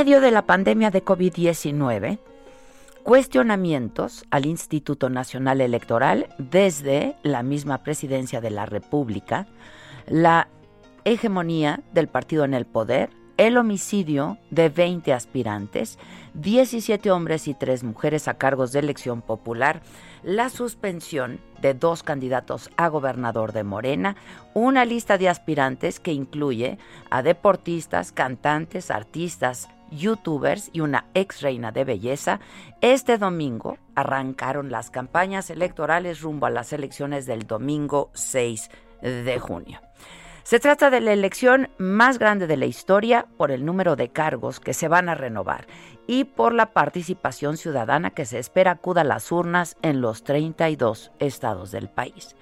Medio 0.00 0.22
de 0.22 0.30
la 0.30 0.46
pandemia 0.46 0.90
de 0.90 1.04
COVID-19, 1.04 2.20
cuestionamientos 3.02 4.24
al 4.30 4.46
Instituto 4.46 5.10
Nacional 5.10 5.60
Electoral 5.60 6.28
desde 6.38 7.16
la 7.22 7.42
misma 7.42 7.82
presidencia 7.82 8.40
de 8.40 8.48
la 8.48 8.64
República, 8.64 9.46
la 10.06 10.48
hegemonía 11.04 11.82
del 11.92 12.08
partido 12.08 12.46
en 12.46 12.54
el 12.54 12.64
poder, 12.64 13.10
el 13.36 13.58
homicidio 13.58 14.38
de 14.50 14.70
20 14.70 15.12
aspirantes, 15.12 15.98
17 16.32 17.10
hombres 17.10 17.46
y 17.46 17.52
3 17.52 17.84
mujeres 17.84 18.26
a 18.26 18.38
cargos 18.38 18.72
de 18.72 18.78
elección 18.78 19.20
popular, 19.20 19.82
la 20.22 20.48
suspensión 20.48 21.40
de 21.60 21.74
dos 21.74 22.02
candidatos 22.02 22.70
a 22.78 22.88
gobernador 22.88 23.52
de 23.52 23.64
Morena, 23.64 24.16
una 24.54 24.86
lista 24.86 25.18
de 25.18 25.28
aspirantes 25.28 26.00
que 26.00 26.14
incluye 26.14 26.78
a 27.10 27.22
deportistas, 27.22 28.12
cantantes, 28.12 28.90
artistas, 28.90 29.68
youtubers 29.90 30.70
y 30.72 30.80
una 30.80 31.06
ex 31.14 31.40
reina 31.42 31.72
de 31.72 31.84
belleza, 31.84 32.40
este 32.80 33.18
domingo 33.18 33.78
arrancaron 33.94 34.70
las 34.70 34.90
campañas 34.90 35.50
electorales 35.50 36.20
rumbo 36.20 36.46
a 36.46 36.50
las 36.50 36.72
elecciones 36.72 37.26
del 37.26 37.46
domingo 37.46 38.10
6 38.14 38.70
de 39.02 39.38
junio. 39.38 39.80
Se 40.42 40.58
trata 40.58 40.90
de 40.90 41.00
la 41.00 41.12
elección 41.12 41.68
más 41.78 42.18
grande 42.18 42.46
de 42.46 42.56
la 42.56 42.66
historia 42.66 43.26
por 43.36 43.50
el 43.50 43.64
número 43.64 43.94
de 43.94 44.08
cargos 44.08 44.58
que 44.58 44.74
se 44.74 44.88
van 44.88 45.08
a 45.08 45.14
renovar 45.14 45.66
y 46.06 46.24
por 46.24 46.54
la 46.54 46.72
participación 46.72 47.56
ciudadana 47.56 48.10
que 48.10 48.24
se 48.24 48.38
espera 48.38 48.72
acuda 48.72 49.02
a 49.02 49.04
las 49.04 49.30
urnas 49.30 49.76
en 49.82 50.00
los 50.00 50.24
32 50.24 51.12
estados 51.20 51.70
del 51.70 51.88
país. 51.88 52.34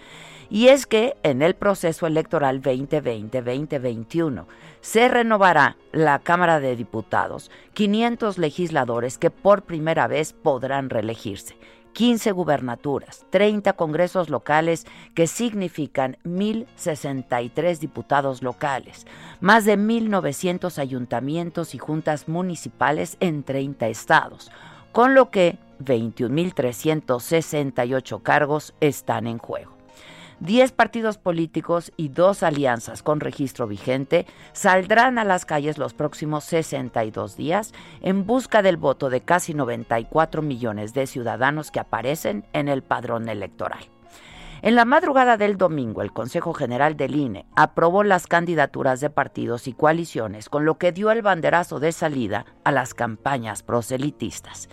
Y 0.51 0.69
es 0.69 0.87
que 0.87 1.15
en 1.23 1.43
el 1.43 1.55
proceso 1.55 2.07
electoral 2.07 2.63
2020-2021 2.63 4.47
se 4.81 5.09
renovará 5.09 5.77
la 5.93 6.21
Cámara 6.21 6.59
de 6.61 6.75
Diputados, 6.75 7.51
500 7.75 8.39
legisladores 8.39 9.19
que 9.19 9.31
por 9.31 9.61
primera 9.63 10.07
vez 10.07 10.33
podrán 10.33 10.89
reelegirse. 10.89 11.55
15 11.93 12.33
gubernaturas, 12.33 13.27
30 13.31 13.73
congresos 13.73 14.29
locales 14.31 14.87
que 15.15 15.27
significan 15.27 16.17
1.063 16.25 17.79
diputados 17.79 18.43
locales, 18.43 19.07
más 19.41 19.65
de 19.65 19.77
1.900 19.77 20.79
ayuntamientos 20.79 21.75
y 21.75 21.79
juntas 21.79 22.29
municipales 22.29 23.17
en 23.19 23.43
30 23.43 23.89
estados, 23.89 24.53
con 24.93 25.15
lo 25.15 25.31
que 25.31 25.59
21.368 25.81 28.23
cargos 28.23 28.75
están 28.81 29.27
en 29.27 29.39
juego. 29.39 29.78
10 30.41 30.71
partidos 30.73 31.19
políticos 31.19 31.93
y 31.97 32.11
dos 32.11 32.43
alianzas 32.43 33.03
con 33.03 33.19
registro 33.19 33.67
vigente 33.67 34.27
saldrán 34.53 35.19
a 35.19 35.25
las 35.25 35.45
calles 35.45 35.79
los 35.79 35.95
próximos 35.95 36.45
62 36.45 37.37
días 37.37 37.73
en 38.03 38.25
busca 38.25 38.63
del 38.63 38.77
voto 38.77 39.11
de 39.11 39.21
casi 39.21 39.53
94 39.55 40.43
millones 40.43 40.95
de 40.95 41.07
ciudadanos 41.09 41.71
que 41.73 41.81
aparecen 41.81 42.47
en 42.53 42.69
el 42.69 42.83
padrón 42.83 43.29
electoral. 43.29 43.81
En 44.63 44.75
la 44.75 44.85
madrugada 44.85 45.37
del 45.37 45.57
domingo, 45.57 46.03
el 46.03 46.13
Consejo 46.13 46.53
General 46.53 46.97
del 46.97 47.15
INE 47.15 47.47
aprobó 47.55 48.03
las 48.03 48.27
candidaturas 48.27 49.01
de 49.01 49.09
partidos 49.09 49.69
y 49.69 49.73
coaliciones, 49.73 50.49
con 50.49 50.65
lo 50.65 50.79
que 50.79 50.91
dio 50.91 51.13
el 51.13 51.23
banderazo 51.23 51.79
de 51.79 51.93
salida 51.93 52.45
a 52.65 52.73
las 52.73 52.93
campañas 52.93 53.63
proselitistas. 53.63 54.69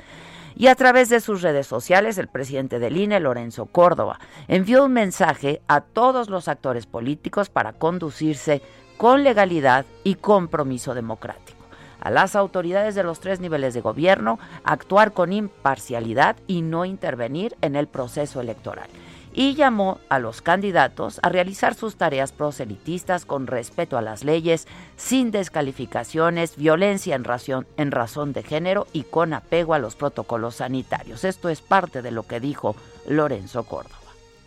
Y 0.57 0.67
a 0.67 0.75
través 0.75 1.09
de 1.09 1.19
sus 1.19 1.41
redes 1.41 1.67
sociales, 1.67 2.17
el 2.17 2.29
presidente 2.29 2.79
del 2.79 2.95
INE, 2.95 3.19
Lorenzo 3.19 3.65
Córdoba, 3.65 4.19
envió 4.47 4.85
un 4.85 4.93
mensaje 4.93 5.61
a 5.67 5.81
todos 5.81 6.29
los 6.29 6.47
actores 6.47 6.85
políticos 6.85 7.49
para 7.49 7.73
conducirse 7.73 8.61
con 8.97 9.23
legalidad 9.23 9.85
y 10.05 10.15
compromiso 10.15 10.93
democrático. 10.93 11.59
A 11.99 12.09
las 12.09 12.35
autoridades 12.35 12.95
de 12.95 13.03
los 13.03 13.19
tres 13.19 13.39
niveles 13.39 13.73
de 13.73 13.81
gobierno, 13.81 14.39
actuar 14.63 15.11
con 15.11 15.33
imparcialidad 15.33 16.37
y 16.47 16.61
no 16.61 16.85
intervenir 16.85 17.57
en 17.61 17.75
el 17.75 17.87
proceso 17.87 18.39
electoral 18.39 18.87
y 19.35 19.53
llamó 19.53 19.99
a 20.07 20.17
los 20.17 20.41
candidatos 20.41 21.19
a 21.21 21.29
realizar 21.29 21.75
sus 21.75 21.97
tareas 21.97 22.31
proselitistas 22.31 23.25
con 23.25 23.47
respeto 23.47 23.97
a 23.97 24.01
las 24.01 24.23
leyes, 24.23 24.65
sin 24.95 25.29
descalificaciones, 25.29 26.55
violencia 26.55 27.15
en 27.15 27.25
razón, 27.25 27.67
en 27.75 27.91
razón 27.91 28.31
de 28.31 28.43
género 28.43 28.87
y 28.93 29.03
con 29.03 29.33
apego 29.33 29.73
a 29.73 29.79
los 29.79 29.95
protocolos 29.95 30.55
sanitarios. 30.55 31.25
Esto 31.25 31.49
es 31.49 31.61
parte 31.61 32.01
de 32.01 32.11
lo 32.11 32.23
que 32.23 32.39
dijo 32.39 32.75
Lorenzo 33.07 33.63
Córdoba. 33.63 34.04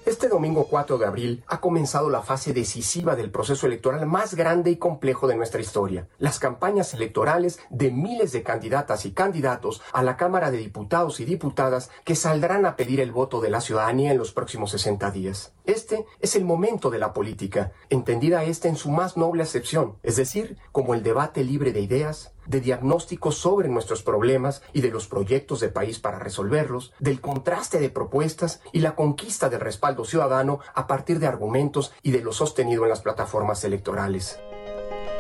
Este 0.09 0.29
domingo 0.29 0.69
4 0.71 0.97
de 0.97 1.05
abril 1.05 1.45
ha 1.49 1.61
comenzado 1.61 2.09
la 2.09 2.23
fase 2.23 2.55
decisiva 2.55 3.15
del 3.15 3.31
proceso 3.31 3.67
electoral 3.67 4.07
más 4.07 4.35
grande 4.35 4.71
y 4.71 4.77
complejo 4.77 5.29
de 5.29 5.37
nuestra 5.37 5.61
historia. 5.61 6.09
Las 6.19 6.39
campañas 6.39 6.95
electorales 6.95 7.61
de 7.69 7.91
miles 7.91 8.33
de 8.33 8.43
candidatas 8.43 9.05
y 9.05 9.11
candidatos 9.11 9.83
a 9.93 10.03
la 10.03 10.17
Cámara 10.17 10.51
de 10.51 10.57
Diputados 10.57 11.21
y 11.21 11.27
Diputadas 11.27 11.91
que 12.05 12.15
saldrán 12.15 12.65
a 12.65 12.75
pedir 12.75 13.01
el 13.01 13.13
voto 13.13 13.43
de 13.43 13.51
la 13.51 13.61
ciudadanía 13.61 14.11
en 14.11 14.17
los 14.17 14.33
próximos 14.33 14.71
60 14.71 15.11
días. 15.11 15.53
Este 15.67 16.07
es 16.21 16.37
el 16.37 16.47
momento 16.47 16.89
de 16.89 17.01
la 17.01 17.13
política, 17.13 17.73
entendida 17.91 18.45
esta 18.45 18.69
en 18.69 18.77
su 18.77 18.91
más 18.91 19.19
noble 19.19 19.43
acepción, 19.43 19.99
es 20.03 20.17
decir, 20.17 20.57
como 20.73 20.95
el 20.95 21.03
debate 21.03 21.45
libre 21.45 21.73
de 21.73 21.83
ideas, 21.83 22.33
de 22.49 22.61
diagnósticos 22.61 23.37
sobre 23.37 23.69
nuestros 23.69 24.03
problemas 24.03 24.63
y 24.73 24.81
de 24.81 24.91
los 24.91 25.07
proyectos 25.07 25.61
de 25.61 25.69
país 25.69 26.01
para 26.01 26.19
resolverlos, 26.19 26.93
del 26.99 27.21
contraste 27.21 27.79
de 27.79 27.91
propuestas 27.91 28.61
y 28.73 28.81
la 28.81 28.97
conquista 28.97 29.49
del 29.49 29.61
respaldo 29.61 30.05
ciudadano 30.05 30.59
a 30.75 30.87
partir 30.87 31.21
de 31.21 31.27
argumentos 31.27 31.93
y 32.03 32.11
de 32.11 32.23
lo 32.23 32.33
sostenido 32.33 32.83
en 32.83 32.91
las 32.91 33.03
plataformas 33.03 33.63
electorales. 33.65 34.41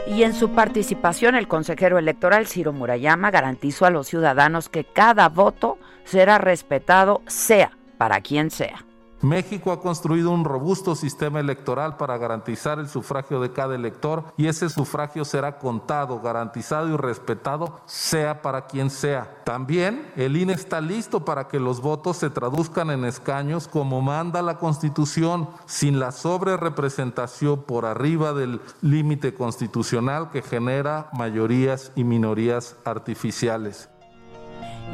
Y 0.06 0.22
en 0.22 0.32
su 0.32 0.52
participación, 0.52 1.34
el 1.34 1.48
consejero 1.48 1.98
electoral 1.98 2.46
Ciro 2.46 2.72
Murayama 2.72 3.30
garantizó 3.30 3.84
a 3.84 3.90
los 3.90 4.06
ciudadanos 4.08 4.70
que 4.70 4.84
cada 4.84 5.28
voto 5.28 5.76
será 6.04 6.38
respetado, 6.38 7.20
sea 7.26 7.76
para 7.98 8.22
quien 8.22 8.50
sea. 8.50 8.87
México 9.20 9.72
ha 9.72 9.80
construido 9.80 10.30
un 10.30 10.44
robusto 10.44 10.94
sistema 10.94 11.40
electoral 11.40 11.96
para 11.96 12.16
garantizar 12.18 12.78
el 12.78 12.88
sufragio 12.88 13.40
de 13.40 13.52
cada 13.52 13.74
elector 13.74 14.24
y 14.36 14.46
ese 14.46 14.68
sufragio 14.68 15.24
será 15.24 15.58
contado, 15.58 16.20
garantizado 16.20 16.88
y 16.88 16.96
respetado, 16.96 17.80
sea 17.86 18.42
para 18.42 18.66
quien 18.66 18.90
sea. 18.90 19.42
También 19.44 20.12
el 20.14 20.36
INE 20.36 20.52
está 20.52 20.80
listo 20.80 21.24
para 21.24 21.48
que 21.48 21.58
los 21.58 21.80
votos 21.80 22.18
se 22.18 22.30
traduzcan 22.30 22.90
en 22.90 23.04
escaños 23.04 23.66
como 23.66 24.00
manda 24.00 24.40
la 24.40 24.58
Constitución, 24.58 25.48
sin 25.66 25.98
la 25.98 26.12
sobrerepresentación 26.12 27.62
por 27.62 27.86
arriba 27.86 28.32
del 28.32 28.60
límite 28.82 29.34
constitucional 29.34 30.30
que 30.30 30.42
genera 30.42 31.10
mayorías 31.12 31.90
y 31.96 32.04
minorías 32.04 32.76
artificiales. 32.84 33.88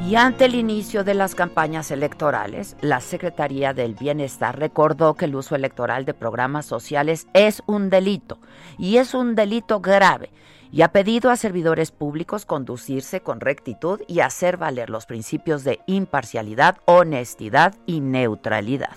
Y 0.03 0.17
ante 0.17 0.45
el 0.45 0.55
inicio 0.55 1.03
de 1.03 1.15
las 1.15 1.35
campañas 1.35 1.91
electorales, 1.91 2.77
la 2.83 3.01
Secretaría 3.01 3.73
del 3.73 3.95
Bienestar 3.95 4.59
recordó 4.59 5.15
que 5.15 5.25
el 5.25 5.35
uso 5.35 5.55
electoral 5.55 6.05
de 6.05 6.13
programas 6.13 6.67
sociales 6.67 7.27
es 7.33 7.63
un 7.67 7.89
delito 7.89 8.39
y 8.77 8.99
es 8.99 9.15
un 9.15 9.35
delito 9.35 9.81
grave 9.81 10.31
y 10.71 10.83
ha 10.83 10.89
pedido 10.89 11.31
a 11.31 11.37
servidores 11.37 11.91
públicos 11.91 12.45
conducirse 12.45 13.21
con 13.21 13.41
rectitud 13.41 14.01
y 14.09 14.21
hacer 14.21 14.57
valer 14.57 14.91
los 14.91 15.07
principios 15.07 15.65
de 15.65 15.81
imparcialidad, 15.87 16.79
honestidad 16.85 17.75
y 17.87 18.01
neutralidad. 18.01 18.97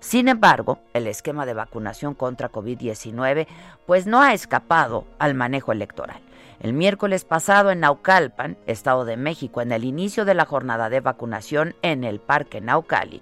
Sin 0.00 0.28
embargo, 0.28 0.80
el 0.94 1.06
esquema 1.06 1.46
de 1.46 1.54
vacunación 1.54 2.14
contra 2.14 2.50
COVID-19 2.50 3.46
pues 3.86 4.06
no 4.06 4.20
ha 4.20 4.34
escapado 4.34 5.06
al 5.18 5.34
manejo 5.34 5.72
electoral. 5.72 6.20
El 6.64 6.72
miércoles 6.72 7.26
pasado 7.26 7.70
en 7.70 7.80
Naucalpan, 7.80 8.56
Estado 8.66 9.04
de 9.04 9.18
México, 9.18 9.60
en 9.60 9.70
el 9.70 9.84
inicio 9.84 10.24
de 10.24 10.32
la 10.32 10.46
jornada 10.46 10.88
de 10.88 11.00
vacunación 11.00 11.76
en 11.82 12.04
el 12.04 12.20
Parque 12.20 12.62
Naucali, 12.62 13.20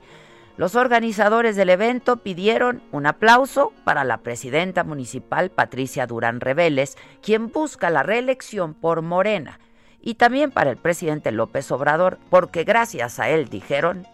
los 0.56 0.76
organizadores 0.76 1.56
del 1.56 1.70
evento 1.70 2.18
pidieron 2.18 2.84
un 2.92 3.04
aplauso 3.04 3.72
para 3.82 4.04
la 4.04 4.18
presidenta 4.18 4.84
municipal 4.84 5.50
Patricia 5.50 6.06
Durán 6.06 6.40
Reveles, 6.40 6.96
quien 7.20 7.50
busca 7.50 7.90
la 7.90 8.04
reelección 8.04 8.74
por 8.74 9.02
Morena, 9.02 9.58
y 10.00 10.14
también 10.14 10.52
para 10.52 10.70
el 10.70 10.76
presidente 10.76 11.32
López 11.32 11.68
Obrador, 11.72 12.18
porque 12.30 12.62
gracias 12.62 13.18
a 13.18 13.28
él, 13.28 13.48
dijeron, 13.48 14.06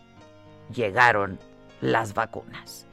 llegaron 0.73 1.39
las 1.83 2.15
vacunas. 2.15 2.87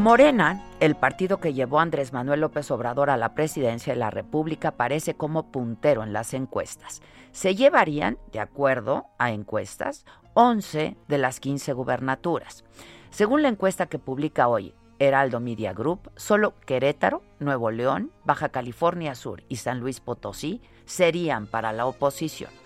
Morena, 0.00 0.64
el 0.80 0.94
partido 0.94 1.40
que 1.40 1.52
llevó 1.52 1.78
a 1.78 1.82
Andrés 1.82 2.14
Manuel 2.14 2.40
López 2.40 2.70
Obrador 2.70 3.10
a 3.10 3.18
la 3.18 3.34
presidencia 3.34 3.92
de 3.92 3.98
la 3.98 4.08
República, 4.08 4.70
parece 4.70 5.12
como 5.12 5.52
puntero 5.52 6.02
en 6.02 6.14
las 6.14 6.32
encuestas. 6.32 7.02
Se 7.32 7.54
llevarían, 7.54 8.16
de 8.32 8.40
acuerdo 8.40 9.08
a 9.18 9.30
encuestas, 9.30 10.06
11 10.32 10.96
de 11.06 11.18
las 11.18 11.38
15 11.38 11.74
gubernaturas. 11.74 12.64
Según 13.10 13.42
la 13.42 13.48
encuesta 13.48 13.86
que 13.86 13.98
publica 13.98 14.48
hoy 14.48 14.72
Heraldo 14.98 15.38
Media 15.38 15.74
Group, 15.74 16.10
solo 16.16 16.54
Querétaro, 16.60 17.22
Nuevo 17.38 17.70
León, 17.70 18.10
Baja 18.24 18.48
California 18.48 19.14
Sur 19.14 19.42
y 19.50 19.56
San 19.56 19.80
Luis 19.80 20.00
Potosí 20.00 20.62
serían 20.86 21.46
para 21.46 21.74
la 21.74 21.84
oposición. 21.84 22.59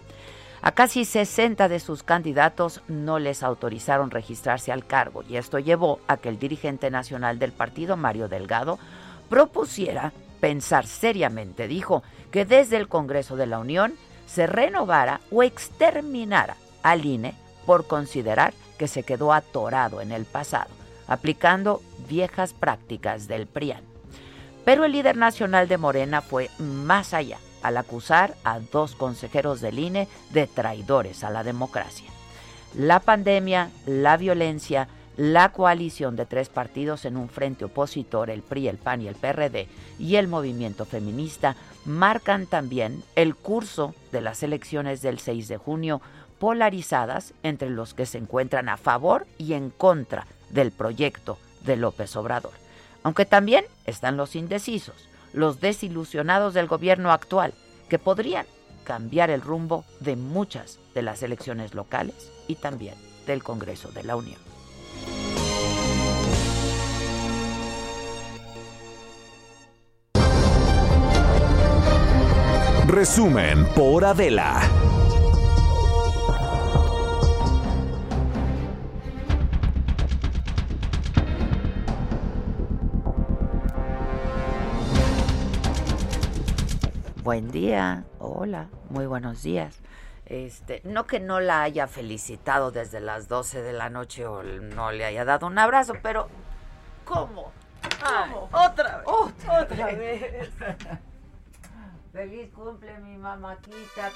A 0.67 0.73
casi 0.73 1.05
60 1.05 1.69
de 1.69 1.79
sus 1.79 2.03
candidatos 2.03 2.81
no 2.89 3.19
les 3.19 3.43
autorizaron 3.43 4.11
registrarse 4.11 4.73
al 4.73 4.87
cargo 4.87 5.23
y 5.29 5.37
esto 5.37 5.59
llevó 5.59 6.01
a 6.07 6.17
que 6.17 6.31
el 6.31 6.39
dirigente 6.39 6.91
nacional 6.91 7.39
del 7.39 7.53
partido, 7.53 7.99
Mario 7.99 8.29
Delgado, 8.29 8.79
propusiera 9.29 10.15
pensar 10.41 10.87
seriamente, 10.87 11.69
dijo, 11.69 12.03
que 12.31 12.47
desde 12.47 12.79
el 12.79 12.89
Congreso 12.89 13.37
de 13.37 13.45
la 13.45 13.59
Unión 13.59 13.93
se 14.25 14.47
renovara 14.47 15.21
o 15.31 15.43
exterminara 15.43 16.57
al 16.83 17.05
INE 17.05 17.35
por 17.67 17.87
considerar 17.87 18.55
que 18.79 18.89
se 18.89 19.03
quedó 19.03 19.35
atorado 19.35 20.01
en 20.01 20.13
el 20.13 20.25
pasado, 20.25 20.71
aplicando 21.07 21.83
viejas 22.09 22.55
prácticas 22.55 23.29
del 23.29 23.47
PRIAN. 23.47 23.83
Pero 24.65 24.87
el 24.87 24.93
líder 24.93 25.19
nacional 25.19 25.69
de 25.69 25.77
Morena 25.77 26.23
fue 26.23 26.49
más 26.59 27.13
allá 27.13 27.37
al 27.65 27.79
acusar 27.79 28.37
a 28.45 28.61
dos 28.61 28.95
consejeros 28.95 29.61
del 29.63 29.79
INE 29.79 30.07
de 30.31 30.47
traidores 30.47 31.25
a 31.25 31.31
la 31.31 31.43
democracia. 31.43 32.11
La 32.77 33.01
pandemia, 33.01 33.71
la 33.87 34.19
violencia, 34.19 34.87
la 35.17 35.51
coalición 35.51 36.15
de 36.15 36.27
tres 36.27 36.51
partidos 36.51 37.07
en 37.07 37.17
un 37.17 37.31
frente 37.31 37.65
opositor, 37.65 38.29
el 38.29 38.43
PRI, 38.43 38.69
el 38.69 38.77
PAN 38.77 39.01
y 39.01 39.09
el 39.09 39.15
PRD, 39.15 39.69
y 39.99 40.17
el 40.17 40.29
movimiento 40.29 40.85
feminista, 40.85 41.57
marcan 41.87 42.47
también 42.47 43.03
el 43.17 43.35
curso 43.35 43.95
de 44.13 44.21
las 44.21 44.43
elecciones 44.43 45.01
del 45.01 45.19
6 45.19 45.49
de 45.49 45.57
junio, 45.57 46.03
polarizadas 46.39 47.33
entre 47.43 47.71
los 47.71 47.95
que 47.95 48.05
se 48.05 48.19
encuentran 48.19 48.69
a 48.69 48.77
favor 48.77 49.27
y 49.39 49.55
en 49.55 49.71
contra 49.71 50.27
del 50.51 50.71
proyecto 50.71 51.39
de 51.65 51.77
López 51.77 52.15
Obrador. 52.17 52.53
Aunque 53.03 53.25
también 53.25 53.65
están 53.87 54.19
los 54.19 54.37
indecisos, 54.37 55.09
los 55.35 55.61
desilusionados 55.61 56.55
del 56.55 56.67
gobierno 56.67 57.13
actual, 57.13 57.53
que 57.89 57.99
podrían 57.99 58.47
cambiar 58.85 59.31
el 59.31 59.41
rumbo 59.41 59.85
de 60.01 60.17
muchas 60.17 60.79
de 60.95 61.03
las 61.03 61.23
elecciones 61.23 61.75
locales 61.75 62.31
y 62.47 62.55
también 62.55 62.95
del 63.27 63.43
Congreso 63.43 63.91
de 63.91 64.05
la 64.05 64.17
Unión. 64.17 64.41
Resumen 72.87 73.67
por 73.75 74.05
Adela. 74.05 74.94
Buen 87.25 87.51
día, 87.51 88.05
hola, 88.19 88.69
muy 88.91 89.07
buenos 89.07 89.43
días. 89.43 89.81
Este, 90.27 90.83
no 90.85 91.07
que 91.07 91.21
no 91.21 91.41
la 91.41 91.63
haya 91.63 91.87
felicitado 91.87 92.71
desde 92.71 93.01
las 93.01 93.29
12 93.29 93.63
de 93.63 93.73
la 93.73 93.89
noche 93.89 94.27
o 94.27 94.43
no 94.43 94.93
le 94.93 95.07
haya 95.07 95.25
dado 95.25 95.47
un 95.47 95.59
abrazo, 95.59 95.95
pero 96.03 96.29
¿cómo? 97.07 97.51
¿Cómo? 98.05 98.51
otra 98.53 98.99
vez. 98.99 99.07
Otra, 99.07 99.87
vez. 99.87 100.51
Feliz 102.13 102.51
cumple 102.53 102.99
mi 102.99 103.17
mamáquita. 103.17 104.11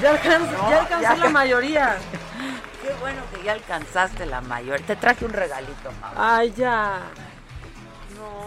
Ya, 0.00 0.10
alcanz, 0.10 0.50
ya 0.70 0.80
alcancé 0.80 1.16
la 1.18 1.28
mayoría. 1.28 1.96
Qué 2.82 2.94
bueno 2.98 3.22
que 3.30 3.44
ya 3.44 3.52
alcanzaste 3.52 4.24
la 4.24 4.40
mayoría. 4.40 4.86
Te 4.86 4.96
traje 4.96 5.26
un 5.26 5.34
regalito, 5.34 5.92
mamá. 6.00 6.38
Ay, 6.38 6.50
ya. 6.56 7.02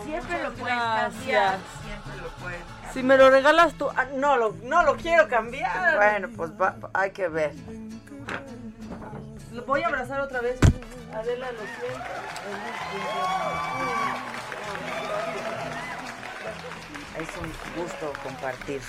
Siempre 0.04 0.44
lo 0.44 0.54
puedes 0.54 0.78
cambiar. 0.78 1.58
Siempre 1.84 2.18
lo 2.22 2.30
puedes 2.42 2.60
cambiar. 2.60 2.94
Si 2.94 3.04
me 3.04 3.18
lo 3.18 3.30
regalas 3.30 3.74
tú, 3.74 3.90
ah, 3.96 4.06
no, 4.16 4.38
lo, 4.38 4.56
no 4.64 4.84
lo 4.84 4.96
quiero 4.96 5.28
cambiar. 5.28 5.98
Bueno, 5.98 6.30
pues 6.36 6.52
hay 6.94 7.12
que 7.12 7.28
ver. 7.28 7.54
Lo 9.52 9.64
voy 9.64 9.84
a 9.84 9.88
abrazar 9.88 10.22
otra 10.22 10.42
vez. 10.42 10.60
Adela, 11.14 11.52
lo 11.52 11.60
siento. 11.60 12.10
Es 17.20 17.38
un 17.38 17.82
gusto 17.82 18.14
compartir. 18.24 18.82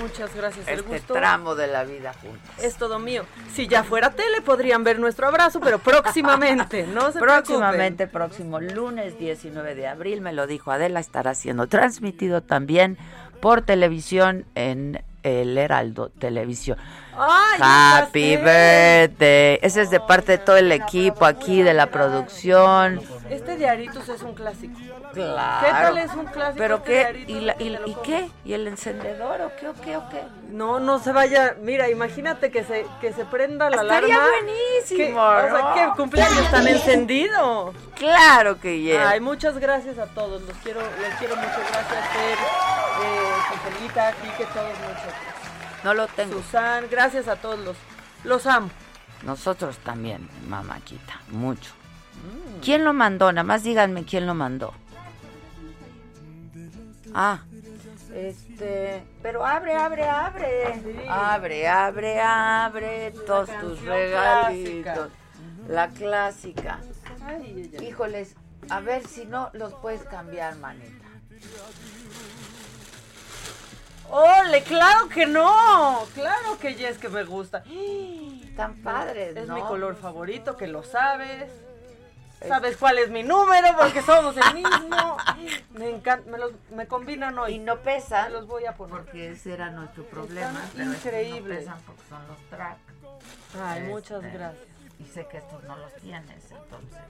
Muchas 0.00 0.34
gracias. 0.34 0.66
El 0.68 0.80
este 0.80 0.88
gusto 0.88 1.14
tramo 1.14 1.54
de 1.54 1.66
la 1.66 1.84
vida 1.84 2.14
juntos. 2.14 2.40
Es 2.58 2.76
todo 2.76 2.98
mío. 2.98 3.24
Si 3.54 3.68
ya 3.68 3.84
fuera 3.84 4.10
tele 4.10 4.40
podrían 4.40 4.84
ver 4.84 4.98
nuestro 4.98 5.28
abrazo, 5.28 5.60
pero 5.60 5.78
próximamente, 5.78 6.86
no 6.94 7.12
se 7.12 7.18
Próximamente, 7.18 8.06
próximo 8.06 8.60
lunes 8.60 9.18
19 9.18 9.74
de 9.74 9.86
abril, 9.86 10.20
me 10.20 10.32
lo 10.32 10.46
dijo 10.46 10.70
Adela, 10.70 11.00
estará 11.00 11.34
siendo 11.34 11.66
transmitido 11.66 12.42
también 12.42 12.96
por 13.40 13.62
televisión 13.62 14.46
en 14.54 15.02
el 15.22 15.56
Heraldo 15.58 16.08
Televisión. 16.10 16.78
Happy 17.60 18.36
birthday. 18.38 19.58
Ese 19.62 19.82
es 19.82 19.90
de 19.90 20.00
parte 20.00 20.32
de 20.32 20.38
todo 20.38 20.56
el 20.56 20.72
equipo 20.72 21.26
aquí 21.26 21.62
de 21.62 21.74
la 21.74 21.86
producción. 21.88 23.00
Este 23.28 23.56
diaritos 23.56 24.08
es 24.08 24.22
un 24.22 24.34
clásico. 24.34 24.78
Claro. 25.12 25.66
¿Qué 25.66 25.72
tal 25.72 25.98
es 25.98 26.14
un 26.14 26.24
clásico? 26.26 26.56
¿Pero 26.58 26.76
este 26.76 26.86
qué? 26.86 27.24
¿Y, 27.32 27.40
la- 27.40 27.56
y- 27.58 27.78
y 27.86 27.96
qué? 28.02 28.30
¿Y 28.46 28.54
el 28.54 28.66
encendedor 28.66 29.42
o 29.42 29.52
qué 29.58 29.68
o 29.68 29.74
qué 29.74 29.96
o 29.98 30.08
qué? 30.08 30.22
No, 30.50 30.80
no 30.80 30.98
se 30.98 31.12
vaya. 31.12 31.54
Mira, 31.60 31.90
imagínate 31.90 32.50
que 32.50 32.64
se 32.64 32.86
que 33.00 33.12
se 33.12 33.24
prenda 33.26 33.68
la 33.70 33.82
Estaría 33.82 34.14
alarma. 34.16 34.34
buenísimo, 34.42 34.96
Que- 34.96 35.14
O 35.14 35.56
sea, 35.56 35.72
que 35.74 35.96
cumpleaños 35.96 36.50
tan 36.50 36.66
encendido. 36.66 37.74
Claro 37.96 38.58
que 38.58 38.80
yeah. 38.80 39.10
Ay, 39.10 39.20
muchas 39.20 39.58
gracias 39.58 39.98
a 39.98 40.06
todos. 40.06 40.42
Los 40.42 40.56
quiero, 40.58 40.80
les 40.80 41.14
quiero 41.18 41.36
mucho. 41.36 41.48
Gracias, 41.70 42.08
Fer, 42.08 42.38
eh, 42.38 43.32
Angelita, 43.92 44.12
Quique, 44.22 44.46
todos 44.52 44.78
muchos. 44.80 45.84
No 45.84 45.94
lo 45.94 46.06
tengo. 46.08 46.34
Susan, 46.34 46.84
gracias 46.90 47.28
a 47.28 47.36
todos 47.36 47.58
los. 47.60 47.76
Los 48.24 48.46
amo. 48.46 48.70
Nosotros 49.24 49.78
también, 49.78 50.28
mamáquita, 50.48 51.20
mucho. 51.28 51.72
¿Quién 52.62 52.84
lo 52.84 52.92
mandó? 52.92 53.32
Nada 53.32 53.44
más 53.44 53.62
díganme 53.62 54.04
quién 54.04 54.26
lo 54.26 54.34
mandó. 54.34 54.74
Ah, 57.14 57.40
este, 58.14 59.04
pero 59.22 59.44
abre, 59.44 59.74
abre, 59.74 60.04
abre. 60.08 61.08
Abre, 61.08 61.68
abre, 61.68 62.20
abre 62.20 63.12
todos 63.26 63.50
tus 63.60 63.80
regalitos. 63.82 64.82
clásica. 64.82 65.08
La 65.68 65.88
clásica. 65.88 66.80
Ay. 67.24 67.70
Híjoles, 67.80 68.34
a 68.70 68.80
ver 68.80 69.06
si 69.06 69.24
no 69.26 69.50
los 69.52 69.74
puedes 69.74 70.02
cambiar, 70.04 70.56
manita. 70.56 71.06
¡Ole! 74.12 74.62
¡Claro 74.62 75.08
que 75.08 75.24
no! 75.24 76.04
¡Claro 76.14 76.58
que 76.60 76.74
ya 76.74 76.90
es 76.90 76.98
que 76.98 77.08
me 77.08 77.24
gusta! 77.24 77.64
Tan 78.56 78.74
padres, 78.82 79.34
Es 79.34 79.48
¿no? 79.48 79.54
mi 79.54 79.62
color 79.62 79.96
favorito, 79.96 80.56
que 80.58 80.66
lo 80.66 80.82
sabes. 80.82 81.50
¿Sabes 82.46 82.76
cuál 82.76 82.98
es 82.98 83.08
mi 83.08 83.22
número? 83.22 83.68
Porque 83.78 84.02
somos 84.06 84.36
el 84.36 84.54
mismo. 84.54 85.16
Me 85.70 85.88
encanta, 85.88 86.30
me, 86.30 86.36
los, 86.38 86.52
me 86.70 86.86
combinan 86.86 87.38
hoy. 87.38 87.54
Y 87.54 87.58
no 87.58 87.78
pesan. 87.78 88.26
Me 88.26 88.38
los 88.38 88.46
voy 88.46 88.66
a 88.66 88.74
poner. 88.74 88.96
Porque 88.96 89.30
ese 89.30 89.54
era 89.54 89.70
nuestro 89.70 90.04
problema. 90.04 90.60
Increíbles. 90.76 91.64
No 91.66 91.72
pesan 91.72 91.82
porque 91.86 92.02
son 92.10 92.28
los 92.28 92.38
track. 92.50 92.78
Ay, 93.64 93.82
muchas 93.84 94.22
Este, 94.24 94.36
gracias. 94.36 94.66
Y 95.02 95.06
sé 95.06 95.26
que 95.26 95.38
estos 95.38 95.62
no 95.64 95.76
los 95.76 95.92
tienes, 95.94 96.50
entonces. 96.50 97.00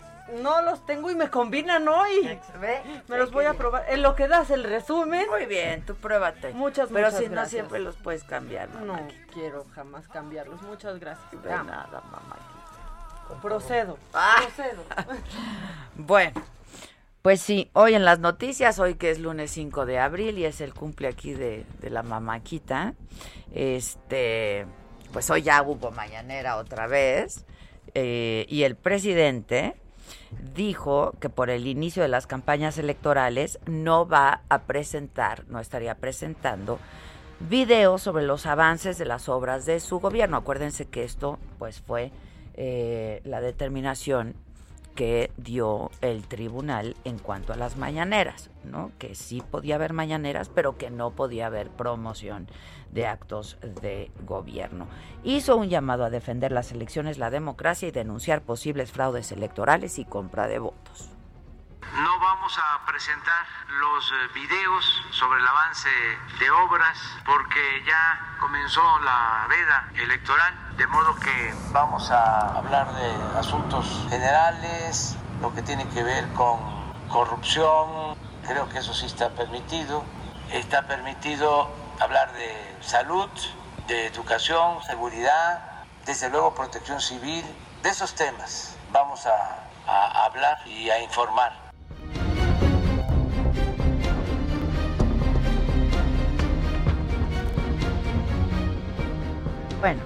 No 0.40 0.62
los 0.62 0.87
tengo 0.87 1.11
y 1.11 1.14
me 1.14 1.28
combinan 1.28 1.87
hoy. 1.88 2.38
¿Ve? 2.61 2.80
Me 3.08 3.18
los 3.18 3.30
voy 3.32 3.44
a 3.44 3.54
probar. 3.54 3.84
En 3.88 4.02
lo 4.02 4.14
que 4.14 4.28
das 4.28 4.50
el 4.50 4.64
resumen. 4.64 5.28
Muy 5.28 5.46
bien, 5.46 5.84
tú 5.84 5.94
pruébate. 5.96 6.52
Muchas, 6.54 6.88
Pero 6.92 7.08
muchas 7.08 7.20
si 7.20 7.28
no 7.28 7.44
siempre 7.46 7.80
los 7.80 7.96
puedes 7.96 8.25
cambiar, 8.25 8.68
No 8.70 8.99
quiero 9.32 9.66
jamás 9.75 10.08
cambiarlos. 10.08 10.62
Muchas 10.62 10.99
gracias. 10.99 11.42
De 11.42 11.50
nada, 11.50 12.02
mamá. 12.11 12.37
Procedo. 13.40 13.99
Ah. 14.12 14.37
Procedo. 14.42 14.84
Bueno, 15.94 16.42
pues 17.20 17.40
sí, 17.40 17.70
hoy 17.75 17.94
en 17.94 18.04
las 18.04 18.18
noticias, 18.18 18.78
hoy 18.78 18.94
que 18.94 19.11
es 19.11 19.18
lunes 19.18 19.50
5 19.50 19.84
de 19.84 19.99
abril 19.99 20.38
y 20.38 20.44
es 20.44 20.61
el 20.61 20.75
cumple 20.75 21.08
aquí 21.08 21.34
de, 21.34 21.66
de 21.80 21.90
la 21.90 22.02
mamaquita, 22.02 22.94
este, 23.54 24.66
pues 25.12 25.28
hoy 25.30 25.42
ya 25.42 25.62
hubo 25.62 25.90
mañanera 25.90 26.56
otra 26.56 26.87
vez 26.87 27.44
eh, 27.94 28.46
y 28.49 28.62
el 28.62 28.76
presidente 28.76 29.76
dijo 30.54 31.12
que 31.20 31.28
por 31.28 31.50
el 31.50 31.66
inicio 31.66 32.02
de 32.02 32.08
las 32.08 32.26
campañas 32.26 32.78
electorales 32.78 33.58
no 33.66 34.06
va 34.06 34.42
a 34.49 34.62
presentar, 34.62 35.44
no 35.49 35.61
estaría 35.61 35.94
presentando 35.96 36.78
videos 37.49 38.02
sobre 38.02 38.25
los 38.25 38.46
avances 38.46 38.99
de 38.99 39.04
las 39.04 39.28
obras 39.28 39.66
de 39.66 39.80
su 39.80 40.00
gobierno. 40.00 40.37
Acuérdense 40.37 40.87
que 40.87 41.04
esto 41.04 41.38
pues 41.58 41.80
fue 41.80 42.12
eh, 42.54 43.20
la 43.25 43.40
determinación 43.40 44.34
que 44.94 45.30
dio 45.38 45.90
el 46.02 46.26
tribunal 46.26 46.96
en 47.04 47.18
cuanto 47.18 47.52
a 47.52 47.56
las 47.56 47.76
mañaneras, 47.76 48.50
¿no? 48.62 48.92
Que 48.99 49.14
sí 49.14 49.42
podía 49.50 49.76
haber 49.76 49.94
mañaneras, 49.94 50.50
pero 50.50 50.76
que 50.76 50.90
no 50.90 51.12
podía 51.12 51.46
haber 51.46 51.70
promoción 51.70 52.46
de 52.92 53.06
actos 53.06 53.58
de 53.62 54.11
gobierno. 54.20 54.87
Hizo 55.25 55.56
un 55.56 55.68
llamado 55.68 56.04
a 56.04 56.11
defender 56.11 56.52
las 56.52 56.72
elecciones, 56.72 57.18
la 57.18 57.30
democracia 57.30 57.88
y 57.88 57.90
denunciar 57.90 58.42
posibles 58.42 58.92
fraudes 58.92 59.32
electorales 59.32 59.99
y 59.99 60.04
compra 60.04 60.46
de 60.46 60.58
votos. 60.58 61.08
No 61.96 62.18
vamos 62.20 62.56
a 62.58 62.87
presentar 62.87 63.44
los 63.80 64.11
eh, 64.11 64.14
videos 64.34 65.02
sobre 65.11 65.40
el 65.40 65.46
avance 65.46 65.88
de 66.38 66.50
obras 66.50 66.99
porque 67.26 67.82
ya 67.87 68.37
comenzó 68.40 68.80
la 69.00 69.46
veda 69.49 69.90
electoral, 69.96 70.76
de 70.76 70.87
modo 70.87 71.14
que 71.16 71.54
vamos 71.72 72.11
a 72.11 72.56
hablar 72.56 72.94
de 72.94 73.38
asuntos 73.38 74.06
generales, 74.08 75.16
lo 75.40 75.52
que 75.54 75.62
tiene 75.62 75.87
que 75.88 76.02
ver 76.02 76.26
con 76.32 76.61
corrupción, 77.08 78.16
creo 78.46 78.68
que 78.68 78.78
eso 78.78 78.94
sí 78.94 79.06
está 79.06 79.30
permitido. 79.30 80.04
Está 80.50 80.87
permitido 80.87 81.70
hablar 82.02 82.32
de 82.32 82.50
salud, 82.80 83.30
de 83.87 84.06
educación, 84.06 84.82
seguridad, 84.82 85.61
desde 86.04 86.28
luego 86.30 86.54
protección 86.54 87.00
civil, 87.00 87.44
de 87.82 87.88
esos 87.88 88.14
temas 88.14 88.76
vamos 88.92 89.26
a, 89.26 89.68
hablar 90.25 90.59
y 90.66 90.88
a 90.90 91.02
informar. 91.02 91.52
Bueno, 99.80 100.00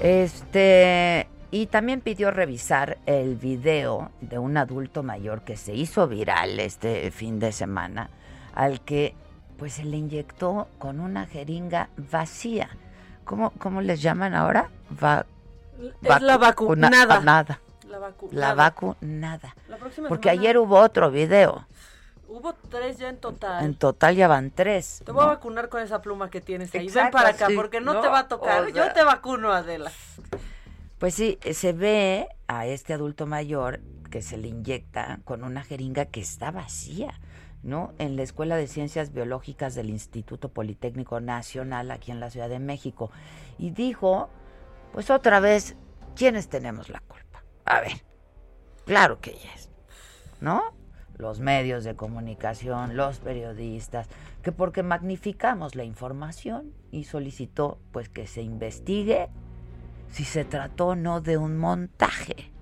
este 0.00 1.28
y 1.50 1.66
también 1.66 2.02
pidió 2.02 2.30
revisar 2.30 2.98
el 3.06 3.36
video 3.36 4.10
de 4.20 4.38
un 4.38 4.56
adulto 4.56 5.02
mayor 5.02 5.42
que 5.42 5.56
se 5.56 5.74
hizo 5.74 6.06
viral 6.06 6.60
este 6.60 7.10
fin 7.10 7.38
de 7.38 7.52
semana, 7.52 8.10
al 8.54 8.80
que 8.80 9.14
pues 9.58 9.74
se 9.74 9.84
le 9.84 9.96
inyectó 9.96 10.68
con 10.78 11.00
una 11.00 11.26
jeringa 11.26 11.88
vacía. 11.96 12.68
¿Cómo, 13.24 13.50
cómo 13.58 13.80
les 13.80 14.00
llaman 14.02 14.34
ahora? 14.34 14.70
Va- 15.02 15.26
Es 16.02 16.22
la 16.22 16.36
vacuna- 16.38 16.88
vacunada. 16.90 17.20
nada. 17.20 17.60
La 17.88 17.98
vacunada. 17.98 18.40
La 18.48 18.54
vacunada. 18.54 19.56
La 19.68 19.76
próxima 19.78 20.08
Porque 20.08 20.28
semana 20.28 20.40
ayer 20.42 20.58
hubo 20.58 20.78
otro 20.78 21.10
video. 21.10 21.66
Hubo 22.28 22.54
tres 22.54 22.98
ya 22.98 23.08
en 23.08 23.18
total. 23.18 23.64
En 23.64 23.74
total 23.76 24.16
ya 24.16 24.26
van 24.28 24.50
tres. 24.50 25.02
Te 25.04 25.12
voy 25.12 25.22
a 25.24 25.26
vacunar 25.28 25.68
con 25.68 25.80
esa 25.82 26.02
pluma 26.02 26.28
que 26.28 26.40
tienes 26.40 26.74
ahí. 26.74 26.88
Ven 26.88 27.10
para 27.10 27.30
acá, 27.30 27.46
sí, 27.46 27.54
porque 27.54 27.80
no, 27.80 27.94
¿no? 27.94 28.00
te 28.00 28.08
va 28.08 28.20
a 28.20 28.28
tocar. 28.28 28.62
O 28.62 28.64
sea- 28.70 28.86
Yo 28.88 28.92
te 28.92 29.02
vacuno, 29.04 29.52
Adela. 29.52 29.90
Pues 30.98 31.14
sí, 31.14 31.38
se 31.52 31.72
ve 31.72 32.28
a 32.48 32.66
este 32.66 32.94
adulto 32.94 33.26
mayor 33.26 33.80
que 34.10 34.22
se 34.22 34.36
le 34.38 34.48
inyecta 34.48 35.20
con 35.24 35.44
una 35.44 35.62
jeringa 35.62 36.06
que 36.06 36.20
está 36.20 36.50
vacía, 36.50 37.20
¿no? 37.66 37.92
En 37.98 38.16
la 38.16 38.22
Escuela 38.22 38.56
de 38.56 38.68
Ciencias 38.68 39.12
Biológicas 39.12 39.74
del 39.74 39.90
Instituto 39.90 40.48
Politécnico 40.50 41.20
Nacional 41.20 41.90
aquí 41.90 42.12
en 42.12 42.20
la 42.20 42.30
Ciudad 42.30 42.48
de 42.48 42.60
México. 42.60 43.10
Y 43.58 43.70
dijo, 43.70 44.30
pues 44.92 45.10
otra 45.10 45.40
vez, 45.40 45.76
¿quiénes 46.14 46.48
tenemos 46.48 46.88
la 46.88 47.00
culpa? 47.00 47.42
A 47.64 47.80
ver, 47.80 48.04
claro 48.84 49.20
que 49.20 49.32
ellas, 49.32 49.68
¿no? 50.40 50.62
Los 51.18 51.40
medios 51.40 51.82
de 51.82 51.96
comunicación, 51.96 52.96
los 52.96 53.18
periodistas, 53.18 54.08
que 54.42 54.52
porque 54.52 54.84
magnificamos 54.84 55.74
la 55.74 55.82
información 55.82 56.72
y 56.92 57.04
solicitó 57.04 57.80
pues 57.90 58.08
que 58.08 58.28
se 58.28 58.42
investigue 58.42 59.28
si 60.08 60.24
se 60.24 60.44
trató 60.44 60.88
o 60.88 60.94
no 60.94 61.20
de 61.20 61.36
un 61.36 61.56
montaje. 61.56 62.52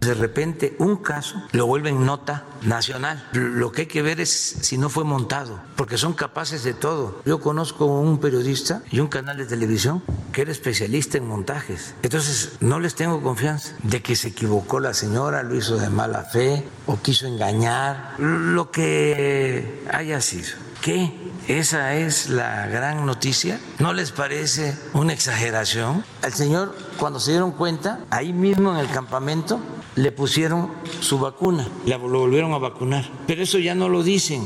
De 0.00 0.14
repente 0.14 0.76
un 0.78 0.96
caso 0.96 1.42
lo 1.52 1.66
vuelven 1.66 2.06
nota 2.06 2.44
nacional. 2.62 3.28
Lo 3.32 3.72
que 3.72 3.82
hay 3.82 3.86
que 3.86 4.02
ver 4.02 4.20
es 4.20 4.30
si 4.30 4.78
no 4.78 4.88
fue 4.88 5.04
montado, 5.04 5.60
porque 5.76 5.98
son 5.98 6.14
capaces 6.14 6.62
de 6.62 6.72
todo. 6.72 7.20
Yo 7.26 7.40
conozco 7.40 7.86
un 7.86 8.18
periodista 8.18 8.82
y 8.90 9.00
un 9.00 9.08
canal 9.08 9.36
de 9.36 9.46
televisión 9.46 10.02
que 10.32 10.42
era 10.42 10.52
especialista 10.52 11.18
en 11.18 11.26
montajes. 11.26 11.94
Entonces 12.02 12.52
no 12.60 12.78
les 12.78 12.94
tengo 12.94 13.22
confianza 13.22 13.74
de 13.82 14.00
que 14.00 14.14
se 14.14 14.28
equivocó 14.28 14.78
la 14.80 14.94
señora, 14.94 15.42
lo 15.42 15.56
hizo 15.56 15.76
de 15.76 15.90
mala 15.90 16.22
fe 16.22 16.64
o 16.86 16.98
quiso 17.00 17.26
engañar, 17.26 18.14
lo 18.18 18.70
que 18.70 19.84
haya 19.92 20.20
sido. 20.20 20.48
¿Qué? 20.80 21.27
Esa 21.48 21.94
es 21.94 22.28
la 22.28 22.66
gran 22.66 23.06
noticia. 23.06 23.58
¿No 23.78 23.94
les 23.94 24.12
parece 24.12 24.76
una 24.92 25.14
exageración? 25.14 26.04
Al 26.22 26.34
señor, 26.34 26.74
cuando 26.98 27.18
se 27.20 27.30
dieron 27.30 27.52
cuenta, 27.52 28.00
ahí 28.10 28.34
mismo 28.34 28.72
en 28.72 28.76
el 28.78 28.88
campamento, 28.90 29.58
le 29.96 30.12
pusieron 30.12 30.70
su 31.00 31.18
vacuna, 31.18 31.66
la- 31.86 31.96
lo 31.96 32.20
volvieron 32.20 32.52
a 32.52 32.58
vacunar. 32.58 33.06
Pero 33.26 33.42
eso 33.42 33.58
ya 33.58 33.74
no 33.74 33.88
lo 33.88 34.02
dicen. 34.02 34.42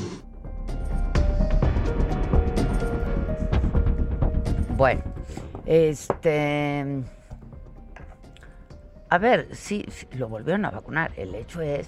Bueno, 4.76 5.02
este... 5.66 7.02
A 9.11 9.18
ver, 9.18 9.49
sí, 9.52 9.85
sí, 9.90 10.06
lo 10.12 10.28
volvieron 10.28 10.64
a 10.64 10.71
vacunar. 10.71 11.12
El 11.16 11.35
hecho 11.35 11.61
es 11.61 11.87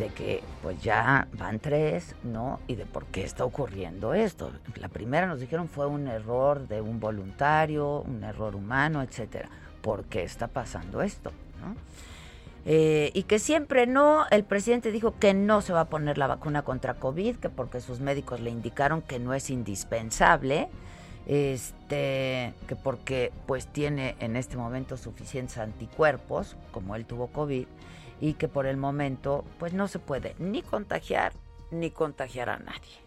de 0.00 0.08
que 0.08 0.42
pues 0.62 0.82
ya 0.82 1.28
van 1.38 1.60
tres, 1.60 2.16
¿no? 2.24 2.58
Y 2.66 2.74
de 2.74 2.86
por 2.86 3.04
qué 3.06 3.22
está 3.22 3.44
ocurriendo 3.44 4.14
esto. 4.14 4.50
La 4.76 4.88
primera 4.88 5.26
nos 5.26 5.40
dijeron 5.40 5.68
fue 5.68 5.86
un 5.86 6.08
error 6.08 6.66
de 6.66 6.80
un 6.80 6.98
voluntario, 6.98 8.00
un 8.00 8.24
error 8.24 8.56
humano, 8.56 9.02
etcétera. 9.02 9.50
¿Por 9.82 10.04
qué 10.04 10.22
está 10.22 10.48
pasando 10.48 11.02
esto? 11.02 11.30
¿no? 11.60 11.76
Eh, 12.64 13.10
y 13.14 13.24
que 13.24 13.38
siempre 13.38 13.86
no, 13.86 14.24
el 14.30 14.44
presidente 14.44 14.90
dijo 14.90 15.14
que 15.18 15.34
no 15.34 15.60
se 15.60 15.74
va 15.74 15.80
a 15.80 15.84
poner 15.90 16.16
la 16.16 16.26
vacuna 16.26 16.62
contra 16.62 16.94
COVID, 16.94 17.36
que 17.36 17.50
porque 17.50 17.80
sus 17.80 18.00
médicos 18.00 18.40
le 18.40 18.50
indicaron 18.50 19.02
que 19.02 19.18
no 19.18 19.34
es 19.34 19.50
indispensable, 19.50 20.68
este, 21.26 22.54
que 22.66 22.76
porque 22.82 23.32
pues 23.46 23.66
tiene 23.66 24.16
en 24.20 24.36
este 24.36 24.56
momento 24.56 24.96
suficientes 24.96 25.58
anticuerpos, 25.58 26.56
como 26.72 26.96
él 26.96 27.04
tuvo 27.04 27.26
COVID, 27.28 27.66
y 28.20 28.34
que 28.34 28.48
por 28.48 28.66
el 28.66 28.76
momento 28.76 29.44
pues 29.58 29.72
no 29.72 29.88
se 29.88 29.98
puede 29.98 30.34
ni 30.38 30.62
contagiar 30.62 31.32
ni 31.70 31.90
contagiar 31.90 32.50
a 32.50 32.58
nadie. 32.58 33.00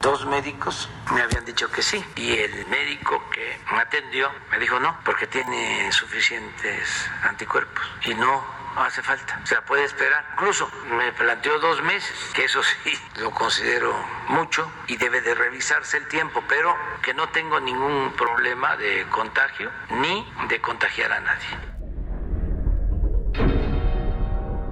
Dos 0.00 0.24
médicos 0.26 0.88
me 1.12 1.20
habían 1.20 1.44
dicho 1.44 1.70
que 1.70 1.82
sí 1.82 2.02
y 2.16 2.32
el 2.32 2.66
médico 2.68 3.22
que 3.30 3.58
me 3.72 3.80
atendió 3.80 4.30
me 4.50 4.58
dijo 4.58 4.80
no 4.80 4.96
porque 5.04 5.26
tiene 5.26 5.92
suficientes 5.92 7.06
anticuerpos 7.22 7.84
y 8.06 8.14
no 8.14 8.42
hace 8.76 9.02
falta. 9.02 9.40
O 9.42 9.46
sea, 9.46 9.64
puede 9.64 9.84
esperar. 9.84 10.24
Incluso 10.34 10.70
me 10.96 11.12
planteó 11.12 11.58
dos 11.58 11.82
meses, 11.82 12.16
que 12.34 12.44
eso 12.44 12.62
sí 12.62 12.92
lo 13.16 13.30
considero 13.32 13.92
mucho 14.28 14.70
y 14.86 14.96
debe 14.96 15.20
de 15.20 15.34
revisarse 15.34 15.96
el 15.96 16.08
tiempo, 16.08 16.42
pero 16.48 16.74
que 17.02 17.14
no 17.14 17.28
tengo 17.30 17.60
ningún 17.60 18.12
problema 18.16 18.76
de 18.76 19.06
contagio 19.10 19.70
ni 19.90 20.26
de 20.48 20.60
contagiar 20.60 21.12
a 21.12 21.20
nadie. 21.20 21.69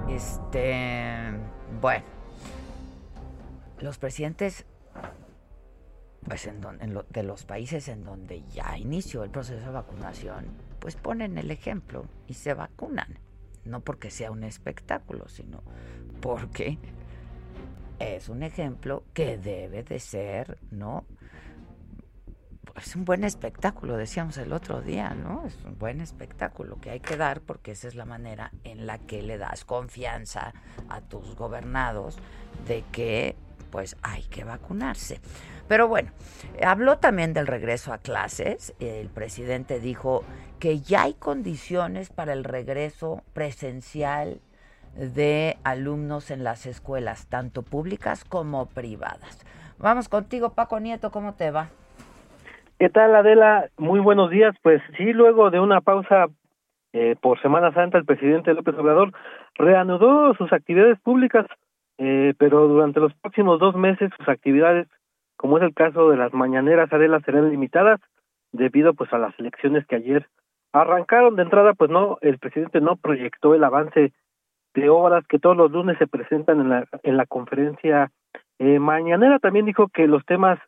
Este, 0.09 1.31
bueno, 1.79 2.05
los 3.79 3.97
presidentes 3.97 4.65
pues 6.25 6.45
en, 6.45 6.61
de 7.09 7.23
los 7.23 7.45
países 7.45 7.87
en 7.87 8.03
donde 8.03 8.43
ya 8.53 8.77
inició 8.77 9.23
el 9.23 9.31
proceso 9.31 9.65
de 9.65 9.71
vacunación, 9.71 10.45
pues 10.79 10.95
ponen 10.95 11.37
el 11.37 11.49
ejemplo 11.51 12.05
y 12.27 12.33
se 12.33 12.53
vacunan. 12.53 13.19
No 13.65 13.81
porque 13.81 14.11
sea 14.11 14.31
un 14.31 14.43
espectáculo, 14.43 15.27
sino 15.27 15.63
porque 16.21 16.77
es 17.99 18.29
un 18.29 18.43
ejemplo 18.43 19.03
que 19.13 19.37
debe 19.37 19.83
de 19.83 19.99
ser, 19.99 20.57
¿no? 20.71 21.05
Es 22.85 22.95
un 22.95 23.03
buen 23.05 23.23
espectáculo, 23.23 23.97
decíamos 23.97 24.37
el 24.37 24.53
otro 24.53 24.81
día, 24.81 25.09
¿no? 25.09 25.45
Es 25.45 25.57
un 25.65 25.77
buen 25.77 26.01
espectáculo 26.01 26.79
que 26.79 26.91
hay 26.91 26.99
que 26.99 27.17
dar 27.17 27.41
porque 27.41 27.71
esa 27.71 27.87
es 27.87 27.95
la 27.95 28.05
manera 28.05 28.51
en 28.63 28.87
la 28.87 28.97
que 28.97 29.21
le 29.21 29.37
das 29.37 29.65
confianza 29.65 30.53
a 30.87 31.01
tus 31.01 31.35
gobernados 31.35 32.17
de 32.67 32.83
que 32.91 33.35
pues 33.69 33.97
hay 34.01 34.23
que 34.23 34.43
vacunarse. 34.43 35.19
Pero 35.67 35.87
bueno, 35.87 36.11
habló 36.65 36.97
también 36.97 37.33
del 37.33 37.47
regreso 37.47 37.93
a 37.93 37.99
clases. 37.99 38.73
El 38.79 39.09
presidente 39.09 39.79
dijo 39.79 40.23
que 40.59 40.79
ya 40.79 41.03
hay 41.03 41.13
condiciones 41.13 42.09
para 42.09 42.33
el 42.33 42.43
regreso 42.43 43.23
presencial 43.33 44.41
de 44.95 45.57
alumnos 45.63 46.31
en 46.31 46.43
las 46.43 46.65
escuelas, 46.65 47.27
tanto 47.27 47.61
públicas 47.61 48.23
como 48.23 48.67
privadas. 48.67 49.39
Vamos 49.77 50.09
contigo, 50.09 50.53
Paco 50.53 50.79
Nieto, 50.79 51.11
¿cómo 51.11 51.35
te 51.35 51.51
va? 51.51 51.69
¿Qué 52.79 52.89
tal, 52.89 53.13
Adela? 53.13 53.69
Muy 53.77 53.99
buenos 53.99 54.29
días. 54.29 54.55
Pues 54.63 54.81
sí, 54.97 55.11
luego 55.11 55.51
de 55.51 55.59
una 55.59 55.81
pausa 55.81 56.27
eh, 56.93 57.15
por 57.21 57.41
Semana 57.41 57.73
Santa, 57.73 57.97
el 57.97 58.05
presidente 58.05 58.53
López 58.53 58.73
Obrador 58.75 59.11
reanudó 59.55 60.33
sus 60.35 60.51
actividades 60.53 60.97
públicas, 61.01 61.45
eh, 61.97 62.33
pero 62.37 62.69
durante 62.69 63.01
los 63.01 63.13
próximos 63.15 63.59
dos 63.59 63.75
meses 63.75 64.09
sus 64.17 64.29
actividades 64.29 64.87
como 65.39 65.57
es 65.57 65.63
el 65.63 65.73
caso 65.73 66.09
de 66.09 66.17
las 66.17 66.33
mañaneras, 66.33 66.91
Adela, 66.91 67.21
serán 67.21 67.49
limitadas 67.49 68.01
debido 68.51 68.93
pues 68.93 69.11
a 69.13 69.17
las 69.17 69.37
elecciones 69.39 69.85
que 69.85 69.95
ayer 69.95 70.27
arrancaron 70.73 71.37
de 71.37 71.43
entrada, 71.43 71.73
pues 71.73 71.89
no, 71.89 72.17
el 72.21 72.39
presidente 72.39 72.81
no 72.81 72.97
proyectó 72.97 73.55
el 73.55 73.63
avance 73.63 74.11
de 74.73 74.89
obras 74.89 75.25
que 75.27 75.39
todos 75.39 75.55
los 75.55 75.71
lunes 75.71 75.97
se 75.97 76.07
presentan 76.07 76.59
en 76.59 76.69
la, 76.69 76.85
en 77.03 77.15
la 77.15 77.25
conferencia 77.25 78.11
eh, 78.59 78.79
mañanera. 78.79 79.39
También 79.39 79.65
dijo 79.65 79.87
que 79.87 80.07
los 80.07 80.25
temas 80.25 80.59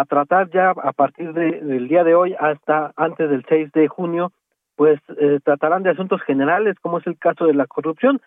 a 0.00 0.04
tratar 0.04 0.50
ya 0.50 0.70
a 0.70 0.92
partir 0.92 1.32
de, 1.32 1.60
del 1.60 1.88
día 1.88 2.04
de 2.04 2.14
hoy 2.14 2.34
hasta 2.38 2.92
antes 2.96 3.30
del 3.30 3.44
6 3.48 3.72
de 3.72 3.88
junio, 3.88 4.32
pues 4.76 5.00
eh, 5.18 5.40
tratarán 5.44 5.82
de 5.82 5.90
asuntos 5.90 6.20
generales, 6.22 6.76
como 6.80 6.98
es 6.98 7.06
el 7.06 7.18
caso 7.18 7.46
de 7.46 7.54
la 7.54 7.66
corrupción. 7.66 8.20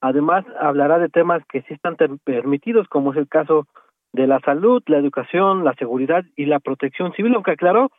Además, 0.00 0.44
hablará 0.60 0.98
de 0.98 1.08
temas 1.08 1.42
que 1.48 1.62
sí 1.62 1.74
están 1.74 1.96
permitidos, 2.24 2.86
como 2.88 3.12
es 3.12 3.18
el 3.18 3.28
caso 3.28 3.66
de 4.12 4.26
la 4.26 4.40
salud, 4.40 4.82
la 4.86 4.98
educación, 4.98 5.64
la 5.64 5.74
seguridad 5.74 6.24
y 6.36 6.46
la 6.46 6.60
protección 6.60 7.12
civil, 7.12 7.34
aunque 7.34 7.52
aclaró 7.52 7.90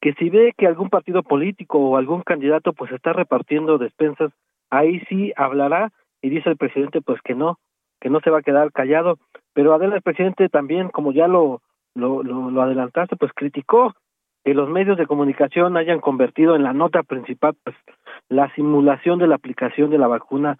que 0.00 0.12
si 0.14 0.30
ve 0.30 0.52
que 0.56 0.66
algún 0.66 0.90
partido 0.90 1.22
político 1.22 1.78
o 1.78 1.96
algún 1.96 2.22
candidato 2.22 2.72
pues 2.72 2.92
está 2.92 3.12
repartiendo 3.12 3.78
despensas, 3.78 4.32
ahí 4.70 5.00
sí 5.08 5.32
hablará 5.36 5.92
y 6.22 6.28
dice 6.28 6.50
el 6.50 6.56
presidente 6.56 7.00
pues 7.00 7.20
que 7.22 7.34
no, 7.34 7.58
que 8.00 8.10
no 8.10 8.20
se 8.20 8.30
va 8.30 8.38
a 8.38 8.42
quedar 8.42 8.70
callado, 8.72 9.18
pero 9.54 9.74
Adela 9.74 9.96
el 9.96 10.02
presidente 10.02 10.48
también 10.48 10.90
como 10.90 11.12
ya 11.12 11.26
lo 11.26 11.62
lo, 11.96 12.22
lo, 12.22 12.50
lo 12.50 12.62
adelantaste 12.62 13.16
pues 13.16 13.32
criticó 13.34 13.94
que 14.44 14.54
los 14.54 14.68
medios 14.68 14.96
de 14.96 15.06
comunicación 15.06 15.76
hayan 15.76 16.00
convertido 16.00 16.54
en 16.54 16.62
la 16.62 16.72
nota 16.72 17.02
principal 17.02 17.54
pues 17.64 17.74
la 18.28 18.52
simulación 18.54 19.18
de 19.18 19.26
la 19.26 19.34
aplicación 19.34 19.90
de 19.90 19.98
la 19.98 20.06
vacuna 20.06 20.56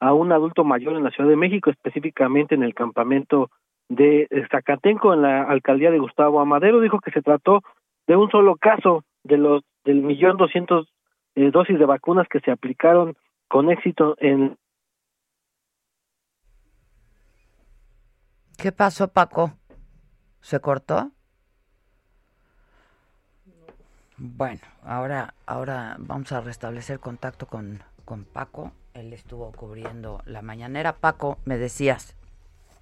a 0.00 0.12
un 0.12 0.32
adulto 0.32 0.64
mayor 0.64 0.94
en 0.96 1.04
la 1.04 1.10
Ciudad 1.10 1.28
de 1.28 1.36
México, 1.36 1.70
específicamente 1.70 2.54
en 2.54 2.62
el 2.62 2.74
campamento 2.74 3.50
de 3.88 4.28
Zacatenco 4.50 5.12
en 5.12 5.22
la 5.22 5.42
alcaldía 5.42 5.90
de 5.90 5.98
Gustavo 5.98 6.40
Amadero 6.40 6.80
dijo 6.80 7.00
que 7.00 7.10
se 7.10 7.22
trató 7.22 7.62
de 8.06 8.16
un 8.16 8.30
solo 8.30 8.56
caso 8.56 9.04
de 9.24 9.36
los 9.36 9.62
del 9.84 10.02
millón 10.02 10.36
doscientos 10.36 10.88
eh, 11.34 11.50
dosis 11.50 11.78
de 11.78 11.86
vacunas 11.86 12.28
que 12.28 12.40
se 12.40 12.50
aplicaron 12.50 13.16
con 13.48 13.70
éxito 13.70 14.16
en 14.18 14.56
¿Qué 18.56 18.72
pasó, 18.72 19.10
Paco? 19.10 19.59
¿Se 20.40 20.60
cortó? 20.60 21.10
Bueno, 24.16 24.60
ahora, 24.84 25.34
ahora 25.46 25.96
vamos 25.98 26.30
a 26.32 26.40
restablecer 26.40 26.98
contacto 26.98 27.46
con, 27.46 27.78
con 28.04 28.24
Paco. 28.24 28.72
Él 28.94 29.12
estuvo 29.12 29.50
cubriendo 29.52 30.20
la 30.26 30.42
mañanera. 30.42 30.92
Paco, 30.92 31.38
me 31.46 31.56
decías. 31.56 32.16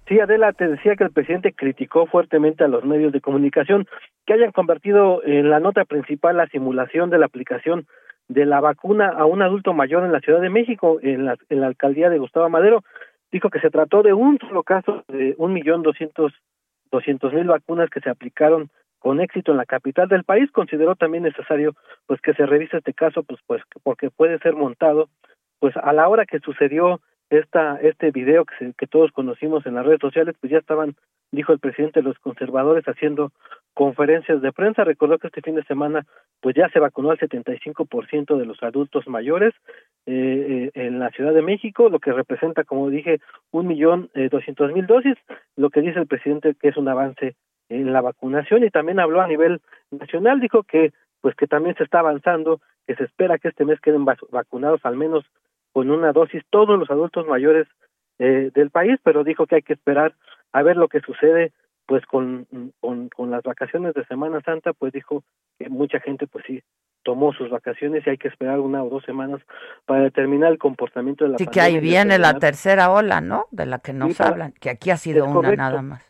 Sí, 0.07 0.19
Adela, 0.19 0.53
te 0.53 0.67
decía 0.67 0.95
que 0.95 1.03
el 1.03 1.11
presidente 1.11 1.53
criticó 1.53 2.07
fuertemente 2.07 2.63
a 2.63 2.67
los 2.67 2.83
medios 2.83 3.13
de 3.13 3.21
comunicación 3.21 3.87
que 4.25 4.33
hayan 4.33 4.51
convertido 4.51 5.23
en 5.23 5.49
la 5.49 5.59
nota 5.59 5.85
principal 5.85 6.35
la 6.35 6.47
simulación 6.47 7.09
de 7.09 7.19
la 7.19 7.27
aplicación 7.27 7.85
de 8.27 8.45
la 8.45 8.59
vacuna 8.59 9.09
a 9.09 9.25
un 9.25 9.41
adulto 9.41 9.73
mayor 9.73 10.03
en 10.03 10.11
la 10.11 10.19
Ciudad 10.19 10.41
de 10.41 10.49
México, 10.49 10.99
en 11.01 11.25
la, 11.25 11.37
en 11.49 11.61
la 11.61 11.67
alcaldía 11.67 12.09
de 12.09 12.17
Gustavo 12.17 12.49
Madero. 12.49 12.83
Dijo 13.31 13.49
que 13.49 13.59
se 13.59 13.69
trató 13.69 14.01
de 14.01 14.13
un 14.13 14.39
solo 14.39 14.63
caso 14.63 15.03
de 15.07 15.35
un 15.37 15.53
millón 15.53 15.83
doscientos 15.83 16.33
doscientos 16.91 17.33
mil 17.33 17.47
vacunas 17.47 17.89
que 17.89 17.99
se 17.99 18.09
aplicaron 18.09 18.69
con 18.99 19.21
éxito 19.21 19.51
en 19.51 19.57
la 19.57 19.65
capital 19.65 20.07
del 20.07 20.23
país. 20.23 20.51
Consideró 20.51 20.95
también 20.95 21.23
necesario 21.23 21.75
pues 22.05 22.21
que 22.21 22.33
se 22.33 22.45
revise 22.45 22.77
este 22.77 22.93
caso, 22.93 23.23
pues 23.23 23.39
pues 23.47 23.61
porque 23.83 24.09
puede 24.09 24.39
ser 24.39 24.55
montado 24.55 25.09
pues 25.59 25.75
a 25.77 25.93
la 25.93 26.07
hora 26.07 26.25
que 26.25 26.39
sucedió 26.39 27.01
esta 27.29 27.79
este 27.81 28.11
video 28.11 28.45
que, 28.45 28.73
que 28.77 28.87
todos 28.87 29.11
conocimos 29.11 29.65
en 29.65 29.75
las 29.75 29.85
redes 29.85 30.01
sociales 30.01 30.35
pues 30.39 30.51
ya 30.51 30.59
estaban 30.59 30.95
dijo 31.31 31.53
el 31.53 31.59
presidente 31.59 32.01
los 32.01 32.17
conservadores 32.19 32.85
haciendo 32.85 33.31
conferencias 33.73 34.41
de 34.41 34.51
prensa. 34.51 34.83
Recordó 34.83 35.17
que 35.19 35.27
este 35.27 35.41
fin 35.41 35.55
de 35.55 35.63
semana 35.63 36.05
pues 36.41 36.55
ya 36.55 36.69
se 36.69 36.79
vacunó 36.79 37.11
al 37.11 37.19
75% 37.19 38.37
de 38.37 38.45
los 38.45 38.61
adultos 38.63 39.07
mayores 39.07 39.53
eh, 40.05 40.71
eh, 40.73 40.85
en 40.85 40.99
la 40.99 41.09
Ciudad 41.11 41.33
de 41.33 41.41
México 41.41 41.89
lo 41.89 41.99
que 41.99 42.11
representa 42.11 42.63
como 42.63 42.89
dije 42.89 43.19
un 43.51 43.67
millón 43.67 44.09
eh, 44.15 44.29
doscientos 44.29 44.73
mil 44.73 44.87
dosis 44.87 45.15
lo 45.55 45.69
que 45.69 45.81
dice 45.81 45.99
el 45.99 46.07
presidente 46.07 46.55
que 46.59 46.69
es 46.69 46.77
un 46.77 46.87
avance 46.87 47.35
en 47.69 47.93
la 47.93 48.01
vacunación. 48.01 48.63
Y 48.63 48.69
también 48.69 48.99
habló 48.99 49.21
a 49.21 49.27
nivel 49.27 49.61
nacional 49.91 50.39
dijo 50.39 50.63
que 50.63 50.91
pues 51.21 51.35
que 51.35 51.47
también 51.47 51.75
se 51.75 51.83
está 51.83 51.99
avanzando 51.99 52.61
que 52.87 52.95
se 52.95 53.03
espera 53.03 53.37
que 53.37 53.49
este 53.49 53.65
mes 53.65 53.79
queden 53.81 54.05
vacunados 54.05 54.81
al 54.83 54.95
menos 54.95 55.25
con 55.79 55.91
una 55.91 56.11
dosis 56.11 56.43
todos 56.49 56.77
los 56.77 56.91
adultos 56.91 57.25
mayores 57.25 57.65
eh, 58.17 58.51
del 58.53 58.69
país, 58.69 58.99
pero 59.01 59.23
dijo 59.23 59.47
que 59.47 59.55
hay 59.55 59.61
que 59.61 59.71
esperar 59.71 60.13
a 60.51 60.61
ver 60.61 60.75
lo 60.75 60.89
que 60.89 60.99
sucede 60.99 61.53
pues 61.85 62.05
con, 62.05 62.47
con, 62.81 63.07
con 63.07 63.31
las 63.31 63.43
vacaciones 63.43 63.93
de 63.93 64.03
Semana 64.03 64.41
Santa, 64.41 64.73
pues 64.73 64.91
dijo 64.91 65.23
que 65.57 65.69
mucha 65.69 66.01
gente 66.01 66.27
pues 66.27 66.43
sí 66.45 66.61
tomó 67.03 67.31
sus 67.31 67.49
vacaciones 67.49 68.05
y 68.05 68.09
hay 68.09 68.17
que 68.17 68.27
esperar 68.27 68.59
una 68.59 68.83
o 68.83 68.89
dos 68.89 69.05
semanas 69.05 69.39
para 69.85 70.01
determinar 70.01 70.51
el 70.51 70.57
comportamiento 70.57 71.23
de 71.23 71.31
la 71.31 71.37
Sí, 71.37 71.47
que 71.47 71.61
ahí 71.61 71.79
viene 71.79 72.19
la 72.19 72.37
tercera 72.39 72.91
ola, 72.91 73.21
¿no? 73.21 73.45
De 73.51 73.65
la 73.65 73.79
que 73.79 73.93
nos 73.93 74.19
hablan, 74.19 74.51
que 74.51 74.69
aquí 74.69 74.91
ha 74.91 74.97
sido 74.97 75.27
una 75.27 75.55
nada 75.55 75.81
más. 75.81 76.05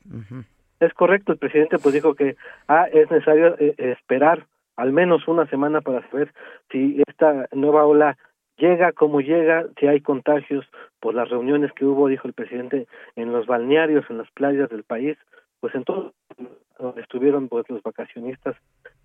Es 0.80 0.92
correcto, 0.96 1.34
el 1.34 1.38
presidente 1.38 1.78
pues 1.78 1.94
dijo 1.94 2.16
que 2.16 2.38
ah, 2.68 2.88
es 2.92 3.12
necesario 3.12 3.56
eh, 3.60 3.76
esperar 3.78 4.48
al 4.78 4.94
menos 4.94 5.28
una 5.28 5.46
semana 5.46 5.82
para 5.82 6.02
saber 6.10 6.34
si 6.72 7.04
esta 7.06 7.48
nueva 7.52 7.86
ola 7.86 8.18
llega 8.60 8.92
como 8.92 9.22
llega, 9.22 9.66
si 9.80 9.88
hay 9.88 10.02
contagios 10.02 10.66
por 11.00 11.16
las 11.16 11.30
reuniones 11.30 11.72
que 11.74 11.86
hubo, 11.86 12.08
dijo 12.08 12.28
el 12.28 12.34
presidente, 12.34 12.88
en 13.16 13.32
los 13.32 13.48
balnearios, 13.48 14.06
en 14.10 14.18
las 14.18 14.30
playas 14.32 14.70
del 14.70 14.84
país, 14.84 15.18
pues 15.60 15.74
en 15.76 15.84
todo 15.84 16.14
donde 16.78 17.02
estuvieron 17.02 17.50
pues 17.50 17.70
los 17.70 17.84
vacacionistas 17.84 18.56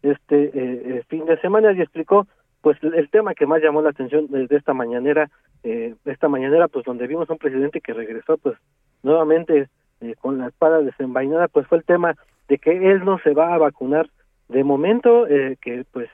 este 0.03 0.45
eh, 0.45 0.53
eh, 0.55 1.03
fin 1.09 1.25
de 1.25 1.40
semana 1.40 1.73
y 1.73 1.81
explicó 1.81 2.27
pues 2.61 2.79
el 2.83 3.11
tema 3.11 3.35
que 3.35 3.47
más 3.47 3.61
llamó 3.61 3.83
la 3.83 3.90
atención 3.90 4.29
de, 4.29 4.47
esta 4.51 4.73
mañanera 4.73 5.29
eh, 5.64 5.97
esta 6.05 6.29
mañanera 6.29 6.69
pues 6.69 6.85
donde 6.85 7.09
vimos 7.09 7.29
a 7.29 7.33
un 7.33 7.40
presidente 7.40 7.81
que 7.81 7.93
regresó 7.93 8.38
pues 8.38 8.57
nuevamente 9.03 9.69
eh, 10.01 10.14
con 10.21 10.38
la 10.38 10.49
espada 10.49 10.83
desenvainada 10.83 11.49
pues 11.49 11.67
fue 11.67 11.79
el 11.79 11.85
tema 11.85 12.14
de 12.49 12.59
que 12.59 12.93
él 12.93 13.05
no 13.05 13.19
se 13.19 13.35
va 13.35 13.55
a 13.55 13.59
vacunar 13.59 14.09
de 14.49 14.64
momento 14.64 15.27
eh, 15.27 15.57
que 15.61 15.85
pues 15.90 16.09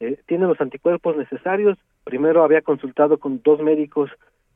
eh, 0.00 0.18
tiene 0.26 0.46
los 0.46 0.60
anticuerpos 0.60 1.16
necesarios. 1.16 1.78
Primero 2.04 2.44
había 2.44 2.62
consultado 2.62 3.18
con 3.18 3.40
dos 3.42 3.60
médicos 3.60 4.10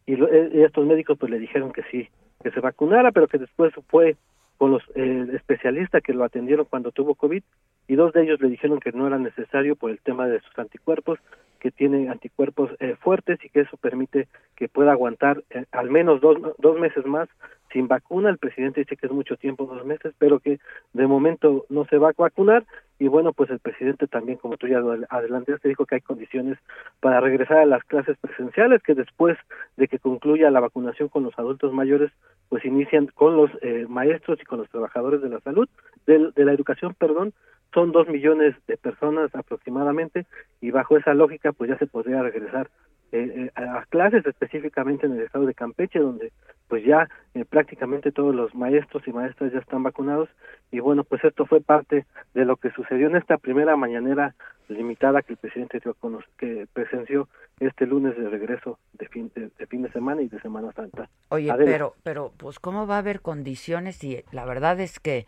y, 0.07 0.15
eh, 0.15 0.65
estos 0.65 0.87
médicos 0.87 1.19
pues 1.19 1.31
le 1.31 1.39
dijeron 1.39 1.73
que 1.73 1.83
sí, 1.91 2.09
que 2.43 2.51
se 2.51 2.61
vacunara, 2.61 3.13
pero 3.13 3.29
que 3.29 3.39
después 3.39 3.73
fue 3.89 4.17
con 4.59 4.73
los 4.73 4.83
eh, 4.95 5.27
especialistas 5.35 6.03
que 6.03 6.13
lo 6.13 6.25
atendieron 6.25 6.67
cuando 6.69 6.91
tuvo 6.91 7.15
COVID 7.15 7.43
y 7.87 7.95
dos 7.95 8.13
de 8.13 8.23
ellos 8.25 8.41
le 8.41 8.49
dijeron 8.49 8.81
que 8.81 8.93
no 8.93 9.07
era 9.07 9.19
necesario 9.19 9.77
por 9.77 9.91
el 9.91 10.01
tema 10.01 10.27
de 10.27 10.41
sus 10.41 10.59
anticuerpos, 10.59 11.19
que 11.59 11.71
tiene 11.71 12.09
anticuerpos 12.09 12.71
eh, 12.81 12.97
fuertes 13.01 13.39
y 13.45 13.49
que 13.49 13.61
eso 13.61 13.77
permite 13.77 14.29
que 14.57 14.69
pueda 14.69 14.93
aguantar 14.93 15.43
eh, 15.51 15.65
al 15.73 15.91
menos 15.91 16.21
dos, 16.21 16.37
dos 16.59 16.79
meses 16.79 17.05
más 17.07 17.29
sin 17.73 17.89
vacuna. 17.89 18.31
El 18.31 18.39
presidente 18.39 18.81
dice 18.81 18.97
que 18.97 19.07
es 19.07 19.13
mucho 19.13 19.37
tiempo, 19.37 19.67
dos 19.67 19.85
meses, 19.85 20.15
pero 20.19 20.39
que 20.39 20.59
de 20.93 21.07
momento 21.07 21.67
no 21.69 21.85
se 21.87 21.99
va 21.99 22.11
a 22.11 22.15
vacunar. 22.17 22.65
Y 22.99 23.07
bueno, 23.07 23.33
pues 23.33 23.51
el 23.51 23.61
presidente 23.61 24.09
también, 24.09 24.39
como 24.39 24.57
tú 24.57 24.67
ya 24.67 24.83
adelantaste, 25.11 25.69
dijo 25.69 25.87
que 25.87 25.97
hay 25.97 26.01
condiciones 26.01 26.59
para 27.01 27.21
regresar 27.21 27.59
a 27.59 27.67
las 27.67 27.85
clases 27.85 28.17
presenciales, 28.19 28.83
que 28.83 28.95
después 28.95 29.37
de 29.77 29.87
que 29.87 30.01
concluya 30.01 30.51
la 30.51 30.61
vacunación 30.61 31.09
con 31.09 31.23
los 31.23 31.39
adultos 31.39 31.73
mayores, 31.73 32.11
pues 32.49 32.65
inician 32.65 33.07
con 33.15 33.37
los 33.37 33.51
eh, 33.63 33.87
maestros 33.89 34.41
y 34.41 34.45
con 34.45 34.59
los 34.59 34.69
trabajadores 34.71 35.23
de 35.23 35.29
la 35.29 35.41
salud, 35.41 35.69
de, 36.07 36.33
de 36.35 36.45
la 36.45 36.53
educación, 36.53 36.95
perdón, 36.99 37.33
son 37.73 37.93
dos 37.93 38.09
millones 38.09 38.55
de 38.67 38.77
personas 38.77 39.35
aproximadamente 39.35 40.27
y 40.61 40.71
bajo 40.71 40.97
esa 40.97 41.15
lógica 41.15 41.53
pues 41.53 41.71
ya 41.71 41.79
se 41.79 41.87
podría 41.87 42.23
regresar 42.23 42.69
eh, 43.11 43.47
eh, 43.47 43.51
a 43.55 43.87
clases 43.89 44.27
específicamente 44.27 45.07
en 45.07 45.13
el 45.13 45.23
estado 45.23 45.47
de 45.47 45.55
Campeche 45.55 45.99
donde 45.99 46.31
pues 46.69 46.85
ya 46.85 47.09
eh, 47.35 47.47
prácticamente 47.47 48.13
todos 48.13 48.35
los 48.35 48.55
maestros 48.55 49.03
y 49.07 49.13
maestras 49.13 49.53
ya 49.53 49.61
están 49.61 49.83
vacunados. 49.83 50.29
Y 50.71 50.81
bueno 50.81 51.05
pues 51.05 51.25
esto 51.25 51.47
fue 51.47 51.61
parte 51.61 52.05
de 52.35 52.45
lo 52.45 52.57
que 52.57 52.71
sucedió 52.73 53.07
en 53.07 53.17
esta 53.17 53.39
primera 53.39 53.77
mañanera 53.77 54.35
limitada 54.69 55.23
que 55.23 55.33
el 55.33 55.39
presidente 55.39 55.81
dio 55.83 55.97
que 56.37 56.67
presenció 56.75 57.29
este 57.59 57.87
lunes 57.87 58.17
de 58.19 58.29
regreso 58.29 58.79
de 58.93 59.09
fin 59.09 59.33
de, 59.35 59.67
fin 59.67 59.83
de 59.83 59.91
semana 59.93 60.21
y 60.21 60.29
de 60.29 60.39
Semana 60.41 60.71
Santa. 60.73 61.09
Oye, 61.31 61.51
pero 61.57 61.95
pero 62.03 62.33
pues 62.37 62.59
cómo 62.59 62.87
va 62.87 62.97
a 62.97 62.99
haber 62.99 63.23
condiciones 63.23 64.05
y 64.05 64.23
la 64.33 64.45
verdad 64.45 64.79
es 64.81 65.01
que 65.01 65.27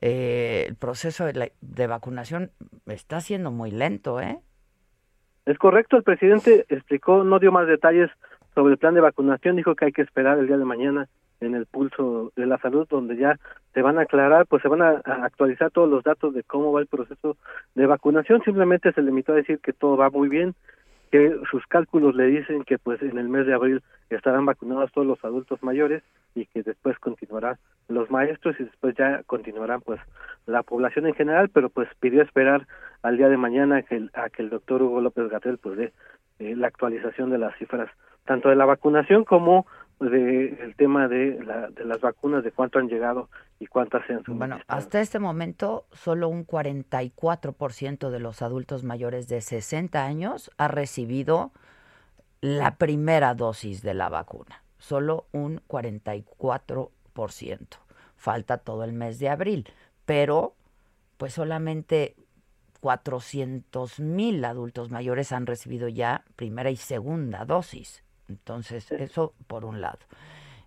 eh, 0.00 0.64
el 0.68 0.76
proceso 0.76 1.24
de, 1.24 1.52
de, 1.60 1.86
vacunación 1.86 2.50
está 2.86 3.20
siendo 3.20 3.50
muy 3.50 3.70
lento, 3.70 4.20
¿eh? 4.20 4.38
Es 5.46 5.58
correcto, 5.58 5.96
el 5.96 6.02
presidente 6.02 6.66
explicó, 6.68 7.24
no 7.24 7.38
dio 7.38 7.50
más 7.52 7.66
detalles 7.66 8.10
sobre 8.54 8.72
el 8.72 8.78
plan 8.78 8.94
de 8.94 9.00
vacunación, 9.00 9.56
dijo 9.56 9.74
que 9.74 9.86
hay 9.86 9.92
que 9.92 10.02
esperar 10.02 10.38
el 10.38 10.46
día 10.46 10.58
de 10.58 10.64
mañana 10.64 11.08
en 11.40 11.54
el 11.54 11.66
pulso 11.66 12.32
de 12.36 12.46
la 12.46 12.58
salud, 12.58 12.86
donde 12.88 13.16
ya 13.16 13.38
se 13.72 13.82
van 13.82 13.98
a 13.98 14.02
aclarar, 14.02 14.46
pues 14.46 14.62
se 14.62 14.68
van 14.68 14.82
a, 14.82 15.02
actualizar 15.24 15.70
todos 15.70 15.88
los 15.88 16.04
datos 16.04 16.34
de 16.34 16.42
cómo 16.42 16.72
va 16.72 16.80
el 16.80 16.86
proceso 16.86 17.36
de 17.74 17.86
vacunación. 17.86 18.42
Simplemente 18.44 18.92
se 18.92 19.02
limitó 19.02 19.32
a 19.32 19.36
decir 19.36 19.58
que 19.60 19.72
todo 19.72 19.96
va 19.96 20.10
muy 20.10 20.28
bien, 20.28 20.54
que 21.10 21.36
sus 21.50 21.66
cálculos 21.66 22.14
le 22.14 22.26
dicen 22.26 22.62
que 22.64 22.78
pues 22.78 23.02
en 23.02 23.18
el 23.18 23.28
mes 23.28 23.46
de 23.46 23.54
abril 23.54 23.82
estarán 24.10 24.46
vacunados 24.46 24.92
todos 24.92 25.06
los 25.06 25.24
adultos 25.24 25.62
mayores 25.62 26.02
y 26.34 26.46
que 26.46 26.62
después 26.62 26.98
continuarán 26.98 27.56
los 27.88 28.10
maestros 28.10 28.56
y 28.60 28.64
después 28.64 28.94
ya 28.96 29.22
continuarán 29.24 29.80
pues 29.80 30.00
la 30.46 30.62
población 30.62 31.06
en 31.06 31.14
general, 31.14 31.48
pero 31.48 31.68
pues 31.68 31.88
pidió 31.98 32.22
esperar 32.22 32.66
al 33.02 33.16
día 33.16 33.28
de 33.28 33.36
mañana 33.36 33.82
que 33.82 34.08
a 34.14 34.30
que 34.30 34.42
el 34.42 34.50
doctor 34.50 34.82
Hugo 34.82 35.00
López 35.00 35.28
Gatel 35.28 35.58
pues 35.58 35.76
dé 35.76 35.92
eh, 36.38 36.54
la 36.56 36.68
actualización 36.68 37.30
de 37.30 37.38
las 37.38 37.56
cifras 37.56 37.90
tanto 38.24 38.48
de 38.48 38.56
la 38.56 38.64
vacunación 38.64 39.24
como 39.24 39.66
de 40.00 40.56
el 40.60 40.74
tema 40.76 41.08
de, 41.08 41.42
la, 41.44 41.68
de 41.68 41.84
las 41.84 42.00
vacunas, 42.00 42.42
de 42.42 42.52
cuánto 42.52 42.78
han 42.78 42.88
llegado 42.88 43.28
y 43.58 43.66
cuántas 43.66 44.06
se 44.06 44.14
han 44.14 44.22
Bueno, 44.26 44.58
hasta 44.66 45.00
este 45.00 45.18
momento 45.18 45.84
solo 45.92 46.28
un 46.28 46.46
44% 46.46 48.08
de 48.10 48.20
los 48.20 48.40
adultos 48.42 48.82
mayores 48.82 49.28
de 49.28 49.40
60 49.42 50.04
años 50.04 50.50
ha 50.56 50.68
recibido 50.68 51.52
la 52.40 52.76
primera 52.76 53.34
dosis 53.34 53.82
de 53.82 53.92
la 53.94 54.08
vacuna. 54.08 54.62
Solo 54.78 55.26
un 55.32 55.60
44%. 55.68 56.88
Falta 58.16 58.58
todo 58.58 58.84
el 58.84 58.94
mes 58.94 59.18
de 59.18 59.28
abril, 59.28 59.68
pero 60.06 60.54
pues 61.18 61.34
solamente 61.34 62.16
400 62.80 64.00
mil 64.00 64.42
adultos 64.44 64.90
mayores 64.90 65.32
han 65.32 65.46
recibido 65.46 65.88
ya 65.88 66.24
primera 66.36 66.70
y 66.70 66.76
segunda 66.76 67.44
dosis. 67.44 68.02
Entonces, 68.30 68.90
eso 68.92 69.34
por 69.48 69.64
un 69.64 69.80
lado. 69.80 69.98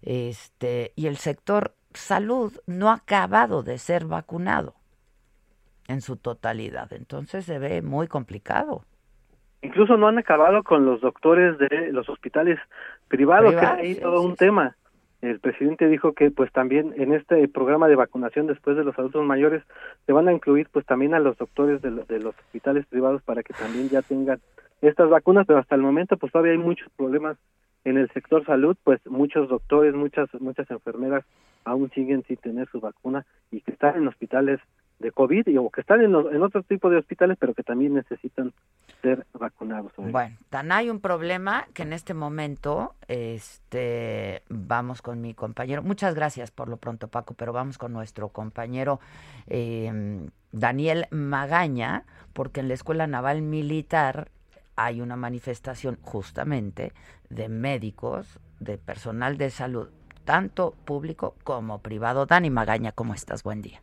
Este, 0.02 0.92
y 0.96 1.08
el 1.08 1.16
sector 1.16 1.74
salud 1.94 2.52
no 2.68 2.90
ha 2.90 2.96
acabado 2.96 3.64
de 3.64 3.78
ser 3.78 4.06
vacunado 4.06 4.74
en 5.88 6.02
su 6.02 6.18
totalidad. 6.18 6.92
Entonces 6.92 7.46
se 7.46 7.60
ve 7.60 7.82
muy 7.82 8.08
complicado. 8.08 8.84
Incluso 9.62 9.96
no 9.96 10.08
han 10.08 10.18
acabado 10.18 10.64
con 10.64 10.86
los 10.86 11.00
doctores 11.00 11.58
de 11.58 11.94
los 11.94 12.10
hospitales 12.10 12.60
privados, 13.08 13.56
que 13.56 13.66
hay 13.66 13.96
todo 13.96 14.22
un 14.22 14.36
tema. 14.36 14.76
El 15.22 15.40
presidente 15.40 15.88
dijo 15.88 16.12
que 16.12 16.32
pues 16.32 16.52
también 16.52 16.94
en 16.98 17.14
este 17.14 17.48
programa 17.48 17.88
de 17.88 17.96
vacunación 17.96 18.46
después 18.46 18.76
de 18.76 18.84
los 18.84 19.00
adultos 19.00 19.24
mayores 19.26 19.64
se 20.06 20.12
van 20.12 20.28
a 20.28 20.34
incluir 20.34 20.68
pues 20.70 20.86
también 20.86 21.14
a 21.14 21.20
los 21.20 21.38
doctores 21.38 21.82
de, 21.82 21.92
de 21.92 22.20
los 22.20 22.38
hospitales 22.38 22.86
privados 22.88 23.22
para 23.22 23.42
que 23.42 23.54
también 23.54 23.88
ya 23.88 24.02
tengan 24.02 24.42
estas 24.88 25.10
vacunas, 25.10 25.46
pero 25.48 25.60
hasta 25.60 25.76
el 25.76 25.82
momento 25.82 26.18
pues 26.18 26.32
todavía 26.32 26.54
hay 26.54 26.58
muchos 26.58 26.90
problemas 26.96 27.38
en 27.86 27.98
el 27.98 28.10
sector 28.12 28.46
salud, 28.46 28.78
pues 28.84 29.06
muchos 29.06 29.50
doctores, 29.50 29.94
muchas 29.94 30.30
muchas 30.40 30.70
enfermeras 30.72 31.26
aún 31.66 31.90
siguen 31.92 32.24
sin 32.28 32.38
tener 32.38 32.68
su 32.70 32.80
vacuna 32.80 33.26
y 33.52 33.62
que 33.62 33.72
están 33.72 33.96
en 33.96 34.08
hospitales 34.08 34.60
de 35.00 35.12
COVID 35.12 35.48
y, 35.48 35.58
o 35.58 35.70
que 35.70 35.82
están 35.82 36.02
en, 36.02 36.14
en 36.16 36.42
otro 36.42 36.64
tipo 36.64 36.90
de 36.90 36.98
hospitales, 36.98 37.38
pero 37.40 37.54
que 37.54 37.64
también 37.64 37.94
necesitan 37.94 38.54
ser 39.02 39.26
vacunados. 39.34 39.92
Bueno, 39.98 40.38
tan 40.50 40.72
hay 40.72 40.90
un 40.90 41.02
problema 41.02 41.68
que 41.74 41.84
en 41.84 41.92
este 41.94 42.14
momento 42.14 42.96
este, 43.08 44.44
vamos 44.50 45.02
con 45.02 45.20
mi 45.20 45.34
compañero. 45.34 45.84
Muchas 45.84 46.16
gracias 46.16 46.52
por 46.52 46.70
lo 46.70 46.78
pronto, 46.78 47.10
Paco, 47.10 47.34
pero 47.34 47.52
vamos 47.52 47.78
con 47.78 47.92
nuestro 47.92 48.30
compañero 48.30 49.00
eh, 49.48 50.22
Daniel 50.52 51.08
Magaña, 51.12 52.04
porque 52.32 52.62
en 52.62 52.70
la 52.70 52.76
Escuela 52.76 53.08
Naval 53.08 53.42
Militar 53.42 54.30
hay 54.76 55.02
una 55.02 55.16
manifestación 55.16 55.98
justamente 56.02 56.92
de 57.30 57.50
médicos, 57.50 58.40
de 58.60 58.78
personal 58.78 59.38
de 59.38 59.50
salud, 59.50 59.90
tanto 60.26 60.74
público 60.86 61.36
como 61.44 61.82
privado. 61.82 62.26
Dani 62.26 62.50
Magaña, 62.50 62.92
¿cómo 62.92 63.14
estás? 63.14 63.44
Buen 63.44 63.62
día. 63.62 63.82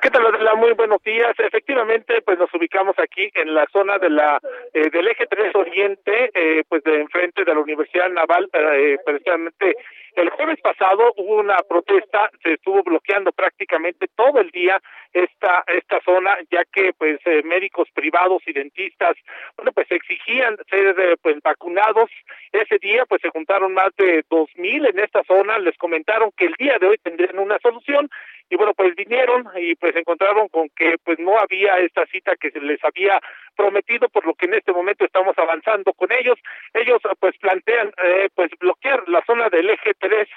¿Qué, 0.00 0.10
tal, 0.10 0.26
Adela? 0.26 0.54
Muy 0.54 0.72
buenos 0.72 1.02
días. 1.02 1.34
Efectivamente, 1.38 2.22
pues 2.22 2.38
nos 2.38 2.52
ubicamos 2.54 2.96
aquí 2.98 3.30
en 3.34 3.54
la 3.54 3.66
zona 3.72 3.98
de 3.98 4.10
la 4.10 4.40
eh, 4.72 4.90
del 4.90 5.08
eje 5.08 5.26
3 5.26 5.54
Oriente, 5.54 6.30
eh, 6.34 6.62
pues 6.68 6.82
de 6.84 7.00
enfrente 7.00 7.44
de 7.44 7.54
la 7.54 7.60
Universidad 7.60 8.08
Naval, 8.10 8.48
eh, 8.52 8.98
precisamente 9.04 9.74
el 10.18 10.30
jueves 10.30 10.60
pasado 10.60 11.12
hubo 11.16 11.36
una 11.36 11.56
protesta, 11.68 12.30
se 12.42 12.54
estuvo 12.54 12.82
bloqueando 12.82 13.32
prácticamente 13.32 14.06
todo 14.16 14.40
el 14.40 14.50
día 14.50 14.80
esta 15.12 15.64
esta 15.68 16.00
zona, 16.04 16.36
ya 16.50 16.64
que 16.64 16.92
pues 16.92 17.18
eh, 17.24 17.42
médicos 17.44 17.88
privados 17.94 18.42
y 18.46 18.52
dentistas, 18.52 19.16
bueno, 19.56 19.72
pues 19.72 19.90
exigían 19.90 20.56
ser 20.68 20.98
eh, 20.98 21.16
pues 21.22 21.40
vacunados. 21.42 22.10
Ese 22.52 22.78
día 22.78 23.06
pues 23.06 23.22
se 23.22 23.30
juntaron 23.30 23.74
más 23.74 23.94
de 23.96 24.24
dos 24.28 24.48
mil 24.56 24.86
en 24.86 24.98
esta 24.98 25.22
zona, 25.24 25.58
les 25.58 25.76
comentaron 25.78 26.30
que 26.36 26.46
el 26.46 26.54
día 26.58 26.78
de 26.78 26.86
hoy 26.88 26.98
tendrían 26.98 27.38
una 27.38 27.58
solución 27.60 28.10
y 28.50 28.56
bueno 28.56 28.74
pues 28.74 28.94
vinieron 28.96 29.46
y 29.56 29.74
pues 29.74 29.94
encontraron 29.96 30.48
con 30.48 30.68
que 30.70 30.96
pues 31.04 31.18
no 31.18 31.38
había 31.38 31.78
esta 31.78 32.06
cita 32.06 32.36
que 32.36 32.50
se 32.50 32.60
les 32.60 32.82
había 32.84 33.20
prometido 33.56 34.08
por 34.08 34.26
lo 34.26 34.34
que 34.34 34.46
en 34.46 34.54
este 34.54 34.72
momento 34.72 35.04
estamos 35.04 35.36
avanzando 35.38 35.92
con 35.92 36.10
ellos 36.12 36.38
ellos 36.74 37.00
pues 37.20 37.36
plantean 37.38 37.92
eh, 38.02 38.28
pues 38.34 38.50
bloquear 38.58 39.06
la 39.08 39.22
zona 39.26 39.48
del 39.50 39.70
eje 39.70 39.94
3 40.08 40.28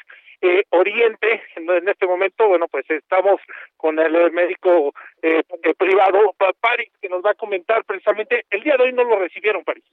eh, 0.42 0.64
Oriente 0.72 1.44
en 1.56 1.88
este 1.88 2.06
momento 2.06 2.48
bueno 2.48 2.68
pues 2.68 2.90
estamos 2.90 3.40
con 3.78 4.00
el 4.00 4.16
eh, 4.16 4.30
médico 4.32 4.94
eh, 5.22 5.44
privado 5.78 6.36
París 6.60 6.92
que 7.02 7.10
nos 7.10 7.24
va 7.24 7.32
a 7.32 7.36
comentar 7.36 7.86
precisamente 7.86 8.46
el 8.50 8.64
día 8.64 8.76
de 8.78 8.84
hoy 8.84 8.94
no 8.94 9.04
lo 9.04 9.20
recibieron 9.20 9.64
París 9.64 9.86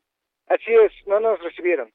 así 0.48 0.74
es 0.74 0.92
no 1.06 1.20
nos 1.20 1.40
recibieron 1.40 1.92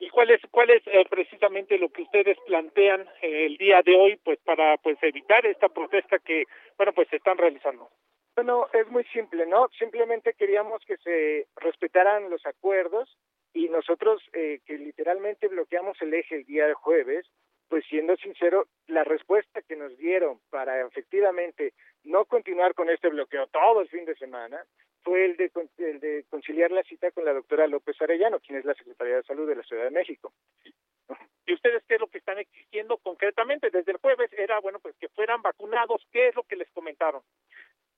¿Y 0.00 0.08
cuál 0.08 0.30
es 0.30 0.40
cuál 0.50 0.70
es 0.70 0.82
eh, 0.86 1.04
precisamente 1.10 1.76
lo 1.78 1.90
que 1.90 2.02
ustedes 2.02 2.38
plantean 2.46 3.02
eh, 3.20 3.44
el 3.44 3.58
día 3.58 3.82
de 3.82 3.94
hoy 3.94 4.16
pues 4.24 4.38
para 4.38 4.78
pues 4.78 4.96
evitar 5.02 5.44
esta 5.44 5.68
protesta 5.68 6.18
que 6.18 6.44
bueno 6.78 6.94
pues 6.94 7.06
se 7.08 7.16
están 7.16 7.36
realizando? 7.36 7.90
Bueno, 8.34 8.68
es 8.72 8.88
muy 8.88 9.04
simple, 9.12 9.44
¿no? 9.44 9.68
Simplemente 9.78 10.32
queríamos 10.32 10.82
que 10.86 10.96
se 10.96 11.46
respetaran 11.56 12.30
los 12.30 12.44
acuerdos 12.46 13.14
y 13.52 13.68
nosotros 13.68 14.22
eh, 14.32 14.60
que 14.64 14.78
literalmente 14.78 15.48
bloqueamos 15.48 16.00
el 16.02 16.14
eje 16.14 16.36
el 16.36 16.44
día 16.44 16.66
de 16.66 16.74
jueves, 16.74 17.26
pues 17.68 17.84
siendo 17.88 18.16
sincero, 18.16 18.66
la 18.88 19.04
respuesta 19.04 19.62
que 19.62 19.76
nos 19.76 19.96
dieron 19.96 20.40
para 20.50 20.84
efectivamente 20.84 21.72
no 22.04 22.24
continuar 22.24 22.74
con 22.74 22.90
este 22.90 23.08
bloqueo 23.08 23.46
todo 23.48 23.80
el 23.80 23.88
fin 23.88 24.04
de 24.04 24.16
semana 24.16 24.64
fue 25.02 25.24
el 25.24 25.36
de, 25.36 25.50
el 25.78 26.00
de 26.00 26.24
conciliar 26.28 26.70
la 26.70 26.82
cita 26.82 27.10
con 27.10 27.24
la 27.24 27.32
doctora 27.32 27.66
López 27.66 28.00
Arellano, 28.02 28.40
quien 28.40 28.58
es 28.58 28.64
la 28.64 28.74
Secretaría 28.74 29.16
de 29.16 29.22
Salud 29.22 29.48
de 29.48 29.56
la 29.56 29.62
Ciudad 29.62 29.84
de 29.84 29.90
México. 29.90 30.32
¿Y 31.46 31.54
ustedes 31.54 31.82
qué 31.88 31.94
es 31.94 32.00
lo 32.00 32.06
que 32.06 32.18
están 32.18 32.38
exigiendo 32.38 32.98
concretamente? 32.98 33.70
Desde 33.70 33.92
el 33.92 33.98
jueves 33.98 34.30
era, 34.34 34.60
bueno, 34.60 34.78
pues 34.78 34.94
que 35.00 35.08
fueran 35.08 35.42
vacunados. 35.42 36.06
¿Qué 36.12 36.28
es 36.28 36.36
lo 36.36 36.44
que 36.44 36.56
les 36.56 36.70
comentaron? 36.70 37.22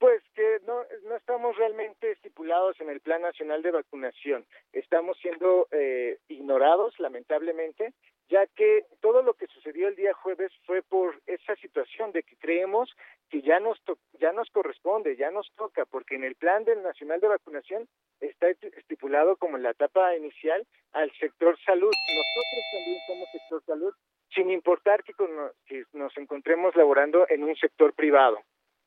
Pues 0.02 0.20
que 0.34 0.58
no, 0.66 0.84
no 1.04 1.14
estamos 1.14 1.56
realmente 1.56 2.10
estipulados 2.10 2.74
en 2.80 2.90
el 2.90 2.98
Plan 2.98 3.22
Nacional 3.22 3.62
de 3.62 3.70
Vacunación. 3.70 4.44
Estamos 4.72 5.16
siendo 5.18 5.68
eh, 5.70 6.18
ignorados, 6.26 6.98
lamentablemente, 6.98 7.92
ya 8.28 8.44
que 8.48 8.84
todo 9.00 9.22
lo 9.22 9.34
que 9.34 9.46
sucedió 9.46 9.86
el 9.86 9.94
día 9.94 10.12
jueves 10.12 10.50
fue 10.66 10.82
por 10.82 11.22
esa 11.26 11.54
situación 11.54 12.10
de 12.10 12.24
que 12.24 12.34
creemos 12.34 12.90
que 13.30 13.42
ya 13.42 13.60
nos, 13.60 13.80
to 13.84 13.96
ya 14.14 14.32
nos 14.32 14.50
corresponde, 14.50 15.14
ya 15.14 15.30
nos 15.30 15.48
toca, 15.54 15.84
porque 15.84 16.16
en 16.16 16.24
el 16.24 16.34
Plan 16.34 16.64
del 16.64 16.82
Nacional 16.82 17.20
de 17.20 17.28
Vacunación 17.28 17.86
está 18.18 18.48
estipulado 18.50 19.36
como 19.36 19.56
en 19.56 19.62
la 19.62 19.70
etapa 19.70 20.16
inicial 20.16 20.66
al 20.94 21.12
sector 21.12 21.56
salud. 21.64 21.92
Nosotros 21.92 22.64
también 22.72 22.98
somos 23.06 23.28
sector 23.30 23.62
salud, 23.66 23.94
sin 24.34 24.50
importar 24.50 25.04
que, 25.04 25.14
con, 25.14 25.30
que 25.64 25.84
nos 25.92 26.18
encontremos 26.18 26.74
laborando 26.74 27.24
en 27.28 27.44
un 27.44 27.54
sector 27.54 27.94
privado. 27.94 28.40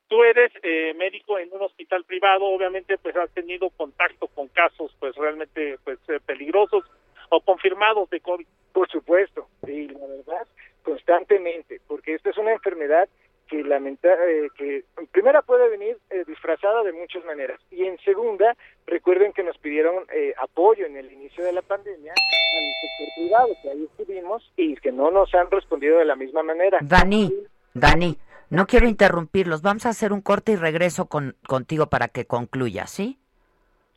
Tú 0.07 0.23
eres 0.23 0.51
eh, 0.61 0.93
médico 0.95 1.39
en 1.39 1.51
un 1.51 1.63
hospital 1.63 2.03
privado, 2.03 2.45
obviamente 2.45 2.97
pues 2.97 3.15
has 3.15 3.31
tenido 3.31 3.69
contacto 3.71 4.27
con 4.27 4.47
casos 4.49 4.95
pues 4.99 5.15
realmente 5.15 5.77
pues 5.83 5.99
eh, 6.09 6.19
peligrosos 6.25 6.83
o 7.29 7.41
confirmados 7.41 8.09
de 8.09 8.19
COVID. 8.19 8.47
Por 8.71 8.89
supuesto, 8.89 9.47
y 9.65 9.87
la 9.87 10.05
verdad, 10.05 10.47
constantemente, 10.83 11.79
porque 11.87 12.15
esta 12.15 12.29
es 12.29 12.37
una 12.37 12.51
enfermedad 12.51 13.07
que 13.47 13.63
lamenta 13.63 14.09
eh, 14.27 14.49
que 14.57 14.83
en 14.97 15.07
primera 15.07 15.41
puede 15.41 15.69
venir 15.69 15.97
eh, 16.09 16.23
disfrazada 16.27 16.83
de 16.83 16.93
muchas 16.93 17.23
maneras 17.25 17.59
y 17.71 17.83
en 17.85 17.97
segunda 17.99 18.55
recuerden 18.87 19.33
que 19.33 19.43
nos 19.43 19.57
pidieron 19.57 20.05
eh, 20.13 20.33
apoyo 20.41 20.85
en 20.85 20.97
el 20.97 21.11
inicio 21.11 21.43
de 21.43 21.53
la 21.53 21.61
pandemia 21.61 22.11
al 22.11 22.73
sector 22.81 23.13
privado 23.15 23.47
que 23.61 23.69
ahí 23.69 23.83
estuvimos 23.83 24.51
y 24.57 24.75
que 24.77 24.91
no 24.91 25.11
nos 25.11 25.33
han 25.35 25.49
respondido 25.51 25.99
de 25.99 26.05
la 26.05 26.15
misma 26.15 26.43
manera 26.43 26.79
Dani 26.81 27.31
Dani 27.73 28.17
no 28.49 28.67
quiero 28.67 28.87
interrumpirlos 28.87 29.61
vamos 29.61 29.85
a 29.85 29.89
hacer 29.89 30.13
un 30.13 30.21
corte 30.21 30.53
y 30.53 30.55
regreso 30.55 31.07
con 31.07 31.35
contigo 31.47 31.87
para 31.87 32.07
que 32.07 32.25
concluya 32.25 32.87
sí 32.87 33.19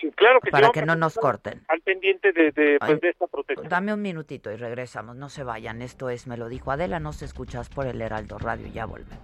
Sí, 0.01 0.13
claro 0.13 0.41
que 0.41 0.53
para 0.53 0.71
que 0.71 0.87
no 0.87 0.95
nos 0.95 1.17
corten. 1.17 1.65
Al 1.67 1.81
pendiente 1.81 2.33
de, 2.33 2.53
de, 2.53 2.79
pues, 2.79 3.01
de, 3.01 3.09
esta 3.09 3.27
protesta. 3.27 3.69
Dame 3.69 3.93
un 3.93 4.01
minutito 4.01 4.53
y 4.53 4.57
regresamos. 4.57 5.17
No 5.17 5.29
se 5.29 5.43
vayan. 5.43 5.83
Esto 5.83 6.09
es 6.09 6.29
Me 6.29 6.37
lo 6.37 6.49
dijo 6.49 6.71
Adela. 6.71 7.01
No 7.01 7.13
se 7.13 7.25
escuchas 7.25 7.69
por 7.69 7.87
el 7.87 8.01
Heraldo 8.01 8.39
Radio. 8.39 8.69
Ya 8.69 8.87
volvemos. 8.87 9.19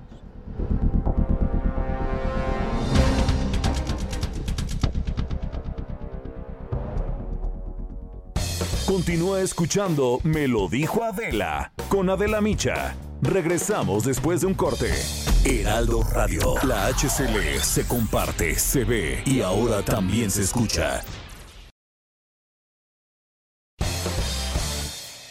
Continúa 8.87 9.41
escuchando 9.41 10.19
Me 10.25 10.47
lo 10.47 10.69
dijo 10.69 11.03
Adela 11.05 11.73
con 11.89 12.11
Adela 12.11 12.41
Micha. 12.41 12.95
Regresamos 13.25 14.05
después 14.05 14.43
de 14.43 14.47
un 14.47 14.55
corte. 14.55 14.91
Heraldo 15.45 16.03
Radio. 16.13 16.55
La 16.63 16.89
HCL 16.89 17.59
se 17.63 17.87
comparte, 17.87 18.55
se 18.55 18.85
ve 18.85 19.23
y 19.25 19.41
ahora 19.41 19.83
también 19.83 20.31
se 20.31 20.43
escucha. 20.43 21.03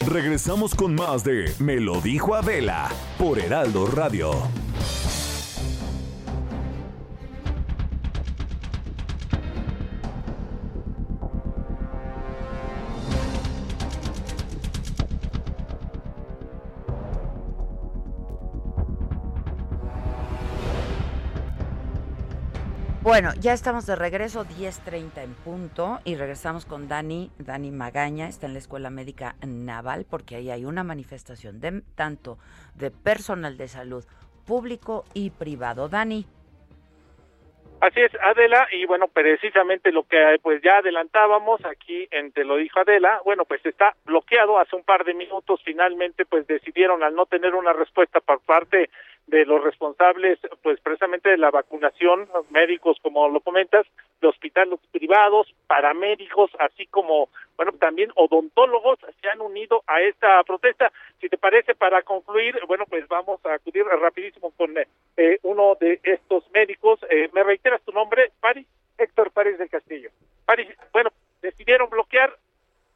Regresamos 0.06 0.74
con 0.74 0.94
más 0.94 1.22
de 1.22 1.54
Me 1.60 1.76
lo 1.76 2.00
dijo 2.00 2.34
Adela 2.34 2.90
por 3.16 3.38
Heraldo 3.38 3.86
Radio. 3.86 4.32
Bueno, 23.04 23.32
ya 23.38 23.52
estamos 23.52 23.84
de 23.84 23.96
regreso, 23.96 24.46
10.30 24.46 25.22
en 25.22 25.34
punto, 25.34 25.98
y 26.06 26.16
regresamos 26.16 26.64
con 26.64 26.88
Dani, 26.88 27.30
Dani 27.36 27.70
Magaña, 27.70 28.28
está 28.28 28.46
en 28.46 28.54
la 28.54 28.60
Escuela 28.60 28.88
Médica 28.88 29.34
Naval, 29.46 30.06
porque 30.08 30.36
ahí 30.36 30.50
hay 30.50 30.64
una 30.64 30.84
manifestación 30.84 31.60
de 31.60 31.82
tanto 31.96 32.38
de 32.74 32.90
personal 32.90 33.58
de 33.58 33.68
salud 33.68 34.06
público 34.46 35.04
y 35.12 35.28
privado. 35.28 35.90
Dani. 35.90 36.24
Así 37.80 38.00
es, 38.00 38.12
Adela, 38.22 38.68
y 38.72 38.86
bueno, 38.86 39.08
precisamente 39.08 39.92
lo 39.92 40.04
que 40.04 40.38
pues 40.40 40.62
ya 40.62 40.78
adelantábamos 40.78 41.62
aquí 41.66 42.08
en 42.10 42.32
Te 42.32 42.42
lo 42.44 42.56
dijo 42.56 42.80
Adela, 42.80 43.20
bueno, 43.26 43.44
pues 43.44 43.60
está 43.66 43.94
bloqueado 44.06 44.58
hace 44.58 44.76
un 44.76 44.82
par 44.82 45.04
de 45.04 45.12
minutos, 45.12 45.60
finalmente 45.62 46.24
pues 46.24 46.46
decidieron 46.46 47.02
al 47.02 47.14
no 47.14 47.26
tener 47.26 47.54
una 47.54 47.74
respuesta 47.74 48.20
por 48.20 48.40
parte 48.40 48.88
de 49.26 49.46
los 49.46 49.62
responsables, 49.64 50.38
pues 50.62 50.78
precisamente 50.80 51.30
de 51.30 51.38
la 51.38 51.50
vacunación, 51.50 52.28
médicos, 52.50 52.98
como 53.02 53.28
lo 53.28 53.40
comentas, 53.40 53.86
de 54.20 54.28
hospitales 54.28 54.78
privados, 54.90 55.52
paramédicos, 55.66 56.50
así 56.58 56.86
como, 56.86 57.28
bueno, 57.56 57.72
también 57.72 58.10
odontólogos 58.16 58.98
se 59.20 59.28
han 59.28 59.40
unido 59.40 59.82
a 59.86 60.02
esta 60.02 60.42
protesta. 60.44 60.92
Si 61.20 61.28
te 61.28 61.38
parece, 61.38 61.74
para 61.74 62.02
concluir, 62.02 62.58
bueno, 62.66 62.84
pues 62.88 63.08
vamos 63.08 63.44
a 63.46 63.54
acudir 63.54 63.84
rapidísimo 63.84 64.50
con 64.52 64.74
eh, 64.76 65.38
uno 65.42 65.76
de 65.80 66.00
estos 66.02 66.44
médicos. 66.52 67.00
Eh, 67.08 67.30
¿Me 67.32 67.42
reiteras 67.42 67.80
tu 67.82 67.92
nombre, 67.92 68.30
Paris? 68.40 68.66
Héctor 68.98 69.30
Paris 69.32 69.58
del 69.58 69.70
Castillo. 69.70 70.10
Paris, 70.44 70.68
bueno, 70.92 71.10
decidieron 71.42 71.90
bloquear. 71.90 72.36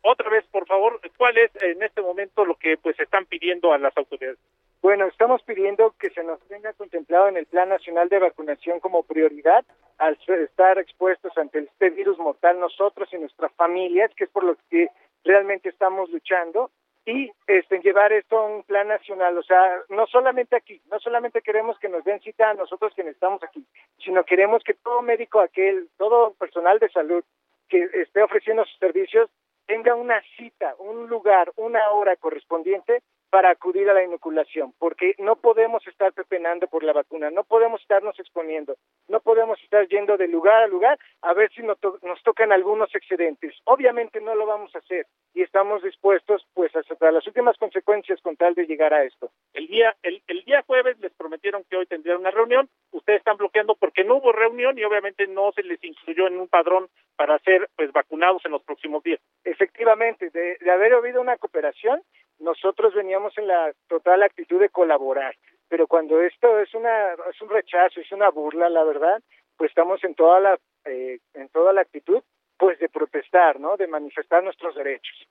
Otra 0.03 0.31
vez, 0.31 0.45
por 0.47 0.67
favor, 0.67 1.01
¿cuál 1.17 1.37
es 1.39 1.51
en 1.61 1.83
este 1.83 2.01
momento 2.01 2.45
lo 2.45 2.55
que 2.55 2.77
pues 2.77 2.99
están 3.01 3.27
pidiendo 3.27 3.73
a 3.73 3.79
las 3.79 3.97
autoridades? 3.97 4.39
Bueno, 4.81 5.07
estamos 5.07 5.43
pidiendo 5.43 5.93
que 5.99 6.11
se 6.11 6.23
nos 6.23 6.41
tenga 6.47 6.73
contemplado 6.75 7.29
en 7.29 7.37
el 7.37 7.47
Plan 7.47 7.69
Nacional 7.69 8.09
de 8.09 8.21
Vacunación 8.21 8.79
como 8.79 9.03
prioridad 9.03 9.65
al 9.99 10.17
estar 10.27 10.79
expuestos 10.79 11.37
ante 11.37 11.59
este 11.59 11.91
virus 11.91 12.17
mortal 12.19 12.61
nosotros 12.61 13.09
y 13.13 13.19
nuestras 13.19 13.53
familias, 13.55 14.13
que 14.15 14.25
es 14.25 14.31
por 14.31 14.45
lo 14.45 14.57
que 14.71 14.89
realmente 15.25 15.69
estamos 15.69 16.09
luchando, 16.11 16.71
y 17.05 17.33
este, 17.49 17.81
llevar 17.81 18.13
esto 18.13 18.39
a 18.39 18.47
un 18.47 18.63
plan 18.63 18.87
nacional. 18.87 19.37
O 19.37 19.43
sea, 19.43 19.83
no 19.89 20.07
solamente 20.07 20.55
aquí, 20.55 20.81
no 20.91 21.01
solamente 21.01 21.43
queremos 21.43 21.77
que 21.81 21.89
nos 21.89 22.05
den 22.05 22.21
cita 22.21 22.51
a 22.51 22.55
nosotros 22.55 22.93
quienes 22.95 23.15
estamos 23.15 23.43
aquí, 23.43 23.67
sino 24.05 24.23
queremos 24.25 24.63
que 24.63 24.75
todo 24.75 25.03
médico 25.03 25.41
aquel, 25.41 25.89
todo 25.97 26.35
personal 26.35 26.79
de 26.79 26.89
salud 26.91 27.25
que 27.69 27.89
esté 27.95 28.23
ofreciendo 28.23 28.65
sus 28.65 28.79
servicios 28.79 29.29
tenga 29.67 29.95
una 29.95 30.23
cita, 30.37 30.75
un 30.79 31.09
lugar, 31.09 31.51
una 31.57 31.91
hora 31.91 32.15
correspondiente 32.17 33.03
para 33.31 33.51
acudir 33.51 33.89
a 33.91 33.95
la 33.95 34.03
inoculación, 34.03 34.73
porque 34.79 35.15
no 35.19 35.37
podemos 35.37 35.87
estar 35.87 36.13
pepenando 36.13 36.67
por 36.67 36.83
la 36.83 36.93
vacuna, 36.93 37.31
no 37.31 37.45
podemos 37.45 37.81
estarnos 37.83 38.19
exponiendo, 38.19 38.77
no 39.09 39.21
podemos 39.21 39.63
estar 39.63 39.87
yendo 39.89 40.17
de 40.17 40.29
lugar 40.29 40.63
a 40.63 40.67
lugar 40.67 40.99
a 41.23 41.35
ver 41.35 41.51
si 41.53 41.63
nos, 41.63 41.79
nos 42.03 42.23
tocan 42.23 42.53
algunos 42.53 42.95
excedentes. 42.95 43.55
Obviamente 43.65 44.21
no 44.21 44.35
lo 44.35 44.47
vamos 44.47 44.75
a 44.75 44.79
hacer 44.79 45.07
y 45.35 45.43
estamos 45.43 45.83
dispuestos 45.83 46.47
pues 46.55 46.75
hasta 46.75 47.13
las 47.13 47.27
últimas 47.27 47.57
consecuencias 47.59 48.21
con 48.23 48.37
tal 48.37 48.55
de 48.55 48.67
llegar 48.67 48.95
a 48.95 49.05
esto. 49.05 49.31
El 49.53 49.67
día 49.67 49.95
el, 50.03 50.23
el 50.27 50.45
día 50.45 50.63
jueves 50.67 50.99
les 51.01 51.13
prometieron 51.13 51.65
que 51.69 51.77
hoy 51.77 51.87
tendrían 51.87 52.19
una 52.19 52.31
reunión, 52.31 52.69
ustedes 52.93 53.19
están 53.19 53.37
bloqueando 53.37 53.75
porque 53.75 54.05
no 54.05 54.17
hubo 54.17 54.33
reunión 54.33 54.79
y 54.79 54.85
obviamente 54.85 55.27
no 55.27 55.53
se 55.53 55.63
les 55.63 55.83
incluyó 55.85 56.27
en 56.27 56.39
un 56.39 56.49
padrón 56.49 56.89
para 57.17 57.39
ser 57.41 57.69
pues 57.77 57.93
vacunados 57.93 58.45
en 58.45 58.53
los 58.53 58.63
próximos 58.63 59.03
días. 59.03 59.21
Efectivamente, 59.45 60.31
de, 60.31 60.57
de 60.61 60.71
haber 60.71 60.95
habido 60.95 61.21
una 61.21 61.37
cooperación, 61.37 62.03
nosotros 62.39 62.95
veníamos 62.95 63.37
en 63.39 63.47
la 63.49 63.73
total 63.89 64.23
actitud 64.23 64.61
de 64.61 64.69
colaborar, 64.69 65.35
pero 65.69 65.87
cuando 65.87 66.21
esto 66.21 66.59
es 66.61 66.73
una 66.75 67.13
es 67.31 67.41
un 67.41 67.51
rechazo, 67.51 68.01
es 68.01 68.13
una 68.13 68.31
burla, 68.31 68.69
la 68.69 68.85
verdad, 68.85 69.23
pues 69.57 69.71
estamos 69.71 70.03
en 70.05 70.15
toda 70.15 70.41
la 70.41 70.59
eh, 70.85 71.19
en 71.35 71.49
toda 71.51 71.73
la 71.73 71.83
actitud 71.83 72.23
pues 72.57 72.79
de 72.79 72.89
protestar, 72.89 73.61
¿no? 73.61 73.77
De 73.77 73.87
manifestar 73.87 74.43
nuestros 74.43 74.75
derechos. 74.75 75.29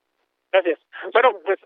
Gracias. 0.52 0.80
Bueno, 1.12 1.38
pues 1.44 1.60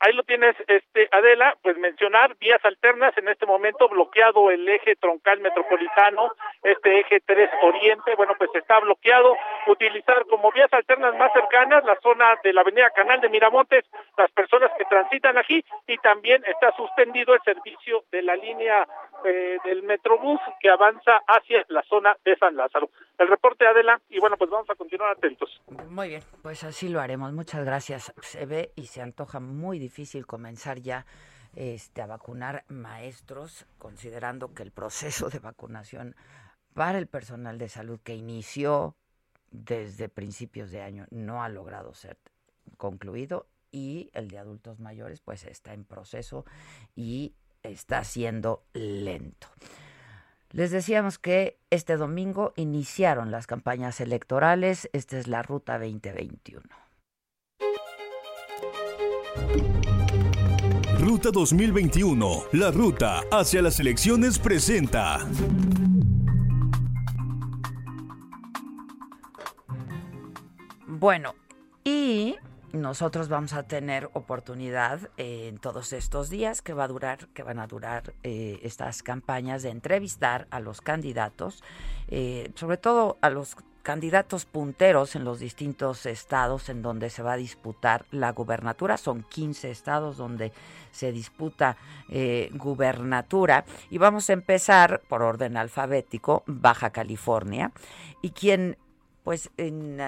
ahí, 0.00 0.12
lo 0.12 0.22
tienes, 0.22 0.56
este 0.66 1.08
Adela, 1.12 1.56
pues 1.62 1.76
mencionar 1.78 2.36
vías 2.38 2.64
alternas 2.64 3.16
en 3.18 3.28
este 3.28 3.46
momento 3.46 3.88
bloqueado 3.88 4.50
el 4.50 4.68
eje 4.68 4.96
troncal 4.96 5.40
metropolitano, 5.40 6.32
este 6.62 7.00
eje 7.00 7.20
3 7.24 7.50
Oriente, 7.62 8.14
bueno, 8.16 8.34
pues 8.38 8.50
está 8.54 8.80
bloqueado, 8.80 9.36
utilizar 9.66 10.24
como 10.26 10.52
vías 10.52 10.72
alternas 10.72 11.16
más 11.16 11.32
cercanas 11.32 11.84
la 11.84 11.98
zona 12.00 12.36
de 12.42 12.52
la 12.52 12.62
Avenida 12.62 12.90
Canal 12.90 13.20
de 13.20 13.28
Miramontes, 13.28 13.84
las 14.16 14.30
personas 14.32 14.70
que 14.78 14.84
transitan 14.84 15.38
aquí 15.38 15.64
y 15.86 15.98
también 15.98 16.42
está 16.46 16.72
suspendido 16.76 17.34
el 17.34 17.42
servicio 17.42 18.04
de 18.10 18.22
la 18.22 18.36
línea 18.36 18.86
eh, 19.24 19.58
del 19.64 19.82
Metrobús 19.82 20.40
que 20.60 20.70
avanza 20.70 21.20
hacia 21.26 21.64
la 21.68 21.82
zona 21.82 22.16
de 22.24 22.36
San 22.36 22.56
Lázaro. 22.56 22.88
El 23.18 23.28
reporte 23.28 23.66
Adela 23.66 24.00
y 24.08 24.20
bueno, 24.20 24.36
pues 24.36 24.50
vamos 24.50 24.68
a 24.68 24.74
continuar 24.74 25.16
atentos. 25.16 25.62
Muy 25.88 26.08
bien, 26.08 26.22
pues 26.42 26.64
así 26.64 26.88
lo 26.88 27.00
haremos. 27.00 27.32
Muchas 27.32 27.64
gracias. 27.64 28.12
Se 28.20 28.44
ve 28.46 28.72
y 28.76 28.86
se 28.86 29.00
antoja 29.00 29.40
muy 29.40 29.78
difícil 29.78 30.26
comenzar 30.26 30.80
ya 30.80 31.06
este, 31.54 32.02
a 32.02 32.06
vacunar 32.06 32.64
maestros, 32.68 33.66
considerando 33.78 34.52
que 34.52 34.62
el 34.62 34.70
proceso 34.70 35.30
de 35.30 35.38
vacunación 35.38 36.14
para 36.74 36.98
el 36.98 37.06
personal 37.06 37.56
de 37.56 37.70
salud 37.70 37.98
que 38.02 38.14
inició 38.14 38.94
desde 39.50 40.10
principios 40.10 40.70
de 40.70 40.82
año 40.82 41.06
no 41.10 41.42
ha 41.42 41.48
logrado 41.48 41.94
ser 41.94 42.18
concluido 42.76 43.46
y 43.70 44.10
el 44.12 44.28
de 44.28 44.38
adultos 44.38 44.80
mayores 44.80 45.20
pues 45.22 45.44
está 45.44 45.72
en 45.72 45.84
proceso 45.84 46.44
y 46.94 47.34
está 47.62 48.04
siendo 48.04 48.64
lento. 48.74 49.48
Les 50.50 50.70
decíamos 50.70 51.18
que 51.18 51.58
este 51.70 51.96
domingo 51.96 52.52
iniciaron 52.56 53.30
las 53.30 53.46
campañas 53.46 54.00
electorales. 54.00 54.88
Esta 54.92 55.18
es 55.18 55.26
la 55.26 55.42
Ruta 55.42 55.78
2021. 55.78 56.62
Ruta 60.98 61.30
2021, 61.30 62.44
la 62.52 62.70
ruta 62.70 63.22
hacia 63.30 63.62
las 63.62 63.78
elecciones 63.78 64.38
presenta. 64.38 65.26
Bueno, 70.86 71.34
y 71.84 72.36
nosotros 72.72 73.28
vamos 73.28 73.52
a 73.52 73.62
tener 73.62 74.10
oportunidad 74.12 75.10
eh, 75.16 75.48
en 75.48 75.58
todos 75.58 75.92
estos 75.92 76.30
días 76.30 76.62
que 76.62 76.74
va 76.74 76.84
a 76.84 76.88
durar, 76.88 77.28
que 77.28 77.42
van 77.42 77.58
a 77.58 77.66
durar 77.66 78.12
eh, 78.22 78.58
estas 78.62 79.02
campañas 79.02 79.62
de 79.62 79.70
entrevistar 79.70 80.46
a 80.50 80.60
los 80.60 80.80
candidatos, 80.80 81.62
eh, 82.08 82.50
sobre 82.54 82.76
todo 82.76 83.18
a 83.20 83.30
los 83.30 83.56
candidatos 83.82 84.46
punteros 84.46 85.14
en 85.14 85.24
los 85.24 85.38
distintos 85.38 86.06
estados 86.06 86.68
en 86.68 86.82
donde 86.82 87.08
se 87.08 87.22
va 87.22 87.34
a 87.34 87.36
disputar 87.36 88.04
la 88.10 88.32
gubernatura. 88.32 88.96
Son 88.96 89.22
15 89.22 89.70
estados 89.70 90.16
donde 90.16 90.52
se 90.90 91.12
disputa 91.12 91.76
gubernatura. 92.54 93.64
Y 93.88 93.98
vamos 93.98 94.28
a 94.28 94.32
empezar 94.32 95.02
por 95.08 95.22
orden 95.22 95.56
alfabético, 95.56 96.42
Baja 96.46 96.90
California. 96.90 97.70
Y 98.22 98.30
quien, 98.30 98.76
pues, 99.22 99.50
en 99.56 100.00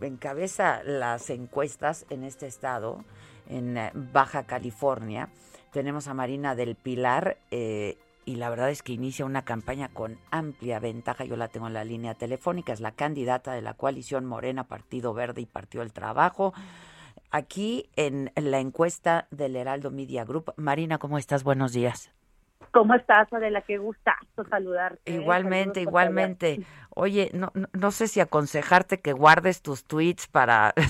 encabeza 0.00 0.82
las 0.84 1.30
encuestas 1.30 2.06
en 2.10 2.24
este 2.24 2.46
estado, 2.46 3.04
en 3.48 3.76
eh, 3.76 3.90
Baja 3.94 4.44
California. 4.44 5.28
Tenemos 5.72 6.08
a 6.08 6.14
Marina 6.14 6.54
del 6.54 6.76
Pilar 6.76 7.38
eh, 7.50 7.98
y 8.24 8.36
la 8.36 8.48
verdad 8.50 8.70
es 8.70 8.82
que 8.82 8.92
inicia 8.92 9.24
una 9.24 9.44
campaña 9.44 9.88
con 9.88 10.18
amplia 10.30 10.78
ventaja. 10.78 11.24
Yo 11.24 11.36
la 11.36 11.48
tengo 11.48 11.66
en 11.66 11.74
la 11.74 11.84
línea 11.84 12.14
telefónica, 12.14 12.72
es 12.72 12.80
la 12.80 12.92
candidata 12.92 13.52
de 13.52 13.62
la 13.62 13.74
coalición 13.74 14.24
Morena, 14.24 14.64
Partido 14.64 15.14
Verde 15.14 15.42
y 15.42 15.46
Partido 15.46 15.82
del 15.82 15.92
Trabajo. 15.92 16.54
Aquí 17.30 17.90
en 17.96 18.30
la 18.36 18.60
encuesta 18.60 19.26
del 19.30 19.56
Heraldo 19.56 19.90
Media 19.90 20.24
Group. 20.24 20.54
Marina, 20.56 20.98
¿cómo 20.98 21.18
estás? 21.18 21.42
Buenos 21.42 21.72
días. 21.72 22.12
¿Cómo 22.74 22.94
estás, 22.94 23.32
Adela? 23.32 23.62
Qué 23.62 23.78
gustazo 23.78 24.44
saludarte. 24.50 25.12
Igualmente, 25.12 25.80
igualmente. 25.80 26.60
Oye, 26.94 27.30
no, 27.32 27.52
no, 27.72 27.90
sé 27.90 28.08
si 28.08 28.20
aconsejarte 28.20 29.00
que 29.00 29.12
guardes 29.12 29.62
tus 29.62 29.84
tweets 29.84 30.28
para... 30.28 30.74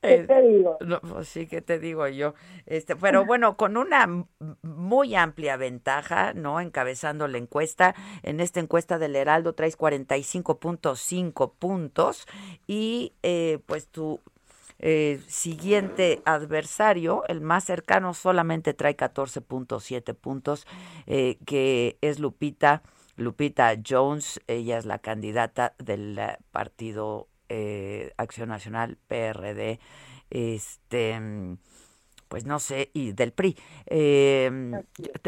¿Qué 0.00 0.24
te 0.24 0.42
digo? 0.42 0.78
pues 1.00 1.28
sí, 1.28 1.46
¿qué 1.46 1.62
te 1.62 1.78
digo 1.78 2.06
yo? 2.08 2.34
Este, 2.66 2.94
pero 2.94 3.24
bueno, 3.24 3.56
con 3.56 3.76
una 3.76 4.06
muy 4.62 5.14
amplia 5.14 5.56
ventaja, 5.56 6.34
¿no? 6.34 6.60
Encabezando 6.60 7.26
la 7.26 7.38
encuesta. 7.38 7.94
En 8.22 8.40
esta 8.40 8.60
encuesta 8.60 8.98
del 8.98 9.16
Heraldo 9.16 9.54
traes 9.54 9.78
45.5 9.78 11.52
puntos 11.58 12.26
y 12.66 13.14
eh, 13.22 13.60
pues 13.66 13.88
tu 13.88 14.20
eh, 14.78 15.20
siguiente 15.28 16.20
adversario, 16.24 17.22
el 17.28 17.40
más 17.40 17.64
cercano, 17.64 18.12
solamente 18.12 18.74
trae 18.74 18.96
14.7 18.96 20.14
puntos, 20.14 20.66
eh, 21.06 21.38
que 21.46 21.96
es 22.00 22.18
Lupita, 22.18 22.82
Lupita 23.16 23.74
Jones. 23.86 24.40
Ella 24.46 24.78
es 24.78 24.84
la 24.84 24.98
candidata 24.98 25.74
del 25.78 26.18
eh, 26.18 26.38
partido 26.50 27.28
Acción 28.16 28.48
Nacional, 28.48 28.98
PRD, 29.06 29.78
este 30.30 31.20
pues 32.26 32.46
no 32.46 32.58
sé, 32.58 32.90
y 32.94 33.12
del 33.12 33.30
PRI. 33.30 33.56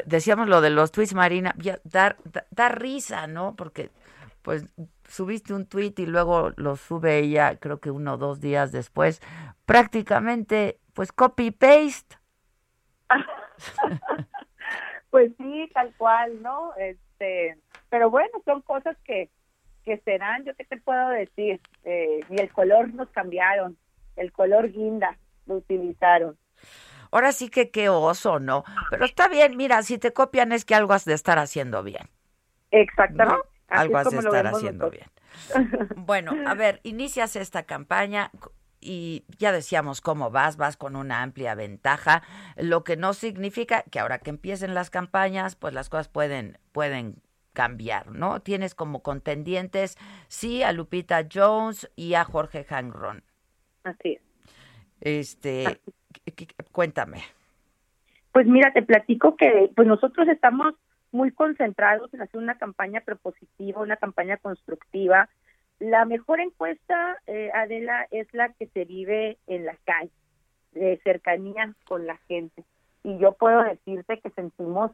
decíamos 0.07 0.49
lo 0.49 0.61
de 0.61 0.71
los 0.71 0.91
tweets, 0.91 1.15
Marina, 1.15 1.55
dar, 1.85 2.17
dar 2.51 2.81
risa, 2.81 3.29
¿no? 3.29 3.55
Porque 3.55 3.91
pues 4.43 4.65
subiste 5.09 5.55
un 5.55 5.67
tweet 5.67 5.95
y 5.99 6.07
luego 6.07 6.51
lo 6.57 6.77
sube 6.77 7.19
ella, 7.19 7.59
creo 7.59 7.81
que 7.81 7.91
uno 7.91 8.15
o 8.15 8.17
dos 8.17 8.41
días 8.41 8.73
después, 8.73 9.21
prácticamente, 9.65 10.79
pues 10.95 11.13
copy-paste. 11.13 12.17
pues 15.11 15.33
sí, 15.39 15.71
tal 15.73 15.95
cual, 15.97 16.43
¿no? 16.43 16.75
Este, 16.77 17.59
pero 17.89 18.11
bueno, 18.11 18.31
son 18.45 18.63
cosas 18.63 18.97
que, 19.05 19.31
que 19.85 19.99
serán, 19.99 20.45
yo 20.45 20.55
qué 20.57 20.65
te 20.65 20.77
puedo 20.79 21.09
decir, 21.11 21.61
eh, 21.85 22.21
y 22.29 22.41
el 22.41 22.53
color 22.53 22.93
nos 22.95 23.09
cambiaron, 23.11 23.77
el 24.17 24.33
color 24.33 24.71
guinda 24.71 25.17
lo 25.47 25.57
utilizaron. 25.57 26.37
Ahora 27.13 27.33
sí 27.33 27.49
que 27.49 27.71
qué 27.71 27.89
oso, 27.89 28.41
¿no? 28.41 28.65
Pero 28.91 29.05
está 29.05 29.29
bien, 29.29 29.57
mira, 29.57 29.83
si 29.83 29.99
te 29.99 30.13
copian 30.13 30.53
es 30.53 30.65
que 30.65 30.75
algo 30.75 30.93
has 30.93 31.05
de 31.05 31.15
estar 31.15 31.39
haciendo 31.39 31.83
bien. 31.83 32.09
Exactamente. 32.73 33.56
Algo 33.69 33.99
has 33.99 34.11
de 34.11 34.19
estar 34.19 34.47
haciendo 34.47 34.91
bien. 34.91 35.07
Bueno, 35.97 36.33
a 36.47 36.55
ver, 36.55 36.81
inicias 36.83 37.37
esta 37.37 37.65
campaña 37.65 38.31
y 38.81 39.25
ya 39.39 39.53
decíamos 39.53 40.01
cómo 40.01 40.31
vas, 40.31 40.57
vas 40.57 40.77
con 40.77 40.97
una 40.97 41.23
amplia 41.23 41.55
ventaja, 41.55 42.23
lo 42.57 42.85
que 42.85 42.97
no 42.97 43.13
significa 43.13 43.83
que 43.91 43.99
ahora 43.99 44.19
que 44.19 44.31
empiecen 44.31 44.75
las 44.75 44.91
campañas, 44.91 45.57
pues 45.57 45.75
las 45.75 45.89
cosas 45.89 46.09
pueden 46.09 46.59
pueden 46.73 47.17
cambiar, 47.53 48.13
¿no? 48.13 48.41
Tienes 48.41 48.75
como 48.75 49.03
contendientes 49.03 49.97
sí 50.29 50.63
a 50.63 50.73
Lupita 50.73 51.27
Jones 51.33 51.91
y 51.97 52.15
a 52.15 52.25
Jorge 52.25 52.65
Hangron. 52.69 53.25
Así 53.83 54.13
es. 54.13 54.23
Este, 55.01 55.81
cuéntame. 56.73 57.23
Pues 58.33 58.47
mira, 58.47 58.73
te 58.73 58.83
platico 58.83 59.37
que 59.37 59.71
pues 59.75 59.89
nosotros 59.89 60.29
estamos 60.29 60.75
muy 61.13 61.31
concentrados 61.33 62.13
en 62.13 62.23
hacer 62.23 62.41
una 62.41 62.59
campaña 62.59 63.01
propositiva, 63.01 63.81
una 63.81 63.97
campaña 63.97 64.37
constructiva. 64.37 65.29
La 65.79 66.05
mejor 66.05 66.41
encuesta, 66.41 67.19
eh, 67.27 67.51
Adela, 67.55 68.07
es 68.11 68.33
la 68.33 68.53
que 68.53 68.67
se 68.69 68.85
vive 68.85 69.39
en 69.47 69.67
la 69.67 69.77
calle, 69.85 70.11
de 70.73 71.01
cercanía 71.05 71.75
con 71.87 72.07
la 72.07 72.17
gente. 72.29 72.65
Y 73.03 73.19
yo 73.19 73.33
puedo 73.33 73.63
decirte 73.63 74.21
que 74.21 74.31
sentimos 74.31 74.91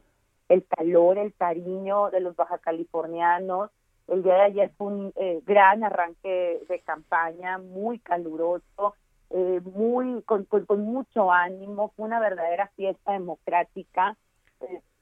el 0.49 0.65
calor, 0.67 1.17
el 1.17 1.33
cariño 1.33 2.09
de 2.11 2.19
los 2.19 2.35
baja 2.35 2.57
californianos. 2.57 3.71
El 4.07 4.23
día 4.23 4.35
de 4.35 4.41
ayer 4.41 4.71
fue 4.77 4.87
un 4.87 5.13
eh, 5.15 5.41
gran 5.45 5.83
arranque 5.83 6.61
de 6.67 6.79
campaña, 6.79 7.57
muy 7.57 7.99
caluroso, 7.99 8.95
eh, 9.29 9.61
muy 9.63 10.21
con, 10.23 10.45
con, 10.45 10.81
mucho 10.81 11.31
ánimo, 11.31 11.91
fue 11.95 12.05
una 12.05 12.19
verdadera 12.19 12.67
fiesta 12.75 13.13
democrática 13.13 14.15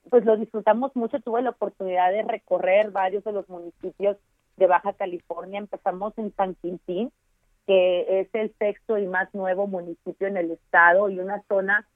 pues 0.10 0.26
lo 0.26 0.38
disfrutamos 0.38 0.96
mucho. 0.96 1.20
Tuve 1.20 1.42
la 1.42 1.52
oportunidad 1.52 2.12
de 2.12 2.24
recorrer 2.24 2.92
varios 2.92 3.24
de 3.24 3.32
los 3.32 3.48
municipios 3.50 4.18
de 4.58 4.68
Baja 4.68 4.94
California. 4.94 5.60
Empezamos 5.60 6.18
en 6.18 6.34
San 6.36 6.56
Quintín, 6.56 7.12
que 7.68 8.22
es 8.22 8.30
el 8.34 8.54
sexto 8.58 8.98
y 8.98 9.08
más 9.08 9.34
nuevo 9.34 9.68
municipio 9.68 10.28
en 10.28 10.38
el 10.38 10.52
estado 10.52 11.10
y 11.10 11.20
una 11.20 11.44
zona 11.48 11.88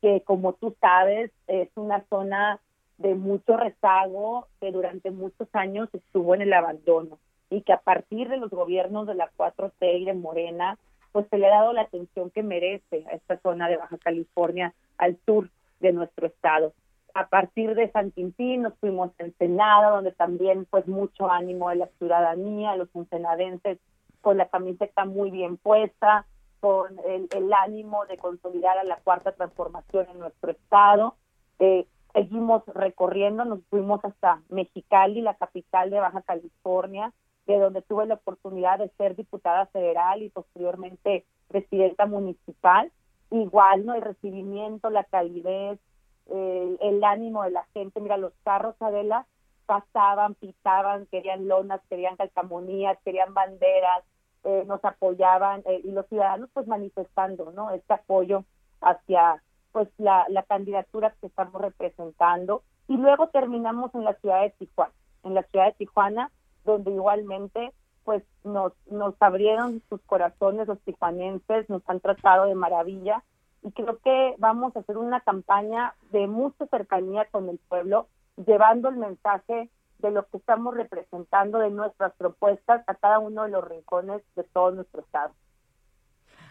que, 0.00 0.22
como 0.22 0.54
tú 0.54 0.74
sabes, 0.80 1.30
es 1.46 1.68
una 1.76 2.04
zona 2.08 2.60
de 2.98 3.14
mucho 3.14 3.56
rezago 3.56 4.48
que 4.60 4.70
durante 4.72 5.10
muchos 5.10 5.48
años 5.52 5.88
estuvo 5.92 6.34
en 6.34 6.42
el 6.42 6.52
abandono 6.52 7.18
y 7.50 7.62
que 7.62 7.72
a 7.72 7.78
partir 7.78 8.28
de 8.28 8.36
los 8.36 8.50
gobiernos 8.50 9.06
de 9.06 9.14
la 9.14 9.30
4T 9.36 10.00
y 10.00 10.04
de 10.04 10.14
Morena, 10.14 10.78
pues 11.12 11.26
se 11.28 11.38
le 11.38 11.46
ha 11.46 11.50
dado 11.50 11.72
la 11.72 11.82
atención 11.82 12.30
que 12.30 12.42
merece 12.42 13.04
a 13.08 13.14
esta 13.14 13.38
zona 13.38 13.68
de 13.68 13.76
Baja 13.76 13.98
California 13.98 14.74
al 14.98 15.18
sur 15.26 15.50
de 15.80 15.92
nuestro 15.92 16.26
estado 16.26 16.72
a 17.14 17.28
partir 17.28 17.74
de 17.74 17.90
San 17.90 18.10
Quintín 18.10 18.62
nos 18.62 18.74
fuimos 18.78 19.10
a 19.18 19.24
Ensenada, 19.24 19.90
donde 19.90 20.12
también 20.12 20.66
pues 20.70 20.86
mucho 20.86 21.30
ánimo 21.30 21.70
de 21.70 21.76
la 21.76 21.88
ciudadanía, 21.98 22.76
los 22.76 22.88
ensenadenses 22.94 23.78
con 24.20 24.38
la 24.38 24.48
camiseta 24.48 25.04
muy 25.04 25.30
bien 25.30 25.56
puesta, 25.56 26.26
con 26.60 26.96
el, 27.04 27.52
ánimo 27.52 28.06
de 28.06 28.16
consolidar 28.16 28.78
a 28.78 28.84
la 28.84 28.96
cuarta 28.96 29.32
transformación 29.32 30.06
en 30.10 30.20
nuestro 30.20 30.52
estado. 30.52 31.16
Eh, 31.58 31.86
seguimos 32.12 32.62
recorriendo, 32.66 33.44
nos 33.44 33.64
fuimos 33.68 34.04
hasta 34.04 34.40
Mexicali, 34.48 35.20
la 35.22 35.34
capital 35.34 35.90
de 35.90 35.98
Baja 35.98 36.22
California, 36.22 37.12
de 37.46 37.58
donde 37.58 37.82
tuve 37.82 38.06
la 38.06 38.14
oportunidad 38.14 38.78
de 38.78 38.90
ser 38.96 39.16
diputada 39.16 39.66
federal 39.66 40.22
y 40.22 40.30
posteriormente 40.30 41.26
presidenta 41.48 42.06
municipal. 42.06 42.92
Igual, 43.30 43.84
¿no? 43.86 43.94
El 43.94 44.02
recibimiento, 44.02 44.90
la 44.90 45.04
calidez, 45.04 45.80
el, 46.30 47.02
ánimo 47.04 47.42
de 47.44 47.50
la 47.50 47.64
gente. 47.74 48.00
Mira, 48.00 48.16
los 48.16 48.32
carros, 48.44 48.74
Adela, 48.80 49.26
pasaban, 49.66 50.34
pisaban, 50.34 51.06
querían 51.06 51.48
lonas, 51.48 51.80
querían 51.88 52.16
calcamonías, 52.16 52.98
querían 53.04 53.34
banderas, 53.34 54.04
eh, 54.44 54.64
nos 54.66 54.84
apoyaban 54.84 55.62
eh, 55.66 55.80
y 55.84 55.92
los 55.92 56.06
ciudadanos 56.08 56.50
pues 56.52 56.66
manifestando, 56.66 57.52
¿no? 57.52 57.70
Este 57.70 57.94
apoyo 57.94 58.44
hacia 58.80 59.42
pues 59.70 59.88
la, 59.98 60.26
la 60.28 60.42
candidatura 60.42 61.14
que 61.20 61.28
estamos 61.28 61.60
representando 61.60 62.62
y 62.88 62.96
luego 62.96 63.28
terminamos 63.28 63.94
en 63.94 64.04
la 64.04 64.14
ciudad 64.14 64.42
de 64.42 64.50
Tijuana, 64.50 64.92
en 65.22 65.34
la 65.34 65.42
ciudad 65.44 65.66
de 65.66 65.72
Tijuana, 65.72 66.30
donde 66.64 66.90
igualmente 66.90 67.72
pues 68.04 68.24
nos, 68.44 68.72
nos 68.90 69.14
abrieron 69.20 69.82
sus 69.88 70.00
corazones 70.02 70.66
los 70.66 70.80
tijuanenses, 70.80 71.68
nos 71.70 71.82
han 71.88 72.00
tratado 72.00 72.46
de 72.46 72.54
maravilla 72.54 73.22
y 73.62 73.70
creo 73.72 73.98
que 73.98 74.34
vamos 74.38 74.76
a 74.76 74.80
hacer 74.80 74.98
una 74.98 75.20
campaña 75.20 75.94
de 76.10 76.26
mucha 76.26 76.66
cercanía 76.66 77.26
con 77.30 77.48
el 77.48 77.58
pueblo, 77.58 78.08
llevando 78.46 78.88
el 78.88 78.96
mensaje 78.96 79.70
de 79.98 80.10
lo 80.10 80.26
que 80.26 80.38
estamos 80.38 80.74
representando, 80.74 81.58
de 81.58 81.70
nuestras 81.70 82.12
propuestas 82.14 82.82
a 82.88 82.94
cada 82.94 83.20
uno 83.20 83.44
de 83.44 83.50
los 83.50 83.66
rincones 83.66 84.22
de 84.34 84.42
todo 84.42 84.72
nuestro 84.72 85.00
estado. 85.02 85.32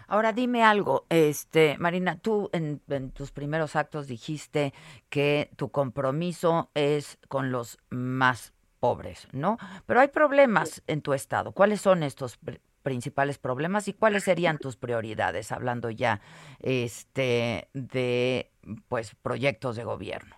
Ahora 0.07 0.33
dime 0.33 0.63
algo, 0.63 1.05
este 1.09 1.77
Marina, 1.77 2.17
tú 2.19 2.49
en, 2.51 2.81
en, 2.89 3.11
tus 3.11 3.31
primeros 3.31 3.75
actos 3.75 4.07
dijiste 4.07 4.73
que 5.09 5.51
tu 5.55 5.69
compromiso 5.69 6.69
es 6.73 7.17
con 7.29 7.51
los 7.51 7.77
más 7.89 8.53
pobres, 8.81 9.27
¿no? 9.31 9.57
Pero 9.85 10.01
hay 10.01 10.09
problemas 10.09 10.83
en 10.87 11.01
tu 11.01 11.13
estado. 11.13 11.53
¿Cuáles 11.53 11.79
son 11.79 12.03
estos 12.03 12.37
principales 12.81 13.37
problemas 13.37 13.87
y 13.87 13.93
cuáles 13.93 14.23
serían 14.23 14.57
tus 14.57 14.77
prioridades, 14.77 15.51
hablando 15.51 15.89
ya 15.89 16.21
este 16.59 17.67
de 17.73 18.51
pues 18.87 19.15
proyectos 19.15 19.75
de 19.75 19.83
gobierno? 19.83 20.35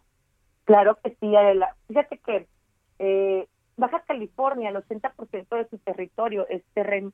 Claro 0.66 0.98
que 1.04 1.12
sí. 1.20 1.34
Fíjate 1.88 2.18
que 2.20 2.48
eh, 3.00 3.48
Baja 3.76 4.04
California, 4.08 4.70
el 4.70 4.76
80% 4.76 5.58
de 5.58 5.68
su 5.70 5.78
territorio 5.80 6.48
es, 6.48 6.64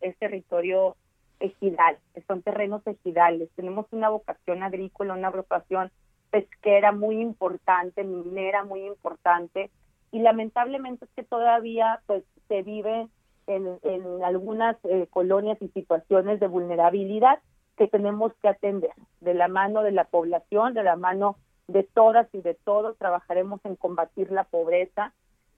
es 0.01 0.17
territorio 0.17 0.97
ejidal, 1.39 1.97
son 2.27 2.41
terrenos 2.41 2.85
ejidales. 2.85 3.49
Tenemos 3.55 3.85
una 3.91 4.09
vocación 4.09 4.61
agrícola, 4.63 5.13
una 5.13 5.29
vocación 5.29 5.91
pesquera 6.31 6.91
muy 6.91 7.21
importante, 7.21 8.03
minera 8.03 8.63
muy 8.63 8.85
importante, 8.85 9.71
y 10.11 10.19
lamentablemente 10.19 11.05
es 11.05 11.11
que 11.15 11.23
todavía 11.23 12.01
pues 12.05 12.23
se 12.47 12.61
vive 12.61 13.07
en, 13.49 14.23
algunas 14.23 14.77
eh, 14.83 15.07
colonias 15.09 15.57
y 15.61 15.69
situaciones 15.69 16.39
de 16.39 16.47
vulnerabilidad 16.47 17.39
que 17.77 17.87
tenemos 17.87 18.33
que 18.41 18.49
atender 18.49 18.91
de 19.21 19.33
la 19.33 19.47
mano 19.47 19.81
de 19.81 19.91
la 19.91 20.03
población, 20.03 20.73
de 20.73 20.83
la 20.83 20.95
mano 20.95 21.37
de 21.67 21.83
todas 21.83 22.27
y 22.33 22.41
de 22.41 22.53
todos. 22.53 22.97
Trabajaremos 22.97 23.59
en 23.63 23.75
combatir 23.75 24.31
la 24.31 24.43
pobreza, 24.43 25.13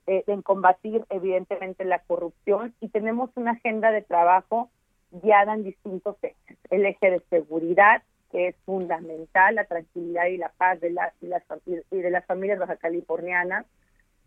eh, 0.07 0.23
en 0.27 0.41
combatir 0.41 1.05
evidentemente 1.09 1.83
la 1.83 1.99
corrupción 1.99 2.73
y 2.79 2.89
tenemos 2.89 3.29
una 3.35 3.51
agenda 3.51 3.91
de 3.91 4.01
trabajo 4.01 4.69
guiada 5.11 5.53
en 5.53 5.63
distintos 5.63 6.15
ejes. 6.21 6.57
El 6.69 6.85
eje 6.85 7.11
de 7.11 7.19
seguridad, 7.29 8.03
que 8.31 8.49
es 8.49 8.55
fundamental, 8.65 9.55
la 9.55 9.65
tranquilidad 9.65 10.27
y 10.27 10.37
la 10.37 10.53
paz 10.57 10.79
de 10.79 10.91
las, 10.91 11.13
y, 11.21 11.27
las, 11.27 11.43
y 11.65 11.97
de 11.97 12.09
las 12.09 12.25
familias 12.25 12.59
baja 12.59 12.77
californianas, 12.77 13.65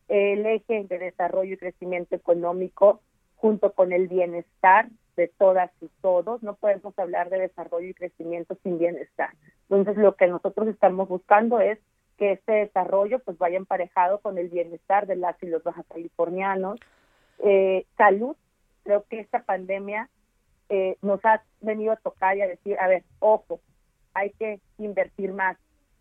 el 0.08 0.44
eje 0.44 0.84
de 0.84 0.98
desarrollo 0.98 1.54
y 1.54 1.56
crecimiento 1.56 2.14
económico 2.14 3.00
junto 3.44 3.74
con 3.74 3.92
el 3.92 4.08
bienestar 4.08 4.88
de 5.18 5.28
todas 5.28 5.70
y 5.82 5.90
todos. 6.00 6.42
No 6.42 6.54
podemos 6.54 6.98
hablar 6.98 7.28
de 7.28 7.40
desarrollo 7.40 7.88
y 7.88 7.92
crecimiento 7.92 8.56
sin 8.62 8.78
bienestar. 8.78 9.34
Entonces, 9.68 9.98
lo 9.98 10.16
que 10.16 10.28
nosotros 10.28 10.66
estamos 10.66 11.10
buscando 11.10 11.60
es 11.60 11.78
que 12.16 12.32
este 12.32 12.52
desarrollo 12.52 13.18
pues 13.18 13.36
vaya 13.36 13.58
emparejado 13.58 14.20
con 14.20 14.38
el 14.38 14.48
bienestar 14.48 15.06
de 15.06 15.16
las 15.16 15.36
y 15.42 15.46
los 15.48 15.62
baja 15.62 15.82
californianos. 15.92 16.80
Eh, 17.40 17.84
salud, 17.98 18.34
creo 18.82 19.04
que 19.10 19.20
esta 19.20 19.42
pandemia 19.42 20.08
eh, 20.70 20.96
nos 21.02 21.22
ha 21.26 21.42
venido 21.60 21.92
a 21.92 21.96
tocar 21.96 22.38
y 22.38 22.40
a 22.40 22.48
decir, 22.48 22.78
a 22.80 22.88
ver, 22.88 23.04
ojo, 23.18 23.60
hay 24.14 24.30
que 24.30 24.58
invertir 24.78 25.34
más 25.34 25.58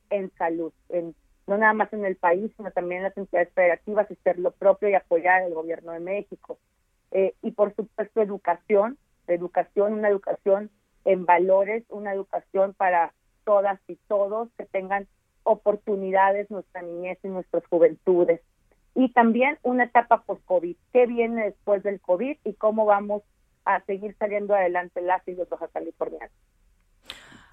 en 0.09 0.31
salud, 0.37 0.71
en, 0.87 1.13
no 1.45 1.57
nada 1.57 1.73
más 1.73 1.91
en 1.91 2.05
el 2.05 2.15
país, 2.15 2.53
sino 2.55 2.71
también 2.71 2.99
en 2.99 3.09
las 3.09 3.17
entidades 3.17 3.51
federativas, 3.51 4.09
hacer 4.09 4.39
lo 4.39 4.51
propio 4.51 4.87
y 4.87 4.93
apoyar 4.93 5.41
al 5.41 5.53
gobierno 5.53 5.91
de 5.91 5.99
México. 5.99 6.57
Eh, 7.13 7.35
y 7.43 7.51
por 7.51 7.75
supuesto 7.75 8.21
educación, 8.21 8.97
educación, 9.27 9.93
una 9.93 10.09
educación 10.09 10.71
en 11.05 11.25
valores, 11.25 11.83
una 11.89 12.11
educación 12.11 12.73
para 12.73 13.13
todas 13.45 13.79
y 13.87 13.97
todos 14.07 14.49
que 14.57 14.65
tengan 14.65 15.07
oportunidades 15.43 16.49
nuestra 16.49 16.81
niñez 16.81 17.19
y 17.23 17.27
nuestras 17.27 17.65
juventudes. 17.67 18.41
Y 18.95 19.09
también 19.09 19.59
una 19.61 19.85
etapa 19.85 20.23
post-COVID. 20.23 20.75
¿Qué 20.91 21.05
viene 21.05 21.45
después 21.45 21.83
del 21.83 22.01
COVID 22.01 22.37
y 22.43 22.53
cómo 22.53 22.85
vamos 22.85 23.21
a 23.65 23.81
seguir 23.85 24.15
saliendo 24.17 24.55
adelante 24.55 25.01
las 25.01 25.27
y 25.27 25.33
los 25.33 25.49
Baja? 25.49 25.69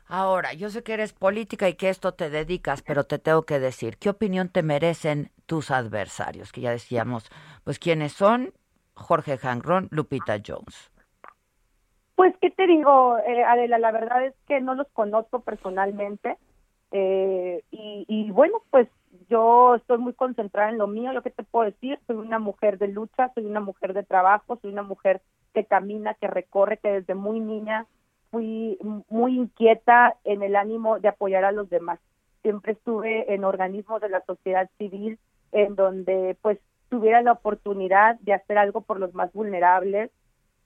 Ahora, 0.06 0.54
yo 0.54 0.70
sé 0.70 0.82
que 0.82 0.94
eres 0.94 1.12
política 1.12 1.68
y 1.68 1.74
que 1.74 1.88
esto 1.88 2.14
te 2.14 2.30
dedicas, 2.30 2.82
pero 2.82 3.04
te 3.04 3.18
tengo 3.18 3.42
que 3.44 3.60
decir, 3.60 3.96
¿qué 3.96 4.10
opinión 4.10 4.48
te 4.48 4.62
merecen 4.62 5.30
tus 5.46 5.70
adversarios? 5.70 6.50
Que 6.50 6.62
ya 6.62 6.72
decíamos, 6.72 7.30
pues 7.62 7.78
quiénes 7.78 8.12
son 8.12 8.52
Jorge 9.00 9.38
Hangron, 9.42 9.88
Lupita 9.90 10.38
Jones. 10.44 10.90
Pues, 12.14 12.34
¿qué 12.40 12.50
te 12.50 12.66
digo, 12.66 13.16
eh, 13.26 13.42
Adela? 13.44 13.78
La 13.78 13.92
verdad 13.92 14.24
es 14.24 14.34
que 14.46 14.60
no 14.60 14.74
los 14.74 14.86
conozco 14.92 15.40
personalmente. 15.40 16.36
Eh, 16.92 17.62
y, 17.70 18.30
bueno, 18.30 18.62
pues 18.70 18.88
yo 19.28 19.76
estoy 19.76 19.98
muy 19.98 20.12
concentrada 20.12 20.70
en 20.70 20.78
lo 20.78 20.86
mío, 20.86 21.12
lo 21.12 21.22
que 21.22 21.30
te 21.30 21.44
puedo 21.44 21.64
decir, 21.64 21.98
soy 22.06 22.16
una 22.16 22.38
mujer 22.38 22.78
de 22.78 22.88
lucha, 22.88 23.30
soy 23.34 23.46
una 23.46 23.60
mujer 23.60 23.94
de 23.94 24.02
trabajo, 24.02 24.58
soy 24.60 24.72
una 24.72 24.82
mujer 24.82 25.22
que 25.54 25.64
camina, 25.64 26.14
que 26.14 26.26
recorre, 26.26 26.78
que 26.78 26.92
desde 26.92 27.14
muy 27.14 27.40
niña 27.40 27.86
fui 28.30 28.78
muy 29.08 29.36
inquieta 29.36 30.16
en 30.24 30.42
el 30.42 30.56
ánimo 30.56 31.00
de 31.00 31.08
apoyar 31.08 31.44
a 31.44 31.52
los 31.52 31.68
demás. 31.70 32.00
Siempre 32.42 32.72
estuve 32.72 33.32
en 33.32 33.44
organismos 33.44 34.00
de 34.00 34.08
la 34.08 34.22
sociedad 34.24 34.68
civil 34.78 35.18
en 35.52 35.74
donde 35.74 36.36
pues 36.42 36.58
tuviera 36.90 37.22
la 37.22 37.32
oportunidad 37.32 38.18
de 38.20 38.34
hacer 38.34 38.58
algo 38.58 38.82
por 38.82 39.00
los 39.00 39.14
más 39.14 39.32
vulnerables, 39.32 40.10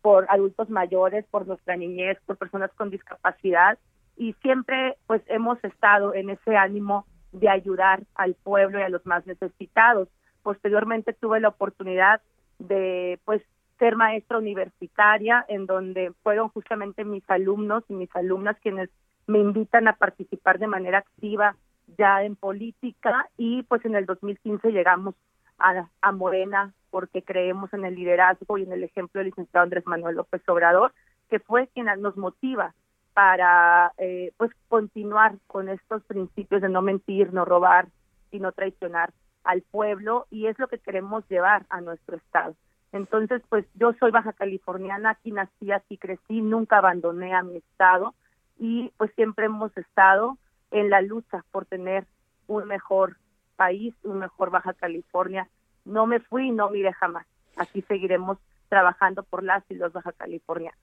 por 0.02 0.26
adultos 0.28 0.68
mayores, 0.68 1.24
por 1.30 1.46
nuestra 1.46 1.76
niñez, 1.76 2.18
por 2.26 2.36
personas 2.36 2.72
con 2.74 2.90
discapacidad 2.90 3.78
y 4.16 4.32
siempre 4.42 4.96
pues 5.06 5.22
hemos 5.26 5.62
estado 5.62 6.14
en 6.14 6.30
ese 6.30 6.56
ánimo 6.56 7.06
de 7.32 7.48
ayudar 7.48 8.02
al 8.14 8.34
pueblo 8.34 8.78
y 8.78 8.82
a 8.82 8.88
los 8.88 9.04
más 9.06 9.26
necesitados. 9.26 10.08
Posteriormente 10.42 11.12
tuve 11.12 11.40
la 11.40 11.48
oportunidad 11.48 12.20
de 12.58 13.18
pues 13.24 13.42
ser 13.78 13.96
maestra 13.96 14.38
universitaria 14.38 15.44
en 15.48 15.66
donde 15.66 16.12
fueron 16.22 16.48
justamente 16.48 17.04
mis 17.04 17.28
alumnos 17.28 17.84
y 17.88 17.94
mis 17.94 18.14
alumnas 18.14 18.56
quienes 18.62 18.88
me 19.26 19.38
invitan 19.38 19.88
a 19.88 19.96
participar 19.96 20.58
de 20.58 20.68
manera 20.68 20.98
activa 20.98 21.56
ya 21.98 22.22
en 22.22 22.36
política 22.36 23.28
y 23.36 23.62
pues 23.64 23.84
en 23.84 23.94
el 23.94 24.06
2015 24.06 24.70
llegamos 24.70 25.14
a, 25.58 25.88
a 26.00 26.12
Morena 26.12 26.72
porque 26.90 27.22
creemos 27.22 27.72
en 27.74 27.84
el 27.84 27.96
liderazgo 27.96 28.56
y 28.58 28.62
en 28.62 28.72
el 28.72 28.84
ejemplo 28.84 29.18
del 29.18 29.28
licenciado 29.28 29.64
Andrés 29.64 29.86
Manuel 29.86 30.16
López 30.16 30.42
Obrador, 30.48 30.92
que 31.28 31.40
fue 31.40 31.68
quien 31.68 31.86
nos 32.00 32.16
motiva 32.16 32.74
para 33.14 33.92
eh, 33.98 34.32
pues 34.36 34.50
continuar 34.68 35.36
con 35.46 35.68
estos 35.68 36.04
principios 36.04 36.62
de 36.62 36.68
no 36.68 36.82
mentir, 36.82 37.32
no 37.32 37.44
robar 37.44 37.88
y 38.30 38.40
no 38.40 38.52
traicionar 38.52 39.12
al 39.44 39.62
pueblo 39.62 40.26
y 40.30 40.46
es 40.46 40.58
lo 40.58 40.68
que 40.68 40.78
queremos 40.78 41.26
llevar 41.28 41.64
a 41.68 41.80
nuestro 41.80 42.16
estado. 42.16 42.54
Entonces, 42.92 43.42
pues 43.48 43.64
yo 43.74 43.92
soy 43.94 44.10
baja 44.10 44.32
californiana, 44.32 45.10
aquí 45.10 45.32
nací, 45.32 45.72
aquí 45.72 45.98
crecí, 45.98 46.40
nunca 46.42 46.78
abandoné 46.78 47.34
a 47.34 47.42
mi 47.42 47.56
estado 47.56 48.14
y 48.58 48.92
pues 48.96 49.12
siempre 49.14 49.46
hemos 49.46 49.76
estado 49.76 50.38
en 50.70 50.90
la 50.90 51.00
lucha 51.00 51.44
por 51.50 51.66
tener 51.66 52.06
un 52.46 52.66
mejor 52.66 53.16
país, 53.56 53.94
un 54.02 54.18
mejor 54.18 54.50
Baja 54.50 54.74
California. 54.74 55.48
No 55.84 56.06
me 56.06 56.20
fui 56.20 56.48
y 56.48 56.50
no 56.50 56.70
miré 56.70 56.92
jamás. 56.92 57.26
Aquí 57.56 57.82
seguiremos 57.82 58.38
trabajando 58.68 59.22
por 59.22 59.42
las 59.42 59.62
y 59.70 59.74
los 59.74 59.92
Baja 59.92 60.12
Californianos. 60.12 60.78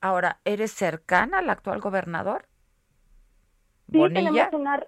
Ahora, 0.00 0.38
¿eres 0.44 0.72
cercana 0.72 1.38
al 1.38 1.50
actual 1.50 1.80
gobernador? 1.80 2.46
Sí, 3.90 3.98
tenemos 4.12 4.52
una, 4.52 4.84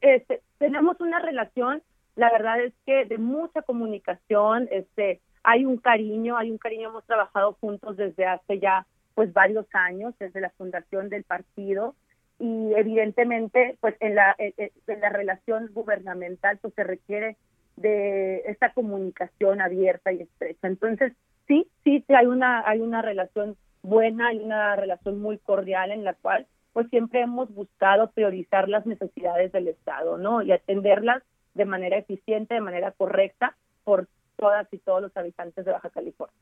este, 0.00 0.42
tenemos 0.58 1.00
una 1.00 1.20
relación, 1.20 1.82
la 2.16 2.30
verdad 2.30 2.60
es 2.60 2.74
que 2.84 3.04
de 3.04 3.18
mucha 3.18 3.62
comunicación, 3.62 4.68
este, 4.70 5.20
hay 5.42 5.64
un 5.64 5.78
cariño, 5.78 6.36
hay 6.36 6.50
un 6.50 6.58
cariño, 6.58 6.88
hemos 6.88 7.04
trabajado 7.04 7.56
juntos 7.60 7.96
desde 7.96 8.26
hace 8.26 8.58
ya 8.58 8.86
pues 9.14 9.32
varios 9.32 9.66
años, 9.72 10.14
desde 10.18 10.40
la 10.40 10.50
fundación 10.50 11.08
del 11.08 11.24
partido, 11.24 11.94
y 12.40 12.72
evidentemente 12.74 13.76
pues 13.80 13.94
en 14.00 14.14
la, 14.16 14.34
en 14.38 15.00
la 15.00 15.10
relación 15.10 15.70
gubernamental 15.72 16.58
pues 16.58 16.74
se 16.74 16.84
requiere 16.84 17.36
de 17.76 18.38
esta 18.46 18.72
comunicación 18.72 19.60
abierta 19.60 20.12
y 20.12 20.22
estrecha. 20.22 20.66
Entonces, 20.66 21.12
sí, 21.46 21.68
sí, 21.84 22.04
hay 22.08 22.26
una, 22.26 22.66
hay 22.66 22.80
una 22.80 23.02
relación 23.02 23.56
buena 23.82 24.32
y 24.32 24.38
una 24.38 24.74
relación 24.76 25.20
muy 25.20 25.38
cordial 25.38 25.90
en 25.92 26.04
la 26.04 26.14
cual 26.14 26.46
pues 26.72 26.88
siempre 26.88 27.20
hemos 27.20 27.52
buscado 27.52 28.10
priorizar 28.12 28.68
las 28.68 28.86
necesidades 28.86 29.52
del 29.52 29.68
Estado, 29.68 30.18
¿no? 30.18 30.42
Y 30.42 30.52
atenderlas 30.52 31.22
de 31.54 31.64
manera 31.64 31.96
eficiente, 31.96 32.54
de 32.54 32.60
manera 32.60 32.92
correcta 32.92 33.56
por 33.84 34.06
todas 34.36 34.66
y 34.72 34.78
todos 34.78 35.02
los 35.02 35.16
habitantes 35.16 35.64
de 35.64 35.72
Baja 35.72 35.90
California. 35.90 36.34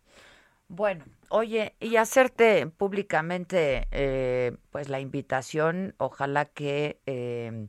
Bueno, 0.69 1.07
oye, 1.31 1.75
y 1.81 1.97
hacerte 1.97 2.67
públicamente 2.67 3.89
eh, 3.91 4.57
pues 4.71 4.91
la 4.91 5.01
invitación, 5.01 5.95
ojalá 5.97 6.45
que 6.45 7.01
eh, 7.07 7.69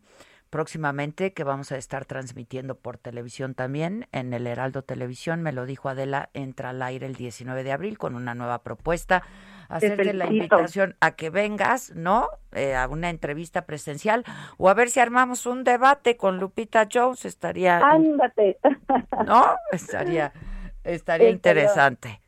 próximamente 0.50 1.32
que 1.32 1.46
vamos 1.46 1.72
a 1.72 1.78
estar 1.78 2.06
transmitiendo 2.06 2.76
por 2.76 2.98
televisión 2.98 3.56
también 3.56 4.08
en 4.12 4.34
el 4.34 4.48
Heraldo 4.48 4.82
Televisión, 4.82 5.42
me 5.42 5.54
lo 5.54 5.66
dijo 5.66 5.88
Adela, 5.88 6.30
entra 6.34 6.72
al 6.72 6.82
aire 6.82 7.06
el 7.06 7.16
19 7.16 7.64
de 7.64 7.72
abril 7.72 7.98
con 7.98 8.16
una 8.16 8.36
nueva 8.36 8.64
propuesta, 8.64 9.24
hacerte 9.70 10.14
la 10.14 10.26
invitación 10.26 10.98
a 11.00 11.12
que 11.12 11.30
vengas, 11.30 11.96
¿no? 11.96 12.28
Eh, 12.52 12.76
a 12.76 12.88
una 12.90 13.10
entrevista 13.10 13.66
presencial 13.66 14.26
o 14.58 14.68
a 14.68 14.74
ver 14.74 14.90
si 14.90 15.00
armamos 15.00 15.46
un 15.46 15.64
debate 15.64 16.18
con 16.18 16.38
Lupita 16.38 16.88
Jones, 16.92 17.24
estaría 17.24 17.78
Ándate. 17.78 18.58
¿No? 19.26 19.56
Estaría 19.72 20.34
estaría 20.84 21.30
interesante. 21.30 22.20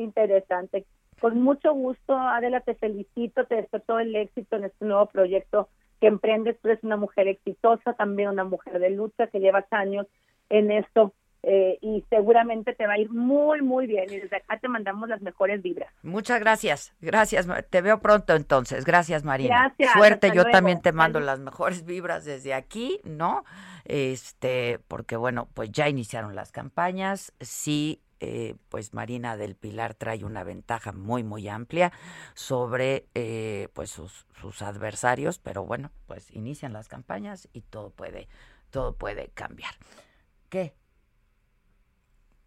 Interesante. 0.00 0.86
Con 1.20 1.40
mucho 1.40 1.72
gusto, 1.74 2.16
Adela, 2.16 2.60
te 2.60 2.74
felicito, 2.74 3.44
te 3.46 3.56
deseo 3.56 3.80
todo 3.80 3.98
el 3.98 4.14
éxito 4.14 4.56
en 4.56 4.64
este 4.64 4.84
nuevo 4.84 5.06
proyecto 5.06 5.68
que 6.00 6.06
emprendes, 6.06 6.56
tú 6.60 6.68
eres 6.68 6.82
una 6.84 6.96
mujer 6.96 7.26
exitosa, 7.26 7.92
también 7.94 8.28
una 8.28 8.44
mujer 8.44 8.78
de 8.78 8.90
lucha, 8.90 9.26
que 9.26 9.40
llevas 9.40 9.64
años 9.72 10.06
en 10.48 10.70
esto 10.70 11.12
eh, 11.42 11.78
y 11.80 12.04
seguramente 12.10 12.74
te 12.74 12.86
va 12.86 12.94
a 12.94 12.98
ir 12.98 13.10
muy, 13.10 13.62
muy 13.62 13.86
bien. 13.86 14.04
Y 14.10 14.18
desde 14.18 14.36
acá 14.36 14.58
te 14.58 14.68
mandamos 14.68 15.08
las 15.08 15.20
mejores 15.22 15.62
vibras. 15.62 15.92
Muchas 16.02 16.40
gracias. 16.40 16.94
Gracias. 17.00 17.46
Te 17.70 17.80
veo 17.80 18.00
pronto 18.00 18.34
entonces. 18.34 18.84
Gracias, 18.84 19.24
Marina. 19.24 19.72
Gracias. 19.76 19.92
Suerte. 19.92 20.30
Yo 20.34 20.44
también 20.44 20.80
te 20.82 20.92
mando 20.92 21.20
las 21.20 21.38
mejores 21.38 21.84
vibras 21.84 22.24
desde 22.24 22.54
aquí, 22.54 23.00
¿no? 23.04 23.44
Este, 23.84 24.80
porque 24.88 25.16
bueno, 25.16 25.48
pues 25.54 25.70
ya 25.70 25.88
iniciaron 25.88 26.34
las 26.34 26.50
campañas. 26.52 27.32
Sí, 27.40 28.02
eh, 28.20 28.56
pues 28.68 28.94
Marina 28.94 29.36
del 29.36 29.54
Pilar 29.54 29.94
trae 29.94 30.24
una 30.24 30.42
ventaja 30.42 30.92
muy 30.92 31.22
muy 31.22 31.48
amplia 31.48 31.92
sobre 32.34 33.06
eh, 33.14 33.68
pues 33.74 33.90
sus, 33.90 34.26
adversarios, 34.60 35.38
pero 35.38 35.64
bueno, 35.64 35.90
pues 36.06 36.30
inician 36.32 36.72
las 36.72 36.88
campañas 36.88 37.48
y 37.52 37.60
todo 37.62 37.90
puede 37.90 38.28
todo 38.70 38.96
puede 38.96 39.28
cambiar. 39.28 39.74
¿Qué? 40.48 40.74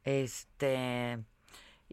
Este 0.03 1.23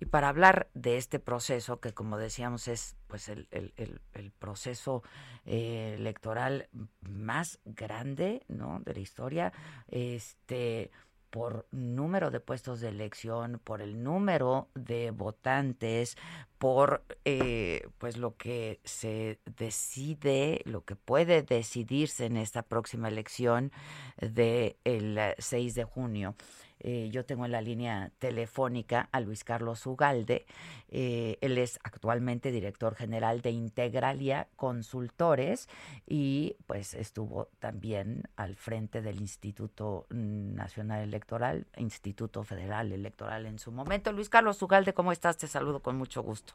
y 0.01 0.07
para 0.07 0.29
hablar 0.29 0.69
de 0.75 0.97
este 0.97 1.19
proceso 1.19 1.81
que 1.81 1.93
como 1.93 2.19
decíamos 2.19 2.69
es 2.69 2.97
pues 3.09 3.29
el, 3.29 3.49
el, 3.51 3.73
el, 4.13 4.31
proceso 4.31 5.03
eh, 5.45 5.95
electoral 5.99 6.69
más 7.01 7.59
grande 7.65 8.45
no 8.49 8.81
de 8.85 8.95
la 8.95 9.01
historia 9.01 9.53
este 9.89 10.93
por 11.31 11.67
número 11.71 12.31
de 12.31 12.41
puestos 12.41 12.81
de 12.81 12.89
elección, 12.89 13.61
por 13.63 13.83
el 13.83 14.03
número 14.03 14.69
de 14.75 15.11
votantes, 15.11 16.17
por 16.59 17.05
eh, 17.25 17.89
pues 17.99 18.17
lo 18.17 18.37
que 18.37 18.81
se 18.85 19.39
decide, 19.57 20.63
lo 20.65 20.85
que 20.85 20.97
puede 20.97 21.43
decidirse 21.43 22.27
en 22.27 22.37
esta 22.37 22.63
próxima 22.63 23.09
elección 23.09 23.73
del 24.21 24.77
el 24.85 25.19
6 25.39 25.75
de 25.75 25.85
junio. 25.85 26.35
Eh, 26.81 27.09
yo 27.11 27.25
tengo 27.25 27.45
en 27.45 27.53
la 27.53 27.61
línea 27.61 28.11
telefónica 28.19 29.09
a 29.13 29.21
Luis 29.21 29.45
Carlos 29.45 29.85
Ugalde. 29.87 30.47
Eh, 30.91 31.39
él 31.41 31.59
es 31.59 31.79
actualmente 31.83 32.51
director 32.51 32.95
general 32.95 33.41
de 33.41 33.51
Integralia 33.51 34.49
Consultores 34.57 35.69
y 36.07 36.57
pues 36.67 36.95
estuvo 36.95 37.49
también 37.59 38.23
al 38.37 38.57
frente 38.57 39.03
del 39.03 39.21
Instituto 39.21 40.07
Nacional 40.11 41.03
Electoral, 41.03 41.67
Instituto 41.77 42.45
Federal 42.45 42.93
Electoral 42.93 43.47
en 43.47 43.59
su 43.59 43.73
momento. 43.73 44.13
Luis 44.13 44.29
Carlos 44.29 44.61
Ugalde, 44.63 44.93
¿cómo 44.93 45.13
estás? 45.13 45.39
Te 45.39 45.47
saludo 45.47 45.81
con 45.81 45.97
mucho 45.97 46.23
gusto. 46.23 46.55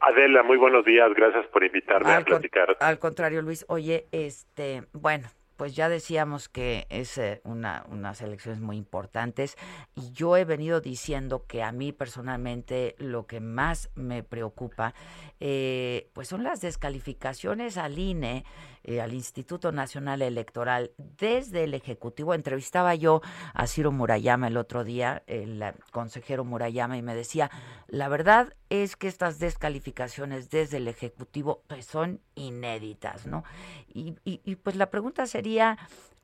Adela, 0.00 0.42
muy 0.42 0.56
buenos 0.56 0.84
días, 0.84 1.12
gracias 1.14 1.46
por 1.48 1.62
invitarme 1.62 2.12
a 2.12 2.20
platicar. 2.22 2.76
Al 2.80 2.98
contrario, 2.98 3.42
Luis, 3.42 3.66
oye, 3.68 4.06
este, 4.12 4.84
bueno, 4.92 5.28
pues 5.60 5.76
ya 5.76 5.90
decíamos 5.90 6.48
que 6.48 6.86
es 6.88 7.18
eh, 7.18 7.42
una, 7.44 7.84
unas 7.90 8.22
elecciones 8.22 8.62
muy 8.62 8.78
importantes 8.78 9.58
y 9.94 10.10
yo 10.12 10.38
he 10.38 10.46
venido 10.46 10.80
diciendo 10.80 11.44
que 11.46 11.62
a 11.62 11.70
mí 11.70 11.92
personalmente 11.92 12.94
lo 12.96 13.26
que 13.26 13.40
más 13.40 13.90
me 13.94 14.22
preocupa 14.22 14.94
eh, 15.38 16.08
pues 16.14 16.28
son 16.28 16.44
las 16.44 16.62
descalificaciones 16.62 17.76
al 17.76 17.98
INE 17.98 18.46
eh, 18.82 19.02
al 19.02 19.12
Instituto 19.12 19.72
Nacional 19.72 20.22
Electoral 20.22 20.92
desde 20.96 21.64
el 21.64 21.74
Ejecutivo. 21.74 22.32
Entrevistaba 22.32 22.94
yo 22.94 23.20
a 23.52 23.66
Ciro 23.66 23.92
Murayama 23.92 24.48
el 24.48 24.56
otro 24.56 24.84
día, 24.84 25.22
el 25.26 25.62
consejero 25.92 26.46
Murayama, 26.46 26.96
y 26.96 27.02
me 27.02 27.14
decía, 27.14 27.50
la 27.88 28.08
verdad 28.08 28.54
es 28.70 28.96
que 28.96 29.06
estas 29.06 29.38
descalificaciones 29.38 30.48
desde 30.48 30.78
el 30.78 30.88
Ejecutivo 30.88 31.62
pues, 31.66 31.84
son 31.84 32.20
inéditas, 32.36 33.26
¿no? 33.26 33.44
Y, 33.92 34.16
y, 34.24 34.56
pues 34.56 34.76
la 34.76 34.88
pregunta 34.88 35.26
sería, 35.26 35.49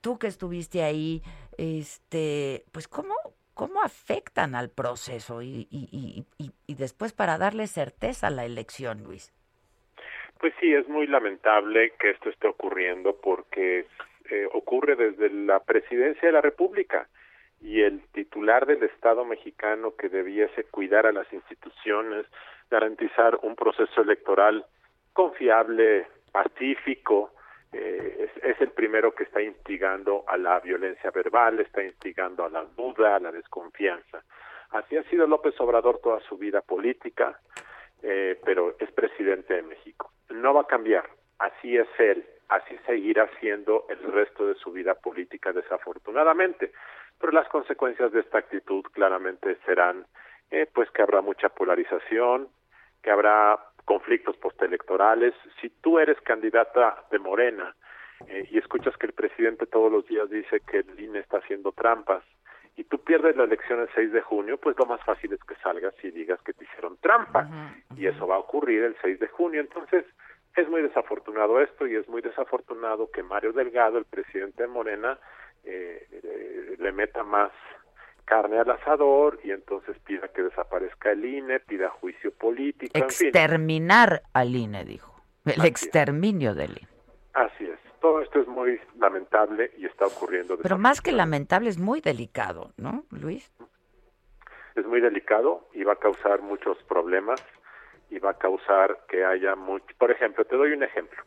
tú 0.01 0.18
que 0.18 0.27
estuviste 0.27 0.83
ahí, 0.83 1.22
este, 1.59 2.64
pues 2.72 2.89
cómo, 2.89 3.14
cómo 3.55 3.83
afectan 3.83 4.55
al 4.55 4.70
proceso 4.70 5.43
y, 5.43 5.66
y, 5.70 6.74
después 6.74 7.12
para 7.12 7.39
darle 7.39 7.66
certeza 7.66 8.27
a 8.27 8.31
la 8.31 8.45
elección, 8.45 9.03
Luis. 9.03 9.33
Pues 10.39 10.53
sí, 10.61 10.72
es 10.74 10.87
muy 10.89 11.07
lamentable 11.07 11.95
que 11.99 12.11
esto 12.11 12.29
esté 12.29 12.47
ocurriendo 12.47 13.16
porque 13.16 13.87
eh, 14.31 14.49
ocurre 14.53 14.95
desde 14.95 15.31
la 15.31 15.61
presidencia 15.61 16.29
de 16.29 16.33
la 16.33 16.43
República 16.43 17.09
y 17.62 17.81
el 17.81 18.03
titular 18.12 18.66
del 18.66 18.83
Estado 18.83 19.24
mexicano 19.24 19.97
que 19.97 20.11
debiese 20.11 20.64
cuidar 20.64 21.07
a 21.07 21.12
las 21.12 21.33
instituciones, 21.33 22.27
garantizar 22.70 23.39
un 23.43 23.57
proceso 23.57 24.03
electoral 24.03 24.66
confiable, 25.14 26.07
pacífico, 26.31 27.31
eh, 27.77 28.31
es, 28.43 28.61
el 28.61 28.70
primero 28.70 29.14
que 29.14 29.24
está 29.24 29.43
instigando 29.43 30.24
a 30.27 30.37
la 30.37 30.61
violencia 30.61 31.11
verbal, 31.11 31.61
está 31.61 31.83
instigando 31.83 32.45
a 32.45 32.49
la 32.49 32.64
duda, 32.64 33.16
a 33.16 33.20
la 33.20 33.31
desconfianza. 33.31 34.22
Así 34.70 34.97
ha 34.97 35.03
sido 35.05 35.27
López 35.27 35.55
Obrador 35.61 36.01
toda 36.03 36.20
su 36.20 36.39
vida 36.39 36.62
política, 36.62 37.39
eh, 38.03 38.41
pero 38.45 38.77
es 38.79 38.91
presidente 38.93 39.55
de 39.55 39.62
México. 39.62 40.12
No 40.31 40.55
va 40.55 40.62
a 40.62 40.66
cambiar, 40.66 41.09
así 41.39 41.77
es 41.77 41.89
él, 41.99 42.24
así 42.49 42.77
seguirá 42.87 43.29
siendo 43.41 43.87
el 43.89 44.12
resto 44.12 44.47
de 44.47 44.55
su 44.55 44.72
vida 44.72 44.95
política 44.95 45.53
desafortunadamente, 45.53 46.72
pero 47.20 47.33
las 47.33 47.49
consecuencias 47.49 48.12
de 48.12 48.20
esta 48.20 48.39
actitud 48.39 48.85
claramente 48.93 49.59
serán 49.66 50.07
eh, 50.51 50.66
pues 50.72 50.91
que 50.91 51.03
habrá 51.03 51.20
mucha 51.20 51.49
polarización, 51.51 52.49
que 53.03 53.11
habrá 53.11 53.59
conflictos 53.87 54.37
postelectorales. 54.37 55.32
Si 55.62 55.70
tú 55.70 55.99
eres 55.99 56.20
candidata 56.20 57.05
de 57.11 57.18
Morena 57.18 57.74
eh, 58.28 58.47
y 58.51 58.59
escuchas 58.59 58.95
que 58.99 59.07
el 59.07 59.14
presidente 59.14 59.64
todos 59.64 59.91
los 59.91 60.07
días 60.07 60.28
dice 60.28 60.61
que 60.61 60.78
el 60.80 61.01
INE 61.01 61.20
está 61.20 61.39
haciendo 61.39 61.72
trampas, 61.72 62.22
y 62.78 62.84
tú 62.84 63.03
pierdes 63.03 63.34
la 63.37 63.45
elección 63.45 63.80
el 63.80 63.89
6 63.95 64.12
de 64.12 64.20
junio, 64.20 64.59
pues 64.59 64.76
lo 64.78 64.84
más 64.84 65.03
fácil 65.03 65.32
es 65.32 65.43
que 65.45 65.55
salgas 65.57 65.95
y 66.03 66.11
digas 66.11 66.39
que 66.43 66.53
te 66.53 66.64
hicieron 66.64 66.99
trampa. 66.99 67.49
Y 67.97 68.07
eso 68.07 68.26
va 68.26 68.34
a 68.34 68.41
ocurrir 68.41 68.82
el 68.82 68.95
6 69.01 69.18
de 69.18 69.28
junio. 69.28 69.62
Entonces, 69.62 70.05
es 70.55 70.68
muy 70.68 70.82
desafortunado 70.82 71.62
esto 71.62 71.87
y 71.87 71.97
es 71.97 72.07
muy 72.07 72.20
desafortunado 72.20 73.11
que 73.11 73.22
Mario 73.22 73.55
Delgado, 73.55 73.97
el 73.97 74.05
presidente 74.05 74.64
de 74.64 74.68
Morena, 74.68 75.18
eh, 75.64 76.07
eh, 76.12 76.76
le 76.78 76.93
meta 76.93 77.22
más 77.22 77.51
carne 78.27 78.59
al 78.59 78.70
asador 78.70 79.41
y 79.43 79.53
entonces 79.53 79.97
pida 80.01 80.29
que 80.29 80.43
desaparezca 80.43 81.12
el 81.12 81.24
INE, 81.24 81.61
pida 81.61 81.89
juicio 81.89 82.31
político. 82.33 82.93
Exterminar 82.99 84.22
al 84.35 84.55
INE, 84.55 84.85
dijo. 84.85 85.14
El 85.47 85.64
exterminio 85.64 86.55
del 86.55 86.72
INE. 86.72 86.89
Así 87.33 87.64
es 87.64 87.87
todo 88.07 88.20
esto 88.20 88.39
es 88.39 88.47
muy 88.47 88.81
lamentable 89.01 89.72
y 89.79 89.87
está 89.87 90.07
ocurriendo. 90.07 90.57
Pero 90.62 90.79
más 90.79 91.01
que 91.01 91.11
lamentable 91.11 91.68
es 91.68 91.77
muy 91.77 92.01
delicado, 92.01 92.70
¿no, 92.77 93.03
Luis? 93.11 93.53
Es 94.77 94.87
muy 94.87 95.01
delicado 95.01 95.68
y 95.72 95.83
va 95.83 95.95
a 95.95 95.97
causar 95.97 96.41
muchos 96.41 96.81
problemas 96.85 97.43
y 98.09 98.20
va 98.20 98.31
a 98.31 98.39
causar 98.39 99.07
que 99.09 99.24
haya 99.24 99.57
mucho. 99.57 99.87
Por 99.99 100.12
ejemplo, 100.12 100.45
te 100.45 100.55
doy 100.55 100.70
un 100.70 100.85
ejemplo. 100.85 101.20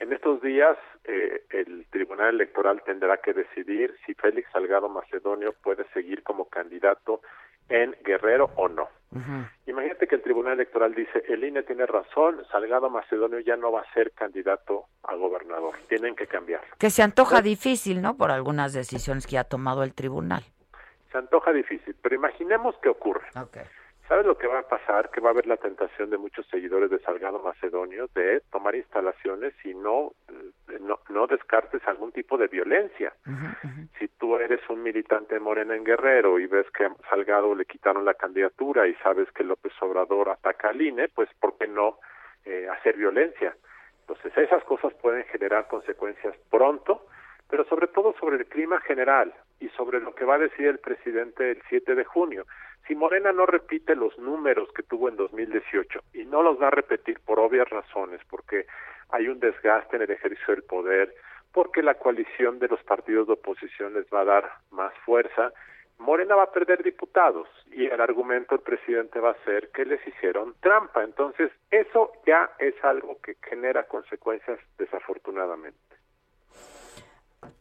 En 0.00 0.12
estos 0.12 0.40
días 0.42 0.76
eh, 1.04 1.42
el 1.50 1.86
Tribunal 1.90 2.34
Electoral 2.34 2.82
tendrá 2.84 3.16
que 3.18 3.32
decidir 3.32 3.94
si 4.06 4.14
Félix 4.14 4.50
Salgado 4.52 4.88
Macedonio 4.88 5.52
puede 5.62 5.84
seguir 5.92 6.22
como 6.22 6.44
candidato 6.46 7.20
en 7.68 7.96
Guerrero 8.04 8.50
o 8.56 8.68
no. 8.68 8.88
Imagínate 9.66 10.06
que 10.06 10.16
el 10.16 10.22
Tribunal 10.22 10.54
Electoral 10.54 10.94
dice, 10.94 11.24
el 11.28 11.42
INE 11.42 11.62
tiene 11.62 11.86
razón, 11.86 12.44
Salgado 12.50 12.90
Macedonio 12.90 13.40
ya 13.40 13.56
no 13.56 13.72
va 13.72 13.80
a 13.80 13.92
ser 13.94 14.12
candidato 14.12 14.84
a 15.02 15.14
gobernador, 15.14 15.74
tienen 15.88 16.14
que 16.14 16.26
cambiarlo. 16.26 16.68
Que 16.78 16.90
se 16.90 17.02
antoja 17.02 17.40
difícil, 17.40 18.02
¿no? 18.02 18.16
Por 18.16 18.30
algunas 18.30 18.74
decisiones 18.74 19.26
que 19.26 19.38
ha 19.38 19.44
tomado 19.44 19.82
el 19.82 19.94
tribunal. 19.94 20.42
Se 21.10 21.18
antoja 21.18 21.52
difícil, 21.52 21.96
pero 22.02 22.14
imaginemos 22.14 22.76
que 22.82 22.90
ocurre. 22.90 23.26
Okay. 23.34 23.64
¿Sabes 24.08 24.24
lo 24.24 24.38
que 24.38 24.46
va 24.46 24.60
a 24.60 24.68
pasar? 24.68 25.10
Que 25.10 25.20
va 25.20 25.28
a 25.28 25.32
haber 25.32 25.46
la 25.46 25.58
tentación 25.58 26.08
de 26.08 26.16
muchos 26.16 26.46
seguidores 26.46 26.90
de 26.90 26.98
Salgado 27.00 27.40
Macedonio 27.40 28.08
de 28.14 28.40
tomar 28.50 28.74
instalaciones 28.74 29.52
y 29.64 29.74
no, 29.74 30.12
eh, 30.28 30.78
no, 30.80 31.00
no 31.10 31.26
descartes 31.26 31.86
algún 31.86 32.10
tipo 32.12 32.38
de 32.38 32.46
violencia. 32.46 33.12
Si 33.98 34.08
tú 34.08 34.36
eres 34.36 34.60
un 34.70 34.82
militante 34.82 35.34
de 35.34 35.40
Morena 35.40 35.76
en 35.76 35.84
Guerrero 35.84 36.38
y 36.38 36.46
ves 36.46 36.66
que 36.70 36.86
a 36.86 36.96
Salgado 37.10 37.54
le 37.54 37.66
quitaron 37.66 38.06
la 38.06 38.14
candidatura 38.14 38.88
y 38.88 38.94
sabes 38.94 39.30
que 39.32 39.44
López 39.44 39.74
Obrador 39.82 40.30
ataca 40.30 40.70
al 40.70 40.80
INE, 40.80 41.08
pues 41.08 41.28
¿por 41.38 41.58
qué 41.58 41.68
no 41.68 41.98
eh, 42.46 42.66
hacer 42.70 42.96
violencia? 42.96 43.54
Entonces 44.00 44.32
esas 44.38 44.64
cosas 44.64 44.94
pueden 44.94 45.24
generar 45.24 45.68
consecuencias 45.68 46.34
pronto, 46.50 47.04
pero 47.50 47.64
sobre 47.66 47.88
todo 47.88 48.14
sobre 48.18 48.36
el 48.36 48.46
clima 48.46 48.80
general 48.80 49.34
y 49.60 49.68
sobre 49.70 50.00
lo 50.00 50.14
que 50.14 50.24
va 50.24 50.36
a 50.36 50.38
decir 50.38 50.66
el 50.66 50.78
presidente 50.78 51.50
el 51.50 51.62
7 51.68 51.94
de 51.94 52.04
junio. 52.04 52.46
Si 52.88 52.94
Morena 52.94 53.32
no 53.32 53.44
repite 53.44 53.94
los 53.94 54.18
números 54.18 54.72
que 54.72 54.82
tuvo 54.82 55.10
en 55.10 55.16
2018 55.16 56.00
y 56.14 56.24
no 56.24 56.42
los 56.42 56.60
va 56.60 56.68
a 56.68 56.70
repetir 56.70 57.20
por 57.20 57.38
obvias 57.38 57.68
razones, 57.68 58.22
porque 58.30 58.64
hay 59.10 59.28
un 59.28 59.38
desgaste 59.38 59.96
en 59.96 60.02
el 60.02 60.10
ejercicio 60.10 60.54
del 60.54 60.64
poder, 60.64 61.14
porque 61.52 61.82
la 61.82 61.96
coalición 61.96 62.58
de 62.58 62.68
los 62.68 62.82
partidos 62.84 63.26
de 63.26 63.34
oposición 63.34 63.92
les 63.92 64.06
va 64.06 64.20
a 64.22 64.24
dar 64.24 64.52
más 64.70 64.94
fuerza, 65.04 65.52
Morena 65.98 66.34
va 66.34 66.44
a 66.44 66.52
perder 66.52 66.82
diputados 66.82 67.46
y 67.70 67.84
el 67.84 68.00
argumento 68.00 68.54
del 68.54 68.64
presidente 68.64 69.20
va 69.20 69.32
a 69.32 69.44
ser 69.44 69.68
que 69.68 69.84
les 69.84 70.00
hicieron 70.06 70.54
trampa. 70.60 71.04
Entonces, 71.04 71.52
eso 71.70 72.12
ya 72.24 72.52
es 72.58 72.74
algo 72.82 73.18
que 73.20 73.36
genera 73.42 73.82
consecuencias 73.82 74.58
desafortunadamente. 74.78 75.87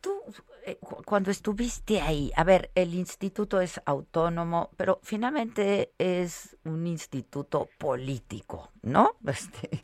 Tú, 0.01 0.23
eh, 0.65 0.77
cuando 1.05 1.31
estuviste 1.31 2.01
ahí, 2.01 2.31
a 2.35 2.43
ver, 2.43 2.71
el 2.75 2.93
instituto 2.93 3.61
es 3.61 3.81
autónomo, 3.85 4.69
pero 4.77 4.99
finalmente 5.03 5.91
es 5.97 6.57
un 6.65 6.87
instituto 6.87 7.69
político, 7.77 8.71
¿no? 8.81 9.11
Este, 9.27 9.83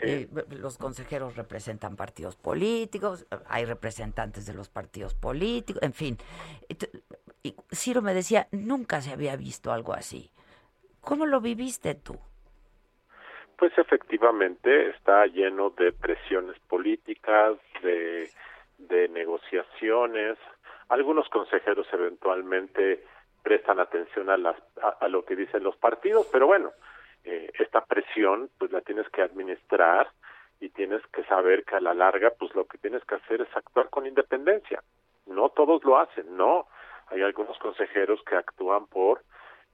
eh, 0.00 0.28
los 0.50 0.78
consejeros 0.78 1.36
representan 1.36 1.96
partidos 1.96 2.36
políticos, 2.36 3.26
hay 3.48 3.64
representantes 3.64 4.46
de 4.46 4.54
los 4.54 4.68
partidos 4.68 5.14
políticos, 5.14 5.82
en 5.82 5.92
fin. 5.92 6.18
Y 7.42 7.54
Ciro 7.72 8.02
me 8.02 8.14
decía, 8.14 8.48
nunca 8.50 9.00
se 9.00 9.12
había 9.12 9.36
visto 9.36 9.72
algo 9.72 9.92
así. 9.92 10.30
¿Cómo 11.00 11.26
lo 11.26 11.40
viviste 11.40 11.94
tú? 11.94 12.18
Pues 13.58 13.76
efectivamente 13.78 14.90
está 14.90 15.26
lleno 15.26 15.70
de 15.70 15.92
presiones 15.92 16.58
políticas, 16.60 17.56
de, 17.82 18.30
de 18.78 19.08
negociaciones. 19.08 20.38
Algunos 20.88 21.28
consejeros 21.28 21.86
eventualmente 21.92 23.04
prestan 23.42 23.78
atención 23.80 24.30
a, 24.30 24.36
las, 24.36 24.56
a, 25.00 25.08
lo 25.08 25.24
que 25.24 25.36
dicen 25.36 25.62
los 25.62 25.76
partidos, 25.76 26.26
pero 26.32 26.46
bueno, 26.46 26.72
eh, 27.24 27.50
esta 27.58 27.84
presión 27.84 28.50
pues 28.58 28.72
la 28.72 28.80
tienes 28.80 29.08
que 29.10 29.22
administrar 29.22 30.08
y 30.60 30.70
tienes 30.70 31.02
que 31.12 31.24
saber 31.24 31.64
que 31.64 31.76
a 31.76 31.80
la 31.80 31.94
larga 31.94 32.32
pues 32.38 32.54
lo 32.54 32.64
que 32.64 32.78
tienes 32.78 33.04
que 33.04 33.16
hacer 33.16 33.42
es 33.42 33.56
actuar 33.56 33.90
con 33.90 34.06
independencia. 34.06 34.82
No 35.26 35.50
todos 35.50 35.84
lo 35.84 35.98
hacen, 35.98 36.36
no. 36.36 36.66
Hay 37.08 37.22
algunos 37.22 37.58
consejeros 37.58 38.22
que 38.24 38.36
actúan 38.36 38.86
por 38.86 39.22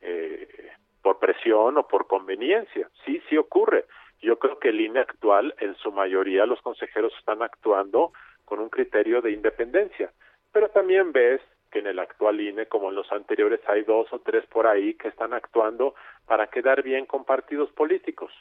eh, 0.01 0.73
por 1.03 1.19
presión 1.19 1.79
o 1.79 1.87
por 1.87 2.07
conveniencia. 2.07 2.89
Sí, 3.05 3.23
sí 3.29 3.37
ocurre. 3.37 3.87
Yo 4.21 4.39
creo 4.39 4.59
que 4.59 4.69
el 4.69 4.81
INE 4.81 5.01
actual, 5.01 5.55
en 5.59 5.75
su 5.77 5.93
mayoría, 5.93 6.45
los 6.45 6.61
consejeros 6.61 7.13
están 7.19 7.43
actuando 7.43 8.13
con 8.51 8.59
un 8.59 8.69
criterio 8.69 9.23
de 9.23 9.31
independencia. 9.31 10.11
Pero 10.51 10.69
también 10.71 11.13
ves 11.13 11.41
que 11.71 11.79
en 11.79 11.87
el 11.87 12.01
actual 12.01 12.41
INE, 12.41 12.67
como 12.67 12.89
en 12.89 12.97
los 12.97 13.11
anteriores, 13.13 13.61
hay 13.69 13.85
dos 13.85 14.13
o 14.13 14.19
tres 14.19 14.45
por 14.47 14.67
ahí 14.67 14.95
que 14.95 15.07
están 15.07 15.33
actuando 15.33 15.95
para 16.27 16.49
quedar 16.49 16.83
bien 16.83 17.07
con 17.07 17.25
partidos 17.25 17.71
políticos, 17.71 18.33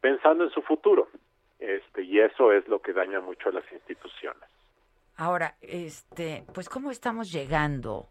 pensando 0.00 0.44
en 0.44 0.50
su 0.50 0.62
futuro. 0.62 1.08
Este, 1.58 2.02
y 2.02 2.18
eso 2.18 2.50
es 2.50 2.66
lo 2.66 2.80
que 2.80 2.94
daña 2.94 3.20
mucho 3.20 3.50
a 3.50 3.52
las 3.52 3.70
instituciones. 3.70 4.48
Ahora, 5.18 5.54
este, 5.60 6.44
pues 6.54 6.70
cómo 6.70 6.90
estamos 6.90 7.30
llegando 7.30 8.08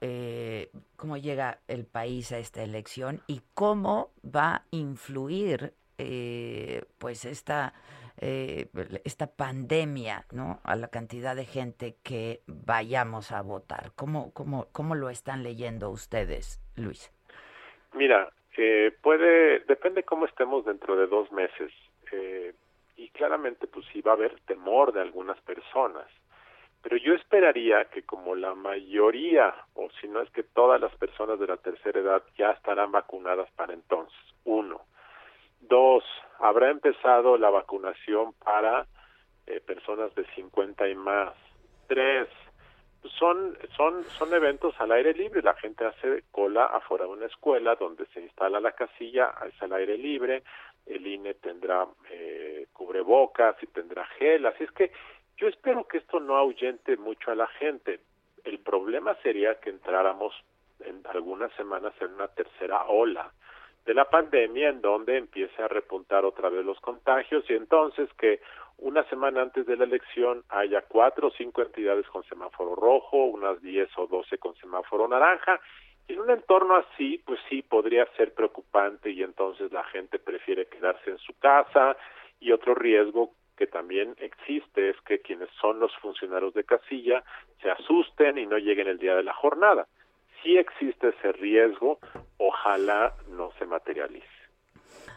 eh, 0.00 0.70
cómo 0.96 1.16
llega 1.16 1.58
el 1.66 1.84
país 1.84 2.30
a 2.30 2.38
esta 2.38 2.62
elección 2.62 3.22
y 3.26 3.40
cómo 3.54 4.12
va 4.22 4.54
a 4.54 4.62
influir 4.70 5.72
eh, 5.98 6.84
pues 6.98 7.24
esta 7.24 7.72
eh, 8.18 8.68
esta 9.04 9.26
pandemia 9.26 10.24
no 10.32 10.60
a 10.64 10.76
la 10.76 10.88
cantidad 10.88 11.36
de 11.36 11.44
gente 11.44 11.96
que 12.02 12.40
vayamos 12.46 13.32
a 13.32 13.42
votar. 13.42 13.92
Cómo 13.94 14.32
cómo 14.32 14.68
cómo 14.72 14.94
lo 14.94 15.10
están 15.10 15.42
leyendo 15.42 15.90
ustedes 15.90 16.60
Luis 16.76 17.12
mira 17.94 18.30
eh, 18.56 18.92
puede 19.02 19.60
depende 19.60 20.02
cómo 20.02 20.26
estemos 20.26 20.64
dentro 20.64 20.96
de 20.96 21.06
dos 21.06 21.30
meses 21.32 21.72
eh, 22.12 22.54
y 22.96 23.08
claramente 23.10 23.66
pues 23.66 23.84
sí 23.92 24.00
va 24.00 24.12
a 24.12 24.14
haber 24.14 24.40
temor 24.46 24.92
de 24.92 25.00
algunas 25.00 25.40
personas 25.40 26.06
pero 26.82 26.98
yo 26.98 27.14
esperaría 27.14 27.86
que 27.86 28.04
como 28.04 28.36
la 28.36 28.54
mayoría, 28.54 29.52
o 29.74 29.88
si 30.00 30.06
no 30.06 30.20
es 30.20 30.30
que 30.30 30.44
todas 30.44 30.80
las 30.80 30.94
personas 30.94 31.40
de 31.40 31.48
la 31.48 31.56
tercera 31.56 31.98
edad 31.98 32.22
ya 32.38 32.52
estarán 32.52 32.92
vacunadas 32.92 33.50
para 33.56 33.74
entonces, 33.74 34.16
uno. 34.44 34.82
Dos, 35.60 36.04
habrá 36.38 36.70
empezado 36.70 37.36
la 37.38 37.50
vacunación 37.50 38.32
para 38.44 38.86
eh, 39.46 39.60
personas 39.60 40.14
de 40.14 40.24
50 40.34 40.88
y 40.88 40.94
más. 40.94 41.32
Tres, 41.86 42.28
son, 43.18 43.56
son, 43.76 44.04
son 44.04 44.34
eventos 44.34 44.74
al 44.78 44.92
aire 44.92 45.14
libre, 45.14 45.42
la 45.42 45.54
gente 45.54 45.84
hace 45.84 46.24
cola 46.30 46.66
afuera 46.66 47.04
de 47.04 47.10
una 47.10 47.26
escuela 47.26 47.76
donde 47.76 48.06
se 48.06 48.20
instala 48.20 48.60
la 48.60 48.72
casilla, 48.72 49.32
es 49.46 49.62
al 49.62 49.72
aire 49.72 49.96
libre, 49.96 50.42
el 50.86 51.06
INE 51.06 51.34
tendrá 51.34 51.86
eh, 52.10 52.66
cubrebocas 52.72 53.56
y 53.62 53.66
tendrá 53.66 54.04
gel, 54.18 54.46
así 54.46 54.64
es 54.64 54.72
que 54.72 54.92
yo 55.36 55.48
espero 55.48 55.86
que 55.86 55.98
esto 55.98 56.20
no 56.20 56.36
ahuyente 56.36 56.96
mucho 56.96 57.30
a 57.30 57.34
la 57.34 57.46
gente. 57.46 58.00
El 58.44 58.58
problema 58.60 59.14
sería 59.22 59.56
que 59.60 59.70
entráramos 59.70 60.34
en 60.80 61.02
algunas 61.06 61.52
semanas 61.54 61.92
en 62.00 62.14
una 62.14 62.28
tercera 62.28 62.84
ola 62.86 63.32
de 63.86 63.94
la 63.94 64.04
pandemia 64.10 64.68
en 64.68 64.80
donde 64.80 65.16
empiece 65.16 65.62
a 65.62 65.68
repuntar 65.68 66.24
otra 66.24 66.48
vez 66.48 66.64
los 66.64 66.80
contagios 66.80 67.44
y 67.48 67.54
entonces 67.54 68.08
que 68.18 68.40
una 68.78 69.04
semana 69.04 69.40
antes 69.40 69.64
de 69.64 69.76
la 69.76 69.84
elección 69.84 70.42
haya 70.48 70.82
cuatro 70.82 71.28
o 71.28 71.30
cinco 71.30 71.62
entidades 71.62 72.06
con 72.08 72.24
semáforo 72.24 72.74
rojo, 72.74 73.24
unas 73.24 73.62
diez 73.62 73.88
o 73.96 74.06
doce 74.06 74.38
con 74.38 74.54
semáforo 74.56 75.08
naranja. 75.08 75.60
Y 76.08 76.12
en 76.12 76.20
un 76.20 76.30
entorno 76.30 76.76
así, 76.76 77.22
pues 77.24 77.40
sí, 77.48 77.62
podría 77.62 78.06
ser 78.16 78.34
preocupante 78.34 79.10
y 79.10 79.22
entonces 79.22 79.72
la 79.72 79.84
gente 79.84 80.18
prefiere 80.18 80.66
quedarse 80.66 81.10
en 81.10 81.18
su 81.18 81.32
casa 81.38 81.96
y 82.38 82.52
otro 82.52 82.74
riesgo 82.74 83.30
que 83.56 83.66
también 83.66 84.14
existe 84.18 84.90
es 84.90 85.00
que 85.02 85.20
quienes 85.20 85.48
son 85.60 85.80
los 85.80 85.94
funcionarios 85.96 86.52
de 86.52 86.64
casilla 86.64 87.24
se 87.62 87.70
asusten 87.70 88.36
y 88.36 88.46
no 88.46 88.58
lleguen 88.58 88.88
el 88.88 88.98
día 88.98 89.14
de 89.14 89.22
la 89.22 89.32
jornada. 89.32 89.86
Si 90.46 90.56
existe 90.56 91.08
ese 91.08 91.32
riesgo, 91.32 91.98
ojalá 92.38 93.16
no 93.30 93.50
se 93.58 93.66
materialice. 93.66 94.28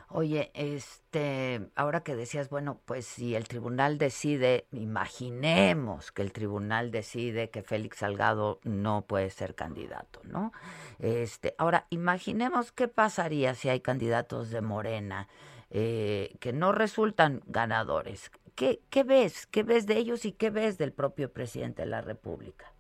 Oye, 0.08 0.50
este, 0.56 1.70
ahora 1.76 2.02
que 2.02 2.16
decías, 2.16 2.50
bueno, 2.50 2.82
pues 2.86 3.06
si 3.06 3.36
el 3.36 3.48
tribunal 3.48 4.00
decide, 4.00 4.66
imaginemos 4.72 6.12
que 6.12 6.24
el 6.24 6.32
tribunal 6.32 6.90
decide 6.90 7.52
que 7.52 7.62
Félix 7.62 7.98
Salgado 7.98 8.60
no 8.64 9.06
puede 9.06 9.30
ser 9.30 9.54
candidato, 9.54 10.20
¿no? 10.24 10.52
Este, 10.98 11.54
ahora 11.60 11.86
imaginemos 11.92 12.72
qué 12.72 12.88
pasaría 12.88 13.54
si 13.54 13.70
hay 13.70 13.82
candidatos 13.82 14.50
de 14.50 14.62
Morena 14.62 15.28
eh, 15.70 16.38
que 16.40 16.54
no 16.54 16.72
resultan 16.72 17.44
ganadores. 17.46 18.32
¿Qué, 18.56 18.82
¿Qué 18.90 19.04
ves? 19.04 19.46
¿Qué 19.46 19.62
ves 19.62 19.86
de 19.86 19.98
ellos 19.98 20.26
y 20.26 20.32
qué 20.32 20.50
ves 20.50 20.80
del 20.80 20.92
propio 20.92 21.32
presidente 21.32 21.84
de 21.84 21.88
la 21.90 22.02
República? 22.02 22.74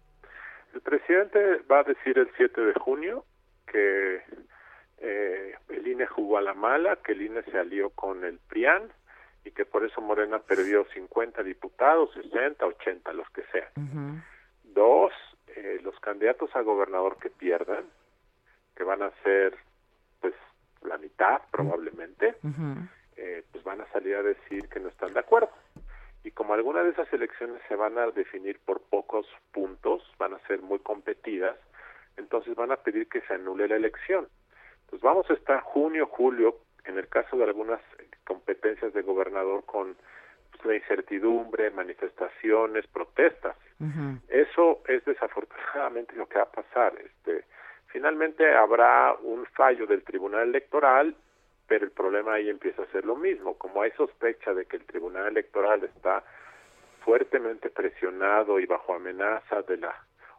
El 0.73 0.81
presidente 0.81 1.61
va 1.71 1.79
a 1.79 1.83
decir 1.83 2.17
el 2.17 2.29
7 2.37 2.61
de 2.61 2.73
junio 2.73 3.25
que 3.65 4.21
eh, 4.99 5.55
el 5.69 5.87
INE 5.87 6.05
jugó 6.07 6.37
a 6.37 6.41
la 6.41 6.53
mala, 6.53 6.97
que 6.97 7.13
el 7.13 7.21
INE 7.21 7.43
se 7.43 7.57
alió 7.57 7.89
con 7.91 8.23
el 8.23 8.39
PRIAN 8.39 8.91
y 9.45 9.51
que 9.51 9.65
por 9.65 9.85
eso 9.85 10.01
Morena 10.01 10.39
perdió 10.39 10.85
50 10.93 11.43
diputados, 11.43 12.11
60, 12.13 12.65
80, 12.65 13.13
los 13.13 13.29
que 13.29 13.43
sean. 13.51 14.23
Dos, 14.63 15.11
eh, 15.47 15.79
los 15.83 15.97
candidatos 15.99 16.55
a 16.55 16.61
gobernador 16.61 17.17
que 17.17 17.29
pierdan, 17.29 17.85
que 18.75 18.83
van 18.83 19.01
a 19.01 19.11
ser 19.23 19.57
la 20.83 20.97
mitad 20.97 21.41
probablemente, 21.51 22.35
eh, 23.17 23.43
pues 23.51 23.63
van 23.63 23.81
a 23.81 23.91
salir 23.91 24.15
a 24.15 24.23
decir 24.23 24.69
que 24.69 24.79
no 24.79 24.89
están 24.89 25.13
de 25.13 25.19
acuerdo. 25.19 25.49
Y 26.23 26.31
como 26.31 26.53
algunas 26.53 26.83
de 26.83 26.91
esas 26.91 27.11
elecciones 27.13 27.61
se 27.67 27.75
van 27.75 27.97
a 27.97 28.07
definir 28.07 28.59
por 28.59 28.81
pocos 28.81 29.25
puntos, 29.51 30.03
van 30.17 30.33
a 30.33 30.47
ser 30.47 30.61
muy 30.61 30.79
competidas, 30.79 31.55
entonces 32.17 32.55
van 32.55 32.71
a 32.71 32.77
pedir 32.77 33.07
que 33.07 33.21
se 33.21 33.33
anule 33.33 33.67
la 33.67 33.77
elección. 33.77 34.27
Entonces 34.81 35.01
vamos 35.01 35.29
a 35.29 35.33
estar 35.33 35.61
junio, 35.61 36.07
julio, 36.07 36.57
en 36.85 36.97
el 36.97 37.07
caso 37.07 37.37
de 37.37 37.45
algunas 37.45 37.79
competencias 38.25 38.93
de 38.93 39.01
gobernador 39.01 39.63
con 39.65 39.95
pues, 40.51 40.65
la 40.65 40.75
incertidumbre, 40.75 41.71
manifestaciones, 41.71 42.85
protestas. 42.87 43.55
Eso 44.27 44.81
es 44.87 45.05
desafortunadamente 45.05 46.15
lo 46.15 46.27
que 46.27 46.37
va 46.37 46.43
a 46.43 46.51
pasar. 46.51 46.93
Este, 46.99 47.45
Finalmente 47.91 48.55
habrá 48.55 49.15
un 49.21 49.45
fallo 49.47 49.87
del 49.87 50.03
Tribunal 50.03 50.49
Electoral, 50.49 51.15
pero 51.69 51.85
el 51.85 51.91
problema 51.91 52.33
ahí 52.33 52.49
empieza 52.49 52.81
a 52.81 52.87
ser 52.87 53.05
lo 53.05 53.15
mismo. 53.15 53.57
Como 53.57 53.81
hay 53.83 53.91
sospecha 53.91 54.53
de 54.53 54.65
que 54.65 54.77
el 54.77 54.85
Tribunal 54.85 55.27
Electoral 55.27 55.83
está 55.83 56.23
fuertemente 57.05 57.69
presionado 57.69 58.59
y 58.59 58.65
bajo 58.65 58.93
amenaza 58.93 59.61
de 59.61 59.77
la 59.77 59.95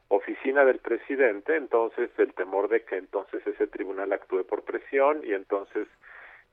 oficina 0.08 0.64
del 0.64 0.80
presidente, 0.80 1.54
entonces 1.54 2.10
el 2.18 2.34
temor 2.34 2.68
de 2.68 2.84
que 2.84 2.96
entonces 2.96 3.46
ese 3.46 3.68
tribunal 3.68 4.12
actúe 4.12 4.44
por 4.44 4.64
presión 4.64 5.20
y 5.24 5.32
entonces 5.32 5.86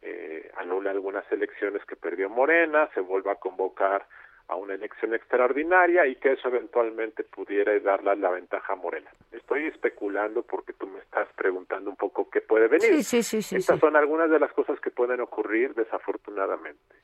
eh, 0.03 0.51
anule 0.57 0.91
algunas 0.91 1.29
elecciones 1.31 1.83
que 1.85 1.95
perdió 1.95 2.29
Morena, 2.29 2.87
se 2.93 3.01
vuelva 3.01 3.31
a 3.33 3.35
convocar 3.35 4.05
a 4.47 4.55
una 4.55 4.75
elección 4.75 5.13
extraordinaria 5.13 6.05
y 6.07 6.15
que 6.15 6.33
eso 6.33 6.47
eventualmente 6.47 7.23
pudiera 7.23 7.77
darle 7.79 8.15
la 8.15 8.29
ventaja 8.31 8.73
a 8.73 8.75
Morena. 8.75 9.09
Estoy 9.31 9.65
especulando 9.65 10.43
porque 10.43 10.73
tú 10.73 10.87
me 10.87 10.99
estás 10.99 11.27
preguntando 11.35 11.89
un 11.89 11.97
poco 11.97 12.29
qué 12.29 12.41
puede 12.41 12.67
venir. 12.67 13.03
Sí, 13.03 13.23
sí, 13.23 13.41
sí, 13.41 13.55
Estas 13.55 13.79
son 13.79 13.95
algunas 13.95 14.29
de 14.29 14.39
las 14.39 14.51
cosas 14.53 14.79
que 14.79 14.89
pueden 14.89 15.19
ocurrir 15.19 15.73
desafortunadamente. 15.73 16.95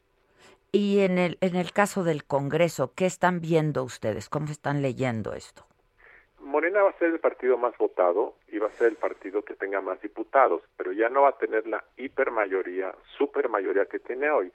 Y 0.71 1.01
en 1.01 1.17
el, 1.17 1.37
en 1.41 1.55
el 1.55 1.71
caso 1.71 2.03
del 2.03 2.23
Congreso, 2.23 2.93
¿qué 2.95 3.05
están 3.05 3.41
viendo 3.41 3.83
ustedes? 3.83 4.29
¿Cómo 4.29 4.47
están 4.47 4.81
leyendo 4.81 5.33
esto? 5.33 5.65
Morena 6.39 6.83
va 6.83 6.89
a 6.89 6.97
ser 6.97 7.09
el 7.09 7.19
partido 7.19 7.57
más 7.57 7.77
votado 7.77 8.35
y 8.47 8.57
va 8.57 8.67
a 8.67 8.71
ser 8.71 8.87
el 8.89 8.95
partido 8.95 9.43
que 9.43 9.53
tenga 9.53 9.81
más 9.81 10.01
diputados, 10.01 10.61
pero 10.77 10.91
ya 10.91 11.09
no 11.09 11.23
va 11.23 11.29
a 11.29 11.37
tener 11.37 11.67
la 11.67 11.83
hipermayoría, 11.97 12.93
supermayoría 13.17 13.85
que 13.85 13.99
tiene 13.99 14.29
hoy 14.29 14.51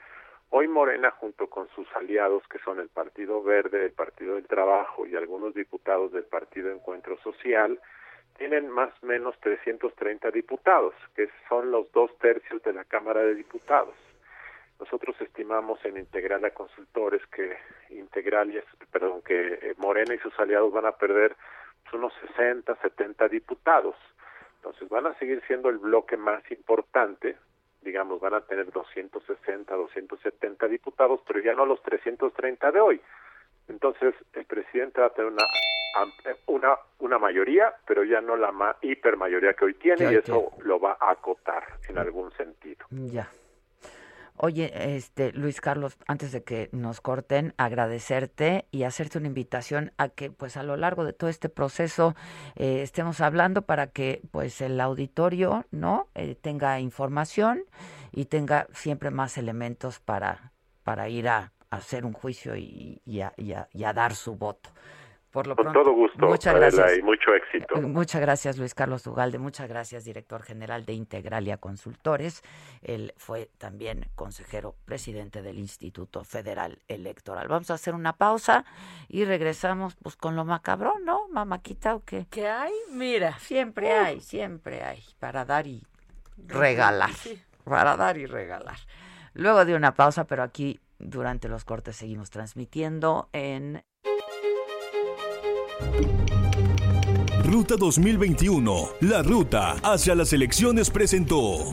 Hoy 0.51 0.67
Morena, 0.67 1.11
junto 1.11 1.49
con 1.51 1.69
sus 1.75 1.87
aliados, 1.95 2.43
que 2.49 2.59
son 2.61 2.81
el 2.81 2.89
Partido 2.89 3.43
Verde, 3.43 3.85
el 3.85 3.93
Partido 3.93 4.37
del 4.37 4.47
Trabajo 4.47 5.07
y 5.07 5.15
algunos 5.15 5.53
diputados 5.53 6.11
del 6.13 6.25
Partido 6.25 6.71
Encuentro 6.71 7.19
Social, 7.19 7.79
tienen 8.39 8.71
más 8.71 8.91
o 9.03 9.07
menos 9.07 9.39
330 9.41 10.31
diputados, 10.31 10.95
que 11.15 11.29
son 11.51 11.71
los 11.71 11.93
dos 11.93 12.17
tercios 12.19 12.63
de 12.63 12.73
la 12.73 12.85
Cámara 12.85 13.21
de 13.21 13.35
Diputados. 13.35 13.95
Nosotros 14.81 15.21
estimamos 15.21 15.85
en 15.85 15.99
Integral 15.99 16.43
a 16.47 16.51
Consultores 16.51 17.21
que 17.27 17.59
Integral, 17.91 18.51
y 18.55 18.61
perdón, 18.91 19.21
que 19.23 19.55
eh, 19.55 19.75
Morena 19.77 20.15
y 20.15 20.19
sus 20.19 20.39
aliados 20.39 20.73
van 20.73 20.87
a 20.87 20.93
perder 20.93 21.37
pues, 21.83 21.95
unos 21.95 22.13
60, 22.37 22.75
70 22.77 23.29
diputados. 23.29 23.97
Entonces 24.57 24.89
van 24.89 25.09
a 25.09 25.15
seguir 25.19 25.43
siendo 25.47 25.69
el 25.69 25.79
bloque 25.79 26.17
más 26.17 26.43
importante, 26.51 27.37
digamos, 27.83 28.21
van 28.21 28.35
a 28.35 28.41
tener 28.41 28.71
260, 28.71 29.75
270 29.75 30.69
diputados, 30.69 31.21
pero 31.27 31.41
ya 31.41 31.55
no 31.55 31.67
los 31.67 31.83
330 31.83 32.73
de 32.73 32.81
hoy. 32.81 33.01
Entonces 33.69 34.15
el 34.33 34.45
presidente 34.45 35.01
va 35.01 35.09
a 35.09 35.11
tener 35.11 35.33
una 35.33 35.45
una 36.47 36.77
una 36.99 37.19
mayoría, 37.19 37.75
pero 37.87 38.05
ya 38.05 38.21
no 38.21 38.37
la 38.37 38.53
ma 38.53 38.77
hipermayoría 38.83 39.55
que 39.55 39.65
hoy 39.65 39.75
tiene 39.75 40.13
y 40.13 40.17
eso 40.17 40.53
lo 40.61 40.79
va 40.79 40.97
a 41.01 41.13
acotar 41.13 41.65
en 41.89 41.99
algún 41.99 42.31
sentido. 42.33 42.87
Ya. 42.91 43.29
Oye, 44.41 44.95
este 44.95 45.33
Luis 45.33 45.61
Carlos, 45.61 45.99
antes 46.07 46.33
de 46.33 46.45
que 46.45 46.69
nos 46.73 47.01
corten, 47.01 47.55
agradecerte 47.57 48.67
y 48.71 48.85
hacerte 48.85 49.19
una 49.19 49.27
invitación 49.27 49.93
a 49.97 50.09
que, 50.09 50.31
pues, 50.31 50.57
a 50.57 50.63
lo 50.63 50.77
largo 50.77 51.05
de 51.05 51.13
todo 51.13 51.29
este 51.29 51.49
proceso 51.49 52.15
eh, 52.55 52.83
estemos 52.83 53.21
hablando 53.21 53.63
para 53.63 53.89
que, 53.89 54.23
pues, 54.31 54.61
el 54.61 54.81
auditorio, 54.81 55.67
¿no? 55.71 56.09
Eh, 56.15 56.37
tenga 56.41 56.79
información 56.79 57.65
y 58.13 58.27
tenga 58.27 58.69
siempre 58.73 59.11
más 59.11 59.39
elementos 59.39 59.99
para 59.99 60.53
para 60.89 61.11
ir 61.11 61.29
a, 61.29 61.53
hacer 61.69 62.07
un 62.07 62.15
juicio 62.15 62.57
y, 62.57 63.03
a 63.21 63.93
dar 63.93 64.15
su 64.15 64.37
voto. 64.37 64.71
Por 65.31 65.47
lo 65.47 65.57
Con 65.57 65.73
todo 65.73 65.93
gusto, 65.93 66.27
muchas 66.27 66.55
gracias. 66.55 66.99
y 66.99 67.03
mucho 67.03 67.35
éxito. 67.35 67.77
Eh, 67.77 67.83
muchas 67.83 68.21
gracias, 68.21 68.57
Luis 68.57 68.75
Carlos 68.75 69.07
Ugalde. 69.07 69.39
Muchas 69.39 69.69
gracias, 69.69 70.05
director 70.05 70.43
general 70.43 70.87
de 70.87 70.95
Integralia 70.95 71.59
Consultores. 71.59 72.43
Él 72.81 73.13
fue 73.19 73.51
también 73.59 74.07
consejero 74.15 74.75
presidente 74.87 75.43
del 75.43 75.59
Instituto 75.59 76.25
Federal 76.25 76.79
Electoral. 76.89 77.47
Vamos 77.49 77.71
a 77.71 77.75
hacer 77.75 77.95
una 77.95 78.15
pausa 78.15 78.65
y 79.09 79.27
regresamos 79.27 79.97
pues 79.97 80.17
con 80.17 80.35
lo 80.35 80.47
macabrón, 80.47 81.05
¿no, 81.05 81.29
mamaquita 81.29 81.95
o 81.95 82.05
qué? 82.05 82.27
¿Qué 82.31 82.49
hay? 82.49 82.73
Mira. 82.91 83.39
Siempre 83.39 83.93
hay, 83.93 84.21
siempre 84.21 84.83
hay, 84.83 85.03
para 85.19 85.45
dar 85.45 85.67
y 85.67 85.85
regalar. 86.39 87.11
Para 87.65 87.97
dar 87.97 88.17
y 88.17 88.25
regalar. 88.25 88.79
Luego 89.35 89.67
de 89.67 89.75
una 89.75 89.95
pausa, 89.95 90.27
pero 90.27 90.43
aquí 90.43 90.81
durante 90.99 91.49
los 91.49 91.65
cortes 91.65 91.97
seguimos 91.97 92.31
transmitiendo 92.31 93.29
en 93.33 93.85
Ruta 97.45 97.77
2021, 97.77 98.89
la 99.01 99.23
ruta 99.23 99.77
hacia 99.83 100.15
las 100.15 100.33
elecciones 100.33 100.91
presentó. 100.91 101.73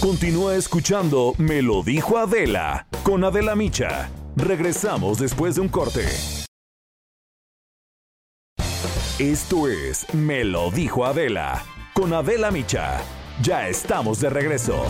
Continúa 0.00 0.56
escuchando 0.56 1.34
Me 1.38 1.62
lo 1.62 1.82
dijo 1.82 2.18
Adela 2.18 2.88
con 3.04 3.22
Adela 3.22 3.54
Micha. 3.54 4.10
Regresamos 4.36 5.18
después 5.18 5.54
de 5.54 5.60
un 5.60 5.68
corte. 5.68 6.04
Esto 9.18 9.68
es 9.68 10.12
Me 10.14 10.42
lo 10.42 10.70
dijo 10.72 11.04
Adela 11.04 11.64
con 11.94 12.12
Adela 12.12 12.50
Micha. 12.50 13.00
Ya 13.42 13.68
estamos 13.68 14.20
de 14.20 14.30
regreso. 14.30 14.84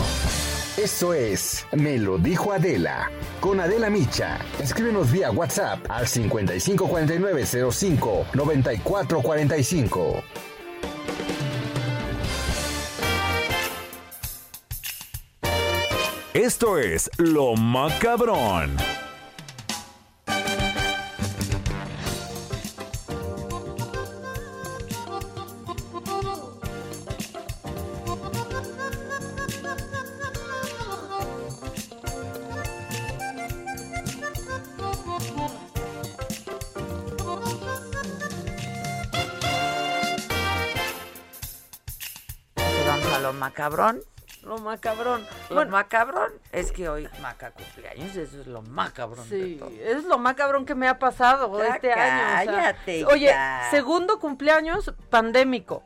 Eso 0.77 1.13
es 1.13 1.67
Me 1.71 1.99
lo 1.99 2.17
dijo 2.17 2.51
Adela. 2.51 3.11
Con 3.39 3.59
Adela 3.59 3.91
Micha. 3.91 4.39
Escríbenos 4.59 5.11
vía 5.11 5.29
WhatsApp 5.29 5.85
al 5.87 6.07
554905 6.07 8.25
9445. 8.33 10.23
Esto 16.33 16.79
es 16.79 17.11
Lo 17.17 17.55
Macabrón. 17.55 18.75
Macabrón. 43.69 44.01
Lo 44.43 44.57
macabrón. 44.57 45.25
Lo 45.49 45.55
Bueno, 45.55 45.71
macabrón 45.71 46.31
es 46.51 46.71
que 46.73 46.89
hoy 46.89 47.07
maca 47.21 47.51
cumpleaños, 47.51 48.13
eso 48.15 48.41
es 48.41 48.47
lo 48.47 48.61
macabrón 48.61 49.29
de 49.29 49.43
Sí, 49.45 49.55
todo. 49.57 49.69
es 49.69 50.03
lo 50.03 50.17
más 50.17 50.35
cabrón 50.35 50.65
que 50.65 50.75
me 50.75 50.87
ha 50.89 50.99
pasado 50.99 51.57
Ya 51.59 51.75
este 51.75 51.93
año. 51.93 52.23
o 52.23 52.43
sea, 52.43 52.45
cállate 52.73 53.05
oye, 53.05 53.25
ya. 53.27 53.67
segundo 53.71 54.19
cumpleaños 54.19 54.93
pandémico, 55.09 55.81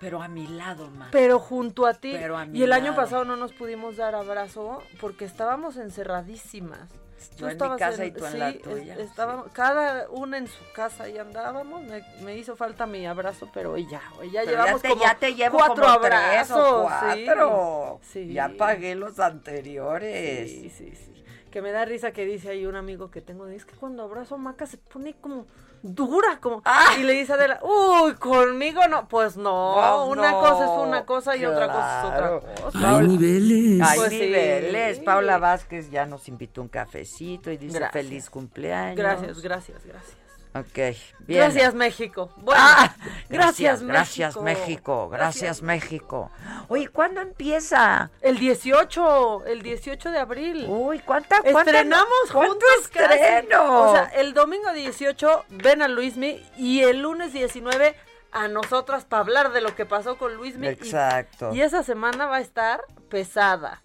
Pero 0.00 0.20
a 0.20 0.26
mi 0.26 0.48
lado, 0.48 0.90
ma. 0.90 1.08
pero 1.12 1.38
junto 1.38 1.86
a 1.86 1.94
ti. 1.94 2.10
Pero 2.12 2.36
a 2.36 2.44
mi 2.44 2.58
y 2.58 2.62
el 2.64 2.72
año 2.72 2.96
pasado 2.96 3.24
no 3.24 3.36
nos 3.36 3.52
pudimos 3.52 3.96
dar 3.98 4.16
abrazo 4.16 4.82
porque 5.00 5.24
estábamos 5.24 5.76
encerradísimas. 5.76 6.88
Yo 7.36 7.48
en 7.48 7.58
mi 7.58 7.76
casa 7.78 8.04
y 8.04 8.10
tú 8.10 8.26
en 8.26 8.38
la 8.38 8.52
sí, 8.52 8.58
tuya, 8.58 8.96
estábamos, 8.98 9.50
cada 9.52 10.08
una 10.10 10.38
en 10.38 10.46
su 10.46 10.62
casa 10.74 11.08
y 11.08 11.18
andábamos. 11.18 11.82
Me, 11.82 12.02
me 12.22 12.36
hizo 12.36 12.56
falta 12.56 12.86
mi 12.86 13.06
abrazo, 13.06 13.48
pero 13.52 13.72
hoy 13.72 13.86
ya, 13.90 14.02
hoy 14.18 14.30
ya 14.30 14.40
Pero 14.44 14.52
llevamos 14.52 14.82
te, 14.82 14.88
como 14.90 15.02
ya 15.02 15.14
te 15.18 15.34
llevo 15.34 15.58
cuatro 15.58 15.84
como 15.84 15.88
abrazos. 15.88 16.82
cuatro. 16.82 18.00
Sí. 18.02 18.32
Ya 18.32 18.50
pagué 18.56 18.94
los 18.94 19.18
anteriores. 19.18 20.50
Sí, 20.50 20.70
sí, 20.70 20.94
sí. 20.94 21.24
Que 21.50 21.60
me 21.62 21.70
da 21.70 21.84
risa 21.84 22.12
que 22.12 22.24
dice 22.24 22.50
ahí 22.50 22.64
un 22.66 22.76
amigo 22.76 23.10
que 23.10 23.20
tengo, 23.20 23.46
es 23.46 23.64
que 23.64 23.74
cuando 23.76 24.02
abrazo 24.02 24.36
a 24.36 24.38
Maca 24.38 24.66
se 24.66 24.78
pone 24.78 25.14
como 25.14 25.46
dura, 25.82 26.38
como... 26.40 26.62
Ah. 26.64 26.94
Y 26.98 27.02
le 27.02 27.12
dice 27.12 27.32
a 27.32 27.34
Adela, 27.34 27.60
uy, 27.62 28.14
conmigo 28.14 28.80
no, 28.88 29.08
pues 29.08 29.36
no, 29.36 29.74
Pues 29.74 30.18
una 30.18 30.30
no, 30.30 30.40
cosa 30.40 30.64
es 30.64 30.70
una 30.86 31.04
cosa 31.04 31.36
y 31.36 31.44
otra 31.44 31.66
cosa 31.66 32.00
es 32.00 32.12
otra 32.14 32.62
cosa. 32.62 32.96
Hay 32.98 33.06
niveles. 33.08 33.80
Hay 33.88 33.98
Pues 33.98 34.10
sí. 34.10 34.18
niveles. 34.20 34.98
Paula 35.00 35.38
Vázquez 35.38 35.90
ya 35.90 36.06
nos 36.06 36.28
invitó 36.28 36.62
un 36.62 36.68
cafecito 36.68 37.50
y 37.50 37.56
dice 37.56 37.78
Gracias. 37.78 37.92
feliz 38.04 38.30
cumpleaños. 38.30 38.96
Gracias, 38.96 39.40
gracias, 39.40 39.84
gracias. 39.84 40.21
Ok, 40.54 40.74
bien. 41.20 41.40
Gracias, 41.40 41.72
México. 41.74 42.30
Bueno, 42.36 42.60
Ah, 42.62 42.94
gracias, 43.30 43.82
gracias, 43.82 44.36
México. 44.36 44.42
México. 44.42 45.08
Gracias, 45.08 45.62
México. 45.62 46.30
Oye, 46.68 46.88
¿cuándo 46.88 47.22
empieza? 47.22 48.10
El 48.20 48.38
18, 48.38 49.46
el 49.46 49.62
18 49.62 50.10
de 50.10 50.18
abril. 50.18 50.66
Uy, 50.68 50.98
¿cuánta 50.98 51.40
cuánta- 51.40 51.60
Estrenamos 51.70 52.30
juntos 52.30 52.68
estreno? 52.84 53.90
O 53.90 53.94
sea, 53.94 54.04
el 54.14 54.34
domingo 54.34 54.70
18 54.72 55.44
ven 55.48 55.80
a 55.80 55.88
Luismi 55.88 56.44
y 56.58 56.80
el 56.82 57.00
lunes 57.00 57.32
19 57.32 57.96
a 58.32 58.48
nosotras 58.48 59.06
para 59.06 59.20
hablar 59.22 59.52
de 59.52 59.62
lo 59.62 59.74
que 59.74 59.86
pasó 59.86 60.18
con 60.18 60.34
Luismi. 60.34 60.66
Y- 60.66 60.70
Exacto. 60.70 61.54
Y, 61.54 61.62
esa 61.62 61.82
semana 61.82 62.26
va 62.26 62.36
a 62.36 62.40
estar 62.40 62.82
pesada. 63.08 63.82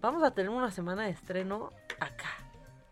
Vamos 0.00 0.24
a 0.24 0.32
tener 0.34 0.50
una 0.50 0.72
semana 0.72 1.04
de 1.04 1.10
estreno 1.10 1.70
acá, 2.00 2.30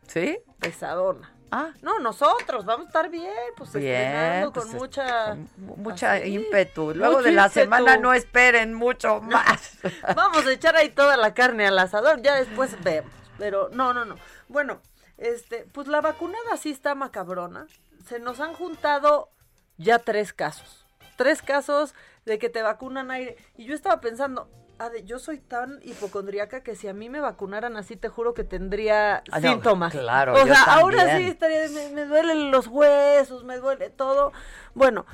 ¿Sí? 0.06 0.38
pesadona. 0.60 1.34
Ah, 1.52 1.70
No, 1.82 1.98
nosotros 1.98 2.64
vamos 2.64 2.86
a 2.86 2.88
estar 2.88 3.08
bien, 3.10 3.32
pues 3.56 3.72
Bien, 3.72 3.94
estrenando 3.94 4.52
pues, 4.52 4.66
con 4.66 4.76
mucha 4.76 5.36
mucha 5.56 6.12
así, 6.12 6.28
ímpetu. 6.34 6.94
Luego 6.94 7.14
mucho 7.16 7.24
de 7.24 7.32
la 7.32 7.42
ímpetu. 7.46 7.60
semana 7.60 7.96
no 7.96 8.12
esperen 8.14 8.74
mucho 8.74 9.20
más. 9.20 9.78
Vamos 10.16 10.46
a 10.46 10.52
echar 10.52 10.76
ahí 10.76 10.90
toda 10.90 11.16
la 11.16 11.34
carne 11.34 11.66
al 11.66 11.78
asador, 11.78 12.22
ya 12.22 12.36
después 12.36 12.80
vemos. 12.84 13.10
Pero 13.38 13.68
no, 13.72 13.92
no, 13.92 14.04
no. 14.04 14.16
Bueno, 14.48 14.80
este, 15.18 15.66
pues 15.72 15.88
la 15.88 16.00
vacunada 16.00 16.56
sí 16.56 16.70
está 16.70 16.94
macabrona. 16.94 17.66
Se 18.06 18.18
nos 18.20 18.38
han 18.40 18.54
juntado 18.54 19.30
ya 19.76 19.98
tres 19.98 20.32
casos. 20.32 20.86
Tres 21.16 21.42
casos 21.42 21.94
de 22.26 22.38
que 22.38 22.48
te 22.48 22.62
vacunan 22.62 23.10
aire. 23.10 23.36
Y 23.56 23.64
yo 23.64 23.74
estaba 23.74 24.00
pensando, 24.00 24.48
Ade, 24.80 25.04
yo 25.04 25.18
soy 25.18 25.38
tan 25.38 25.78
hipocondriaca 25.82 26.62
que 26.62 26.74
si 26.74 26.88
a 26.88 26.94
mí 26.94 27.10
me 27.10 27.20
vacunaran 27.20 27.76
así, 27.76 27.96
te 27.96 28.08
juro 28.08 28.32
que 28.32 28.44
tendría 28.44 29.22
Ah, 29.30 29.38
no, 29.40 29.50
síntomas. 29.52 29.92
claro, 29.92 30.32
O 30.34 30.38
yo 30.38 30.46
sea, 30.46 30.62
ahora 30.64 30.96
también. 31.04 31.18
sí 31.18 31.28
estaría, 31.32 31.68
me, 31.68 31.90
me 31.90 32.04
duelen 32.06 32.50
los 32.50 32.66
huesos, 32.66 33.44
me 33.44 33.58
duele 33.58 33.90
todo. 33.90 34.32
Bueno, 34.74 35.04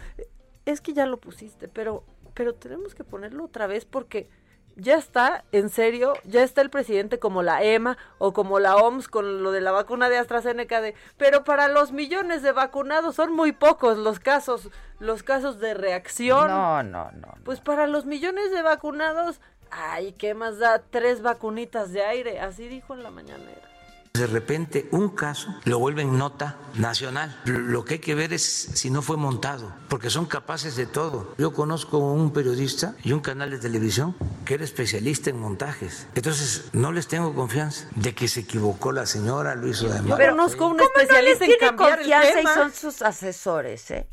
es 0.66 0.80
que 0.80 0.92
ya 0.92 1.04
lo 1.06 1.16
pusiste, 1.16 1.66
pero, 1.66 2.04
pero 2.34 2.54
tenemos 2.54 2.94
que 2.94 3.02
ponerlo 3.02 3.44
otra 3.44 3.66
vez 3.66 3.84
porque 3.84 4.28
ya 4.76 4.96
está, 4.96 5.44
en 5.52 5.68
serio, 5.68 6.14
ya 6.24 6.42
está 6.42 6.60
el 6.60 6.70
presidente 6.70 7.18
como 7.18 7.42
la 7.42 7.62
EMA 7.62 7.96
o 8.18 8.32
como 8.32 8.60
la 8.60 8.76
OMS 8.76 9.08
con 9.08 9.42
lo 9.42 9.50
de 9.50 9.60
la 9.60 9.72
vacuna 9.72 10.08
de 10.08 10.18
AstraZeneca 10.18 10.80
de, 10.80 10.94
pero 11.16 11.44
para 11.44 11.68
los 11.68 11.92
millones 11.92 12.42
de 12.42 12.52
vacunados 12.52 13.16
son 13.16 13.32
muy 13.32 13.52
pocos 13.52 13.98
los 13.98 14.20
casos, 14.20 14.70
los 15.00 15.22
casos 15.22 15.58
de 15.58 15.74
reacción. 15.74 16.48
No, 16.48 16.82
no, 16.82 17.10
no. 17.12 17.34
Pues 17.44 17.60
para 17.60 17.86
los 17.86 18.06
millones 18.06 18.50
de 18.52 18.62
vacunados 18.62 19.40
Ay, 19.70 20.12
¿qué 20.12 20.34
más 20.34 20.58
da? 20.58 20.80
Tres 20.90 21.22
vacunitas 21.22 21.92
de 21.92 22.02
aire, 22.04 22.40
así 22.40 22.68
dijo 22.68 22.94
en 22.94 23.02
la 23.02 23.10
mañanera. 23.10 23.75
De 24.18 24.26
repente 24.26 24.88
un 24.92 25.10
caso 25.10 25.54
lo 25.64 25.78
vuelven 25.78 26.16
nota 26.16 26.56
nacional. 26.74 27.38
Lo 27.44 27.84
que 27.84 27.94
hay 27.94 28.00
que 28.00 28.14
ver 28.14 28.32
es 28.32 28.42
si 28.42 28.90
no 28.90 29.02
fue 29.02 29.16
montado, 29.16 29.74
porque 29.88 30.10
son 30.10 30.26
capaces 30.26 30.76
de 30.76 30.86
todo. 30.86 31.34
Yo 31.38 31.52
conozco 31.52 31.98
un 31.98 32.32
periodista 32.32 32.94
y 33.02 33.12
un 33.12 33.20
canal 33.20 33.50
de 33.50 33.58
televisión 33.58 34.16
que 34.44 34.54
era 34.54 34.64
especialista 34.64 35.30
en 35.30 35.38
montajes. 35.38 36.06
Entonces 36.14 36.70
no 36.72 36.92
les 36.92 37.08
tengo 37.08 37.34
confianza 37.34 37.88
de 37.94 38.14
que 38.14 38.28
se 38.28 38.40
equivocó 38.40 38.92
la 38.92 39.06
señora, 39.06 39.54
lo 39.54 39.68
hizo 39.68 39.88
de 39.88 40.00
mal. 40.02 40.18
Yo 40.18 40.30
conozco 40.30 40.66
un 40.66 40.76
¿Cómo 40.78 40.90
no 40.94 41.00
especialista 41.00 41.46
les 41.46 41.54
en 41.54 41.58
cambiar 41.68 41.90
el 41.90 41.96
confianza 42.04 42.28
y 42.30 42.34
tema? 42.34 42.54
son 42.54 42.72
sus 42.72 43.02
asesores, 43.02 43.90
¿eh? 43.90 44.08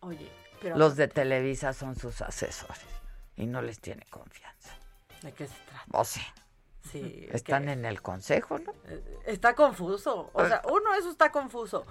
Oye, 0.00 0.30
pero 0.60 0.76
Los 0.76 0.96
de 0.96 1.08
Televisa 1.08 1.72
son 1.72 1.96
sus 1.96 2.20
asesores 2.22 2.80
y 3.36 3.46
no 3.46 3.62
les 3.62 3.80
tiene 3.80 4.04
confianza. 4.10 4.76
¿de 5.22 5.32
qué 5.32 5.46
se 5.46 5.54
trata? 5.68 5.84
O 5.92 6.04
sea, 6.04 6.22
Sí, 6.90 7.28
están 7.32 7.68
en 7.68 7.84
el 7.84 8.00
consejo, 8.02 8.58
¿no? 8.58 8.72
está 9.24 9.54
confuso. 9.54 10.30
O 10.32 10.42
Eh. 10.44 10.48
sea, 10.48 10.62
uno, 10.70 10.94
eso 10.94 11.10
está 11.10 11.30
confuso. 11.32 11.84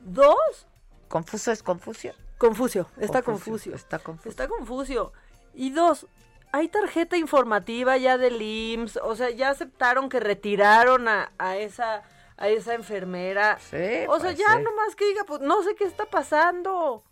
Dos, 0.00 0.66
Confuso 1.08 1.50
es 1.50 1.62
confusión. 1.62 2.14
Confucio, 2.38 2.86
está 2.96 3.20
Confucio, 3.22 3.52
confucio. 3.52 3.74
está 3.74 3.98
confuso. 3.98 4.28
Está 4.28 4.48
confucio. 4.48 5.12
Y 5.54 5.70
dos, 5.70 6.06
hay 6.52 6.68
tarjeta 6.68 7.16
informativa 7.16 7.96
ya 7.96 8.16
del 8.16 8.40
IMSS, 8.40 8.96
o 9.02 9.16
sea, 9.16 9.30
ya 9.30 9.50
aceptaron 9.50 10.08
que 10.08 10.20
retiraron 10.20 11.08
a, 11.08 11.32
a 11.38 11.56
esa 11.56 12.02
a 12.36 12.48
esa 12.48 12.72
enfermera. 12.74 13.58
Sí, 13.58 13.76
o 14.08 14.18
sea, 14.18 14.30
pues 14.30 14.38
ya 14.38 14.58
nomás 14.58 14.96
que 14.96 15.04
diga, 15.04 15.24
pues 15.24 15.40
no 15.42 15.62
sé 15.62 15.74
qué 15.74 15.84
está 15.84 16.06
pasando. 16.06 17.04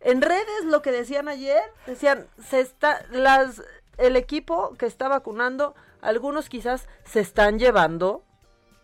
En 0.00 0.20
redes 0.20 0.64
lo 0.66 0.82
que 0.82 0.92
decían 0.92 1.28
ayer, 1.28 1.62
decían, 1.86 2.26
se 2.46 2.60
está 2.60 3.06
las 3.10 3.62
el 3.96 4.16
equipo 4.16 4.74
que 4.74 4.84
está 4.84 5.08
vacunando, 5.08 5.74
algunos 6.04 6.48
quizás 6.48 6.86
se 7.04 7.20
están 7.20 7.58
llevando 7.58 8.24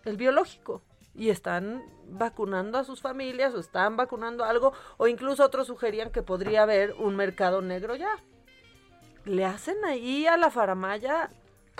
el 0.04 0.16
biológico 0.16 0.82
y 1.14 1.30
están 1.30 1.82
vacunando 2.08 2.78
a 2.78 2.84
sus 2.84 3.00
familias 3.00 3.54
o 3.54 3.60
están 3.60 3.96
vacunando 3.96 4.44
algo 4.44 4.72
o 4.96 5.06
incluso 5.06 5.44
otros 5.44 5.66
sugerían 5.66 6.10
que 6.10 6.22
podría 6.22 6.62
haber 6.62 6.94
un 6.94 7.14
mercado 7.16 7.60
negro 7.62 7.94
ya. 7.94 8.10
Le 9.24 9.44
hacen 9.44 9.84
ahí 9.84 10.26
a 10.26 10.36
la 10.36 10.50
faramaya 10.50 11.30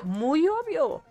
muy 0.05 0.47
obvio. 0.49 1.03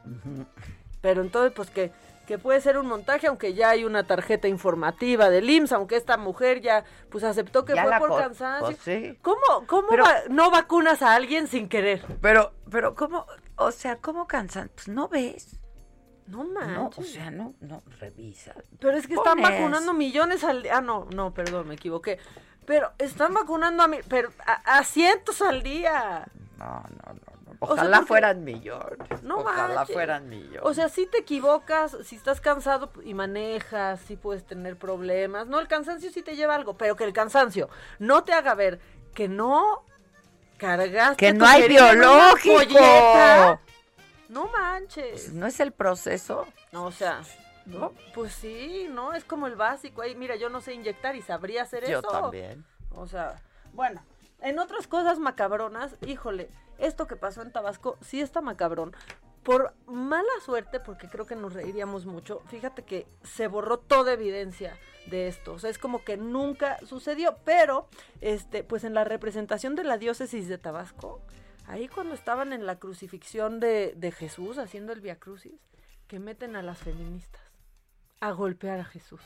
Pero 1.02 1.22
entonces 1.22 1.52
pues 1.56 1.70
que 1.70 1.92
que 2.28 2.38
puede 2.38 2.62
ser 2.62 2.78
un 2.78 2.86
montaje 2.86 3.26
aunque 3.26 3.56
ya 3.56 3.72
hay 3.72 3.84
una 3.86 4.04
tarjeta 4.06 4.48
informativa 4.48 5.32
del 5.32 5.50
IMSS, 5.50 5.72
aunque 5.74 5.96
esta 5.96 6.16
mujer 6.16 6.62
ya 6.62 6.84
pues 7.10 7.24
aceptó 7.24 7.66
que 7.66 7.74
Ya 7.74 7.84
fue 7.98 8.08
por 8.08 8.20
cansancio. 8.22 8.68
pues 8.68 8.78
sí. 8.78 9.18
¿Cómo 9.24 9.42
cómo 9.66 9.88
Pero- 9.90 10.04
va- 10.04 10.22
no 10.30 10.52
vacunas 10.52 11.02
a 11.02 11.16
alguien 11.16 11.48
sin 11.48 11.68
querer? 11.68 12.04
Pero, 12.22 12.52
pero, 12.70 12.94
¿cómo? 12.94 13.26
O 13.60 13.72
sea, 13.72 13.97
¿cómo 13.97 14.26
cansan? 14.28 14.70
Pues 14.74 14.88
no 14.88 15.07
ves. 15.07 15.60
No 16.28 16.43
No, 16.43 16.51
manches. 16.53 16.99
o 17.05 17.07
sea, 17.12 17.32
no, 17.32 17.55
no, 17.60 17.82
revisa. 17.99 18.53
Pero 18.80 18.97
es 18.97 19.07
que 19.07 19.16
están 19.16 19.41
vacunando 19.41 19.93
millones 19.93 20.43
al 20.43 20.62
día. 20.64 20.78
Ah, 20.78 20.82
no, 20.82 21.07
no, 21.14 21.34
perdón, 21.34 21.68
me 21.68 21.74
equivoqué. 21.76 22.20
Pero 22.66 22.91
están 22.99 23.34
vacunando 23.34 23.82
a, 23.84 23.88
mi- 23.88 24.03
pero 24.07 24.30
a, 24.45 24.78
a 24.78 24.84
cientos 24.84 25.41
al 25.41 25.64
día. 25.64 26.26
No, 26.57 26.66
no, 26.66 27.14
no. 27.14 27.14
no. 27.16 27.57
O 27.62 27.66
sea, 27.66 27.74
Ojalá 27.74 27.97
porque- 27.97 28.07
fueran 28.07 28.43
millones. 28.43 29.24
No 29.24 29.38
Ojalá 29.39 29.74
manches. 29.76 29.93
fueran 29.93 30.30
millones. 30.30 30.62
O 30.64 30.74
sea, 30.76 30.88
si 30.88 31.07
te 31.07 31.18
equivocas, 31.18 31.97
si 32.05 32.16
estás 32.16 32.39
cansado 32.41 32.91
y 33.03 33.14
manejas, 33.16 33.99
si 34.01 34.16
puedes 34.16 34.45
tener 34.45 34.78
problemas. 34.78 35.47
No, 35.47 35.60
el 35.60 35.68
cansancio 35.68 36.12
sí 36.12 36.22
te 36.22 36.36
lleva 36.36 36.53
algo, 36.55 36.78
pero 36.78 36.95
que 36.95 37.03
el 37.05 37.12
cansancio 37.14 37.70
no 37.97 38.24
te 38.24 38.34
haga 38.34 38.53
ver 38.53 38.80
que 39.16 39.28
no 39.28 39.84
cargaste. 40.60 41.16
que 41.16 41.34
no 41.34 41.45
hay 41.47 41.68
biológico. 41.68 42.80
No 44.30 44.47
manches. 44.47 45.34
¿No 45.34 45.47
es 45.47 45.60
el 45.60 45.72
proceso? 45.72 46.45
No, 46.72 46.86
o 46.86 46.91
sea, 46.91 47.22
no, 47.66 47.93
pues 48.14 48.34
sí, 48.34 48.88
no, 48.91 49.14
es 49.14 49.24
como 49.24 49.47
el 49.47 49.55
básico. 49.55 50.03
Ahí, 50.03 50.16
mira, 50.16 50.36
yo 50.36 50.49
no 50.49 50.62
sé 50.62 50.74
inyectar 50.76 51.16
y 51.16 51.24
sabría 51.24 51.64
hacer 51.64 51.89
Yo 51.89 51.99
eso. 51.99 52.07
también. 52.10 52.64
O 52.91 53.07
sea, 53.07 53.41
bueno, 53.74 54.03
en 54.41 54.60
otras 54.60 54.86
cosas 54.88 55.18
macabronas, 55.18 55.95
híjole, 56.05 56.49
esto 56.78 57.07
que 57.07 57.16
pasó 57.16 57.41
en 57.41 57.51
Tabasco 57.51 57.97
sí 58.01 58.22
está 58.22 58.41
macabrón. 58.41 58.95
Por 59.44 59.74
mala 59.88 60.30
suerte, 60.44 60.80
porque 60.80 61.08
creo 61.10 61.26
que 61.26 61.36
nos 61.36 61.54
reiríamos 61.54 62.06
mucho, 62.06 62.42
fíjate 62.48 62.84
que 62.84 63.08
se 63.24 63.48
borró 63.48 63.80
toda 63.80 64.14
evidencia 64.14 64.78
de 65.08 65.28
esto. 65.28 65.54
O 65.54 65.60
sea, 65.60 65.70
es 65.70 65.78
como 65.80 66.04
que 66.04 66.18
nunca 66.18 66.78
sucedió. 66.86 67.38
Pero, 67.46 67.88
este, 68.22 68.64
pues 68.64 68.84
en 68.84 68.94
la 68.94 69.06
representación 69.06 69.76
de 69.76 69.84
la 69.86 69.98
diócesis 69.98 70.48
de 70.48 70.58
Tabasco, 70.58 71.22
ahí 71.68 71.88
cuando 71.88 72.14
estaban 72.16 72.52
en 72.54 72.66
la 72.66 72.78
crucifixión 72.80 73.60
de, 73.60 73.94
de 73.96 74.12
Jesús, 74.12 74.58
haciendo 74.58 74.92
el 74.94 75.02
Via 75.02 75.18
Crucis, 75.18 75.60
que 76.08 76.20
meten 76.20 76.56
a 76.56 76.62
las 76.62 76.78
feministas 76.80 77.42
a 78.20 78.32
golpear 78.32 78.80
a 78.82 78.86
Jesús. 78.86 79.22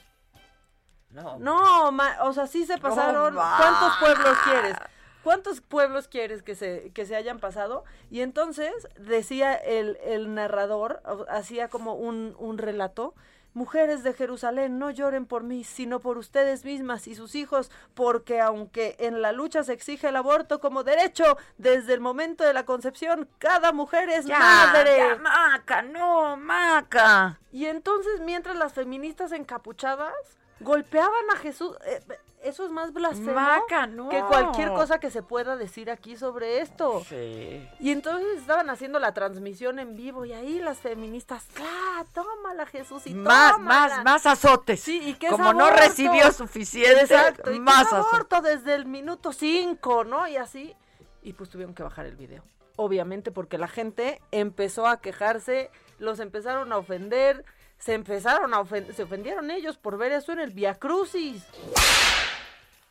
No. 1.09 1.37
No, 1.39 1.91
ma- 1.91 2.17
o 2.23 2.33
sea, 2.33 2.47
sí 2.47 2.65
se 2.65 2.77
pasaron. 2.77 3.33
¿Cuántos 3.35 3.97
pueblos 3.99 4.37
quieres? 4.45 4.75
¿Cuántos 5.23 5.61
pueblos 5.61 6.07
quieres 6.07 6.43
que 6.43 6.55
se, 6.55 6.91
que 6.93 7.05
se 7.05 7.15
hayan 7.15 7.39
pasado? 7.39 7.83
Y 8.11 8.21
entonces 8.21 8.71
decía 8.99 9.53
el, 9.55 9.97
el 10.03 10.33
narrador, 10.33 11.01
hacía 11.29 11.69
como 11.69 11.95
un, 11.95 12.35
un 12.37 12.57
relato. 12.57 13.13
Mujeres 13.55 14.01
de 14.01 14.13
Jerusalén, 14.13 14.79
no 14.79 14.89
lloren 14.89 15.27
por 15.27 15.43
mí, 15.43 15.63
sino 15.63 15.99
por 15.99 16.17
ustedes 16.17 16.65
mismas 16.65 17.07
y 17.07 17.13
sus 17.13 17.35
hijos, 17.35 17.69
porque 17.93 18.41
aunque 18.41 18.95
en 18.97 19.21
la 19.21 19.31
lucha 19.31 19.63
se 19.63 19.73
exige 19.73 20.07
el 20.07 20.15
aborto 20.15 20.59
como 20.59 20.83
derecho, 20.83 21.37
desde 21.59 21.93
el 21.93 21.99
momento 22.01 22.43
de 22.43 22.53
la 22.55 22.65
concepción, 22.65 23.29
cada 23.37 23.71
mujer 23.71 24.09
es 24.09 24.25
Ya, 24.25 24.39
madre. 24.39 24.97
ya, 24.97 25.15
Maca, 25.17 25.83
no, 25.83 26.35
Maca. 26.35 27.39
Y 27.51 27.67
entonces, 27.67 28.21
mientras 28.21 28.55
las 28.55 28.73
feministas 28.73 29.31
encapuchadas 29.31 30.15
golpeaban 30.59 31.29
a 31.31 31.37
Jesús, 31.37 31.77
eh, 31.85 31.99
eso 32.43 32.65
es 32.65 32.71
más 32.71 32.93
blasfemo 32.93 33.33
Maca, 33.33 33.87
no. 33.87 34.09
que 34.09 34.21
cualquier 34.21 34.69
cosa 34.69 34.99
que 34.99 35.09
se 35.09 35.23
pueda 35.23 35.55
decir 35.55 35.89
aquí 35.89 36.15
sobre 36.17 36.59
esto. 36.59 37.03
Sí. 37.07 37.67
Y 37.79 37.91
entonces 37.91 38.39
estaban 38.39 38.69
haciendo 38.69 38.99
la 38.99 39.13
transmisión 39.13 39.79
en 39.79 39.95
vivo 39.95 40.25
y 40.25 40.33
ahí 40.33 40.59
las 40.59 40.79
feministas, 40.79 41.47
¡ah, 41.59 42.05
tómala 42.13 42.65
Jesús! 42.65 43.07
Y 43.07 43.13
Más, 43.13 43.53
tómala". 43.53 43.95
más, 43.95 44.03
más 44.03 44.25
azotes. 44.25 44.81
Sí, 44.81 45.01
y 45.03 45.13
que 45.15 45.27
es 45.27 45.31
Como 45.31 45.53
no 45.53 45.69
recibió 45.69 46.31
suficiente, 46.31 47.01
Exacto, 47.01 47.51
y 47.51 47.59
más 47.59 47.87
es 47.91 48.43
desde 48.43 48.75
el 48.75 48.85
minuto 48.85 49.31
5, 49.31 50.03
¿no? 50.03 50.27
Y 50.27 50.37
así. 50.37 50.75
Y 51.21 51.33
pues 51.33 51.49
tuvieron 51.49 51.73
que 51.73 51.83
bajar 51.83 52.05
el 52.05 52.15
video. 52.15 52.43
Obviamente 52.75 53.31
porque 53.31 53.57
la 53.57 53.67
gente 53.67 54.21
empezó 54.31 54.87
a 54.87 54.99
quejarse, 54.99 55.69
los 55.99 56.19
empezaron 56.19 56.73
a 56.73 56.77
ofender, 56.77 57.45
se 57.83 57.93
empezaron 57.93 58.53
a 58.53 58.61
ofender, 58.61 58.95
se 58.95 59.03
ofendieron 59.03 59.51
ellos 59.51 59.75
por 59.75 59.97
ver 59.97 60.13
eso 60.13 60.31
en 60.31 60.39
el 60.39 60.51
Via 60.51 60.75
Crucis. 60.75 61.43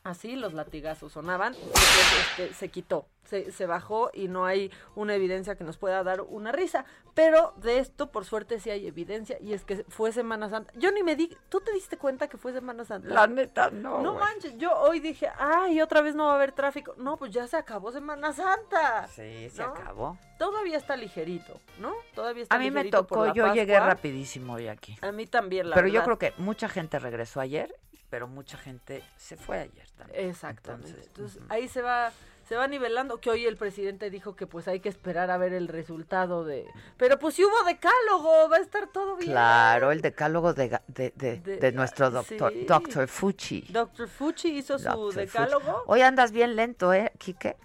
Así 0.04 0.34
los 0.34 0.52
latigazos 0.52 1.12
sonaban, 1.12 1.54
este, 1.54 2.52
se 2.54 2.68
quitó, 2.70 3.06
se, 3.22 3.52
se 3.52 3.66
bajó 3.66 4.10
y 4.12 4.26
no 4.26 4.44
hay 4.46 4.72
una 4.96 5.14
evidencia 5.14 5.54
que 5.54 5.62
nos 5.62 5.78
pueda 5.78 6.02
dar 6.02 6.22
una 6.22 6.50
risa. 6.50 6.84
Pero 7.14 7.52
de 7.58 7.78
esto, 7.78 8.10
por 8.10 8.24
suerte, 8.24 8.58
sí 8.58 8.70
hay 8.70 8.88
evidencia 8.88 9.36
y 9.40 9.52
es 9.52 9.64
que 9.64 9.84
fue 9.88 10.10
Semana 10.10 10.48
Santa. 10.48 10.72
Yo 10.76 10.90
ni 10.90 11.04
me 11.04 11.14
di, 11.14 11.36
¿tú 11.48 11.60
te 11.60 11.72
diste 11.72 11.98
cuenta 11.98 12.26
que 12.26 12.36
fue 12.36 12.52
Semana 12.52 12.84
Santa? 12.84 13.08
La 13.14 13.28
neta, 13.28 13.70
no. 13.70 14.00
No 14.02 14.14
manches, 14.14 14.56
yo 14.58 14.74
hoy 14.76 14.98
dije, 14.98 15.28
ay, 15.38 15.80
otra 15.80 16.00
vez 16.00 16.16
no 16.16 16.24
va 16.24 16.32
a 16.32 16.34
haber 16.34 16.50
tráfico. 16.50 16.94
No, 16.96 17.16
pues 17.16 17.30
ya 17.30 17.46
se 17.46 17.56
acabó 17.56 17.92
Semana 17.92 18.32
Santa. 18.32 19.06
Sí, 19.06 19.50
se 19.50 19.62
¿no? 19.62 19.68
acabó. 19.68 20.18
Todavía 20.36 20.78
está 20.78 20.96
ligerito, 20.96 21.60
¿no? 21.78 21.92
Todavía 22.16 22.42
está 22.42 22.56
A 22.56 22.58
mí 22.58 22.72
me 22.72 22.86
tocó, 22.86 23.32
yo 23.32 23.54
llegué 23.54 23.78
rapidísimo 23.78 24.54
hoy 24.54 24.66
aquí. 24.66 24.96
A 25.00 25.12
mí 25.12 25.26
también, 25.26 25.70
la 25.70 25.76
pero 25.76 25.86
yo 25.86 26.02
creo 26.02 26.18
que 26.18 26.34
mucha 26.38 26.68
gente 26.68 26.98
regresó 26.98 27.40
ayer, 27.40 27.72
pero 28.12 28.28
mucha 28.28 28.58
gente 28.58 29.02
se 29.16 29.38
fue 29.38 29.60
ayer 29.60 29.88
también. 29.96 30.28
Exactamente. 30.28 31.00
Entonces, 31.02 31.40
ahí 31.48 31.66
se 31.66 31.80
va 31.80 32.12
se 32.46 32.56
va 32.56 32.68
nivelando 32.68 33.18
que 33.20 33.30
hoy 33.30 33.46
el 33.46 33.56
presidente 33.56 34.10
dijo 34.10 34.36
que 34.36 34.46
pues 34.46 34.68
hay 34.68 34.80
que 34.80 34.90
esperar 34.90 35.30
a 35.30 35.38
ver 35.38 35.54
el 35.54 35.66
resultado 35.68 36.44
de 36.44 36.66
pero 36.98 37.18
pues 37.18 37.36
si 37.36 37.42
hubo 37.44 37.64
decálogo 37.64 38.50
va 38.50 38.56
a 38.56 38.60
estar 38.60 38.86
todo 38.88 39.16
bien 39.16 39.30
Claro, 39.30 39.92
el 39.92 40.02
decálogo 40.02 40.52
de, 40.52 40.70
ga- 40.72 40.82
de, 40.88 41.14
de, 41.16 41.38
De- 41.40 41.56
de 41.56 41.72
nuestro 41.72 42.10
doctor, 42.10 42.52
sí. 42.52 42.66
doctor 42.66 43.08
Fuchi. 43.08 43.62
Doctor 43.70 44.08
Fuchi 44.08 44.58
hizo 44.58 44.78
su 44.78 45.12
decálogo 45.12 45.84
Hoy 45.86 46.02
andas 46.02 46.32
bien 46.32 46.54
lento, 46.54 46.92
¿eh, 46.92 47.12
Quique? 47.16 47.56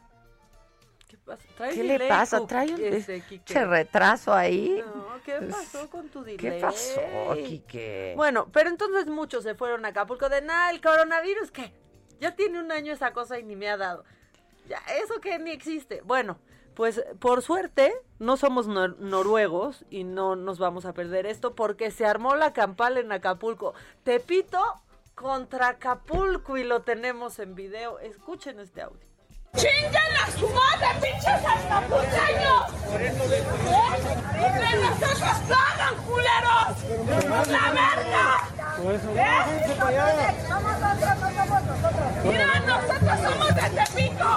¿Qué, 1.28 1.34
pasa? 1.34 1.48
Trae 1.58 1.74
¿Qué 1.74 1.84
le 1.84 2.08
pasa? 2.08 2.48
Trae 2.48 2.74
un 2.74 2.82
este, 2.82 3.22
Quique. 3.22 3.66
retraso 3.66 4.34
ahí. 4.34 4.82
No, 4.86 5.06
¿qué 5.26 5.34
pasó 5.52 5.90
con 5.90 6.08
tu 6.10 6.22
delay? 6.24 6.38
¿Qué 6.38 6.52
pasó, 6.62 7.02
Quique? 7.36 8.14
Bueno, 8.16 8.48
pero 8.54 8.70
entonces 8.70 9.08
muchos 9.08 9.44
se 9.44 9.54
fueron 9.56 9.84
a 9.86 9.90
Acapulco 9.90 10.30
de 10.30 10.42
nada, 10.42 10.72
el 10.72 10.82
coronavirus, 10.82 11.52
¿qué? 11.52 11.74
Ya 12.20 12.36
tiene 12.36 12.60
un 12.60 12.72
año 12.72 12.94
esa 12.94 13.12
cosa 13.14 13.40
y 13.40 13.44
ni 13.44 13.56
me 13.56 13.70
ha 13.70 13.78
dado. 13.78 14.04
Ya, 14.68 14.82
eso 15.04 15.20
que 15.22 15.38
ni 15.40 15.52
existe. 15.52 16.02
Bueno, 16.04 16.40
pues 16.74 17.04
por 17.20 17.42
suerte 17.42 17.94
no 18.20 18.38
somos 18.38 18.68
nor- 18.68 18.98
noruegos 18.98 19.86
y 19.90 20.04
no 20.04 20.36
nos 20.36 20.60
vamos 20.60 20.86
a 20.86 20.94
perder 20.94 21.26
esto 21.26 21.56
porque 21.56 21.92
se 21.92 22.06
armó 22.06 22.36
la 22.36 22.54
campal 22.54 22.98
en 22.98 23.12
Acapulco. 23.12 23.74
Tepito 24.04 24.60
contra 25.16 25.70
Acapulco 25.70 26.58
y 26.58 26.64
lo 26.64 26.82
tenemos 26.84 27.40
en 27.40 27.56
video. 27.56 28.00
Escuchen 28.00 28.60
este 28.60 28.82
audio. 28.82 29.07
¡Chinguen 29.58 30.14
a 30.24 30.32
su 30.32 30.48
madre, 30.50 30.88
pinches 31.02 31.42
escapucheños! 31.58 32.66
¡Que 34.62 34.72
nosotros 34.78 35.38
pagan, 35.50 35.96
culeros! 36.06 36.76
¡La 37.50 37.66
verga! 37.72 38.28
¡Mira, 42.24 42.48
nosotros 42.60 43.18
somos 43.24 43.52
de 43.56 43.66
Tepico! 43.70 44.32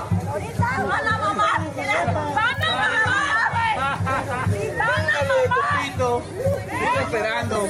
¡Van 0.88 1.06
a 1.06 1.18
mamar! 1.18 1.60
¡Van 1.76 2.08
a 2.08 2.12
mamar! 2.12 2.34
¡Van 2.34 2.62
a 2.62 2.70
mamar! 2.74 3.30
esperando. 7.02 7.68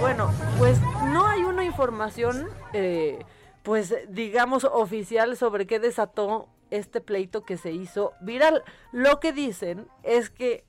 Bueno, 0.00 0.30
pues 0.58 0.78
no 1.06 1.26
hay 1.26 1.42
una 1.42 1.64
información, 1.64 2.48
eh, 2.72 3.18
pues 3.62 3.94
digamos, 4.08 4.64
oficial 4.64 5.36
sobre 5.36 5.66
qué 5.66 5.78
desató 5.78 6.48
este 6.70 7.00
pleito 7.00 7.42
que 7.44 7.56
se 7.56 7.72
hizo 7.72 8.12
viral. 8.20 8.62
Lo 8.92 9.20
que 9.20 9.32
dicen 9.32 9.88
es 10.02 10.30
que 10.30 10.64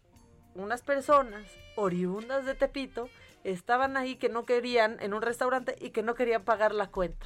unas 0.56 0.82
personas 0.82 1.44
oriundas 1.76 2.46
de 2.46 2.56
Tepito 2.56 3.10
estaban 3.44 3.98
ahí 3.98 4.16
que 4.18 4.30
no 4.30 4.44
querían, 4.46 4.98
en 5.00 5.14
un 5.14 5.22
restaurante, 5.22 5.76
y 5.80 5.92
que 5.92 6.04
no 6.04 6.16
querían 6.16 6.44
pagar 6.44 6.74
la 6.74 6.88
cuenta. 6.88 7.26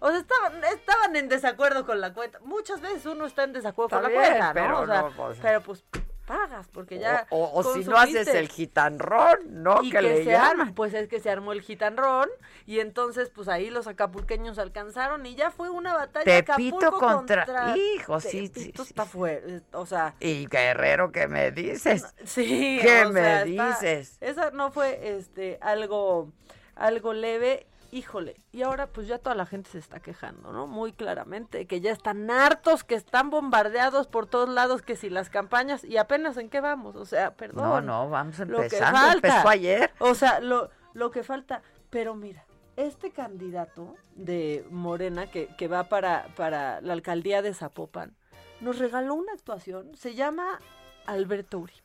O 0.00 0.08
sea, 0.10 0.18
estaban, 0.18 0.62
estaban 0.64 1.16
en 1.16 1.28
desacuerdo 1.28 1.86
con 1.86 2.00
la 2.00 2.12
cuenta. 2.12 2.38
Muchas 2.40 2.80
veces 2.80 3.06
uno 3.06 3.26
está 3.26 3.44
en 3.44 3.52
desacuerdo 3.52 3.90
con 3.90 4.02
la 4.02 4.10
cuenta, 4.10 4.48
¿no? 4.48 4.54
pero 4.54 4.80
O 4.80 4.86
sea, 4.86 5.02
no, 5.02 5.10
pues- 5.16 5.38
pero 5.40 5.60
pues 5.62 5.84
pagas, 6.26 6.68
porque 6.68 6.98
ya. 6.98 7.26
O, 7.30 7.50
o 7.54 7.62
si 7.74 7.84
no 7.84 7.96
haces 7.96 8.26
el 8.28 8.48
gitanrón, 8.48 9.38
¿no? 9.62 9.82
Y 9.82 9.90
que, 9.90 10.02
le 10.02 10.16
se 10.24 10.24
llaman. 10.32 10.60
arma, 10.60 10.72
pues 10.74 10.92
es 10.94 11.08
que 11.08 11.20
se 11.20 11.30
armó 11.30 11.52
el 11.52 11.62
gitanrón 11.62 12.28
y 12.66 12.80
entonces 12.80 13.30
pues 13.30 13.48
ahí 13.48 13.70
los 13.70 13.86
acapulqueños 13.86 14.58
alcanzaron 14.58 15.24
y 15.24 15.34
ya 15.36 15.50
fue 15.50 15.70
una 15.70 15.94
batalla 15.94 16.24
Tepito 16.24 16.76
Acapulco 16.78 16.98
contra- 16.98 17.74
Hijo, 17.76 18.20
sí, 18.20 18.48
Tepito 18.48 18.82
sí, 18.84 18.90
está 18.90 19.06
fuerte, 19.06 19.62
o 19.72 19.86
sea, 19.86 20.14
Y 20.20 20.46
Guerrero, 20.48 21.12
¿qué 21.12 21.28
me 21.28 21.50
dices? 21.52 22.12
sí, 22.24 22.78
¿Qué 22.82 23.04
o 23.06 23.10
me 23.10 23.20
sea, 23.20 23.42
está- 23.44 23.68
dices? 23.68 24.18
Esa 24.20 24.50
no 24.50 24.70
fue 24.72 25.16
este 25.16 25.58
algo 25.60 26.32
algo 26.74 27.12
leve. 27.14 27.66
Híjole, 27.92 28.40
y 28.52 28.62
ahora 28.62 28.86
pues 28.86 29.06
ya 29.06 29.18
toda 29.18 29.34
la 29.34 29.46
gente 29.46 29.70
se 29.70 29.78
está 29.78 30.00
quejando, 30.00 30.52
¿no? 30.52 30.66
Muy 30.66 30.92
claramente, 30.92 31.66
que 31.66 31.80
ya 31.80 31.92
están 31.92 32.30
hartos, 32.30 32.84
que 32.84 32.94
están 32.94 33.30
bombardeados 33.30 34.06
por 34.06 34.26
todos 34.26 34.48
lados, 34.48 34.82
que 34.82 34.96
si 34.96 35.10
las 35.10 35.30
campañas, 35.30 35.84
y 35.84 35.96
apenas 35.96 36.36
en 36.36 36.48
qué 36.48 36.60
vamos, 36.60 36.96
o 36.96 37.04
sea, 37.04 37.34
perdón. 37.34 37.64
No, 37.68 37.80
no, 37.80 38.10
vamos 38.10 38.38
lo 38.40 38.58
que 38.58 38.64
empezando. 38.64 38.98
falta. 38.98 39.28
Empezó 39.28 39.48
ayer. 39.48 39.92
O 39.98 40.14
sea, 40.14 40.40
lo, 40.40 40.70
lo 40.92 41.10
que 41.10 41.22
falta. 41.22 41.62
Pero 41.90 42.14
mira, 42.14 42.44
este 42.76 43.10
candidato 43.10 43.94
de 44.14 44.66
Morena 44.70 45.30
que, 45.30 45.48
que 45.56 45.68
va 45.68 45.84
para, 45.84 46.28
para 46.36 46.80
la 46.80 46.92
alcaldía 46.92 47.42
de 47.42 47.54
Zapopan 47.54 48.16
nos 48.60 48.78
regaló 48.78 49.14
una 49.14 49.32
actuación. 49.32 49.94
Se 49.96 50.14
llama 50.14 50.58
Alberto 51.06 51.58
Uribe. 51.58 51.82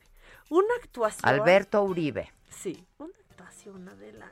Una 0.49 0.73
actuación. 0.81 1.29
Alberto 1.29 1.83
Uribe, 1.83 2.31
Sí, 2.49 2.85
una 2.97 3.13
actuación, 3.29 3.87
Adela. 3.87 4.31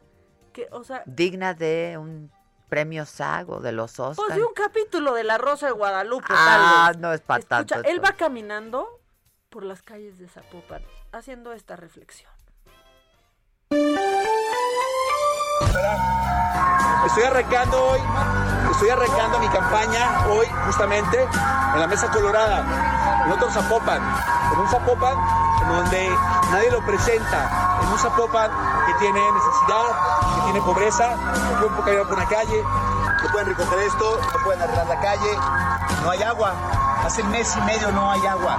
Que, 0.51 0.67
o 0.71 0.83
sea, 0.83 1.03
digna 1.05 1.53
de 1.53 1.97
un 1.97 2.31
premio 2.69 3.05
Sago 3.05 3.59
de 3.59 3.71
los 3.71 3.99
Oscars. 3.99 4.17
pues 4.27 4.35
de 4.35 4.43
un 4.43 4.53
capítulo 4.53 5.13
de 5.13 5.23
La 5.23 5.37
Rosa 5.37 5.67
de 5.67 5.71
Guadalupe, 5.73 6.27
ah, 6.29 6.85
tal 6.85 6.93
vez. 6.93 7.01
no 7.01 7.13
es 7.13 7.21
para 7.21 7.43
tanto. 7.43 7.75
Escucha, 7.75 7.89
él 7.89 8.03
va 8.03 8.13
caminando 8.13 9.01
por 9.49 9.63
las 9.63 9.81
calles 9.81 10.19
de 10.19 10.27
Zapopan 10.27 10.83
haciendo 11.11 11.51
esta 11.53 11.75
reflexión. 11.75 12.31
Estoy 17.05 17.23
arrancando 17.23 17.83
hoy, 17.91 17.99
estoy 18.71 18.89
arrancando 18.89 19.39
mi 19.39 19.47
campaña 19.47 20.27
hoy 20.27 20.45
justamente 20.65 21.23
en 21.23 21.79
la 21.79 21.87
Mesa 21.87 22.11
Colorada, 22.11 23.23
en 23.25 23.31
otro 23.31 23.49
Zapopan, 23.49 24.01
en 24.53 24.59
un 24.59 24.67
Zapopan 24.67 25.17
en 25.61 25.69
donde 25.69 26.09
nadie 26.51 26.71
lo 26.71 26.85
presenta, 26.85 27.79
en 27.81 27.87
un 27.89 27.97
Zapopan 27.97 28.51
tiene 28.99 29.31
necesidad, 29.31 29.85
que 30.35 30.41
tiene 30.45 30.61
pobreza, 30.61 31.15
que 31.59 31.67
pueden 31.67 31.75
caminar 31.75 32.07
por 32.07 32.17
una 32.17 32.27
calle, 32.27 32.63
que 33.21 33.29
pueden 33.29 33.47
recoger 33.47 33.79
esto, 33.79 34.19
no 34.21 34.43
pueden 34.43 34.61
arreglar 34.61 34.87
la 34.87 34.99
calle, 34.99 35.37
no 36.03 36.09
hay 36.11 36.23
agua, 36.23 36.53
hace 37.03 37.23
mes 37.23 37.55
y 37.55 37.61
medio 37.61 37.91
no 37.91 38.11
hay 38.11 38.25
agua. 38.25 38.57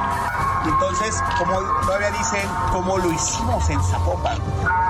Y 0.64 0.68
entonces, 0.68 1.22
como 1.38 1.58
todavía 1.86 2.10
dicen, 2.10 2.48
como 2.72 2.98
lo 2.98 3.10
hicimos 3.10 3.68
en 3.70 3.82
Zapopan, 3.82 4.38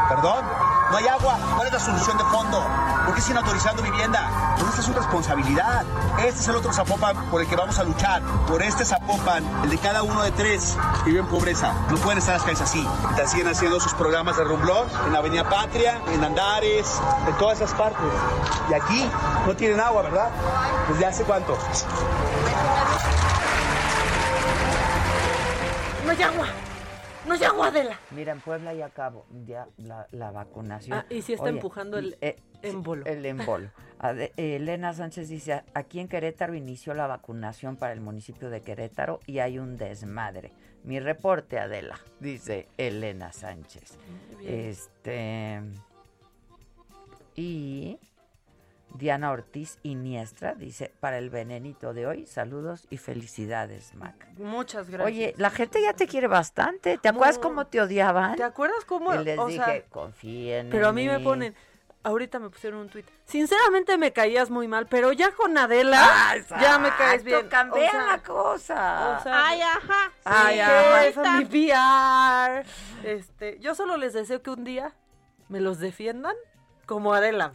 perdón, 0.08 0.44
no 0.90 0.96
hay 0.96 1.06
agua. 1.06 1.38
¿Cuál 1.56 1.68
es 1.68 1.72
la 1.72 1.80
solución 1.80 2.18
de 2.18 2.24
fondo? 2.24 2.64
¿Por 3.06 3.14
qué 3.14 3.20
siguen 3.20 3.38
autorizando 3.38 3.82
vivienda? 3.82 4.54
Pues 4.56 4.68
esta 4.68 4.80
es 4.80 4.86
su 4.86 4.92
responsabilidad. 4.92 5.84
Este 6.18 6.40
es 6.40 6.48
el 6.48 6.56
otro 6.56 6.72
Zapopan 6.72 7.30
por 7.30 7.40
el 7.40 7.48
que 7.48 7.56
vamos 7.56 7.78
a 7.78 7.84
luchar. 7.84 8.22
Por 8.46 8.62
este 8.62 8.84
Zapopan, 8.84 9.44
el 9.64 9.70
de 9.70 9.78
cada 9.78 10.02
uno 10.02 10.22
de 10.22 10.30
tres 10.32 10.76
que 11.04 11.10
vive 11.10 11.20
en 11.20 11.26
pobreza. 11.26 11.72
No 11.90 11.96
pueden 11.98 12.18
estar 12.18 12.34
las 12.34 12.42
calles 12.42 12.60
así. 12.60 12.86
Mientras 13.04 13.30
siguen 13.30 13.48
haciendo 13.48 13.80
sus 13.80 13.94
programas 13.94 14.36
de 14.36 14.44
rumblón 14.44 14.88
en 15.06 15.14
Avenida 15.14 15.48
Patria, 15.48 16.00
en 16.08 16.24
Andares, 16.24 17.00
en 17.26 17.34
todas 17.34 17.60
esas 17.60 17.74
partes. 17.74 18.00
Y 18.68 18.74
aquí 18.74 19.10
no 19.46 19.54
tienen 19.54 19.80
agua, 19.80 20.02
¿verdad? 20.02 20.28
¿Desde 20.88 21.06
hace 21.06 21.24
cuánto? 21.24 21.56
No 26.04 26.10
hay 26.10 26.22
agua. 26.22 26.46
No 27.30 27.36
hay 27.36 27.44
agua, 27.44 27.68
Adela. 27.68 27.96
Mira, 28.10 28.32
en 28.32 28.40
Puebla 28.40 28.74
ya 28.74 28.86
acabo 28.86 29.24
ya 29.46 29.68
la, 29.76 30.08
la 30.10 30.32
vacunación. 30.32 30.98
Ah, 30.98 31.06
y 31.08 31.22
sí 31.22 31.32
está 31.34 31.48
empujando 31.48 31.96
el 31.96 32.16
émbolo. 32.62 33.06
El. 33.06 33.24
Ade- 34.00 34.32
eh, 34.36 34.56
Elena 34.56 34.92
Sánchez 34.94 35.28
dice, 35.28 35.62
aquí 35.72 36.00
en 36.00 36.08
Querétaro 36.08 36.54
inició 36.56 36.92
la 36.92 37.06
vacunación 37.06 37.76
para 37.76 37.92
el 37.92 38.00
municipio 38.00 38.50
de 38.50 38.62
Querétaro 38.62 39.20
y 39.26 39.38
hay 39.38 39.60
un 39.60 39.76
desmadre. 39.76 40.52
Mi 40.82 40.98
reporte, 40.98 41.60
Adela, 41.60 42.00
dice 42.18 42.66
Elena 42.78 43.30
Sánchez. 43.32 43.96
Muy 44.32 44.44
bien. 44.44 44.60
Este... 44.68 45.60
Y 47.36 47.98
Diana 48.94 49.30
Ortiz 49.30 49.78
Iniestra 49.82 50.54
dice, 50.54 50.92
para 51.00 51.18
el 51.18 51.30
venenito 51.30 51.94
de 51.94 52.06
hoy, 52.06 52.26
saludos 52.26 52.86
y 52.90 52.96
felicidades, 52.98 53.94
Mac. 53.94 54.14
Muchas 54.36 54.90
gracias. 54.90 55.06
Oye, 55.06 55.34
la 55.38 55.50
gente 55.50 55.80
ya 55.80 55.92
te 55.94 56.06
quiere 56.06 56.26
bastante. 56.26 56.98
¿Te 56.98 57.08
acuerdas 57.08 57.36
No. 57.36 57.42
cómo 57.42 57.66
te 57.66 57.80
odiaban? 57.80 58.36
¿Te 58.36 58.42
acuerdas 58.44 58.84
cómo? 58.84 59.14
Y 59.14 59.24
les 59.24 59.38
o 59.38 59.46
dije, 59.46 59.64
sea, 59.64 59.82
confíen 59.88 60.68
Pero 60.70 60.88
a 60.88 60.92
mí 60.92 61.06
me 61.06 61.18
mí". 61.18 61.24
ponen, 61.24 61.54
ahorita 62.02 62.38
me 62.40 62.50
pusieron 62.50 62.80
un 62.80 62.88
tuit. 62.88 63.06
Sinceramente 63.24 63.96
me 63.96 64.12
caías 64.12 64.50
muy 64.50 64.66
mal, 64.68 64.86
pero 64.86 65.12
ya 65.12 65.30
con 65.32 65.56
Adela 65.56 65.98
Ah, 66.02 66.34
ya 66.60 66.78
me 66.78 66.90
caes 66.90 67.22
bien. 67.22 67.48
cambia 67.48 67.88
O 67.88 67.90
sea, 67.92 68.06
la 68.06 68.22
cosa. 68.22 69.16
o 69.18 69.22
sea, 69.22 69.46
Ay, 69.48 69.60
ajá. 69.62 70.12
Ay, 70.24 70.54
Sí, 70.56 70.60
ajá, 70.60 70.82
jefa. 70.82 71.06
esa 71.06 71.22
es 71.22 71.38
mi 71.38 71.44
PR. 71.44 72.64
Este, 73.04 73.58
yo 73.60 73.74
solo 73.74 73.96
les 73.96 74.12
deseo 74.12 74.42
que 74.42 74.50
un 74.50 74.64
día 74.64 74.94
me 75.48 75.60
los 75.60 75.78
defiendan 75.78 76.34
como 76.90 77.14
Adela. 77.14 77.52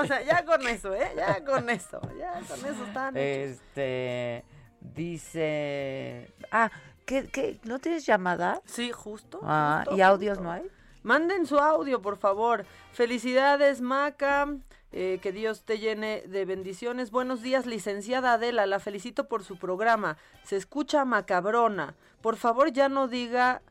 O 0.00 0.04
sea, 0.04 0.20
ya 0.22 0.44
con 0.44 0.66
eso, 0.66 0.92
¿eh? 0.92 1.12
Ya 1.16 1.44
con 1.44 1.70
eso. 1.70 2.00
Ya 2.18 2.32
con 2.40 2.58
eso 2.58 2.84
están. 2.84 3.16
Este, 3.16 4.44
dice... 4.80 6.34
Ah, 6.50 6.72
¿qué, 7.06 7.28
qué? 7.28 7.60
¿No 7.62 7.78
tienes 7.78 8.04
llamada? 8.04 8.60
Sí, 8.64 8.90
justo. 8.90 9.38
Ah, 9.44 9.82
justo, 9.84 9.96
¿y 9.96 10.00
audios 10.02 10.38
justo. 10.38 10.42
no 10.42 10.50
hay? 10.50 10.68
Manden 11.04 11.46
su 11.46 11.56
audio, 11.60 12.02
por 12.02 12.16
favor. 12.16 12.66
Felicidades, 12.92 13.80
Maca. 13.80 14.48
eh, 14.90 15.20
que 15.22 15.30
Dios 15.30 15.62
te 15.62 15.78
llene 15.78 16.22
de 16.26 16.44
bendiciones. 16.44 17.12
Buenos 17.12 17.42
días, 17.42 17.66
licenciada 17.66 18.32
Adela. 18.32 18.66
La 18.66 18.80
felicito 18.80 19.28
por 19.28 19.44
su 19.44 19.56
programa. 19.56 20.16
Se 20.42 20.56
escucha 20.56 21.04
macabrona. 21.04 21.94
Por 22.20 22.34
favor, 22.34 22.72
ya 22.72 22.88
no 22.88 23.06
diga, 23.06 23.62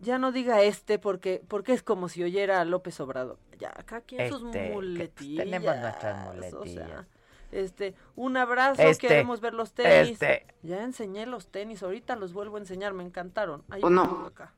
ya 0.00 0.18
no 0.18 0.32
diga 0.32 0.62
este, 0.62 0.98
porque, 0.98 1.42
porque 1.48 1.74
es 1.74 1.82
como 1.82 2.08
si 2.08 2.22
oyera 2.24 2.62
a 2.62 2.64
López 2.64 2.98
Obrador. 2.98 3.38
Ya, 3.62 3.72
acá 3.76 3.96
aquí 3.96 4.18
en 4.18 4.28
sus 4.28 4.42
Este, 4.42 4.50
que, 4.52 4.58
pues, 4.64 4.72
muletillas. 4.74 5.44
tenemos 5.44 5.76
nuestras 5.76 6.14
O 6.14 6.32
sea, 6.32 6.32
muletillas. 6.32 7.06
este, 7.52 7.94
un 8.16 8.36
abrazo, 8.36 8.82
Este, 8.82 9.06
queremos 9.08 9.40
ver 9.40 9.54
los 9.54 9.72
tenis. 9.72 10.12
este. 10.20 10.46
Ya 10.62 10.82
enseñé 10.82 11.26
los 11.26 11.50
tenis, 11.50 11.82
ahorita 11.82 12.16
los 12.16 12.32
vuelvo 12.32 12.56
a 12.56 12.60
enseñar, 12.60 12.92
me 12.92 13.04
encantaron. 13.04 13.64
Ahí 13.70 13.80
¿O 13.84 13.90
no? 13.90 14.26
acá. 14.26 14.52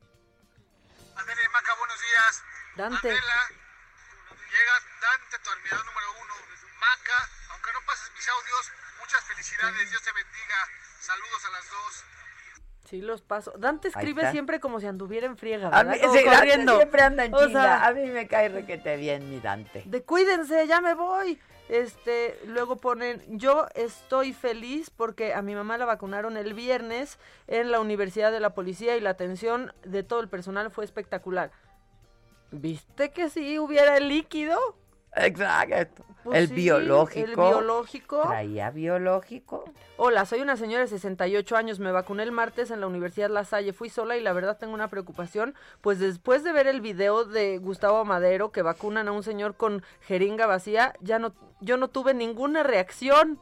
Adele 1.17 1.49
Maca, 1.53 1.75
buenos 1.79 1.99
días. 2.01 2.43
Dante. 2.77 3.09
Adela, 3.09 3.41
llega 4.51 4.75
Dante, 5.01 5.39
tu 5.45 5.51
admirador 5.51 5.85
número 5.87 6.07
uno. 6.23 6.35
Maca, 6.81 7.19
aunque 7.53 7.71
no 7.73 7.81
pases 7.87 8.11
mis 8.17 8.29
audios, 8.29 8.73
muchas 9.01 9.21
felicidades, 9.25 9.91
Dios 9.91 10.03
te 10.03 10.13
bendiga. 10.13 10.59
Saludos 11.01 11.45
a 11.45 11.51
las 11.51 11.71
dos. 11.71 12.05
Sí, 12.85 13.01
los 13.01 13.22
paso. 13.22 13.53
Dante 13.59 13.89
escribe 13.89 14.30
siempre 14.30 14.61
como 14.61 14.78
si 14.78 14.87
anduviera 14.87 15.26
en 15.26 15.37
friega, 15.39 15.68
A 15.68 15.82
¿verdad? 15.82 15.93
mí, 15.93 15.99
sí, 15.99 16.24
Dante 16.24 16.37
corriendo. 16.37 16.76
siempre 16.76 17.03
anda 17.03 17.24
en 17.24 17.35
O 17.35 17.39
chinga. 17.47 17.62
sea, 17.62 17.87
a 17.87 17.93
mí 17.93 18.07
me 18.11 18.26
cae 18.28 18.49
requete 18.51 18.97
bien 18.97 19.30
mi 19.30 19.41
Dante. 19.41 19.82
de 19.87 20.03
cuídense, 20.03 20.66
ya 20.66 20.80
me 20.80 20.95
voy. 20.95 21.39
Este, 21.70 22.39
luego 22.47 22.76
ponen, 22.76 23.22
yo 23.39 23.66
estoy 23.74 24.35
feliz 24.35 24.91
porque 24.91 25.32
a 25.32 25.41
mi 25.41 25.55
mamá 25.55 25.78
la 25.78 25.87
vacunaron 25.87 26.37
el 26.37 26.53
viernes 26.53 27.18
en 27.47 27.70
la 27.70 27.80
Universidad 27.80 28.30
de 28.32 28.41
la 28.41 28.51
Policía 28.55 28.99
y 28.99 29.01
la 29.01 29.11
atención 29.11 29.72
de 29.82 30.03
todo 30.03 30.20
el 30.20 30.28
personal 30.28 30.70
fue 30.70 30.85
espectacular. 30.85 31.53
¿Viste 32.51 33.11
que 33.11 33.30
si 33.30 33.59
hubiera 33.59 33.97
el 33.97 34.09
líquido? 34.09 34.59
Exacto. 35.17 36.05
Pues 36.25 36.39
el 36.39 36.49
sí, 36.49 36.55
biológico. 36.55 37.29
El 37.29 37.37
biológico. 37.37 38.23
Traía 38.23 38.71
biológico. 38.71 39.65
Hola, 39.99 40.25
soy 40.25 40.41
una 40.41 40.57
señora 40.57 40.81
de 40.81 40.89
68 40.89 41.55
años. 41.55 41.79
Me 41.81 41.93
vacuné 41.93 42.23
el 42.23 42.33
martes 42.33 42.71
en 42.71 42.81
la 42.81 42.87
Universidad 42.87 43.29
La 43.29 43.45
Salle. 43.45 43.75
Fui 43.75 43.91
sola 43.91 44.17
y 44.17 44.23
la 44.23 44.33
verdad 44.33 44.57
tengo 44.57 44.73
una 44.73 44.89
preocupación. 44.89 45.55
Pues 45.83 45.99
después 45.99 46.43
de 46.43 46.53
ver 46.53 46.67
el 46.67 46.81
video 46.81 47.27
de 47.27 47.59
Gustavo 47.59 48.07
Madero 48.07 48.53
que 48.53 48.62
vacunan 48.62 49.07
a 49.09 49.12
un 49.12 49.23
señor 49.23 49.57
con 49.57 49.83
jeringa 50.01 50.47
vacía, 50.47 50.95
ya 51.01 51.19
no, 51.19 51.35
yo 51.61 51.77
no 51.77 51.89
tuve 51.89 52.15
ninguna 52.15 52.62
reacción. 52.62 53.39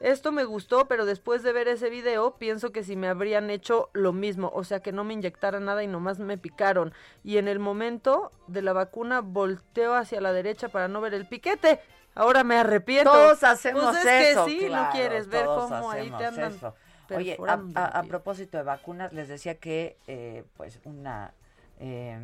Esto 0.00 0.32
me 0.32 0.44
gustó, 0.44 0.88
pero 0.88 1.04
después 1.04 1.42
de 1.42 1.52
ver 1.52 1.68
ese 1.68 1.90
video, 1.90 2.36
pienso 2.36 2.72
que 2.72 2.82
si 2.82 2.96
me 2.96 3.06
habrían 3.06 3.50
hecho 3.50 3.90
lo 3.92 4.12
mismo, 4.14 4.50
o 4.54 4.64
sea 4.64 4.80
que 4.80 4.92
no 4.92 5.04
me 5.04 5.12
inyectaran 5.12 5.66
nada 5.66 5.82
y 5.82 5.86
nomás 5.86 6.18
me 6.18 6.38
picaron. 6.38 6.94
Y 7.22 7.36
en 7.36 7.48
el 7.48 7.58
momento 7.58 8.32
de 8.46 8.62
la 8.62 8.72
vacuna 8.72 9.20
volteo 9.20 9.94
hacia 9.94 10.22
la 10.22 10.32
derecha 10.32 10.70
para 10.70 10.88
no 10.88 11.02
ver 11.02 11.12
el 11.12 11.26
piquete. 11.28 11.80
Ahora 12.14 12.44
me 12.44 12.56
arrepiento. 12.56 13.12
Todos 13.12 13.44
hacemos 13.44 13.84
pues 13.84 14.04
es 14.06 14.28
eso. 14.30 14.46
Que 14.46 14.50
sí, 14.50 14.66
claro, 14.66 14.84
no 14.86 14.90
quieres 14.90 15.28
ver 15.28 15.44
cómo 15.44 15.90
ahí 15.90 16.08
te 16.10 16.24
hacemos 16.24 16.38
andan. 16.38 16.52
eso. 16.54 16.74
Oye, 17.14 17.36
a, 17.74 17.98
a- 17.98 18.02
propósito 18.04 18.56
de 18.56 18.62
vacunas, 18.64 19.12
les 19.12 19.28
decía 19.28 19.58
que, 19.58 19.98
eh, 20.06 20.44
pues, 20.56 20.80
una, 20.84 21.34
eh, 21.78 22.18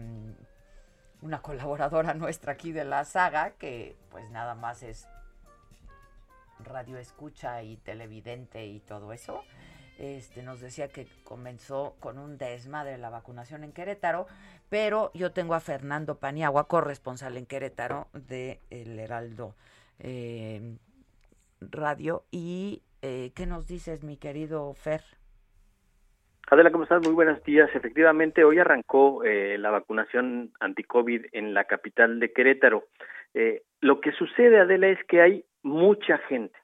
una 1.22 1.43
colaboradora 1.43 2.14
nuestra 2.14 2.53
aquí 2.53 2.72
de 2.72 2.85
la 2.85 3.05
saga, 3.05 3.51
que 3.51 3.97
pues 4.11 4.31
nada 4.31 4.55
más 4.55 4.83
es 4.83 5.07
radio 6.64 6.98
escucha 6.98 7.62
y 7.62 7.76
televidente 7.76 8.66
y 8.66 8.80
todo 8.80 9.12
eso, 9.12 9.42
este, 9.98 10.42
nos 10.42 10.61
decía 10.61 10.88
que 10.88 11.07
comenzó 11.24 11.96
con 12.00 12.18
un 12.18 12.36
desmadre 12.36 12.98
la 12.98 13.09
vacunación 13.09 13.64
en 13.64 13.72
Querétaro, 13.72 14.26
pero 14.68 15.11
yo 15.14 15.32
tengo 15.32 15.54
a 15.54 15.61
Fernando 15.61 16.18
Paniagua, 16.18 16.68
corresponsal 16.68 17.36
en 17.36 17.46
Querétaro 17.46 18.09
de 18.12 18.61
El 18.70 18.98
Heraldo 18.98 19.54
eh, 19.98 20.76
Radio. 21.61 22.24
¿Y 22.30 22.82
eh, 23.00 23.32
qué 23.34 23.46
nos 23.46 23.66
dices, 23.66 24.04
mi 24.04 24.18
querido 24.18 24.74
Fer? 24.74 25.00
Adela, 26.50 26.70
¿cómo 26.70 26.84
estás? 26.84 27.02
Muy 27.02 27.14
buenos 27.14 27.42
días. 27.44 27.70
Efectivamente, 27.74 28.44
hoy 28.44 28.59
arrancó 28.59 29.24
eh, 29.24 29.57
la 29.59 29.70
vacunación 29.70 30.52
anti-COVID 30.61 31.26
en 31.32 31.54
la 31.54 31.64
capital 31.64 32.20
de 32.20 32.32
Querétaro. 32.32 32.84
Lo 33.80 34.00
que 34.00 34.12
sucede, 34.12 34.59
Adela, 34.61 34.88
es 34.88 34.98
que 35.04 35.20
hay 35.20 35.44
mucha 35.67 36.19
gente 36.19 36.57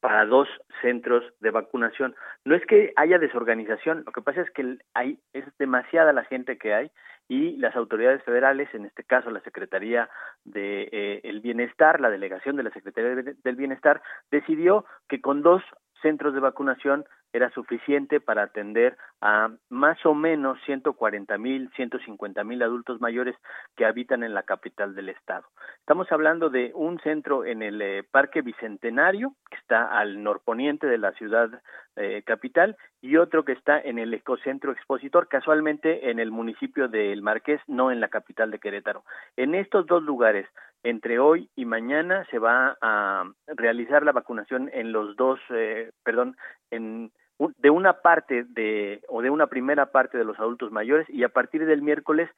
para 0.00 0.24
dos 0.26 0.48
centros 0.80 1.24
de 1.40 1.50
vacunación. 1.50 2.14
No 2.44 2.54
es 2.54 2.64
que 2.66 2.92
haya 2.94 3.18
desorganización, 3.18 4.04
lo 4.06 4.12
que 4.12 4.22
pasa 4.22 4.42
es 4.42 4.50
que 4.52 4.78
hay 4.94 5.18
es 5.32 5.44
demasiada 5.58 6.12
la 6.12 6.22
gente 6.24 6.56
que 6.56 6.72
hay 6.72 6.90
y 7.26 7.56
las 7.56 7.74
autoridades 7.74 8.22
federales, 8.22 8.72
en 8.74 8.86
este 8.86 9.02
caso 9.02 9.30
la 9.30 9.40
Secretaría 9.40 10.08
de 10.44 10.88
eh, 10.92 11.40
Bienestar, 11.42 12.00
la 12.00 12.10
delegación 12.10 12.54
de 12.56 12.62
la 12.62 12.70
Secretaría 12.70 13.16
de- 13.16 13.34
del 13.42 13.56
Bienestar, 13.56 14.00
decidió 14.30 14.84
que 15.08 15.20
con 15.20 15.42
dos 15.42 15.62
centros 16.02 16.34
de 16.34 16.40
vacunación 16.40 17.04
era 17.32 17.50
suficiente 17.50 18.20
para 18.20 18.42
atender 18.42 18.96
a 19.20 19.50
más 19.68 20.04
o 20.06 20.14
menos 20.14 20.58
140 20.64 21.36
mil, 21.38 21.70
150 21.76 22.42
mil 22.44 22.62
adultos 22.62 23.00
mayores 23.00 23.36
que 23.76 23.84
habitan 23.84 24.22
en 24.22 24.34
la 24.34 24.44
capital 24.44 24.94
del 24.94 25.10
estado. 25.10 25.44
Estamos 25.80 26.10
hablando 26.10 26.48
de 26.48 26.72
un 26.74 26.98
centro 27.00 27.44
en 27.44 27.62
el 27.62 27.82
eh, 27.82 28.02
Parque 28.10 28.42
Bicentenario, 28.42 29.34
que 29.50 29.56
está 29.56 29.98
al 29.98 30.22
norponiente 30.22 30.86
de 30.86 30.98
la 30.98 31.12
ciudad 31.12 31.50
eh, 31.96 32.22
capital, 32.24 32.76
y 33.00 33.16
otro 33.16 33.44
que 33.44 33.52
está 33.52 33.78
en 33.80 33.98
el 33.98 34.14
Ecocentro 34.14 34.72
Expositor, 34.72 35.28
casualmente 35.28 36.10
en 36.10 36.18
el 36.18 36.30
municipio 36.30 36.88
del 36.88 37.22
Marqués, 37.22 37.60
no 37.66 37.90
en 37.90 38.00
la 38.00 38.08
capital 38.08 38.50
de 38.50 38.58
Querétaro. 38.58 39.04
En 39.36 39.54
estos 39.54 39.86
dos 39.86 40.02
lugares, 40.02 40.46
entre 40.82 41.18
hoy 41.18 41.50
y 41.56 41.64
mañana, 41.64 42.26
se 42.30 42.38
va 42.38 42.76
a 42.80 43.24
realizar 43.46 44.04
la 44.04 44.12
vacunación 44.12 44.70
en 44.72 44.92
los 44.92 45.16
dos, 45.16 45.40
eh, 45.50 45.90
perdón, 46.04 46.36
en 46.70 47.10
de 47.58 47.70
una 47.70 48.00
parte 48.00 48.44
de 48.48 49.00
o 49.08 49.22
de 49.22 49.30
una 49.30 49.46
primera 49.46 49.92
parte 49.92 50.18
de 50.18 50.24
los 50.24 50.38
adultos 50.40 50.72
mayores 50.72 51.08
y 51.08 51.22
a 51.22 51.28
partir 51.28 51.64
del 51.66 51.82
miércoles 51.82 52.28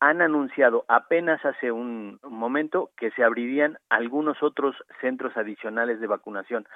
han 0.00 0.22
anunciado 0.22 0.84
apenas 0.88 1.44
hace 1.44 1.70
un 1.70 2.18
momento 2.22 2.90
que 2.96 3.10
se 3.12 3.22
abrirían 3.22 3.78
algunos 3.90 4.42
otros 4.42 4.74
centros 5.00 5.36
adicionales 5.36 6.00
de 6.00 6.06
vacunación. 6.06 6.66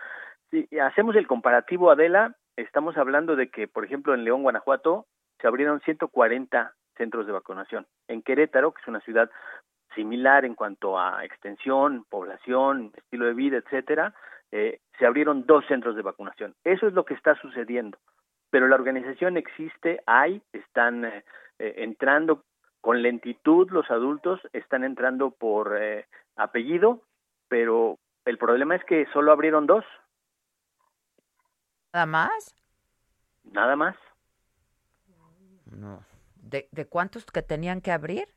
Si 0.51 0.69
hacemos 0.79 1.17
el 1.17 1.27
comparativo, 1.27 1.91
Adela, 1.91 2.37
estamos 2.57 2.97
hablando 2.99 3.35
de 3.35 3.49
que, 3.49 3.67
por 3.67 3.85
ejemplo, 3.85 4.15
en 4.15 4.25
León, 4.25 4.43
Guanajuato, 4.43 5.07
se 5.41 5.47
abrieron 5.47 5.81
140 5.81 6.75
centros 6.97 7.27
de 7.27 7.33
vacunación. 7.33 7.87
En 8.09 8.23
Querétaro, 8.23 8.73
que 8.73 8.83
es 8.83 8.89
una 8.89 9.01
ciudad 9.01 9.31
similar 9.95 10.45
en 10.45 10.55
cuanto 10.55 10.99
a 10.99 11.25
extensión, 11.25 12.05
población, 12.09 12.93
estilo 12.97 13.27
de 13.27 13.35
vida, 13.35 13.57
etcétera, 13.59 14.15
eh, 14.53 14.81
se 14.99 15.07
abrieron 15.07 15.47
dos 15.47 15.65
centros 15.67 15.97
de 15.97 16.03
vacunación. 16.03 16.55
Eso 16.65 16.87
es 16.87 16.93
lo 16.93 17.05
que 17.05 17.15
está 17.15 17.35
sucediendo. 17.41 17.99
Pero 18.51 18.69
la 18.69 18.77
organización 18.77 19.37
existe, 19.37 20.01
hay, 20.07 20.43
están 20.53 21.05
eh, 21.05 21.25
eh, 21.59 21.75
entrando 21.79 22.45
con 22.81 23.03
lentitud 23.03 23.71
los 23.71 23.91
adultos, 23.91 24.41
están 24.53 24.85
entrando 24.85 25.31
por 25.31 25.77
eh, 25.81 26.07
apellido, 26.37 27.01
pero 27.49 27.99
el 28.25 28.39
problema 28.39 28.77
es 28.77 28.85
que 28.85 29.07
solo 29.13 29.33
abrieron 29.33 29.67
dos, 29.67 29.85
¿Nada 31.93 32.07
más? 32.07 32.55
nada 33.45 33.77
más. 33.77 33.97
No. 35.67 36.05
¿De, 36.35 36.69
de 36.73 36.87
cuántos 36.87 37.25
que 37.25 37.41
tenían 37.41 37.81
que 37.81 37.93
abrir? 37.93 38.29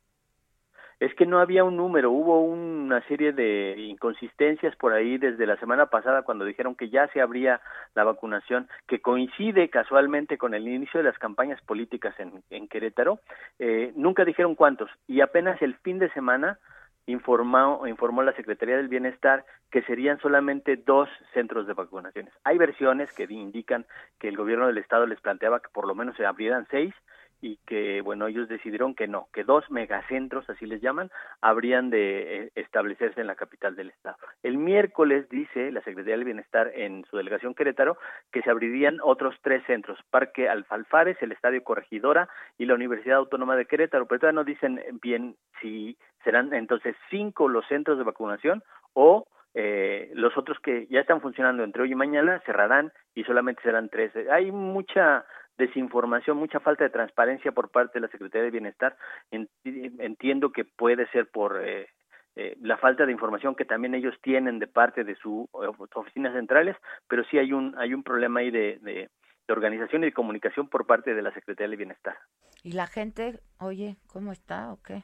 Es 1.00 1.14
que 1.14 1.26
no 1.26 1.38
había 1.38 1.62
un 1.62 1.76
número, 1.76 2.10
hubo 2.10 2.42
una 2.42 3.00
serie 3.06 3.32
de 3.32 3.76
inconsistencias 3.78 4.74
por 4.74 4.92
ahí 4.92 5.16
desde 5.16 5.46
la 5.46 5.56
semana 5.58 5.86
pasada 5.86 6.22
cuando 6.22 6.44
dijeron 6.44 6.74
que 6.74 6.90
ya 6.90 7.06
se 7.08 7.20
abría 7.20 7.60
la 7.94 8.02
vacunación, 8.02 8.68
que 8.88 9.00
coincide 9.00 9.70
casualmente 9.70 10.38
con 10.38 10.54
el 10.54 10.66
inicio 10.66 10.98
de 10.98 11.04
las 11.04 11.18
campañas 11.18 11.60
políticas 11.62 12.16
en, 12.18 12.68
Querétaro. 12.68 13.20
Eh, 13.60 13.92
nunca 13.94 14.24
dijeron 14.24 14.56
cuántos 14.56 14.90
y 15.06 15.20
apenas 15.20 15.62
el 15.62 15.76
fin 15.76 16.00
de 16.00 16.10
semana 16.10 16.58
informó, 17.06 17.86
informó 17.86 18.22
la 18.22 18.34
Secretaría 18.34 18.76
del 18.76 18.88
Bienestar 18.88 19.44
que 19.70 19.82
serían 19.82 20.18
solamente 20.18 20.76
dos 20.76 21.08
centros 21.32 21.66
de 21.66 21.74
vacunaciones. 21.74 22.32
Hay 22.42 22.58
versiones 22.58 23.12
que 23.12 23.24
indican 23.24 23.86
que 24.18 24.28
el 24.28 24.36
gobierno 24.36 24.66
del 24.66 24.78
estado 24.78 25.06
les 25.06 25.20
planteaba 25.20 25.60
que 25.60 25.68
por 25.68 25.86
lo 25.86 25.94
menos 25.94 26.16
se 26.16 26.26
abrieran 26.26 26.66
seis 26.70 26.92
y 27.40 27.58
que 27.66 28.00
bueno 28.00 28.26
ellos 28.26 28.48
decidieron 28.48 28.94
que 28.94 29.06
no 29.06 29.28
que 29.32 29.44
dos 29.44 29.70
megacentros 29.70 30.48
así 30.50 30.66
les 30.66 30.80
llaman 30.80 31.10
habrían 31.40 31.90
de 31.90 32.44
eh, 32.44 32.50
establecerse 32.54 33.20
en 33.20 33.26
la 33.26 33.36
capital 33.36 33.76
del 33.76 33.90
estado 33.90 34.16
el 34.42 34.58
miércoles 34.58 35.28
dice 35.28 35.70
la 35.70 35.82
secretaría 35.82 36.16
del 36.16 36.24
bienestar 36.24 36.72
en 36.74 37.04
su 37.10 37.16
delegación 37.16 37.54
Querétaro 37.54 37.96
que 38.32 38.42
se 38.42 38.50
abrirían 38.50 38.98
otros 39.02 39.36
tres 39.42 39.62
centros 39.66 39.98
Parque 40.10 40.48
Alfalfares 40.48 41.16
el 41.20 41.32
Estadio 41.32 41.62
Corregidora 41.62 42.28
y 42.58 42.66
la 42.66 42.74
Universidad 42.74 43.18
Autónoma 43.18 43.56
de 43.56 43.66
Querétaro 43.66 44.06
pero 44.06 44.20
todavía 44.20 44.40
no 44.40 44.44
dicen 44.44 44.82
bien 45.02 45.36
si 45.60 45.96
serán 46.24 46.52
entonces 46.52 46.96
cinco 47.10 47.48
los 47.48 47.66
centros 47.68 47.98
de 47.98 48.04
vacunación 48.04 48.62
o 48.94 49.26
eh, 49.54 50.10
los 50.14 50.36
otros 50.36 50.58
que 50.60 50.86
ya 50.90 51.00
están 51.00 51.20
funcionando 51.20 51.64
entre 51.64 51.82
hoy 51.82 51.92
y 51.92 51.96
mañana 51.96 52.40
cerrarán 52.44 52.92
y 53.14 53.24
solamente 53.24 53.62
serán 53.62 53.88
tres. 53.88 54.12
Hay 54.30 54.52
mucha 54.52 55.24
desinformación, 55.58 56.36
mucha 56.36 56.60
falta 56.60 56.84
de 56.84 56.90
transparencia 56.90 57.52
por 57.52 57.70
parte 57.70 57.94
de 57.94 58.06
la 58.06 58.08
Secretaría 58.08 58.44
de 58.44 58.50
Bienestar. 58.50 58.96
Entiendo 59.30 60.52
que 60.52 60.64
puede 60.64 61.06
ser 61.08 61.28
por 61.28 61.60
eh, 61.62 61.88
eh, 62.36 62.56
la 62.62 62.76
falta 62.76 63.04
de 63.04 63.12
información 63.12 63.54
que 63.54 63.64
también 63.64 63.94
ellos 63.94 64.14
tienen 64.22 64.60
de 64.60 64.68
parte 64.68 65.04
de 65.04 65.16
sus 65.16 65.48
oficinas 65.52 66.32
centrales, 66.32 66.76
pero 67.08 67.24
sí 67.24 67.38
hay 67.38 67.52
un 67.52 67.74
hay 67.76 67.92
un 67.92 68.04
problema 68.04 68.40
ahí 68.40 68.50
de, 68.50 68.78
de, 68.80 69.10
de 69.46 69.52
organización 69.52 70.02
y 70.02 70.06
de 70.06 70.12
comunicación 70.12 70.68
por 70.68 70.86
parte 70.86 71.14
de 71.14 71.22
la 71.22 71.32
Secretaría 71.32 71.70
de 71.70 71.76
Bienestar. 71.76 72.16
¿Y 72.62 72.72
la 72.72 72.86
gente, 72.86 73.40
oye, 73.58 73.96
cómo 74.12 74.32
está 74.32 74.72
o 74.72 74.78
qué? 74.82 75.02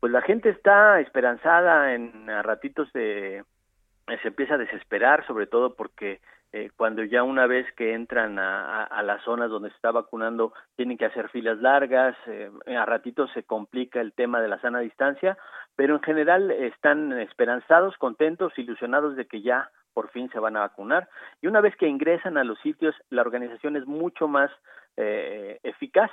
Pues 0.00 0.12
la 0.12 0.22
gente 0.22 0.48
está 0.48 0.98
esperanzada, 1.00 1.94
en 1.94 2.28
a 2.30 2.42
ratitos 2.42 2.88
se, 2.92 3.44
se 4.22 4.28
empieza 4.28 4.54
a 4.54 4.58
desesperar, 4.58 5.26
sobre 5.26 5.46
todo 5.46 5.76
porque 5.76 6.20
eh, 6.52 6.70
cuando 6.76 7.04
ya 7.04 7.22
una 7.22 7.46
vez 7.46 7.66
que 7.76 7.94
entran 7.94 8.38
a, 8.38 8.82
a, 8.82 9.02
las 9.02 9.22
zonas 9.22 9.50
donde 9.50 9.68
se 9.70 9.76
está 9.76 9.92
vacunando 9.92 10.52
tienen 10.76 10.98
que 10.98 11.04
hacer 11.04 11.28
filas 11.28 11.58
largas, 11.58 12.16
eh, 12.26 12.50
a 12.76 12.84
ratitos 12.84 13.30
se 13.32 13.44
complica 13.44 14.00
el 14.00 14.12
tema 14.12 14.40
de 14.40 14.48
la 14.48 14.60
sana 14.60 14.80
distancia, 14.80 15.38
pero 15.76 15.94
en 15.94 16.02
general 16.02 16.50
están 16.50 17.12
esperanzados, 17.20 17.96
contentos, 17.98 18.52
ilusionados 18.58 19.14
de 19.14 19.26
que 19.26 19.42
ya 19.42 19.70
por 19.92 20.10
fin 20.10 20.28
se 20.30 20.40
van 20.40 20.56
a 20.56 20.60
vacunar. 20.60 21.08
Y 21.40 21.46
una 21.46 21.60
vez 21.60 21.76
que 21.76 21.86
ingresan 21.86 22.36
a 22.36 22.44
los 22.44 22.58
sitios 22.60 22.94
la 23.10 23.22
organización 23.22 23.76
es 23.76 23.86
mucho 23.86 24.28
más 24.28 24.50
eh, 24.96 25.58
eficaz. 25.62 26.10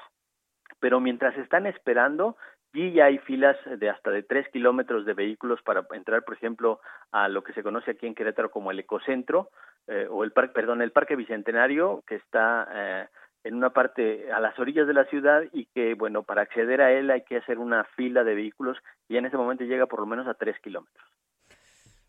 Pero 0.80 0.99
mientras 0.99 1.35
están 1.38 1.65
esperando 1.65 2.38
y 2.73 2.91
ya 2.91 3.05
hay 3.05 3.18
filas 3.19 3.57
de 3.65 3.89
hasta 3.89 4.11
de 4.11 4.22
tres 4.22 4.47
kilómetros 4.49 5.05
de 5.05 5.14
vehículos 5.14 5.61
para 5.64 5.85
entrar, 5.91 6.23
por 6.23 6.35
ejemplo, 6.35 6.80
a 7.11 7.27
lo 7.27 7.43
que 7.43 7.53
se 7.53 7.64
conoce 7.64 7.91
aquí 7.91 8.05
en 8.05 8.14
Querétaro 8.14 8.51
como 8.51 8.69
el 8.69 8.80
Ecocentro, 8.80 9.49
eh, 9.88 10.07
o 10.09 10.23
el 10.23 10.31
parque, 10.31 10.53
perdón, 10.53 10.81
el 10.81 10.91
Parque 10.91 11.15
Bicentenario, 11.15 12.03
que 12.05 12.15
está 12.15 12.68
eh, 12.73 13.07
en 13.43 13.55
una 13.55 13.69
parte 13.69 14.31
a 14.31 14.39
las 14.39 14.57
orillas 14.59 14.88
de 14.88 14.93
la 14.93 15.05
ciudad 15.05 15.43
y 15.53 15.65
que, 15.68 15.93
bueno, 15.93 16.23
para 16.23 16.41
acceder 16.41 16.81
a 16.81 16.91
él 16.91 17.09
hay 17.09 17.23
que 17.23 17.38
hacer 17.38 17.57
una 17.59 17.84
fila 17.95 18.23
de 18.23 18.35
vehículos 18.35 18.77
y 19.07 19.18
en 19.18 19.26
ese 19.26 19.38
momento 19.38 19.64
llega 19.64 19.85
por 19.85 20.01
lo 20.01 20.05
menos 20.05 20.27
a 20.27 20.34
tres 20.34 20.59
kilómetros. 20.59 21.07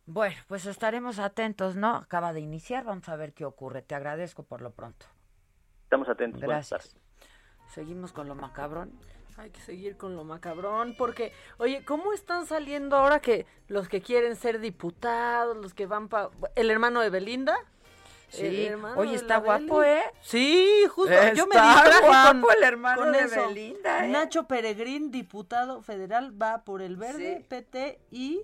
Bueno, 0.07 0.37
pues 0.49 0.65
estaremos 0.67 1.19
atentos, 1.19 1.77
¿no? 1.77 1.95
Acaba 1.95 2.33
de 2.33 2.41
iniciar, 2.41 2.85
vamos 2.85 3.09
a 3.09 3.17
ver 3.17 3.35
qué 3.35 3.45
ocurre. 3.45 3.83
Te 3.83 3.95
agradezco 3.95 4.43
por 4.43 4.63
lo 4.63 4.71
pronto. 4.71 5.07
Estamos 5.83 6.09
atentos. 6.09 6.41
Gracias. 6.41 6.97
Seguimos 7.67 8.13
con 8.13 8.27
lo 8.27 8.35
macabrón. 8.35 8.91
Hay 9.39 9.51
que 9.51 9.61
seguir 9.61 9.97
con 9.97 10.17
lo 10.17 10.25
macabrón, 10.25 10.97
porque, 10.99 11.33
oye, 11.59 11.85
¿cómo 11.85 12.13
están 12.13 12.45
saliendo 12.47 12.97
ahora 12.97 13.21
que 13.21 13.47
los 13.69 13.89
que 13.89 14.03
quieren 14.03 14.35
ser 14.35 14.59
diputados, 14.59 15.57
los 15.57 15.75
que 15.75 15.87
van 15.87 16.09
para... 16.09 16.31
El 16.57 16.71
hermano 16.71 17.01
de 17.01 17.11
Belinda. 17.11 17.57
Sí. 18.31 18.47
El 18.47 18.67
hermano 18.73 19.01
Oye, 19.01 19.15
está 19.15 19.37
guapo, 19.39 19.79
Beli. 19.79 20.01
¿eh? 20.01 20.05
Sí, 20.23 20.85
justo. 20.91 21.13
yo 21.35 21.47
me 21.47 21.55
Está 21.55 21.73
distraje 21.73 22.07
guapo 22.07 22.47
con, 22.49 22.57
el 22.57 22.65
hermano 22.65 23.03
con 23.03 23.13
de 23.13 23.21
eso. 23.21 23.47
Belinda, 23.49 24.05
¿eh? 24.05 24.09
Nacho 24.09 24.49
Peregrín, 24.49 25.13
diputado 25.13 25.83
federal, 25.83 26.41
va 26.43 26.65
por 26.65 26.83
el 26.83 26.97
Verde, 26.97 27.37
Sí. 27.39 27.45
PT 27.49 28.01
y 28.11 28.43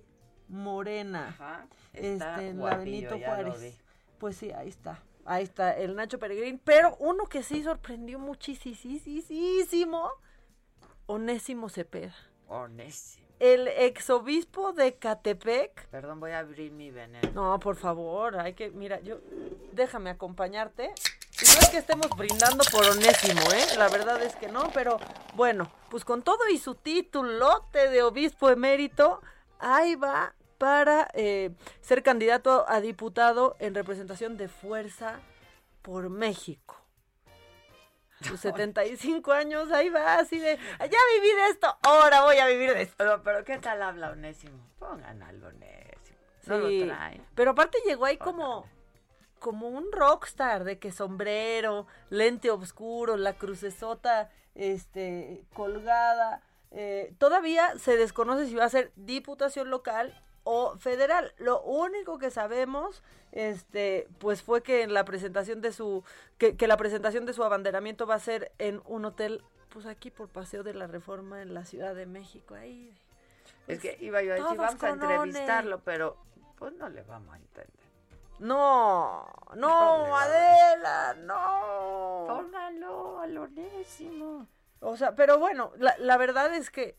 Morena. 0.49 1.31
Ajá, 1.31 1.67
está 1.93 2.35
este, 2.35 2.49
en 2.51 2.61
la 2.61 2.77
Benito 2.77 3.19
Juárez. 3.19 3.81
Pues 4.19 4.37
sí, 4.37 4.53
ahí 4.53 4.69
está. 4.69 5.03
Ahí 5.27 5.43
está 5.43 5.77
el 5.77 5.97
Nacho 5.97 6.21
Peregrín. 6.21 6.61
Pero 6.65 6.97
uno 7.01 7.25
que 7.25 7.43
sí 7.43 7.65
sorprendió 7.65 8.21
muchísimo, 8.21 10.13
Onésimo 11.07 11.69
Cepeda. 11.69 12.15
Onésimo. 12.49 13.25
El 13.41 13.69
exobispo 13.69 14.73
de 14.73 14.95
Catepec. 14.95 15.89
Perdón, 15.89 16.21
voy 16.21 16.31
a 16.31 16.39
abrir 16.39 16.73
mi 16.73 16.91
veneno. 16.91 17.31
No, 17.33 17.61
por 17.61 17.77
favor, 17.77 18.39
hay 18.39 18.55
que, 18.55 18.71
mira, 18.71 19.01
yo, 19.01 19.19
déjame 19.73 20.11
acompañarte. 20.11 20.95
Y 21.43 21.47
no 21.47 21.61
es 21.61 21.69
que 21.69 21.79
estemos 21.79 22.09
brindando 22.17 22.63
por 22.71 22.87
Onésimo, 22.87 23.41
¿eh? 23.53 23.77
La 23.77 23.89
verdad 23.89 24.23
es 24.23 24.37
que 24.37 24.49
no, 24.49 24.71
pero 24.73 24.99
bueno, 25.35 25.71
pues 25.91 26.05
con 26.05 26.23
todo 26.23 26.49
y 26.49 26.59
su 26.59 26.77
titulote 26.77 27.89
de 27.89 28.03
obispo 28.03 28.51
emérito, 28.51 29.21
ahí 29.59 29.97
va 29.97 30.35
para 30.59 31.09
eh, 31.13 31.51
ser 31.81 32.03
candidato 32.05 32.65
a 32.69 32.81
diputado 32.81 33.57
en 33.59 33.75
representación 33.75 34.37
de 34.37 34.49
Fuerza 34.49 35.19
por 35.83 36.09
México. 36.09 36.84
A 38.25 38.29
sus 38.31 38.41
75 38.41 39.33
años, 39.33 39.71
ahí 39.73 39.89
va, 39.91 40.15
así 40.19 40.39
de, 40.39 40.57
ya 40.57 40.99
viví 41.15 41.35
de 41.37 41.49
esto, 41.51 41.77
ahora 41.83 42.23
voy 42.25 42.37
a 42.39 42.47
vivir 42.47 42.73
de 42.75 42.83
esto. 42.83 42.95
Pero, 42.99 43.23
pero 43.23 43.45
¿qué 43.45 43.59
tal 43.59 43.83
habla 43.83 44.11
Onésimo? 44.11 44.59
Pongan 44.79 45.23
al 45.23 45.43
Onésimo. 45.43 46.19
No 46.47 46.69
Sí, 46.69 46.81
lo 46.81 46.87
traen. 46.87 47.27
Pero 47.35 47.51
aparte 47.53 47.79
llegó 47.87 48.05
ahí 48.07 48.17
como, 48.19 48.67
como 49.39 49.69
un 49.69 49.91
rockstar, 49.93 50.65
de 50.65 50.79
que 50.79 50.93
sombrero, 50.93 51.87
lente 52.11 52.51
oscuro, 52.51 53.17
la 53.17 53.35
crucesota 53.35 54.31
este, 54.55 55.45
colgada. 55.55 56.43
eh, 56.71 57.15
todavía 57.19 57.79
se 57.79 57.97
desconoce 57.97 58.47
si 58.47 58.55
va 58.55 58.65
a 58.65 58.69
ser 58.69 58.93
diputación 58.97 59.71
local 59.71 60.21
o 60.45 60.77
federal. 60.79 61.33
Lo 61.39 61.61
único 61.63 62.19
que 62.19 62.31
sabemos, 62.31 63.03
este, 63.33 64.07
pues 64.19 64.43
fue 64.43 64.63
que 64.63 64.83
en 64.83 64.95
la 64.95 65.05
presentación 65.05 65.61
de 65.61 65.73
su, 65.73 66.05
que, 66.39 66.57
que 66.57 66.69
la 66.69 66.77
presentación 66.77 67.27
de 67.27 67.33
su 67.33 67.43
abanderamiento 67.43 68.07
va 68.07 68.15
a 68.15 68.21
ser 68.21 68.53
en 68.59 68.81
un 68.87 69.05
hotel, 69.05 69.43
pues 69.71 69.87
aquí 69.87 70.11
por 70.11 70.29
Paseo 70.29 70.63
de 70.63 70.75
la 70.75 70.87
Reforma 70.87 71.43
en 71.43 71.55
la 71.55 71.65
Ciudad 71.65 71.95
de 71.95 72.07
México. 72.07 72.55
Ahí. 72.55 72.95
Es 73.67 73.81
que 73.81 73.97
iba 74.01 74.23
yo 74.23 74.33
a 74.33 74.35
decir, 74.37 74.57
vamos 74.57 74.83
a 74.83 74.91
entrevistarlo, 74.91 75.81
pero 75.81 76.17
pues 76.57 76.73
no 76.75 76.89
le 76.89 77.03
vamos 77.03 77.35
a 77.35 77.39
entender. 77.39 77.85
No, 78.39 79.27
No, 79.55 80.07
no, 80.09 80.17
Adela, 80.17 81.15
no. 81.21 82.25
Póngalo 82.29 83.21
al 83.21 83.39
Onésimo. 83.39 84.47
O 84.81 84.97
sea, 84.97 85.15
pero 85.15 85.39
bueno, 85.39 85.73
la, 85.79 85.95
la 85.99 86.17
verdad 86.17 86.55
es 86.55 86.69
que, 86.71 86.97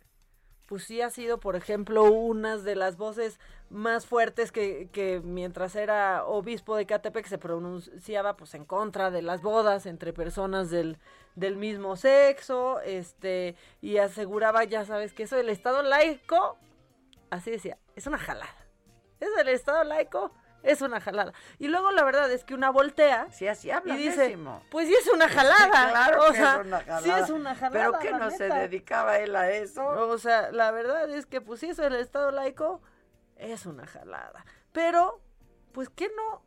pues 0.65 0.83
sí 0.83 1.01
ha 1.01 1.09
sido, 1.09 1.39
por 1.39 1.55
ejemplo, 1.55 2.03
unas 2.03 2.63
de 2.63 2.75
las 2.75 2.97
voces 2.97 3.39
más 3.69 4.05
fuertes 4.05 4.51
que, 4.51 4.89
que 4.91 5.21
mientras 5.23 5.75
era 5.75 6.25
obispo 6.25 6.75
de 6.75 6.85
Catepec 6.85 7.25
se 7.27 7.37
pronunciaba 7.37 8.35
pues 8.37 8.53
en 8.53 8.65
contra 8.65 9.11
de 9.11 9.21
las 9.21 9.41
bodas 9.41 9.85
entre 9.85 10.13
personas 10.13 10.69
del, 10.69 10.97
del 11.35 11.57
mismo 11.57 11.95
sexo, 11.95 12.79
este, 12.81 13.55
y 13.81 13.97
aseguraba, 13.97 14.63
ya 14.63 14.85
sabes, 14.85 15.13
que 15.13 15.23
eso 15.23 15.35
del 15.35 15.49
Estado 15.49 15.83
laico, 15.83 16.57
así 17.29 17.51
decía, 17.51 17.77
es 17.95 18.07
una 18.07 18.17
jalada. 18.17 18.55
Eso 19.19 19.33
del 19.35 19.49
Estado 19.49 19.83
laico 19.83 20.31
es 20.65 20.81
una 20.81 20.99
jalada. 20.99 21.31
Y 21.59 21.67
luego 21.67 21.91
la 21.91 22.03
verdad 22.03 22.31
es 22.31 22.43
que 22.43 22.53
una 22.53 22.69
voltea 22.71 23.31
Sí, 23.31 23.47
así 23.47 23.71
habla 23.71 23.95
y 23.95 23.97
dice, 23.97 24.37
pues 24.69 24.87
sí 24.87 24.95
es 24.95 25.07
una 25.07 25.29
jalada. 25.29 25.89
claro 25.91 26.23
o 26.23 26.31
que 26.31 26.37
sea, 26.37 26.55
es 26.55 26.65
una 26.65 26.79
sí 26.79 26.85
jalada. 26.85 27.19
es 27.19 27.29
una 27.29 27.55
jalada. 27.55 27.99
Pero 27.99 27.99
que 27.99 28.11
no 28.11 28.31
se 28.31 28.49
dedicaba 28.49 29.17
él 29.19 29.35
a 29.35 29.49
eso. 29.51 29.85
O 29.87 30.17
sea, 30.17 30.51
la 30.51 30.71
verdad 30.71 31.09
es 31.09 31.25
que 31.25 31.39
pues 31.41 31.59
sí, 31.59 31.67
eso 31.69 31.83
del 31.83 31.95
Estado 31.95 32.31
laico 32.31 32.81
es 33.37 33.65
una 33.65 33.85
jalada. 33.85 34.45
Pero, 34.71 35.21
pues 35.71 35.89
que 35.89 36.09
no, 36.09 36.43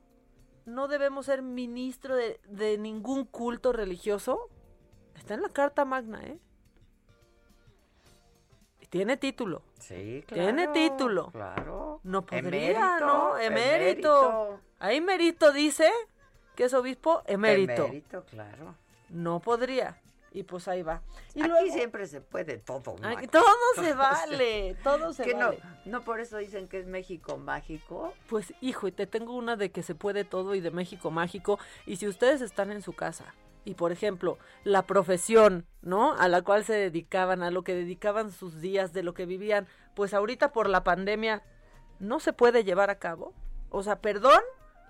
no 0.66 0.89
debemos 0.89 1.27
ser 1.27 1.43
ministro 1.43 2.16
de, 2.16 2.40
de 2.47 2.77
ningún 2.77 3.24
culto 3.24 3.73
religioso. 3.73 4.51
Está 5.15 5.35
en 5.35 5.43
la 5.43 5.49
Carta 5.49 5.85
Magna, 5.85 6.23
¿eh? 6.24 6.39
Y 8.81 8.86
Tiene 8.86 9.16
título. 9.16 9.62
Sí, 9.78 10.24
claro. 10.26 10.42
Tiene 10.44 10.68
título. 10.68 11.30
Claro. 11.30 12.00
No 12.05 12.22
podría, 12.24 12.70
Emérito, 12.70 13.06
¿no? 13.06 13.38
Emérito. 13.38 13.78
emérito. 13.78 14.60
Ahí 14.78 15.00
mérito 15.00 15.52
dice 15.52 15.90
que 16.55 16.64
es 16.64 16.74
obispo 16.74 17.22
emérito. 17.26 17.84
Emérito, 17.86 18.24
claro. 18.24 18.74
No 19.09 19.40
podría. 19.40 20.00
Y 20.30 20.42
pues 20.42 20.68
ahí 20.68 20.82
va. 20.82 21.00
Y 21.34 21.40
Aquí 21.40 21.48
luego- 21.48 21.72
siempre 21.72 22.06
se 22.06 22.20
puede 22.20 22.59
todo. 22.59 22.96
Aquí 23.02 23.26
todo 23.28 23.44
se 23.76 23.94
vale, 23.94 24.76
todo 24.84 25.12
se 25.14 25.24
¿Que 25.24 25.32
vale. 25.34 25.59
no, 25.86 25.98
no 25.98 26.05
por 26.05 26.20
eso 26.20 26.36
dicen 26.36 26.68
que 26.68 26.78
es 26.80 26.86
México 26.86 27.38
mágico. 27.38 28.12
Pues 28.28 28.52
hijo, 28.60 28.86
y 28.88 28.92
te 28.92 29.06
tengo 29.06 29.34
una 29.34 29.56
de 29.56 29.70
que 29.70 29.82
se 29.82 29.94
puede 29.94 30.24
todo 30.24 30.55
y 30.55 30.60
de 30.60 30.70
México 30.70 31.10
mágico. 31.10 31.59
Y 31.86 31.96
si 31.96 32.06
ustedes 32.06 32.42
están 32.42 32.70
en 32.72 32.82
su 32.82 32.92
casa 32.92 33.34
y 33.69 33.74
por 33.74 33.93
ejemplo 33.93 34.39
la 34.65 34.86
profesión, 34.86 35.66
¿no? 35.82 36.15
A 36.15 36.28
la 36.28 36.40
cual 36.40 36.65
se 36.65 36.73
dedicaban, 36.73 37.43
a 37.43 37.51
lo 37.51 37.62
que 37.62 37.74
dedicaban 37.74 38.32
sus 38.32 38.62
días, 38.62 38.95
de 38.95 39.03
lo 39.03 39.12
que 39.12 39.27
vivían, 39.27 39.69
pues 39.95 40.15
ahorita 40.15 40.53
por 40.53 40.70
la 40.70 40.85
pandemia 40.85 41.43
no 41.99 42.19
se 42.19 42.32
puede 42.32 42.65
llevar 42.65 42.89
a 42.89 42.99
cabo. 42.99 43.35
O 43.69 43.82
sea, 43.82 44.01
perdón, 44.01 44.40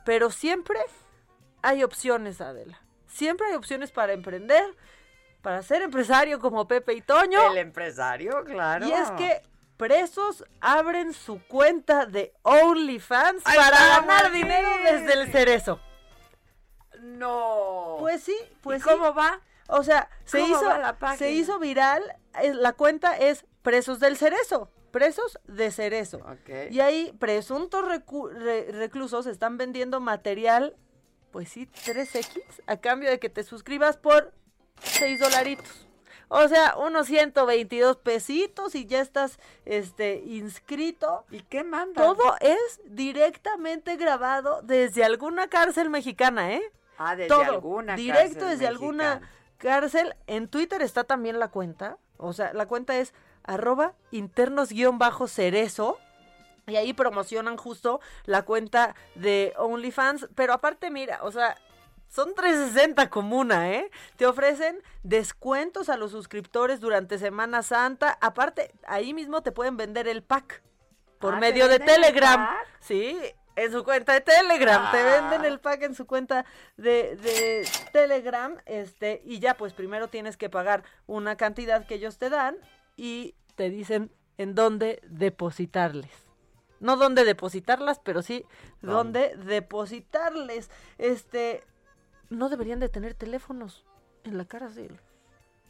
pero 0.04 0.30
siempre 0.30 0.78
hay 1.60 1.82
opciones, 1.82 2.40
Adela. 2.40 2.80
Siempre 3.08 3.48
hay 3.48 3.56
opciones 3.56 3.90
para 3.90 4.12
emprender, 4.12 4.64
para 5.42 5.60
ser 5.62 5.82
empresario 5.82 6.38
como 6.38 6.68
Pepe 6.68 6.92
y 6.92 7.00
Toño. 7.00 7.50
El 7.50 7.58
empresario, 7.58 8.44
claro. 8.44 8.86
Y 8.86 8.92
es 8.92 9.10
que 9.12 9.42
presos 9.76 10.44
abren 10.60 11.12
su 11.12 11.40
cuenta 11.48 12.06
de 12.06 12.32
OnlyFans 12.42 13.42
¡Ay, 13.44 13.58
para 13.58 14.00
ganar 14.00 14.30
dinero 14.30 14.68
desde 14.84 15.14
el 15.14 15.32
cerezo. 15.32 15.80
No. 17.00 17.96
Pues 18.00 18.22
sí, 18.22 18.36
pues 18.62 18.80
¿Y 18.80 18.82
sí. 18.84 18.88
cómo 18.90 19.14
va? 19.14 19.40
O 19.68 19.82
sea, 19.82 20.08
se 20.24 20.40
¿Cómo 20.40 20.54
hizo, 20.56 20.64
la 20.68 20.96
se 21.16 21.32
hizo 21.32 21.58
viral, 21.58 22.02
eh, 22.40 22.54
la 22.54 22.72
cuenta 22.72 23.16
es 23.18 23.44
Presos 23.62 24.00
del 24.00 24.16
Cerezo, 24.16 24.70
Presos 24.90 25.38
de 25.46 25.70
Cerezo. 25.70 26.20
Y 26.70 26.80
ahí 26.80 27.14
presuntos 27.18 27.84
re- 27.86 28.72
reclusos 28.72 29.26
están 29.26 29.58
vendiendo 29.58 30.00
material, 30.00 30.74
pues 31.32 31.50
sí, 31.50 31.68
3X, 31.84 32.42
a 32.66 32.78
cambio 32.78 33.10
de 33.10 33.18
que 33.18 33.28
te 33.28 33.42
suscribas 33.42 33.98
por 33.98 34.32
6 34.82 35.20
dolaritos. 35.20 35.84
O 36.30 36.46
sea, 36.48 36.76
unos 36.76 37.06
122 37.06 37.96
pesitos 37.98 38.74
y 38.74 38.86
ya 38.86 39.00
estás 39.00 39.38
este 39.66 40.16
inscrito. 40.26 41.24
¿Y 41.30 41.40
qué 41.40 41.64
manda? 41.64 42.02
Todo 42.02 42.36
es 42.40 42.80
directamente 42.84 43.96
grabado 43.96 44.60
desde 44.62 45.04
alguna 45.04 45.48
cárcel 45.48 45.88
mexicana, 45.90 46.52
¿eh? 46.52 46.62
Ah, 46.98 47.16
desde 47.16 47.28
Todo, 47.28 47.44
alguna 47.44 47.96
directo 47.96 48.44
desde 48.46 48.66
alguna 48.66 49.22
cárcel. 49.56 50.14
En 50.26 50.48
Twitter 50.48 50.82
está 50.82 51.04
también 51.04 51.38
la 51.38 51.48
cuenta. 51.48 51.98
O 52.16 52.32
sea, 52.32 52.52
la 52.52 52.66
cuenta 52.66 52.96
es 52.98 53.14
arroba 53.44 53.94
internos 54.10 54.70
guion 54.70 54.98
bajo 54.98 55.28
cerezo. 55.28 55.98
Y 56.66 56.76
ahí 56.76 56.92
promocionan 56.92 57.56
justo 57.56 58.00
la 58.24 58.42
cuenta 58.42 58.94
de 59.14 59.54
OnlyFans. 59.56 60.28
Pero 60.34 60.52
aparte, 60.52 60.90
mira, 60.90 61.20
o 61.22 61.32
sea, 61.32 61.56
son 62.08 62.34
360 62.34 63.08
como 63.10 63.38
una, 63.38 63.70
¿eh? 63.70 63.90
Te 64.16 64.26
ofrecen 64.26 64.82
descuentos 65.02 65.88
a 65.88 65.96
los 65.96 66.10
suscriptores 66.10 66.80
durante 66.80 67.18
Semana 67.18 67.62
Santa. 67.62 68.18
Aparte, 68.20 68.72
ahí 68.86 69.14
mismo 69.14 69.42
te 69.42 69.52
pueden 69.52 69.76
vender 69.76 70.08
el 70.08 70.22
pack 70.22 70.62
por 71.18 71.34
Ah, 71.34 71.36
¿te 71.36 71.40
medio 71.40 71.68
de 71.68 71.78
Telegram. 71.78 72.48
Sí, 72.80 73.18
en 73.64 73.72
su 73.72 73.84
cuenta 73.84 74.12
de 74.14 74.20
Telegram. 74.20 74.90
Te 74.90 74.98
Ah. 74.98 75.20
venden 75.20 75.44
el 75.44 75.58
pack 75.60 75.82
en 75.82 75.94
su 75.94 76.06
cuenta 76.06 76.44
de, 76.76 77.16
de 77.16 77.66
Telegram. 77.92 78.56
Este, 78.66 79.20
y 79.24 79.38
ya, 79.40 79.54
pues 79.56 79.72
primero 79.72 80.08
tienes 80.08 80.36
que 80.36 80.48
pagar 80.48 80.82
una 81.06 81.36
cantidad 81.36 81.86
que 81.86 81.94
ellos 81.96 82.18
te 82.18 82.30
dan 82.30 82.56
y 82.96 83.34
te 83.56 83.70
dicen 83.70 84.10
en 84.36 84.54
dónde 84.54 85.00
depositarles. 85.08 86.10
No 86.80 86.96
dónde 86.96 87.24
depositarlas, 87.24 87.98
pero 87.98 88.22
sí 88.22 88.44
dónde 88.82 89.34
depositarles. 89.36 90.70
Este, 90.98 91.64
no 92.30 92.48
deberían 92.48 92.78
de 92.80 92.88
tener 92.88 93.14
teléfonos 93.14 93.84
en 94.24 94.38
la 94.38 94.44
cárcel. 94.44 95.00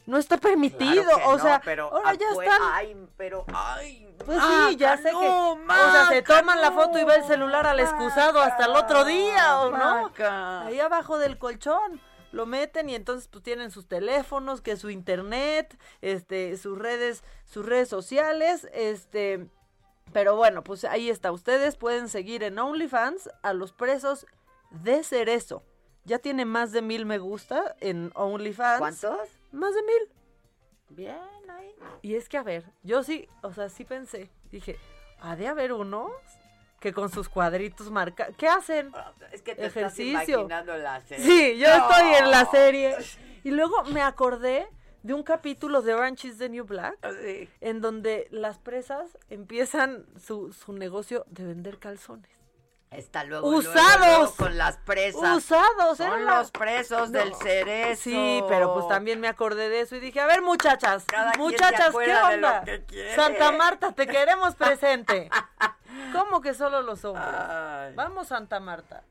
No 0.09 0.17
está 0.17 0.37
permitido, 0.37 1.03
Claro 1.03 1.17
que 1.17 1.23
o 1.23 1.37
no, 1.37 1.43
sea, 1.43 1.61
pero 1.63 1.93
ahora 1.93 2.15
ya 2.15 2.29
están. 2.31 2.61
Ay, 2.73 3.07
pero 3.15 3.45
ay. 3.53 4.11
Pues 4.25 4.39
sí, 4.41 4.75
ya 4.77 4.97
sé 4.97 5.11
no, 5.11 5.19
que. 5.19 5.27
o 5.27 5.91
sea, 5.91 6.07
se 6.09 6.23
toman 6.23 6.59
la 6.59 6.71
foto 6.71 6.97
y 6.97 7.03
va 7.03 7.15
el 7.15 7.23
celular 7.25 7.67
al 7.67 7.77
Maca, 7.77 7.89
excusado 7.89 8.41
hasta 8.41 8.65
el 8.65 8.71
otro 8.71 9.05
día, 9.05 9.61
¿o 9.61 9.69
no? 9.69 10.01
Maca. 10.01 10.65
Ahí 10.65 10.79
abajo 10.79 11.19
del 11.19 11.37
colchón. 11.37 12.01
Lo 12.31 12.47
meten 12.47 12.89
y 12.89 12.95
entonces 12.95 13.27
pues 13.27 13.43
tienen 13.43 13.69
sus 13.69 13.87
teléfonos, 13.87 14.61
que 14.61 14.77
su 14.77 14.89
internet, 14.89 15.79
este, 16.01 16.57
sus 16.57 16.77
redes, 16.77 17.23
sus 17.45 17.65
redes 17.65 17.89
sociales, 17.89 18.67
este, 18.73 19.47
pero 20.11 20.35
bueno, 20.35 20.63
pues 20.63 20.85
ahí 20.85 21.09
está. 21.09 21.31
Ustedes 21.31 21.75
pueden 21.75 22.09
seguir 22.09 22.41
en 22.41 22.57
OnlyFans 22.57 23.29
a 23.43 23.53
los 23.53 23.73
presos 23.73 24.25
de 24.71 25.03
Cerezo. 25.03 25.63
Ya 26.05 26.17
tiene 26.17 26.45
más 26.45 26.71
de 26.71 26.81
mil 26.81 27.05
me 27.05 27.19
gusta 27.19 27.75
en 27.79 28.11
OnlyFans. 28.15 28.79
¿Cuántos? 28.79 29.38
Más 29.51 29.73
de 29.73 29.81
mil. 29.83 30.09
Bien, 30.89 31.17
ahí. 31.49 31.73
Y 32.01 32.15
es 32.15 32.27
que, 32.29 32.37
a 32.37 32.43
ver, 32.43 32.65
yo 32.83 33.03
sí, 33.03 33.27
o 33.41 33.53
sea, 33.53 33.69
sí 33.69 33.85
pensé, 33.85 34.29
dije, 34.51 34.77
ha 35.21 35.35
de 35.35 35.47
haber 35.47 35.71
unos 35.73 36.11
que 36.79 36.93
con 36.93 37.09
sus 37.09 37.27
cuadritos 37.29 37.91
marca, 37.91 38.29
¿qué 38.37 38.47
hacen? 38.47 38.91
Es 39.31 39.41
que 39.41 39.53
te 39.53 39.65
Ejercicio. 39.65 40.19
estás 40.19 40.29
imaginando 40.29 40.77
la 40.77 41.01
serie. 41.01 41.25
Sí, 41.25 41.57
yo 41.59 41.67
No. 41.67 41.89
estoy 41.89 42.13
en 42.15 42.31
la 42.31 42.45
serie. 42.45 42.95
Y 43.43 43.51
luego 43.51 43.83
me 43.85 44.01
acordé 44.01 44.67
de 45.01 45.13
un 45.13 45.23
capítulo 45.23 45.81
de 45.81 45.93
Orange 45.93 46.27
is 46.27 46.37
the 46.39 46.49
New 46.49 46.65
Black, 46.65 46.97
en 47.61 47.79
donde 47.79 48.27
las 48.31 48.59
presas 48.59 49.17
empiezan 49.29 50.05
su, 50.17 50.51
su 50.51 50.73
negocio 50.73 51.23
de 51.29 51.45
vender 51.45 51.79
calzones. 51.79 52.29
Está 52.91 53.23
luego, 53.23 53.47
Usados. 53.49 53.99
luego 53.99 54.35
con 54.35 54.57
las 54.57 54.77
presas. 54.77 55.37
Usados, 55.37 55.97
Son 55.97 56.25
la- 56.25 56.39
los 56.39 56.49
presos 56.51 57.11
No. 57.11 57.19
del 57.19 57.35
cerezo. 57.35 58.01
Sí, 58.01 58.43
pero 58.49 58.73
pues 58.73 58.87
también 58.87 59.19
me 59.19 59.27
acordé 59.27 59.69
de 59.69 59.81
eso 59.81 59.95
y 59.95 59.99
dije, 59.99 60.19
a 60.19 60.25
ver 60.25 60.41
muchachas, 60.41 61.05
Cada 61.05 61.33
muchachas, 61.37 61.95
¿qué 61.95 62.15
onda? 62.15 62.63
Santa 63.15 63.51
Marta, 63.51 63.91
te 63.91 64.07
queremos 64.07 64.55
presente. 64.55 65.29
¿Cómo 66.13 66.41
que 66.41 66.53
solo 66.55 66.81
los 66.81 67.05
hombres? 67.05 67.95
Vamos, 67.95 68.27
Santa 68.29 68.59
Marta. 68.59 69.03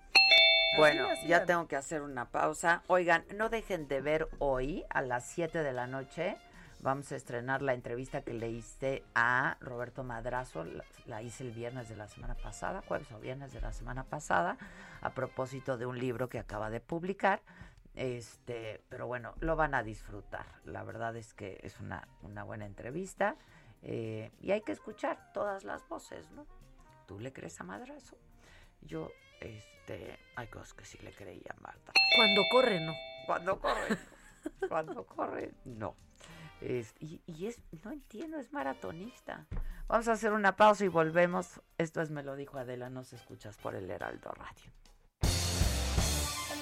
Bueno, 0.77 1.09
Así 1.11 1.27
ya 1.29 1.45
tengo 1.45 1.67
que 1.67 1.77
hacer 1.77 2.03
una 2.03 2.27
pausa. 2.27 2.83
Oigan, 2.89 3.25
no 3.35 3.49
dejen 3.49 3.89
de 3.89 4.01
ver 4.01 4.29
hoy 4.39 4.85
a 4.91 5.03
las 5.03 5.25
7 5.25 5.63
de 5.63 5.73
la 5.73 5.87
noche. 5.87 6.37
Vamos 6.81 7.11
a 7.11 7.17
estrenar 7.17 7.61
la 7.61 7.75
entrevista 7.75 8.23
que 8.23 8.33
le 8.35 8.51
hice 8.51 9.03
a 9.15 9.57
Roberto 9.61 10.05
Madrazo. 10.05 10.65
La, 10.65 10.85
la 11.07 11.23
hice 11.23 11.43
el 11.45 11.51
viernes 11.51 11.89
de 11.89 11.97
la 11.97 12.07
semana 12.07 12.35
pasada, 12.37 12.83
jueves 12.87 13.11
o 13.11 13.19
viernes 13.19 13.53
de 13.53 13.61
la 13.61 13.73
semana 13.73 14.05
pasada, 14.05 14.57
a 15.01 15.11
propósito 15.11 15.77
de 15.77 15.87
un 15.87 15.99
libro 15.99 16.29
que 16.29 16.39
acaba 16.39 16.71
de 16.71 16.81
publicar. 16.81 17.43
Este, 17.95 18.81
pero 18.89 19.09
bueno, 19.09 19.35
lo 19.41 19.57
van 19.57 19.75
a 19.75 19.83
disfrutar. 19.83 20.47
La 20.65 20.85
verdad 20.85 21.17
es 21.17 21.35
que 21.35 21.59
es 21.65 21.81
una, 21.81 22.07
una 22.23 22.45
buena 22.45 22.65
entrevista. 22.65 23.35
eh, 23.83 24.31
y 24.41 24.53
hay 24.53 24.61
que 24.63 24.73
escuchar 24.73 25.33
todas 25.33 25.65
las 25.65 25.87
voces, 25.89 26.31
¿no? 26.31 26.47
¿Tú 27.07 27.19
le 27.19 27.33
crees 27.33 27.61
a 27.61 27.65
Madrazo? 27.65 28.17
Yo, 28.83 29.11
este, 29.41 30.19
hay 30.37 30.47
cosas 30.47 30.75
que 30.75 30.85
sí 30.85 30.99
le 30.99 31.13
creía 31.13 31.55
a 31.57 31.61
Marta. 31.61 31.93
Cuando 32.17 32.43
corre, 32.53 32.81
no. 32.81 32.93
Cuando 33.27 33.61
corre, 33.61 33.99
cuando 34.69 35.05
corre, 35.07 35.53
no. 35.65 35.97
Es- 36.61 36.95
y, 36.99 37.21
y 37.27 37.47
es, 37.47 37.59
no 37.85 37.93
entiendo, 37.93 38.39
es 38.39 38.53
maratonista. 38.53 39.47
Vamos 39.87 40.09
a 40.09 40.13
hacer 40.13 40.33
una 40.33 40.57
pausa 40.57 40.85
y 40.85 40.89
volvemos. 40.89 41.61
Esto 41.79 42.03
es 42.03 42.11
Me 42.11 42.23
lo 42.23 42.37
dijo 42.37 42.59
Adela, 42.59 42.91
nos 42.91 43.13
escuchas 43.13 43.57
por 43.57 43.75
el 43.75 43.91
Heraldo 43.91 44.31
Radio. 44.33 44.73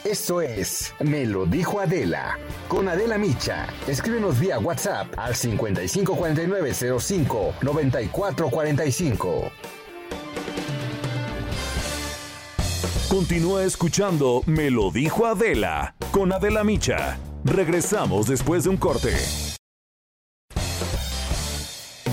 Esto 0.04 0.40
es 0.40 0.94
Me 1.00 1.26
lo 1.26 1.46
dijo 1.46 1.80
Adela. 1.80 2.38
Con 2.68 2.88
Adela 2.88 3.18
Micha. 3.18 3.66
Escríbenos 3.88 4.38
vía 4.38 4.58
WhatsApp 4.60 5.08
al 5.18 5.34
554905 5.34 7.54
9445. 7.62 9.50
Continúa 13.08 13.62
escuchando 13.64 14.42
Me 14.46 14.70
lo 14.70 14.90
dijo 14.90 15.26
Adela 15.26 15.94
con 16.12 16.32
Adela 16.32 16.62
Micha. 16.64 17.18
Regresamos 17.44 18.26
después 18.28 18.64
de 18.64 18.70
un 18.70 18.76
corte. 18.76 19.14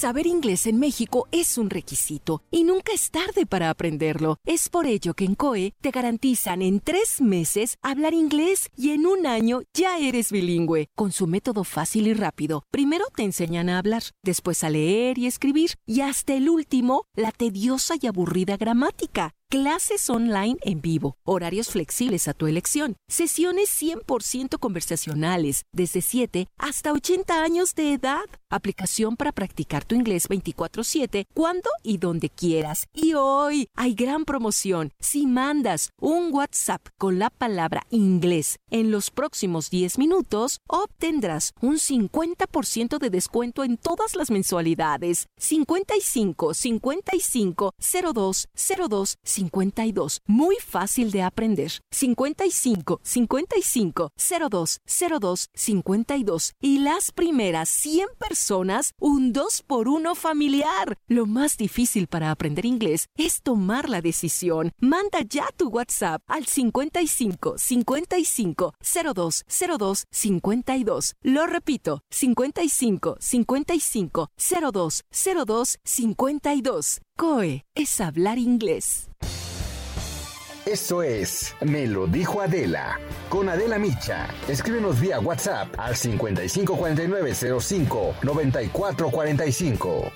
Saber 0.00 0.26
inglés 0.26 0.66
en 0.66 0.78
México 0.78 1.28
es 1.30 1.58
un 1.58 1.68
requisito 1.68 2.42
y 2.50 2.64
nunca 2.64 2.90
es 2.94 3.10
tarde 3.10 3.44
para 3.44 3.68
aprenderlo. 3.68 4.38
Es 4.46 4.70
por 4.70 4.86
ello 4.86 5.12
que 5.12 5.26
en 5.26 5.34
COE 5.34 5.74
te 5.82 5.90
garantizan 5.90 6.62
en 6.62 6.80
tres 6.80 7.20
meses 7.20 7.76
hablar 7.82 8.14
inglés 8.14 8.70
y 8.78 8.92
en 8.92 9.04
un 9.04 9.26
año 9.26 9.60
ya 9.74 9.98
eres 9.98 10.32
bilingüe. 10.32 10.88
Con 10.94 11.12
su 11.12 11.26
método 11.26 11.64
fácil 11.64 12.06
y 12.06 12.14
rápido, 12.14 12.64
primero 12.70 13.04
te 13.14 13.24
enseñan 13.24 13.68
a 13.68 13.76
hablar, 13.76 14.02
después 14.22 14.64
a 14.64 14.70
leer 14.70 15.18
y 15.18 15.26
escribir 15.26 15.72
y 15.84 16.00
hasta 16.00 16.32
el 16.32 16.48
último, 16.48 17.04
la 17.14 17.30
tediosa 17.30 17.92
y 18.00 18.06
aburrida 18.06 18.56
gramática. 18.56 19.34
Clases 19.50 20.08
online 20.08 20.58
en 20.62 20.80
vivo, 20.80 21.16
horarios 21.24 21.70
flexibles 21.70 22.28
a 22.28 22.34
tu 22.34 22.46
elección, 22.46 22.94
sesiones 23.08 23.68
100% 23.82 24.60
conversacionales, 24.60 25.64
desde 25.72 26.02
7 26.02 26.46
hasta 26.56 26.92
80 26.92 27.42
años 27.42 27.74
de 27.74 27.94
edad, 27.94 28.22
aplicación 28.48 29.16
para 29.16 29.32
practicar 29.32 29.84
tu 29.84 29.96
inglés 29.96 30.28
24/7 30.28 31.24
cuando 31.34 31.68
y 31.82 31.98
donde 31.98 32.28
quieras. 32.28 32.86
Y 32.94 33.14
hoy 33.14 33.66
hay 33.74 33.94
gran 33.94 34.24
promoción. 34.24 34.92
Si 35.00 35.26
mandas 35.26 35.90
un 36.00 36.32
WhatsApp 36.32 36.86
con 36.96 37.18
la 37.18 37.28
palabra 37.28 37.82
inglés 37.90 38.56
en 38.70 38.92
los 38.92 39.10
próximos 39.10 39.68
10 39.68 39.98
minutos, 39.98 40.60
obtendrás 40.68 41.54
un 41.60 41.80
50% 41.80 43.00
de 43.00 43.10
descuento 43.10 43.64
en 43.64 43.78
todas 43.78 44.14
las 44.14 44.30
mensualidades. 44.30 45.26
55 45.38 46.54
55 46.54 47.74
02 48.14 48.46
02 48.88 49.16
52. 49.40 50.20
Muy 50.26 50.56
fácil 50.56 51.10
de 51.10 51.22
aprender. 51.22 51.72
55 51.90 53.00
55 53.02 54.12
02 54.50 54.80
02 55.20 55.48
52. 55.54 56.52
Y 56.60 56.78
las 56.80 57.10
primeras 57.12 57.68
100 57.70 58.08
personas, 58.18 58.92
un 59.00 59.32
2 59.32 59.62
por 59.66 59.88
1 59.88 60.14
familiar. 60.14 60.98
Lo 61.08 61.26
más 61.26 61.56
difícil 61.56 62.06
para 62.06 62.30
aprender 62.30 62.66
inglés 62.66 63.06
es 63.16 63.40
tomar 63.42 63.88
la 63.88 64.02
decisión. 64.02 64.72
Manda 64.78 65.20
ya 65.28 65.46
tu 65.56 65.68
WhatsApp 65.68 66.22
al 66.26 66.44
55 66.46 67.56
55 67.56 68.74
02 69.14 69.44
02 69.78 70.04
52. 70.10 71.14
Lo 71.22 71.46
repito, 71.46 72.02
55 72.10 73.16
55 73.20 74.30
02 74.72 75.02
02 75.46 75.78
52. 75.84 77.00
COE 77.20 77.66
es 77.74 78.00
hablar 78.00 78.38
inglés. 78.38 79.10
Esto 80.64 81.02
es 81.02 81.54
Me 81.60 81.86
lo 81.86 82.06
dijo 82.06 82.40
Adela. 82.40 82.98
Con 83.28 83.50
Adela 83.50 83.78
Micha. 83.78 84.26
Escríbenos 84.48 84.98
vía 84.98 85.20
WhatsApp 85.20 85.68
al 85.78 85.96
554905 85.96 88.14
9445. 88.22 90.12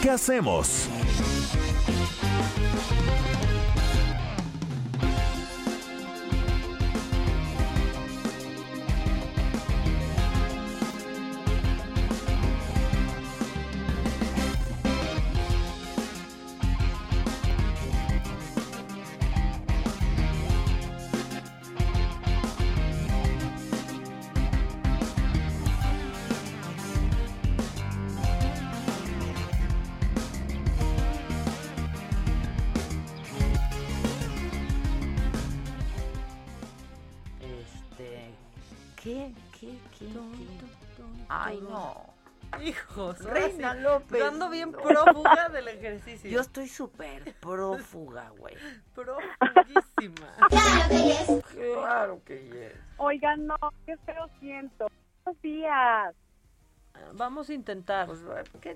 ¿Qué 0.00 0.08
hacemos? 0.08 0.88
¿Qué, 39.12 39.34
qué, 39.60 39.78
qué, 39.98 40.06
qué? 40.06 41.02
Ay, 41.28 41.60
no. 41.60 42.12
Hijos, 42.60 43.18
Reina 43.24 43.74
sí, 43.74 43.80
López. 43.80 44.18
yo 44.18 44.28
ando 44.28 44.50
bien 44.50 44.72
prófuga 44.72 45.48
del 45.48 45.68
ejercicio. 45.68 46.30
Yo 46.30 46.40
estoy 46.40 46.68
súper 46.68 47.34
prófuga, 47.40 48.30
güey. 48.36 48.54
Prófuguísima. 48.94 50.34
Claro 50.50 50.88
que 50.90 51.02
yes. 51.02 51.44
Claro 51.54 52.20
que. 52.24 52.72
Oigan, 52.98 53.46
no, 53.46 53.56
qué 53.86 53.96
feo 53.98 54.28
siento. 54.38 54.88
Buenos 55.24 55.42
días. 55.42 56.14
Vamos 57.14 57.48
a 57.48 57.54
intentar. 57.54 58.08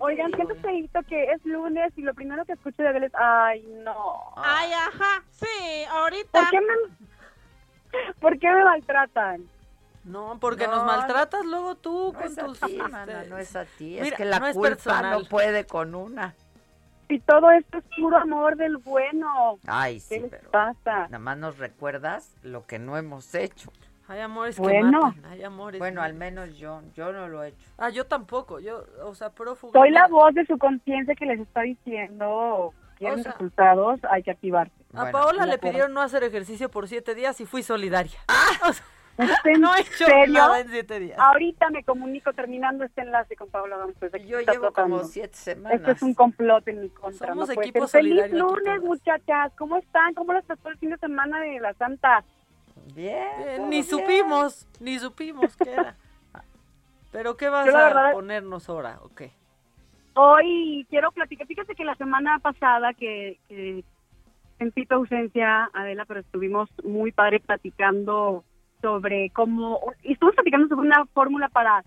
Oigan, 0.00 0.32
siento 0.32 0.54
feíto 0.56 1.00
que 1.02 1.32
es 1.32 1.44
lunes 1.44 1.92
y 1.96 2.02
lo 2.02 2.14
primero 2.14 2.46
que 2.46 2.52
escucho 2.52 2.82
de 2.82 2.88
Adele 2.88 3.06
es, 3.06 3.14
ay, 3.14 3.62
no. 3.84 4.32
Ay, 4.36 4.72
ajá, 4.72 5.22
sí, 5.30 5.84
ahorita. 5.90 6.40
¿Por 6.40 6.50
qué 6.50 6.60
me, 6.60 8.14
¿por 8.20 8.38
qué 8.38 8.50
me 8.50 8.64
maltratan? 8.64 9.55
No, 10.06 10.38
porque 10.40 10.66
No, 10.66 10.76
nos 10.76 10.84
maltratas 10.86 11.44
luego 11.44 11.74
tú 11.74 12.12
No 12.14 12.18
con 12.18 12.28
es 12.32 12.38
a 12.38 12.44
tus... 12.46 12.60
ti, 12.60 12.76
este, 12.76 12.88
mana, 12.88 13.24
no 13.24 13.38
es 13.38 13.56
a 13.56 13.64
ti. 13.64 13.96
Es 13.98 14.04
mira, 14.04 14.16
que 14.16 14.24
la 14.24 14.38
no 14.38 14.46
es 14.46 14.54
culpa 14.54 14.68
personal. 14.70 15.22
no 15.22 15.28
puede 15.28 15.66
con 15.66 15.94
una. 15.94 16.34
Si 17.08 17.18
todo 17.20 17.50
esto 17.50 17.78
es 17.78 17.84
puro 17.96 18.16
amor 18.16 18.56
del 18.56 18.78
bueno. 18.78 19.58
Ay, 19.66 20.00
sí, 20.00 20.14
¿Qué 20.16 20.20
les 20.22 20.30
pero 20.30 20.50
pasa? 20.50 21.02
nada 21.08 21.18
más 21.18 21.36
nos 21.38 21.58
recuerdas 21.58 22.32
lo 22.42 22.66
que 22.66 22.78
no 22.78 22.96
hemos 22.96 23.34
hecho. 23.34 23.70
Hay 24.08 24.20
amores 24.20 24.54
que 24.56 24.62
Bueno. 24.62 25.00
matan, 25.02 25.24
hay 25.26 25.42
amores. 25.42 25.78
Bueno, 25.80 26.00
que- 26.00 26.06
al 26.06 26.14
menos 26.14 26.56
yo, 26.56 26.80
yo 26.94 27.12
no 27.12 27.26
lo 27.28 27.42
he 27.42 27.48
hecho. 27.48 27.68
Ah, 27.76 27.90
yo 27.90 28.06
tampoco, 28.06 28.60
yo, 28.60 28.84
o 29.04 29.14
sea, 29.16 29.30
prófugo. 29.30 29.72
Soy 29.72 29.90
la 29.90 30.06
voz 30.06 30.32
de 30.34 30.46
su 30.46 30.56
conciencia 30.58 31.14
que 31.16 31.26
les 31.26 31.40
está 31.40 31.62
diciendo, 31.62 32.72
quieren 32.98 33.18
O 33.20 33.22
sea- 33.24 33.32
resultados, 33.32 34.00
hay 34.10 34.22
que 34.22 34.30
activarse. 34.30 34.72
A 34.94 35.10
Paola 35.10 35.44
le 35.46 35.58
pidieron 35.58 35.92
no 35.92 36.00
hacer 36.00 36.22
ejercicio 36.22 36.70
por 36.70 36.86
siete 36.88 37.14
días 37.16 37.40
y 37.40 37.46
fui 37.46 37.62
solidaria. 37.64 38.18
Ah. 38.28 38.34
O 38.70 38.72
sea, 38.72 38.84
¿En 39.18 39.28
no 39.60 39.74
he 39.74 39.80
hecho 39.80 40.04
serio? 40.06 40.34
nada 40.34 40.60
en 40.60 40.68
siete 40.68 40.98
días. 41.00 41.18
Ahorita 41.18 41.70
me 41.70 41.82
comunico 41.84 42.32
terminando 42.32 42.84
este 42.84 43.00
enlace 43.02 43.34
con 43.36 43.48
Paola 43.48 43.76
Gómez. 43.76 43.96
qué 43.98 44.26
Yo 44.26 44.40
llevo 44.40 44.44
tratando. 44.72 44.96
como 44.98 45.04
siete 45.04 45.34
semanas. 45.34 45.78
Esto 45.80 45.90
es 45.92 46.02
un 46.02 46.14
complot 46.14 46.66
en 46.68 46.82
mi 46.82 46.88
contra. 46.90 47.28
Somos 47.28 47.48
no 47.48 47.54
equipo. 47.62 47.86
¡Feliz 47.88 48.30
lunes, 48.32 48.82
muchachas! 48.82 49.52
¿Cómo 49.56 49.76
están? 49.76 50.14
¿Cómo 50.14 50.32
les 50.32 50.44
pasó 50.44 50.68
el 50.68 50.78
fin 50.78 50.90
de 50.90 50.98
semana 50.98 51.40
de 51.40 51.60
la 51.60 51.72
Santa? 51.74 52.24
Bien. 52.94 53.24
Ni 53.64 53.82
bien. 53.82 53.84
supimos, 53.84 54.66
ni 54.80 54.98
supimos 54.98 55.56
qué 55.56 55.72
era. 55.72 55.96
Pero 57.12 57.36
¿qué 57.36 57.48
vas 57.48 57.66
Yo 57.66 57.76
a 57.76 57.84
verdad- 57.84 58.12
ponernos 58.12 58.68
ahora? 58.68 58.98
¿O 59.02 59.08
qué? 59.14 59.30
Hoy 60.14 60.86
quiero 60.90 61.10
platicar. 61.12 61.46
Fíjate 61.46 61.74
que 61.74 61.84
la 61.84 61.94
semana 61.96 62.38
pasada 62.38 62.92
que, 62.94 63.38
que 63.48 63.84
sentí 64.58 64.86
tu 64.86 64.94
ausencia, 64.94 65.70
Adela, 65.74 66.04
pero 66.06 66.20
estuvimos 66.20 66.70
muy 66.84 67.12
padre 67.12 67.40
platicando 67.40 68.44
sobre 68.80 69.30
cómo... 69.30 69.80
y 70.02 70.12
Estuvimos 70.12 70.34
platicando 70.36 70.68
sobre 70.68 70.86
una 70.86 71.04
fórmula 71.06 71.48
para 71.48 71.82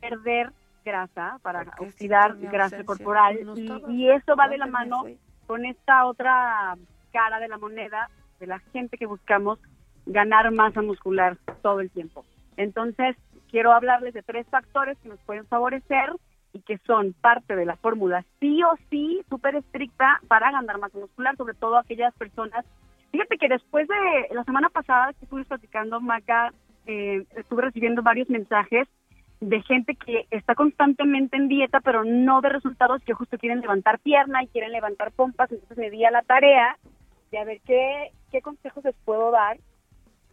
perder 0.00 0.52
grasa, 0.84 1.38
para 1.42 1.64
¿Por 1.64 1.74
qué 1.74 1.84
oxidar 1.86 2.36
grasa 2.38 2.76
ausencia? 2.76 2.84
corporal. 2.86 3.38
No 3.44 3.56
y, 3.56 3.62
estaba. 3.62 3.92
y 3.92 4.10
eso 4.10 4.36
va 4.36 4.48
de 4.48 4.58
la 4.58 4.66
¿Dónde 4.66 4.78
me 4.78 4.84
mano 4.90 5.02
fui? 5.02 5.18
con 5.46 5.64
esta 5.64 6.06
otra 6.06 6.76
cara 7.12 7.40
de 7.40 7.48
la 7.48 7.58
moneda 7.58 8.08
de 8.40 8.46
la 8.46 8.58
gente 8.72 8.96
que 8.96 9.06
buscamos 9.06 9.58
ganar 10.06 10.50
masa 10.52 10.80
muscular 10.82 11.36
todo 11.62 11.80
el 11.80 11.90
tiempo. 11.90 12.24
Entonces, 12.56 13.16
quiero 13.50 13.72
hablarles 13.72 14.14
de 14.14 14.22
tres 14.22 14.46
factores 14.48 14.96
que 15.02 15.08
nos 15.08 15.18
pueden 15.20 15.46
favorecer 15.46 16.12
y 16.52 16.60
que 16.60 16.78
son 16.86 17.12
parte 17.14 17.56
de 17.56 17.66
la 17.66 17.76
fórmula 17.76 18.24
sí 18.40 18.62
o 18.62 18.74
sí 18.88 19.20
súper 19.28 19.56
estricta 19.56 20.20
para 20.28 20.50
ganar 20.50 20.78
masa 20.78 20.98
muscular, 20.98 21.36
sobre 21.36 21.54
todo 21.54 21.76
aquellas 21.76 22.14
personas. 22.14 22.64
Fíjate 23.10 23.38
que 23.38 23.48
después 23.48 23.88
de 23.88 24.34
la 24.34 24.44
semana 24.44 24.68
pasada 24.68 25.12
que 25.14 25.24
estuve 25.24 25.44
platicando, 25.44 26.00
Maca, 26.00 26.52
eh, 26.86 27.24
estuve 27.36 27.62
recibiendo 27.62 28.02
varios 28.02 28.28
mensajes 28.28 28.86
de 29.40 29.62
gente 29.62 29.94
que 29.94 30.26
está 30.30 30.54
constantemente 30.54 31.36
en 31.36 31.48
dieta, 31.48 31.80
pero 31.80 32.04
no 32.04 32.40
de 32.40 32.48
resultados, 32.48 33.02
que 33.04 33.14
justo 33.14 33.38
quieren 33.38 33.60
levantar 33.60 33.98
pierna 34.00 34.42
y 34.42 34.48
quieren 34.48 34.72
levantar 34.72 35.12
pompas. 35.12 35.50
Entonces 35.52 35.78
me 35.78 35.90
di 35.90 36.04
a 36.04 36.10
la 36.10 36.22
tarea 36.22 36.76
de 37.30 37.38
a 37.38 37.44
ver 37.44 37.60
qué, 37.64 38.10
qué 38.30 38.42
consejos 38.42 38.84
les 38.84 38.96
puedo 39.04 39.30
dar 39.30 39.58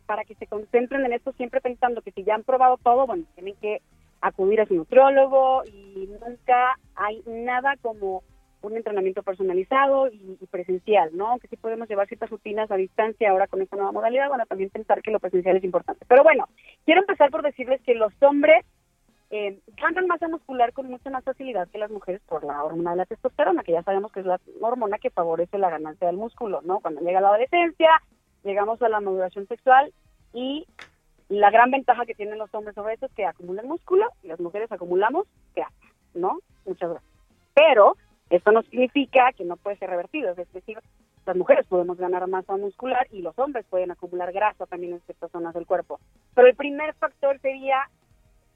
para 0.05 0.23
que 0.23 0.35
se 0.35 0.47
concentren 0.47 1.05
en 1.05 1.13
esto, 1.13 1.33
siempre 1.33 1.61
pensando 1.61 2.01
que 2.01 2.11
si 2.11 2.23
ya 2.23 2.35
han 2.35 2.43
probado 2.43 2.77
todo, 2.77 3.07
bueno, 3.07 3.25
tienen 3.35 3.55
que 3.61 3.81
acudir 4.21 4.61
a 4.61 4.65
su 4.65 4.75
nutriólogo 4.75 5.63
y 5.65 6.07
nunca 6.07 6.77
hay 6.95 7.21
nada 7.25 7.75
como 7.81 8.23
un 8.65 8.77
entrenamiento 8.77 9.23
personalizado 9.23 10.07
y, 10.07 10.37
presencial, 10.49 11.11
¿no? 11.15 11.37
Que 11.39 11.47
sí 11.47 11.55
podemos 11.55 11.87
llevar 11.87 12.07
ciertas 12.07 12.29
rutinas 12.29 12.69
a 12.71 12.75
distancia 12.75 13.29
ahora 13.29 13.47
con 13.47 13.61
esta 13.61 13.75
nueva 13.75 13.91
modalidad, 13.91 14.27
bueno, 14.27 14.45
también 14.45 14.69
pensar 14.69 15.01
que 15.01 15.11
lo 15.11 15.19
presencial 15.19 15.57
es 15.57 15.63
importante. 15.63 16.05
Pero 16.07 16.23
bueno, 16.23 16.47
quiero 16.85 17.01
empezar 17.01 17.31
por 17.31 17.41
decirles 17.41 17.81
que 17.81 17.95
los 17.95 18.13
hombres 18.21 18.65
eh, 19.31 19.59
ganan 19.77 20.07
masa 20.07 20.27
muscular 20.27 20.71
con 20.73 20.89
mucha 20.89 21.09
más 21.09 21.23
facilidad 21.23 21.67
que 21.69 21.77
las 21.77 21.91
mujeres 21.91 22.21
por 22.27 22.43
la 22.43 22.63
hormona 22.63 22.91
de 22.91 22.97
la 22.97 23.05
testosterona, 23.05 23.63
que 23.63 23.71
ya 23.71 23.83
sabemos 23.83 24.11
que 24.11 24.21
es 24.21 24.25
la 24.25 24.39
hormona 24.61 24.99
que 24.99 25.09
favorece 25.09 25.57
la 25.57 25.69
ganancia 25.69 26.07
del 26.07 26.17
músculo, 26.17 26.61
¿no? 26.61 26.79
Cuando 26.79 27.01
llega 27.01 27.21
la 27.21 27.29
adolescencia, 27.29 27.89
llegamos 28.43 28.81
a 28.81 28.89
la 28.89 29.01
maduración 29.01 29.47
sexual 29.47 29.91
y 30.33 30.67
la 31.29 31.49
gran 31.49 31.71
ventaja 31.71 32.05
que 32.05 32.13
tienen 32.13 32.37
los 32.37 32.53
hombres 32.53 32.75
sobre 32.75 32.93
eso 32.93 33.07
es 33.07 33.11
que 33.13 33.25
acumulan 33.25 33.67
músculo 33.67 34.07
y 34.23 34.27
las 34.27 34.39
mujeres 34.39 34.71
acumulamos 34.71 35.27
grasa, 35.55 35.73
¿no? 36.13 36.39
Muchas 36.65 36.91
gracias. 36.91 37.11
Pero 37.55 37.97
esto 38.29 38.51
no 38.51 38.61
significa 38.63 39.31
que 39.33 39.45
no 39.45 39.57
puede 39.57 39.77
ser 39.77 39.89
revertido, 39.89 40.31
es 40.31 40.51
decir, 40.51 40.79
las 41.25 41.35
mujeres 41.35 41.65
podemos 41.67 41.97
ganar 41.97 42.27
masa 42.27 42.55
muscular 42.57 43.07
y 43.11 43.21
los 43.21 43.37
hombres 43.39 43.65
pueden 43.69 43.91
acumular 43.91 44.31
grasa 44.31 44.65
también 44.65 44.93
en 44.93 45.01
ciertas 45.01 45.31
zonas 45.31 45.53
del 45.53 45.65
cuerpo. 45.65 45.99
Pero 46.35 46.47
el 46.47 46.55
primer 46.55 46.93
factor 46.95 47.39
sería 47.39 47.89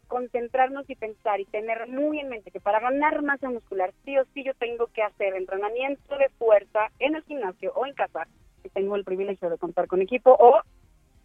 concentrarnos 0.07 0.89
y 0.89 0.95
pensar 0.95 1.39
y 1.39 1.45
tener 1.45 1.87
muy 1.87 2.19
en 2.19 2.29
mente 2.29 2.51
que 2.51 2.59
para 2.59 2.79
ganar 2.79 3.21
masa 3.21 3.49
muscular 3.49 3.93
sí 4.03 4.17
o 4.17 4.25
sí 4.33 4.43
yo 4.43 4.53
tengo 4.55 4.87
que 4.87 5.03
hacer 5.03 5.35
entrenamiento 5.35 6.17
de 6.17 6.29
fuerza 6.29 6.87
en 6.97 7.15
el 7.15 7.23
gimnasio 7.23 7.71
o 7.75 7.85
en 7.85 7.93
casa, 7.93 8.27
si 8.63 8.69
tengo 8.69 8.95
el 8.95 9.03
privilegio 9.03 9.49
de 9.49 9.57
contar 9.57 9.87
con 9.87 10.01
equipo, 10.01 10.35
o 10.37 10.61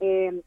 eh, 0.00 0.42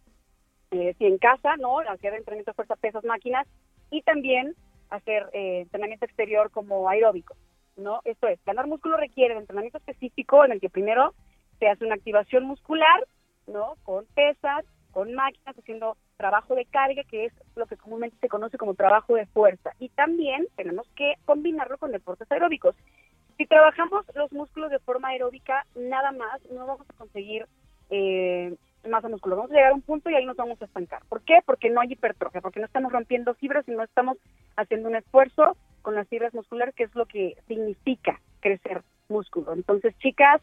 eh, 0.71 0.95
si 0.97 1.05
en 1.05 1.17
casa, 1.17 1.57
¿no? 1.57 1.79
Hacer 1.79 2.13
entrenamiento 2.13 2.51
de 2.51 2.55
fuerza, 2.55 2.75
pesas, 2.75 3.03
máquinas, 3.03 3.47
y 3.89 4.01
también 4.03 4.55
hacer 4.89 5.29
eh, 5.33 5.61
entrenamiento 5.61 6.05
exterior 6.05 6.51
como 6.51 6.87
aeróbico, 6.89 7.35
¿no? 7.77 8.01
Esto 8.03 8.27
es, 8.27 8.43
ganar 8.45 8.67
músculo 8.67 8.97
requiere 8.97 9.33
de 9.33 9.41
entrenamiento 9.41 9.77
específico 9.77 10.43
en 10.43 10.51
el 10.51 10.59
que 10.59 10.69
primero 10.69 11.13
se 11.59 11.67
hace 11.67 11.85
una 11.85 11.95
activación 11.95 12.43
muscular, 12.43 13.07
¿no? 13.47 13.75
Con 13.83 14.05
pesas, 14.07 14.65
con 14.91 15.13
máquinas, 15.13 15.57
haciendo 15.57 15.97
trabajo 16.17 16.55
de 16.55 16.65
carga, 16.65 17.03
que 17.03 17.25
es 17.25 17.33
lo 17.55 17.65
que 17.67 17.77
comúnmente 17.77 18.17
se 18.19 18.29
conoce 18.29 18.57
como 18.57 18.73
trabajo 18.73 19.15
de 19.15 19.27
fuerza. 19.27 19.71
Y 19.79 19.89
también 19.89 20.47
tenemos 20.55 20.87
que 20.95 21.13
combinarlo 21.25 21.77
con 21.77 21.91
deportes 21.91 22.31
aeróbicos. 22.31 22.75
Si 23.37 23.45
trabajamos 23.45 24.05
los 24.15 24.31
músculos 24.31 24.71
de 24.71 24.79
forma 24.79 25.09
aeróbica, 25.09 25.65
nada 25.75 26.11
más, 26.11 26.43
no 26.51 26.65
vamos 26.65 26.89
a 26.89 26.93
conseguir 26.93 27.45
eh, 27.91 28.55
masa 28.87 29.09
muscular. 29.09 29.37
Vamos 29.37 29.51
a 29.51 29.55
llegar 29.55 29.71
a 29.71 29.75
un 29.75 29.81
punto 29.81 30.09
y 30.09 30.15
ahí 30.15 30.25
nos 30.25 30.37
vamos 30.37 30.59
a 30.61 30.65
estancar. 30.65 31.03
¿Por 31.07 31.21
qué? 31.21 31.39
Porque 31.45 31.69
no 31.69 31.81
hay 31.81 31.91
hipertrofia, 31.91 32.41
porque 32.41 32.59
no 32.59 32.65
estamos 32.65 32.91
rompiendo 32.91 33.35
fibras 33.35 33.67
y 33.67 33.71
no 33.71 33.83
estamos 33.83 34.17
haciendo 34.55 34.89
un 34.89 34.95
esfuerzo 34.95 35.55
con 35.87 35.95
las 35.95 36.09
fibras 36.09 36.33
musculares, 36.33 36.75
que 36.75 36.83
es 36.83 36.93
lo 36.95 37.05
que 37.05 37.37
significa 37.47 38.19
crecer 38.41 38.83
músculo. 39.07 39.53
Entonces, 39.53 39.97
chicas, 39.99 40.41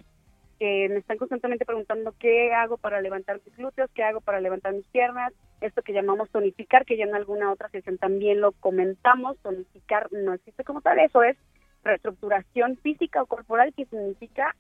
que 0.59 0.89
me 0.89 0.97
están 0.97 1.19
constantemente 1.19 1.67
preguntando 1.67 2.15
qué 2.19 2.55
hago 2.55 2.79
para 2.79 3.03
levantar 3.03 3.43
mis 3.45 3.55
glúteos, 3.55 3.91
qué 3.95 4.05
hago 4.05 4.23
para 4.23 4.41
levantar 4.41 4.73
mis 4.73 4.87
piernas, 4.87 5.35
esto 5.61 5.83
que 5.83 5.93
llamamos 5.93 6.31
tonificar, 6.31 6.87
que 6.87 6.97
ya 6.97 7.05
en 7.05 7.15
alguna 7.15 7.53
otra 7.53 7.69
sesión 7.69 7.99
también 7.99 8.41
lo 8.41 8.53
comentamos, 8.53 9.37
tonificar 9.43 10.11
no 10.13 10.33
existe 10.33 10.65
como 10.65 10.81
tal, 10.81 10.99
eso 10.99 11.23
es 11.23 11.37
reestructuración 11.83 12.79
física 12.79 13.21
o 13.21 13.27
corporal 13.27 13.75
que 13.75 13.85
significa 13.85 14.57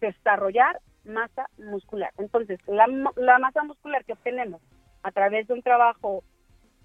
desarrollar 0.00 0.80
masa 1.04 1.50
muscular. 1.58 2.14
Entonces, 2.16 2.58
la, 2.66 2.86
la 3.16 3.38
masa 3.38 3.62
muscular 3.62 4.06
que 4.06 4.14
obtenemos 4.14 4.62
a 5.02 5.12
través 5.12 5.48
de 5.48 5.52
un 5.52 5.60
trabajo 5.60 6.24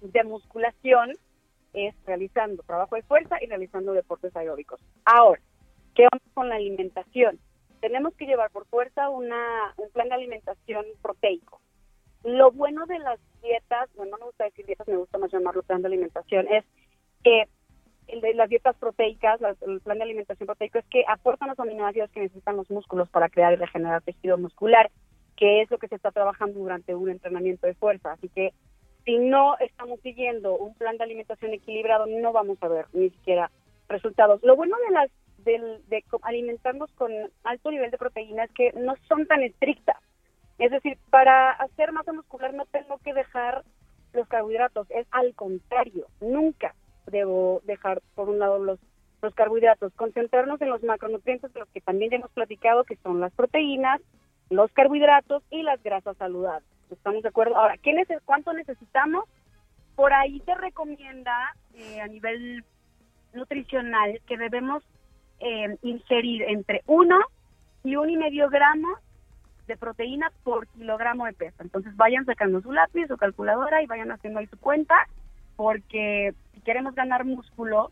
de 0.02 0.24
musculación 0.24 1.14
es 1.74 1.94
realizando 2.06 2.62
trabajo 2.62 2.96
de 2.96 3.02
fuerza 3.02 3.36
y 3.42 3.46
realizando 3.46 3.92
deportes 3.92 4.34
aeróbicos. 4.36 4.80
Ahora, 5.04 5.40
¿qué 5.94 6.06
vamos 6.10 6.32
con 6.32 6.48
la 6.48 6.56
alimentación? 6.56 7.38
Tenemos 7.80 8.14
que 8.14 8.26
llevar 8.26 8.50
por 8.50 8.66
fuerza 8.66 9.10
una, 9.10 9.74
un 9.76 9.90
plan 9.90 10.08
de 10.08 10.14
alimentación 10.14 10.86
proteico. 11.02 11.60
Lo 12.22 12.50
bueno 12.52 12.86
de 12.86 12.98
las 12.98 13.20
dietas, 13.42 13.90
bueno, 13.94 14.12
no 14.12 14.18
me 14.18 14.24
gusta 14.26 14.44
decir 14.44 14.64
dietas, 14.64 14.88
me 14.88 14.96
gusta 14.96 15.18
más 15.18 15.30
llamarlo 15.30 15.62
plan 15.62 15.82
de 15.82 15.88
alimentación, 15.88 16.48
es 16.48 16.64
que 17.22 17.44
el 18.06 18.20
de 18.20 18.34
las 18.34 18.48
dietas 18.48 18.76
proteicas, 18.76 19.40
las- 19.40 19.60
el 19.62 19.80
plan 19.80 19.98
de 19.98 20.04
alimentación 20.04 20.46
proteico 20.46 20.78
es 20.78 20.86
que 20.86 21.04
aportan 21.06 21.48
los 21.48 21.58
aminoácidos 21.60 22.10
que 22.10 22.20
necesitan 22.20 22.56
los 22.56 22.70
músculos 22.70 23.08
para 23.10 23.28
crear 23.28 23.52
y 23.52 23.56
regenerar 23.56 24.02
tejido 24.02 24.38
muscular, 24.38 24.90
que 25.36 25.62
es 25.62 25.70
lo 25.70 25.78
que 25.78 25.88
se 25.88 25.96
está 25.96 26.12
trabajando 26.12 26.60
durante 26.60 26.94
un 26.94 27.10
entrenamiento 27.10 27.66
de 27.66 27.74
fuerza. 27.74 28.12
Así 28.12 28.28
que 28.28 28.52
si 29.04 29.18
no 29.18 29.56
estamos 29.58 30.00
siguiendo 30.00 30.56
un 30.56 30.74
plan 30.74 30.96
de 30.96 31.04
alimentación 31.04 31.52
equilibrado, 31.52 32.06
no 32.06 32.32
vamos 32.32 32.58
a 32.62 32.68
ver 32.68 32.86
ni 32.92 33.10
siquiera 33.10 33.50
resultados. 33.88 34.42
Lo 34.42 34.56
bueno 34.56 34.76
de 34.88 34.94
las 34.94 35.10
de 35.44 36.02
co- 36.08 36.20
alimentarnos 36.22 36.90
con 36.92 37.12
alto 37.42 37.70
nivel 37.70 37.90
de 37.90 37.98
proteína 37.98 38.44
es 38.44 38.50
que 38.52 38.72
no 38.72 38.94
son 39.08 39.26
tan 39.26 39.42
estrictas. 39.42 39.98
Es 40.58 40.70
decir, 40.70 40.96
para 41.10 41.50
hacer 41.50 41.92
masa 41.92 42.12
muscular 42.12 42.54
no 42.54 42.64
tengo 42.66 42.98
que 42.98 43.12
dejar 43.12 43.62
los 44.14 44.26
carbohidratos, 44.28 44.90
es 44.90 45.06
al 45.10 45.34
contrario, 45.34 46.06
nunca 46.20 46.74
debo 47.06 47.60
dejar 47.64 48.00
por 48.14 48.28
un 48.30 48.38
lado 48.38 48.58
los, 48.58 48.78
los 49.20 49.34
carbohidratos, 49.34 49.92
concentrarnos 49.94 50.62
en 50.62 50.70
los 50.70 50.82
macronutrientes 50.82 51.52
de 51.52 51.60
los 51.60 51.68
que 51.70 51.80
también 51.82 52.10
ya 52.10 52.16
hemos 52.16 52.30
platicado, 52.30 52.84
que 52.84 52.96
son 52.96 53.20
las 53.20 53.32
proteínas, 53.34 54.00
los 54.48 54.70
carbohidratos 54.72 55.42
y 55.50 55.62
las 55.62 55.82
grasas 55.82 56.16
saludables. 56.16 56.68
¿Estamos 56.90 57.22
de 57.22 57.28
acuerdo? 57.28 57.56
Ahora, 57.56 57.76
¿qué 57.78 57.92
neces 57.92 58.20
¿cuánto 58.24 58.52
necesitamos? 58.52 59.24
Por 59.96 60.12
ahí 60.12 60.40
se 60.44 60.54
recomienda 60.54 61.54
eh, 61.74 62.00
a 62.00 62.06
nivel 62.06 62.64
nutricional 63.32 64.20
que 64.26 64.36
debemos 64.36 64.82
eh, 65.40 65.76
ingerir 65.82 66.42
entre 66.42 66.82
1 66.86 67.18
y 67.84 67.96
un 67.96 68.10
y 68.10 68.16
medio 68.16 68.48
gramos 68.48 68.98
de 69.66 69.76
proteína 69.76 70.30
por 70.42 70.66
kilogramo 70.68 71.26
de 71.26 71.32
peso. 71.32 71.56
Entonces 71.60 71.96
vayan 71.96 72.24
sacando 72.26 72.60
su 72.60 72.72
lápiz, 72.72 73.06
su 73.06 73.16
calculadora 73.16 73.82
y 73.82 73.86
vayan 73.86 74.10
haciendo 74.12 74.40
ahí 74.40 74.46
su 74.46 74.58
cuenta, 74.58 74.94
porque 75.56 76.34
si 76.52 76.60
queremos 76.60 76.94
ganar 76.94 77.24
músculo, 77.24 77.90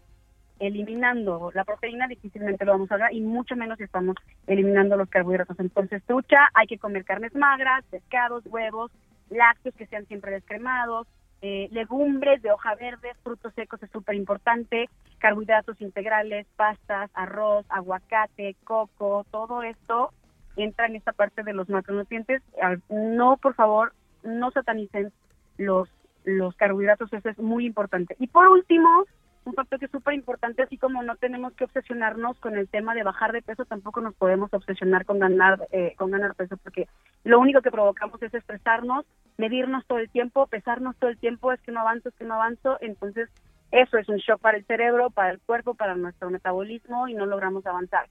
eliminando 0.58 1.50
la 1.54 1.64
proteína 1.64 2.06
difícilmente 2.06 2.64
lo 2.64 2.72
vamos 2.72 2.90
a 2.90 2.94
lograr 2.94 3.12
y 3.12 3.20
mucho 3.20 3.56
menos 3.56 3.78
si 3.78 3.84
estamos 3.84 4.16
eliminando 4.46 4.96
los 4.96 5.08
carbohidratos. 5.08 5.58
Entonces, 5.58 6.02
trucha, 6.04 6.48
hay 6.54 6.66
que 6.66 6.78
comer 6.78 7.04
carnes 7.04 7.34
magras, 7.34 7.84
pescados, 7.90 8.44
huevos, 8.46 8.90
lácteos 9.30 9.74
que 9.74 9.86
sean 9.86 10.06
siempre 10.06 10.32
descremados, 10.32 11.06
eh, 11.40 11.68
legumbres 11.72 12.40
de 12.42 12.52
hoja 12.52 12.74
verde, 12.76 13.12
frutos 13.24 13.52
secos 13.54 13.82
es 13.82 13.90
súper 13.90 14.14
importante, 14.14 14.88
carbohidratos 15.18 15.80
integrales, 15.80 16.46
pastas, 16.54 17.10
arroz, 17.14 17.66
aguacate, 17.68 18.54
coco, 18.64 19.26
todo 19.30 19.62
esto 19.64 20.12
entra 20.56 20.86
en 20.86 20.96
esta 20.96 21.12
parte 21.12 21.42
de 21.42 21.52
los 21.52 21.68
macronutrientes. 21.68 22.42
No, 22.88 23.36
por 23.38 23.54
favor, 23.54 23.92
no 24.22 24.50
satanicen 24.50 25.12
los, 25.58 25.88
los 26.24 26.54
carbohidratos, 26.56 27.12
eso 27.12 27.28
es 27.28 27.38
muy 27.38 27.66
importante. 27.66 28.14
Y 28.18 28.28
por 28.28 28.48
último, 28.48 29.04
un 29.44 29.54
factor 29.54 29.78
que 29.78 29.86
es 29.86 29.90
súper 29.90 30.14
importante, 30.14 30.62
así 30.62 30.78
como 30.78 31.02
no 31.02 31.16
tenemos 31.16 31.52
que 31.54 31.64
obsesionarnos 31.64 32.38
con 32.38 32.56
el 32.56 32.68
tema 32.68 32.94
de 32.94 33.02
bajar 33.02 33.32
de 33.32 33.42
peso, 33.42 33.64
tampoco 33.64 34.00
nos 34.00 34.14
podemos 34.14 34.52
obsesionar 34.52 35.04
con 35.04 35.18
ganar, 35.18 35.66
eh, 35.72 35.94
con 35.96 36.10
ganar 36.10 36.34
peso, 36.34 36.56
porque 36.58 36.88
lo 37.24 37.40
único 37.40 37.60
que 37.60 37.70
provocamos 37.70 38.22
es 38.22 38.32
estresarnos, 38.32 39.04
medirnos 39.38 39.84
todo 39.86 39.98
el 39.98 40.10
tiempo, 40.10 40.46
pesarnos 40.46 40.96
todo 40.96 41.10
el 41.10 41.18
tiempo, 41.18 41.52
es 41.52 41.60
que 41.62 41.72
no 41.72 41.80
avanzo, 41.80 42.10
es 42.10 42.14
que 42.14 42.24
no 42.24 42.34
avanzo, 42.34 42.78
entonces 42.80 43.28
eso 43.72 43.96
es 43.96 44.08
un 44.08 44.18
shock 44.18 44.40
para 44.40 44.58
el 44.58 44.66
cerebro, 44.66 45.10
para 45.10 45.30
el 45.30 45.40
cuerpo, 45.40 45.74
para 45.74 45.96
nuestro 45.96 46.30
metabolismo 46.30 47.08
y 47.08 47.14
no 47.14 47.26
logramos 47.26 47.66
avanzar. 47.66 48.06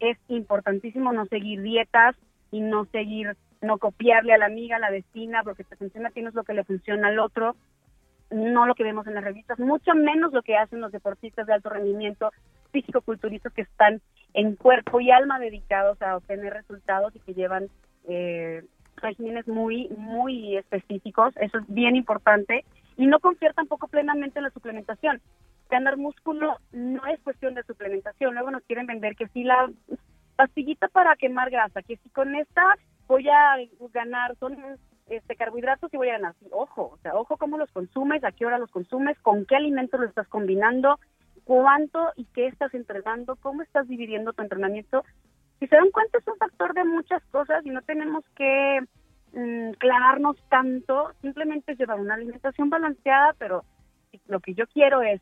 Es 0.00 0.18
importantísimo 0.28 1.12
no 1.12 1.26
seguir 1.26 1.62
dietas 1.62 2.14
y 2.52 2.60
no 2.60 2.84
seguir, 2.86 3.36
no 3.62 3.78
copiarle 3.78 4.34
a 4.34 4.38
la 4.38 4.46
amiga, 4.46 4.76
a 4.76 4.80
la 4.80 4.90
vecina, 4.90 5.42
porque 5.42 5.64
te 5.64 5.76
funciona 5.76 6.10
a 6.14 6.20
no 6.20 6.28
es 6.28 6.34
lo 6.34 6.44
que 6.44 6.54
le 6.54 6.64
funciona 6.64 7.08
al 7.08 7.18
otro, 7.18 7.56
no 8.30 8.66
lo 8.66 8.74
que 8.74 8.84
vemos 8.84 9.06
en 9.06 9.14
las 9.14 9.24
revistas, 9.24 9.58
mucho 9.58 9.94
menos 9.94 10.32
lo 10.32 10.42
que 10.42 10.56
hacen 10.56 10.80
los 10.80 10.92
deportistas 10.92 11.46
de 11.46 11.54
alto 11.54 11.70
rendimiento, 11.70 12.30
físico-culturistas 12.70 13.52
que 13.52 13.62
están 13.62 14.00
en 14.34 14.56
cuerpo 14.56 15.00
y 15.00 15.10
alma 15.10 15.38
dedicados 15.38 16.00
a 16.02 16.16
obtener 16.16 16.52
resultados 16.52 17.14
y 17.16 17.20
que 17.20 17.34
llevan 17.34 17.68
eh, 18.06 18.64
regímenes 18.96 19.48
muy, 19.48 19.88
muy 19.96 20.56
específicos, 20.56 21.34
eso 21.36 21.58
es 21.58 21.64
bien 21.68 21.96
importante, 21.96 22.64
y 22.96 23.06
no 23.06 23.20
confiar 23.20 23.54
tampoco 23.54 23.88
plenamente 23.88 24.38
en 24.38 24.44
la 24.44 24.50
suplementación. 24.50 25.20
Ganar 25.70 25.96
músculo 25.96 26.56
no 26.72 27.06
es 27.06 27.20
cuestión 27.20 27.54
de 27.54 27.62
suplementación, 27.62 28.34
luego 28.34 28.50
nos 28.50 28.62
quieren 28.64 28.86
vender 28.86 29.14
que 29.16 29.28
si 29.28 29.44
la 29.44 29.70
pastillita 30.36 30.88
para 30.88 31.16
quemar 31.16 31.50
grasa, 31.50 31.82
que 31.82 31.96
si 31.96 32.08
con 32.10 32.34
esta 32.34 32.76
voy 33.06 33.28
a 33.28 33.56
ganar, 33.92 34.36
son 34.36 34.56
este 35.08 35.36
carbohidratos 35.36 35.92
y 35.92 35.96
voy 35.96 36.08
a 36.08 36.12
ganar. 36.12 36.34
Ojo, 36.50 36.90
o 36.94 36.98
sea, 36.98 37.14
ojo 37.14 37.36
cómo 37.36 37.58
los 37.58 37.70
consumes, 37.72 38.24
a 38.24 38.32
qué 38.32 38.46
hora 38.46 38.58
los 38.58 38.70
consumes, 38.70 39.18
con 39.20 39.46
qué 39.46 39.56
alimentos 39.56 40.00
los 40.00 40.10
estás 40.10 40.28
combinando, 40.28 40.98
cuánto 41.44 42.12
y 42.16 42.24
qué 42.26 42.46
estás 42.46 42.74
entrenando, 42.74 43.36
cómo 43.36 43.62
estás 43.62 43.88
dividiendo 43.88 44.32
tu 44.32 44.42
entrenamiento. 44.42 45.04
Si 45.58 45.66
se 45.66 45.76
dan 45.76 45.90
cuenta, 45.90 46.18
es 46.18 46.26
un 46.28 46.36
factor 46.36 46.74
de 46.74 46.84
muchas 46.84 47.22
cosas 47.26 47.64
y 47.64 47.70
no 47.70 47.82
tenemos 47.82 48.24
que 48.36 48.80
mm, 49.32 49.72
clavarnos 49.78 50.36
tanto, 50.48 51.12
simplemente 51.20 51.74
llevar 51.74 52.00
una 52.00 52.14
alimentación 52.14 52.70
balanceada, 52.70 53.34
pero 53.38 53.64
lo 54.26 54.40
que 54.40 54.54
yo 54.54 54.66
quiero 54.66 55.02
es 55.02 55.20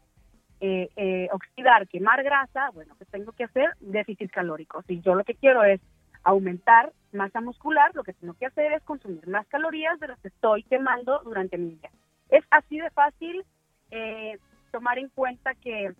eh, 0.60 0.88
eh, 0.96 1.28
oxidar, 1.32 1.86
quemar 1.86 2.22
grasa, 2.22 2.70
bueno, 2.72 2.94
¿qué 2.98 3.04
tengo 3.04 3.32
que 3.32 3.44
hacer? 3.44 3.70
Déficit 3.80 4.30
calórico. 4.30 4.82
Si 4.82 5.00
yo 5.00 5.14
lo 5.14 5.24
que 5.24 5.34
quiero 5.34 5.62
es 5.64 5.80
aumentar 6.26 6.92
masa 7.12 7.40
muscular, 7.40 7.92
lo 7.94 8.02
que 8.02 8.12
tengo 8.12 8.34
que 8.34 8.46
hacer 8.46 8.72
es 8.72 8.82
consumir 8.82 9.26
más 9.28 9.46
calorías 9.46 9.98
de 10.00 10.08
las 10.08 10.18
que 10.20 10.28
estoy 10.28 10.64
quemando 10.64 11.20
durante 11.24 11.56
mi 11.56 11.76
día. 11.76 11.90
Es 12.28 12.44
así 12.50 12.78
de 12.78 12.90
fácil 12.90 13.44
eh, 13.92 14.38
tomar 14.72 14.98
en 14.98 15.08
cuenta 15.10 15.54
que 15.54 15.92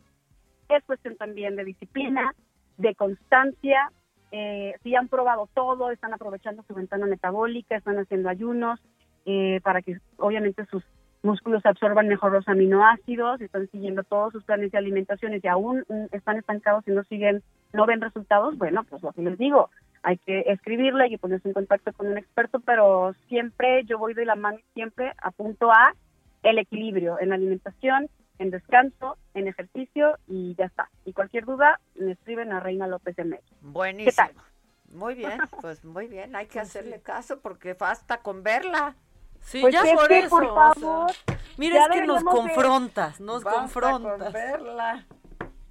es 0.69 0.85
cuestión 0.85 1.17
también 1.17 1.55
de 1.55 1.65
disciplina, 1.65 2.35
de 2.77 2.95
constancia. 2.97 3.93
Eh, 4.33 4.75
si 4.83 4.97
han 4.97 5.09
probado 5.09 5.49
todo, 5.55 5.93
están 5.93 6.13
aprovechando 6.13 6.65
su 6.65 6.75
ventana 6.75 7.07
metabólica, 7.07 7.77
están 7.77 7.99
haciendo 7.99 8.29
ayunos 8.29 8.81
eh, 9.27 9.61
para 9.63 9.81
que 9.81 9.99
obviamente 10.19 10.67
sus 10.67 10.83
músculos 11.23 11.65
absorban 11.65 12.09
mejor 12.09 12.33
los 12.33 12.49
aminoácidos, 12.49 13.41
están 13.41 13.69
siguiendo 13.71 14.03
todos 14.03 14.33
sus 14.33 14.45
planes 14.45 14.73
de 14.73 14.79
alimentación 14.79 15.33
y 15.41 15.47
aún 15.47 15.85
mm, 15.89 16.07
están 16.15 16.37
estancados 16.37 16.87
y 16.89 16.91
no 16.91 17.05
siguen, 17.05 17.43
no 17.73 17.87
ven 17.87 18.01
resultados, 18.01 18.59
bueno, 18.59 18.85
pues 18.85 19.03
lo 19.03 19.13
que 19.13 19.23
les 19.23 19.39
digo, 19.39 19.71
hay 20.07 20.19
que 20.19 20.39
escribirle, 20.47 21.03
hay 21.03 21.11
que 21.11 21.19
ponerse 21.19 21.49
en 21.49 21.55
contacto 21.55 21.93
con 21.93 22.07
un 22.07 22.17
experto, 22.17 22.61
pero 22.61 23.13
siempre 23.29 23.83
yo 23.87 23.99
voy 23.99 24.15
de 24.15 24.25
la 24.25 24.37
mano 24.37 24.59
siempre 24.73 25.13
apunto 25.21 25.73
a 25.73 25.95
el 26.45 26.59
equilibrio 26.61 27.19
en 27.19 27.31
la 27.31 27.35
alimentación, 27.35 28.09
en 28.39 28.51
descanso, 28.53 29.17
en 29.35 29.49
ejercicio 29.49 30.17
y 30.29 30.55
ya 30.55 30.67
está. 30.67 30.89
Y 31.05 31.13
cualquier 31.13 31.45
duda 31.45 31.81
me 31.97 32.13
escriben 32.13 32.53
a 32.53 32.61
Reina 32.61 32.87
López 32.87 33.17
de 33.17 33.25
México. 33.25 33.57
Buenísimo. 33.63 34.11
¿Qué 34.11 34.15
tal? 34.15 34.31
Muy 34.97 35.15
bien, 35.15 35.41
pues 35.61 35.85
muy 35.85 36.07
bien, 36.07 36.37
hay 36.37 36.47
que 36.47 36.61
hacerle 36.61 37.01
caso 37.01 37.41
porque 37.41 37.75
basta 37.75 38.19
con 38.19 38.45
verla. 38.45 38.95
Sí, 39.41 39.61
Pues 39.61 39.75
ya 39.75 39.83
es 39.83 39.93
por 39.93 40.07
que, 40.07 40.19
eso. 40.21 40.29
por 40.29 40.45
o 40.45 40.55
sea, 40.55 40.75
favor, 40.75 41.11
mira, 41.57 41.83
es 41.83 41.89
que 41.89 42.07
nos 42.07 42.23
confrontas, 42.23 43.21
nos 43.21 43.43
Basta 43.43 43.59
confrontas. 43.61 44.23
con 44.23 44.33
verla. 44.33 45.05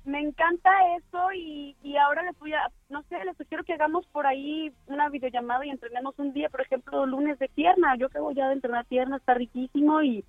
Me 0.06 0.20
encanta 0.20 0.70
eso 0.98 1.32
y, 1.34 1.76
y 1.82 1.98
ahora 1.98 2.22
les 2.22 2.38
voy 2.38 2.54
a, 2.54 2.72
no 2.90 3.02
sé, 3.04 3.24
les 3.26 3.36
sugiero 3.38 3.64
que 3.64 3.74
hagamos 3.74 4.06
por 4.08 4.28
ahí 4.28 4.72
una 4.86 5.10
videollamada 5.10 5.66
y 5.66 5.72
entrenemos 5.72 6.14
un 6.20 6.32
día, 6.32 6.48
por 6.50 6.62
ejemplo, 6.62 7.08
lunes 7.08 7.40
de 7.40 7.50
pierna. 7.50 7.96
Yo 7.98 8.08
voy 8.20 8.36
ya 8.36 8.48
de 8.48 8.54
entrenar 8.54 8.86
pierna, 8.86 9.18
está 9.18 9.34
riquísimo 9.34 10.04
y 10.04 10.24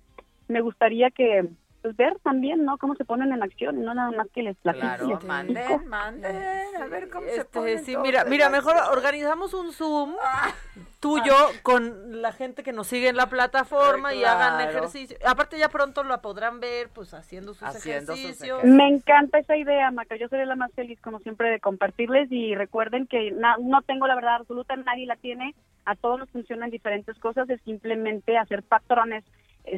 me 0.47 0.61
gustaría 0.61 1.11
que 1.11 1.47
pues, 1.87 1.97
ver 1.97 2.17
también, 2.23 2.65
¿no? 2.65 2.77
Cómo 2.77 2.95
se 2.95 3.05
ponen 3.05 3.31
en 3.31 3.41
acción, 3.43 3.83
no 3.83 3.93
nada 3.93 4.11
más 4.11 4.27
que 4.33 4.43
les 4.43 4.57
platico. 4.57 4.85
y 4.85 4.87
Claro, 5.07 5.19
manden, 5.27 5.87
manden, 5.87 6.35
a 6.81 6.85
ver 6.87 7.09
cómo 7.09 7.25
se 7.25 7.35
Este, 7.37 7.45
ponen 7.59 7.85
sí, 7.85 7.95
mira, 7.97 8.25
mira, 8.25 8.49
mejor 8.49 8.75
acción. 8.75 8.97
organizamos 8.97 9.53
un 9.53 9.71
Zoom 9.73 10.15
Ah. 10.21 10.53
tuyo 10.99 11.33
con 11.63 12.21
la 12.21 12.31
gente 12.31 12.63
que 12.63 12.73
nos 12.73 12.87
sigue 12.87 13.09
en 13.09 13.15
la 13.15 13.27
plataforma 13.29 14.13
y 14.13 14.23
hagan 14.23 14.59
ejercicio. 14.67 15.17
Aparte 15.25 15.57
ya 15.59 15.69
pronto 15.69 16.03
lo 16.03 16.19
podrán 16.21 16.59
ver, 16.59 16.89
pues 16.89 17.13
haciendo 17.13 17.53
sus 17.53 17.63
Haciendo 17.63 18.13
sus 18.15 18.23
ejercicios. 18.23 18.63
Me 18.63 18.87
encanta 18.89 19.37
esa 19.39 19.55
idea, 19.55 19.91
Maca. 19.91 20.15
Yo 20.15 20.27
seré 20.27 20.45
la 20.45 20.55
más 20.55 20.71
feliz, 20.73 20.99
como 21.01 21.19
siempre, 21.19 21.49
de 21.49 21.59
compartirles. 21.59 22.31
Y 22.31 22.55
recuerden 22.55 23.05
que 23.07 23.31
na- 23.31 23.57
no 23.61 23.81
tengo 23.83 24.07
la 24.07 24.15
verdad 24.15 24.35
absoluta, 24.35 24.75
nadie 24.75 25.05
la 25.05 25.15
tiene. 25.15 25.53
A 25.85 25.95
todos 25.95 26.19
nos 26.19 26.29
funcionan 26.31 26.69
diferentes 26.71 27.17
cosas. 27.19 27.49
Es 27.49 27.61
simplemente 27.61 28.37
hacer 28.37 28.63
patrones 28.63 29.23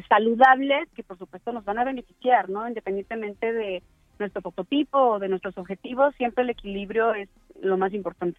saludables 0.08 0.88
que, 0.94 1.02
por 1.02 1.18
supuesto, 1.18 1.52
nos 1.52 1.64
van 1.64 1.78
a 1.78 1.84
beneficiar, 1.84 2.48
¿no? 2.48 2.66
Independientemente 2.68 3.52
de 3.52 3.82
nuestro 4.18 4.42
prototipo 4.42 4.98
o 4.98 5.18
de 5.18 5.28
nuestros 5.28 5.56
objetivos, 5.58 6.14
siempre 6.16 6.44
el 6.44 6.50
equilibrio 6.50 7.14
es 7.14 7.28
lo 7.60 7.76
más 7.76 7.92
importante. 7.92 8.38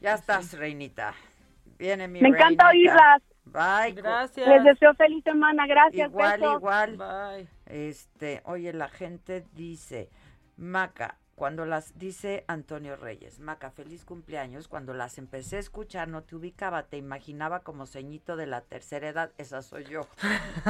Ya 0.00 0.14
estás, 0.14 0.52
reinita. 0.56 1.14
Viene 1.78 2.06
mi 2.08 2.20
Me 2.20 2.28
encanta 2.28 2.68
reinita. 2.70 2.92
oírlas. 3.00 3.22
Bye. 3.46 3.92
Gracias. 3.94 4.46
Les 4.46 4.64
deseo 4.64 4.94
feliz 4.94 5.24
semana. 5.24 5.66
Gracias. 5.66 6.10
Igual, 6.10 6.40
besos. 6.40 6.56
igual. 6.58 6.96
Bye. 6.96 7.48
Este, 7.66 8.42
oye, 8.44 8.72
la 8.72 8.88
gente 8.88 9.44
dice, 9.54 10.10
Maca, 10.56 11.16
cuando 11.38 11.64
las, 11.64 11.96
dice 11.96 12.44
Antonio 12.48 12.96
Reyes, 12.96 13.38
Maca, 13.38 13.70
feliz 13.70 14.04
cumpleaños, 14.04 14.66
cuando 14.66 14.92
las 14.92 15.18
empecé 15.18 15.56
a 15.56 15.60
escuchar 15.60 16.08
no 16.08 16.24
te 16.24 16.34
ubicaba, 16.34 16.82
te 16.82 16.96
imaginaba 16.96 17.60
como 17.60 17.86
ceñito 17.86 18.36
de 18.36 18.46
la 18.46 18.62
tercera 18.62 19.08
edad, 19.08 19.30
esa 19.38 19.62
soy 19.62 19.84
yo. 19.84 20.00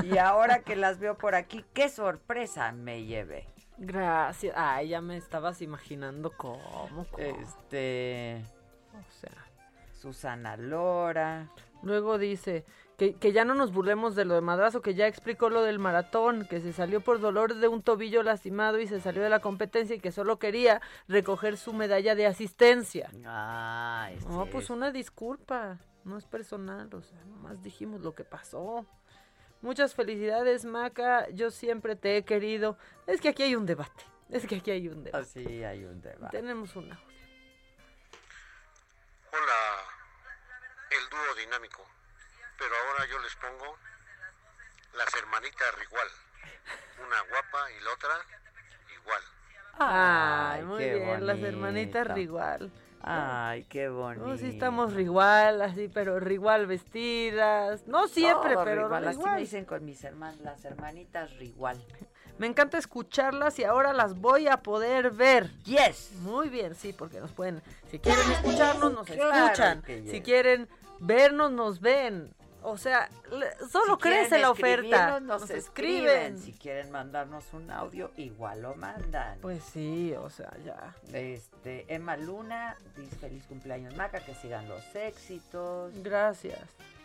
Y 0.04 0.18
ahora 0.18 0.60
que 0.60 0.76
las 0.76 0.98
veo 0.98 1.16
por 1.16 1.34
aquí, 1.34 1.64
qué 1.72 1.88
sorpresa 1.88 2.70
me 2.72 3.06
llevé. 3.06 3.46
Gracias. 3.78 4.54
Ay, 4.58 4.88
ya 4.88 5.00
me 5.00 5.16
estabas 5.16 5.62
imaginando 5.62 6.32
cómo. 6.36 6.86
cómo. 6.90 7.06
Este, 7.16 8.44
O 8.92 9.12
sea, 9.20 9.46
Susana 9.94 10.58
Lora, 10.58 11.48
luego 11.82 12.18
dice 12.18 12.66
que, 12.98 13.14
que 13.14 13.32
ya 13.32 13.44
no 13.44 13.54
nos 13.54 13.72
burlemos 13.72 14.16
de 14.16 14.24
lo 14.24 14.34
de 14.34 14.40
madrazo, 14.40 14.82
que 14.82 14.94
ya 14.94 15.06
explicó 15.06 15.48
lo 15.50 15.62
del 15.62 15.78
maratón, 15.78 16.46
que 16.46 16.60
se 16.60 16.72
salió 16.72 17.00
por 17.00 17.20
dolor 17.20 17.54
de 17.54 17.68
un 17.68 17.80
tobillo 17.82 18.24
lastimado 18.24 18.80
y 18.80 18.88
se 18.88 19.00
salió 19.00 19.22
de 19.22 19.28
la 19.30 19.38
competencia 19.40 19.94
y 19.96 20.00
que 20.00 20.10
solo 20.10 20.40
quería 20.40 20.82
recoger 21.06 21.56
su 21.56 21.72
medalla 21.72 22.16
de 22.16 22.26
asistencia. 22.26 23.08
ah, 23.24 24.10
este 24.12 24.28
No, 24.28 24.46
pues 24.46 24.64
es- 24.64 24.70
una 24.70 24.90
disculpa, 24.90 25.78
no 26.04 26.18
es 26.18 26.26
personal, 26.26 26.92
o 26.92 27.00
sea, 27.00 27.18
nomás 27.24 27.62
dijimos 27.62 28.00
lo 28.00 28.14
que 28.16 28.24
pasó. 28.24 28.84
Muchas 29.62 29.94
felicidades, 29.94 30.64
Maca, 30.64 31.28
yo 31.30 31.50
siempre 31.52 31.94
te 31.94 32.16
he 32.16 32.24
querido. 32.24 32.76
Es 33.06 33.20
que 33.20 33.28
aquí 33.28 33.44
hay 33.44 33.54
un 33.54 33.64
debate, 33.64 34.04
es 34.28 34.44
que 34.44 34.56
aquí 34.56 34.72
hay 34.72 34.88
un 34.88 35.04
debate. 35.04 35.22
así 35.22 35.62
hay 35.62 35.84
un 35.84 36.00
debate. 36.00 36.36
Tenemos 36.36 36.74
un 36.74 36.90
audio. 36.92 37.04
Hola, 39.30 39.84
dinámico. 41.44 41.84
Pero 42.58 42.74
ahora 42.74 43.06
yo 43.10 43.18
les 43.20 43.34
pongo 43.36 43.76
las 44.94 45.14
hermanitas 45.14 45.74
Rigual. 45.78 46.08
Una 47.06 47.20
guapa 47.30 47.70
y 47.70 47.84
la 47.84 47.92
otra 47.92 48.10
igual. 49.00 49.22
Ay, 49.78 50.58
Ay, 50.58 50.64
muy 50.64 50.78
qué 50.78 50.94
bien, 50.94 51.26
las 51.26 51.38
hermanitas. 51.40 52.08
Rigual. 52.08 52.72
Ay, 53.00 53.64
qué 53.64 53.88
bonito. 53.88 54.26
No, 54.26 54.36
sí 54.36 54.48
estamos 54.48 54.92
Rigual, 54.94 55.62
así, 55.62 55.88
pero 55.88 56.18
Rigual 56.18 56.66
vestidas. 56.66 57.86
No 57.86 58.08
siempre, 58.08 58.54
Todo 58.54 58.64
pero 58.64 58.82
Rigual, 58.84 59.08
Así 59.08 59.18
me 59.20 59.36
dicen 59.38 59.64
con 59.64 59.84
mis 59.84 60.02
hermanas, 60.02 60.40
las 60.40 60.64
hermanitas 60.64 61.32
Rigual. 61.36 61.82
Me 62.38 62.46
encanta 62.46 62.78
escucharlas 62.78 63.58
y 63.58 63.64
ahora 63.64 63.92
las 63.92 64.14
voy 64.14 64.48
a 64.48 64.58
poder 64.58 65.10
ver. 65.10 65.50
Yes. 65.64 66.12
Muy 66.20 66.48
bien, 66.48 66.74
sí, 66.74 66.92
porque 66.92 67.20
nos 67.20 67.32
pueden, 67.32 67.62
si 67.90 67.98
quieren 67.98 68.30
escucharnos, 68.30 68.92
nos 68.92 69.08
escuchan. 69.08 69.82
Si 70.08 70.20
quieren 70.20 70.68
vernos, 71.00 71.50
nos 71.50 71.80
ven. 71.80 72.34
O 72.62 72.76
sea, 72.76 73.08
solo 73.70 73.94
Si 73.94 74.00
crece 74.02 74.38
la 74.38 74.50
oferta. 74.50 75.20
Nos 75.20 75.48
escriben. 75.50 76.06
escriben. 76.06 76.38
Si 76.38 76.52
quieren 76.52 76.90
mandarnos 76.90 77.44
un 77.52 77.70
audio, 77.70 78.10
igual 78.16 78.62
lo 78.62 78.74
mandan. 78.74 79.38
Pues 79.40 79.62
sí, 79.62 80.12
o 80.18 80.28
sea, 80.28 80.52
ya. 80.64 80.94
Este, 81.12 81.84
Emma 81.92 82.16
Luna 82.16 82.76
dice 82.96 83.16
feliz 83.16 83.44
cumpleaños 83.46 83.96
Maca, 83.96 84.20
que 84.20 84.34
sigan 84.34 84.68
los 84.68 84.82
éxitos. 84.94 85.92
Gracias. 86.02 86.58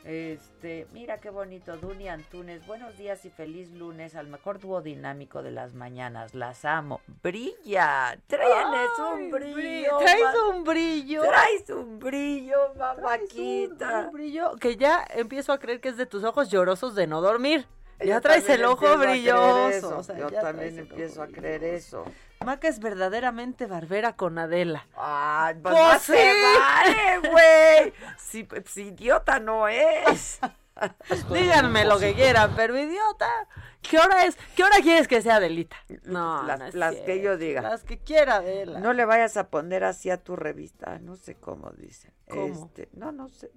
Este, 0.05 0.85
mira 0.91 1.19
qué 1.21 1.30
bonito, 1.30 1.77
Duni 1.77 2.09
Antunes, 2.09 2.67
buenos 2.67 2.97
días 2.97 3.23
y 3.23 3.30
feliz 3.30 3.71
lunes 3.71 4.15
al 4.15 4.27
mejor 4.27 4.59
dúo 4.59 4.81
dinámico 4.81 5.41
de 5.41 5.51
las 5.51 5.75
mañanas, 5.75 6.35
las 6.35 6.65
amo. 6.65 6.99
Brilla, 7.23 8.17
tienes 8.27 8.99
un 9.13 9.31
brillo. 9.31 9.97
Traes 9.99 10.35
un 10.51 10.63
brillo. 10.65 11.21
Traes 11.21 11.69
un 11.69 11.99
brillo, 11.99 12.57
Traes 12.73 12.97
un- 12.97 12.97
mamáquita. 12.97 13.99
un 14.07 14.11
brillo 14.13 14.55
que 14.59 14.75
ya 14.75 15.05
empiezo 15.09 15.53
a 15.53 15.57
creer 15.59 15.80
que 15.80 15.88
es 15.89 15.95
de 15.97 16.05
tus 16.05 16.25
ojos 16.25 16.49
llorosos 16.51 16.95
de 16.95 17.07
no 17.07 17.21
dormir. 17.21 17.65
Ya 18.03 18.19
traes 18.19 18.49
el 18.49 18.65
ojo 18.65 18.97
brilloso. 18.97 20.01
Yo 20.17 20.30
también 20.31 20.80
empiezo 20.80 21.23
a 21.23 21.27
creer 21.27 21.63
eso. 21.63 22.03
Maca 22.43 22.68
es 22.68 22.80
verdaderamente 22.80 23.68
barbera 23.68 24.15
con 24.15 24.38
Adela. 24.38 24.85
Ay, 24.97 25.55
pues, 25.61 25.76
Pues 25.76 26.01
se 26.01 26.14
sí. 26.34 26.38
vale, 26.60 27.30
güey. 27.30 27.93
Si, 28.18 28.47
si 28.65 28.81
idiota 28.88 29.39
no 29.39 29.68
es. 29.68 30.39
Díganme 31.31 31.85
lo 31.85 31.99
que 31.99 32.14
quieran, 32.14 32.51
pero 32.55 32.77
idiota. 32.77 33.30
¿Qué 33.81 33.97
hora 33.99 34.26
es? 34.26 34.38
¿Qué 34.55 34.64
hora 34.64 34.77
quieres 34.81 35.07
que 35.07 35.22
sea 35.22 35.38
Adelita? 35.38 35.76
No, 36.03 36.43
Las- 36.43 36.60
no 36.60 36.69
las 36.73 36.95
que 36.95 37.22
yo 37.22 37.38
diga. 37.38 37.61
Las 37.61 37.84
que 37.84 37.99
quiera 37.99 38.35
Adela. 38.38 38.80
No 38.80 38.91
le 38.93 39.05
vayas 39.05 39.38
a 39.38 39.49
poner 39.49 39.84
así 39.84 40.10
a 40.10 40.18
tu 40.18 40.35
revista, 40.35 40.99
no 40.99 41.15
sé 41.15 41.35
cómo 41.35 41.69
dice. 41.72 42.11
¿Cómo? 42.27 42.65
Este, 42.65 42.89
no, 42.93 43.11
no 43.11 43.30
sé. 43.30 43.51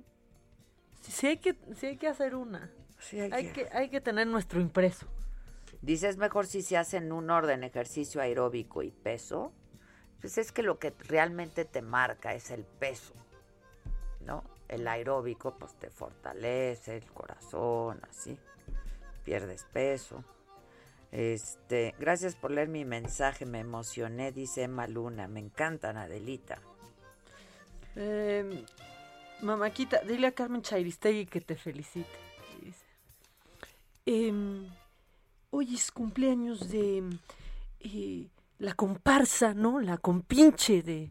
Sí, 1.00 1.12
sí 1.12 1.26
hay 1.28 1.36
que, 1.38 1.56
sí 1.76 1.86
hay 1.86 1.96
que 1.96 2.08
hacer 2.08 2.34
una. 2.34 2.70
Sí 2.98 3.20
hay 3.20 3.30
hay, 3.32 3.46
que- 3.52 3.64
que... 3.66 3.76
hay 3.76 3.88
que 3.88 4.00
tener 4.00 4.26
nuestro 4.26 4.60
impreso. 4.60 5.06
Dice, 5.86 6.08
es 6.08 6.16
mejor 6.16 6.46
si 6.48 6.62
se 6.62 6.76
hacen 6.76 7.12
un 7.12 7.30
orden 7.30 7.62
ejercicio 7.62 8.20
aeróbico 8.20 8.82
y 8.82 8.90
peso. 8.90 9.52
Pues 10.20 10.36
es 10.36 10.50
que 10.50 10.64
lo 10.64 10.80
que 10.80 10.92
realmente 11.06 11.64
te 11.64 11.80
marca 11.80 12.34
es 12.34 12.50
el 12.50 12.64
peso, 12.64 13.14
¿no? 14.18 14.42
El 14.66 14.88
aeróbico 14.88 15.56
pues 15.56 15.78
te 15.78 15.88
fortalece 15.90 16.96
el 16.96 17.06
corazón, 17.12 18.00
así. 18.10 18.36
Pierdes 19.22 19.64
peso. 19.72 20.24
Este, 21.12 21.94
gracias 22.00 22.34
por 22.34 22.50
leer 22.50 22.66
mi 22.66 22.84
mensaje, 22.84 23.46
me 23.46 23.60
emocioné, 23.60 24.32
dice 24.32 24.64
Emma 24.64 24.88
Luna. 24.88 25.28
Me 25.28 25.38
encantan, 25.38 25.98
Adelita. 25.98 26.60
Eh, 27.94 28.64
mamáquita, 29.40 30.00
dile 30.00 30.26
a 30.26 30.32
Carmen 30.32 30.62
Chairistegui 30.62 31.26
que 31.26 31.40
te 31.40 31.54
felicite. 31.54 32.18
Dice. 32.60 32.84
Em, 34.04 34.68
hoy 35.56 35.74
es 35.74 35.90
cumpleaños 35.90 36.68
de 36.68 37.02
eh, 37.80 38.28
la 38.58 38.74
comparsa, 38.74 39.54
¿no? 39.54 39.80
La 39.80 39.96
compinche 39.96 40.82
de, 40.82 41.10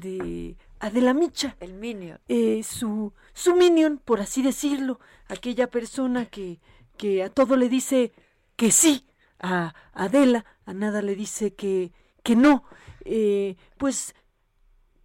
de 0.00 0.56
Adela 0.80 1.12
Micha. 1.12 1.54
El 1.60 1.74
Minion. 1.74 2.18
Eh, 2.28 2.62
su, 2.62 3.12
su 3.34 3.54
minion, 3.54 3.98
por 3.98 4.22
así 4.22 4.40
decirlo. 4.40 5.00
Aquella 5.28 5.70
persona 5.70 6.24
que, 6.24 6.60
que 6.96 7.22
a 7.22 7.28
todo 7.28 7.56
le 7.56 7.68
dice 7.68 8.14
que 8.56 8.70
sí. 8.70 9.06
A 9.38 9.74
Adela, 9.92 10.46
a 10.64 10.72
nada 10.72 11.02
le 11.02 11.14
dice 11.14 11.54
que, 11.54 11.92
que 12.22 12.36
no. 12.36 12.64
Eh, 13.04 13.56
pues 13.76 14.14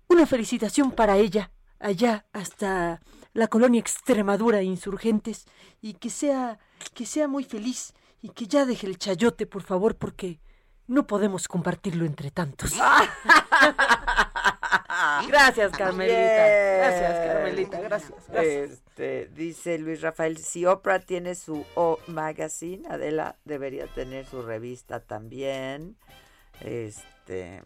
una 0.08 0.26
felicitación 0.26 0.94
para 0.94 1.18
ella, 1.18 1.52
allá 1.80 2.26
hasta 2.32 3.02
la 3.34 3.48
colonia 3.48 3.82
Extremadura 3.82 4.64
Insurgentes, 4.64 5.48
y 5.82 5.96
que 5.96 6.10
sea, 6.10 6.60
que 6.94 7.06
sea 7.06 7.28
muy 7.28 7.44
feliz, 7.44 7.94
y 8.22 8.30
que 8.30 8.48
ya 8.48 8.66
deje 8.66 8.88
el 8.88 8.98
chayote, 8.98 9.46
por 9.46 9.64
favor, 9.64 9.96
porque 9.96 10.40
no 10.88 11.08
podemos 11.08 11.48
compartirlo 11.48 12.06
entre 12.06 12.32
tantos. 12.32 12.74
gracias, 15.28 15.72
Carmelita. 15.72 16.48
Gracias, 16.78 17.28
Carmelita. 17.28 17.80
Gracias. 17.80 18.14
gracias. 18.28 18.72
Este, 18.72 19.28
dice 19.34 19.78
Luis 19.78 20.02
Rafael, 20.02 20.38
si 20.38 20.66
Oprah 20.66 21.00
tiene 21.00 21.36
su 21.36 21.66
O 21.76 22.00
Magazine, 22.08 22.88
Adela 22.90 23.38
debería 23.46 23.88
tener 23.88 24.26
su 24.26 24.42
revista 24.42 25.00
también. 25.00 25.96
Este, 26.62 27.64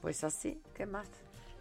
pues 0.00 0.24
así, 0.24 0.62
¿qué 0.74 0.86
más? 0.86 1.08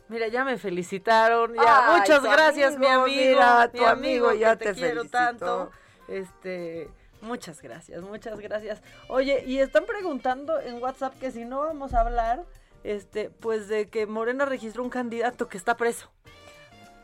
Mira, 0.07 0.27
ya 0.27 0.45
me 0.45 0.57
felicitaron. 0.57 1.55
Ya, 1.55 1.93
Ay, 1.93 1.99
muchas 1.99 2.23
gracias, 2.23 2.77
mi 2.77 2.85
amigo, 2.87 3.07
mira, 3.07 3.69
mi 3.73 3.79
tu 3.79 3.85
amigo 3.85 4.33
ya 4.33 4.55
que 4.55 4.65
te 4.65 4.73
quiero 4.73 5.01
felicitó. 5.01 5.17
tanto. 5.17 5.71
Este, 6.07 6.89
muchas 7.23 7.61
gracias, 7.61 8.01
muchas 8.03 8.39
gracias. 8.39 8.81
Oye, 9.07 9.43
y 9.45 9.59
están 9.59 9.85
preguntando 9.85 10.59
en 10.59 10.81
WhatsApp 10.81 11.17
que 11.19 11.31
si 11.31 11.45
no 11.45 11.61
vamos 11.61 11.93
a 11.93 12.01
hablar, 12.01 12.45
este, 12.83 13.29
pues 13.29 13.67
de 13.67 13.89
que 13.89 14.05
Morena 14.05 14.45
registró 14.45 14.83
un 14.83 14.89
candidato 14.89 15.47
que 15.47 15.57
está 15.57 15.75
preso. 15.77 16.11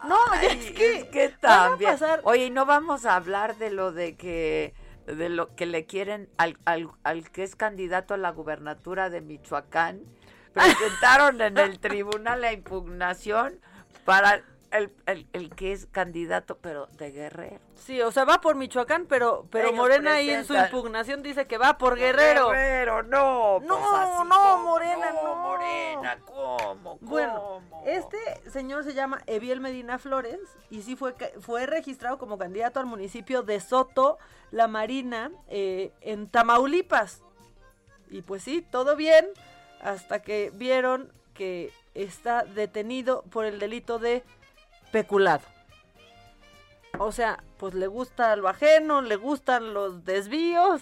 No, 0.08 0.18
Ay, 0.32 0.48
es 0.48 0.72
que, 1.10 1.26
es 1.26 1.40
también. 1.40 1.92
pasar- 1.92 2.22
Oye, 2.24 2.46
¿y 2.46 2.50
no 2.52 2.66
vamos 2.66 3.06
a 3.06 3.16
hablar 3.16 3.58
de 3.58 3.70
lo 3.72 3.92
de 3.92 4.16
que 4.16 4.74
de 5.06 5.28
lo 5.28 5.56
que 5.56 5.66
le 5.66 5.86
quieren 5.88 6.30
al, 6.38 6.58
al, 6.66 6.90
al 7.04 7.32
que 7.32 7.44
es 7.44 7.56
candidato 7.56 8.14
a 8.14 8.18
la 8.18 8.30
gubernatura 8.32 9.10
de 9.10 9.22
Michoacán? 9.22 10.02
Presentaron 10.54 11.42
en 11.42 11.58
el 11.58 11.80
tribunal 11.80 12.42
la 12.42 12.54
impugnación 12.54 13.60
para 14.06 14.42
el, 14.72 14.94
el, 15.06 15.28
el 15.34 15.50
que 15.56 15.72
es 15.72 15.86
candidato, 15.88 16.58
pero 16.58 16.88
de 16.98 17.12
Guerrero. 17.12 17.60
Sí, 17.76 18.02
o 18.02 18.12
sea, 18.12 18.26
va 18.26 18.42
por 18.42 18.56
Michoacán, 18.56 19.06
pero, 19.06 19.46
pero 19.50 19.70
Ellos 19.70 19.78
Morena 19.78 20.14
ahí 20.14 20.30
en 20.30 20.46
su 20.46 20.54
impugnación 20.54 21.24
dice 21.24 21.48
que 21.48 21.58
va 21.58 21.78
por 21.78 21.98
Guerrero. 21.98 22.50
Guerrero, 22.50 23.04
no. 23.04 23.60
No, 23.62 23.78
pues 23.78 23.94
así 23.94 24.30
no, 24.30 24.58
Morena, 24.60 25.12
no. 25.12 25.36
Morena, 25.36 26.20
¿cómo? 26.26 26.98
Bueno, 27.02 27.62
cómo? 27.70 27.84
este 27.86 28.18
señor 28.50 28.84
se 28.84 28.94
llama 28.94 29.22
Eviel 29.26 29.60
Medina 29.60 29.98
Flores 29.98 30.40
y 30.70 30.82
sí 30.82 30.96
fue, 30.96 31.16
fue 31.40 31.66
registrado 31.66 32.18
como 32.18 32.38
candidato 32.38 32.80
al 32.80 32.86
municipio 32.86 33.44
de 33.44 33.60
Soto, 33.60 34.18
La 34.52 34.68
Marina, 34.68 35.32
eh, 35.48 35.92
en 36.02 36.30
Tamaulipas. 36.30 37.24
Y 38.10 38.22
pues 38.24 38.44
sí, 38.44 38.62
todo 38.62 38.96
bien, 38.96 39.26
hasta 39.82 40.22
que 40.22 40.52
vieron 40.54 41.12
que 41.34 41.72
está 41.94 42.44
detenido 42.44 43.24
por 43.30 43.46
el 43.46 43.60
delito 43.60 44.00
de 44.00 44.24
peculado. 44.92 45.44
O 46.98 47.12
sea, 47.12 47.44
pues 47.58 47.74
le 47.74 47.88
gusta 47.88 48.36
lo 48.36 48.48
ajeno, 48.48 49.02
le 49.02 49.16
gustan 49.16 49.74
los 49.74 50.04
desvíos 50.06 50.82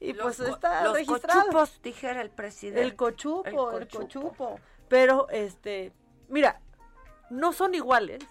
y 0.00 0.12
Los 0.12 0.36
pues 0.36 0.48
está 0.48 0.84
los 0.84 0.94
registrado. 0.94 1.40
cochupos, 1.42 1.80
dijera 1.82 2.20
el 2.20 2.30
presidente. 2.30 2.82
El 2.82 2.96
cochupo, 2.96 3.70
el 3.72 3.82
El 3.82 3.88
cochupo. 3.88 4.28
cochupo. 4.30 4.60
Pero, 4.88 5.28
este, 5.30 5.92
mira, 6.28 6.60
no 7.30 7.52
son 7.52 7.74
iguales. 7.74 8.22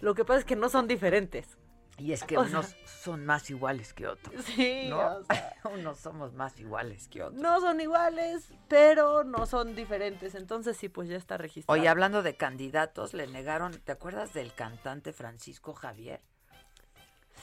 Lo 0.00 0.14
que 0.14 0.24
pasa 0.24 0.40
es 0.40 0.44
que 0.44 0.56
no 0.56 0.68
son 0.68 0.86
diferentes. 0.86 1.55
Y 1.98 2.12
es 2.12 2.24
que 2.24 2.36
O 2.36 2.42
unos 2.42 2.66
sea- 2.66 2.86
son 2.86 3.24
más 3.24 3.48
iguales 3.50 3.94
que 3.94 4.06
otros. 4.06 4.34
Sí, 4.44 4.86
¿no? 4.90 4.98
o 4.98 5.24
sea, 5.24 5.54
unos 5.74 5.98
somos 5.98 6.34
más 6.34 6.58
iguales 6.60 7.08
que 7.08 7.22
otros. 7.22 7.40
no 7.40 7.60
son 7.60 7.80
iguales, 7.80 8.52
pero 8.68 9.24
no 9.24 9.46
son 9.46 9.74
diferentes. 9.74 10.34
Entonces 10.34 10.76
sí, 10.76 10.88
pues 10.88 11.08
ya 11.08 11.16
está 11.16 11.36
registrado. 11.38 11.78
Oye, 11.80 11.88
hablando 11.88 12.22
de 12.22 12.36
candidatos, 12.36 13.14
le 13.14 13.26
negaron, 13.26 13.72
¿te 13.80 13.92
acuerdas 13.92 14.32
del 14.34 14.52
cantante 14.54 15.12
Francisco 15.12 15.72
Javier? 15.72 16.20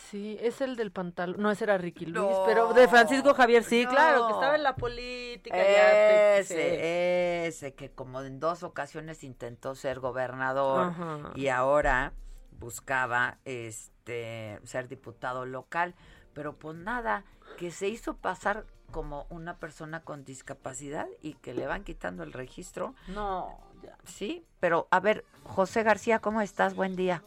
Sí, 0.10 0.38
es 0.42 0.62
el 0.62 0.76
del 0.76 0.92
pantalón. 0.92 1.42
No, 1.42 1.50
ese 1.52 1.64
era 1.64 1.78
Ricky 1.78 2.06
Luis, 2.06 2.16
No, 2.16 2.44
pero 2.46 2.74
de 2.74 2.88
Francisco 2.88 3.34
Javier, 3.34 3.64
sí, 3.64 3.84
no. 3.86 3.92
claro, 3.92 4.28
que 4.28 4.34
estaba 4.34 4.56
en 4.56 4.64
la 4.64 4.76
política. 4.76 5.56
ya, 5.58 6.38
Ese, 6.38 6.54
sí. 6.56 7.48
ese, 7.48 7.74
que 7.74 7.90
como 7.92 8.22
en 8.22 8.40
dos 8.40 8.64
ocasiones 8.64 9.24
intentó 9.24 9.74
ser 9.76 10.00
gobernador 10.00 10.90
Ajá. 10.90 11.32
y 11.36 11.48
ahora 11.48 12.14
buscaba 12.64 13.38
este 13.46 14.60
ser 14.64 14.88
diputado 14.88 15.46
local, 15.46 15.94
pero 16.34 16.54
pues 16.54 16.76
nada, 16.78 17.24
que 17.58 17.72
se 17.72 17.88
hizo 17.90 18.16
pasar 18.18 18.66
como 18.92 19.26
una 19.30 19.58
persona 19.58 20.02
con 20.04 20.24
discapacidad 20.24 21.08
y 21.22 21.34
que 21.36 21.54
le 21.54 21.68
van 21.68 21.84
quitando 21.84 22.24
el 22.24 22.32
registro. 22.34 22.96
No, 23.08 23.60
ya. 23.84 23.98
Sí, 24.06 24.46
pero 24.60 24.88
a 24.92 25.00
ver, 25.00 25.26
José 25.44 25.84
García, 25.84 26.20
¿cómo 26.20 26.42
estás? 26.42 26.76
Buen 26.76 26.96
día. 26.96 27.24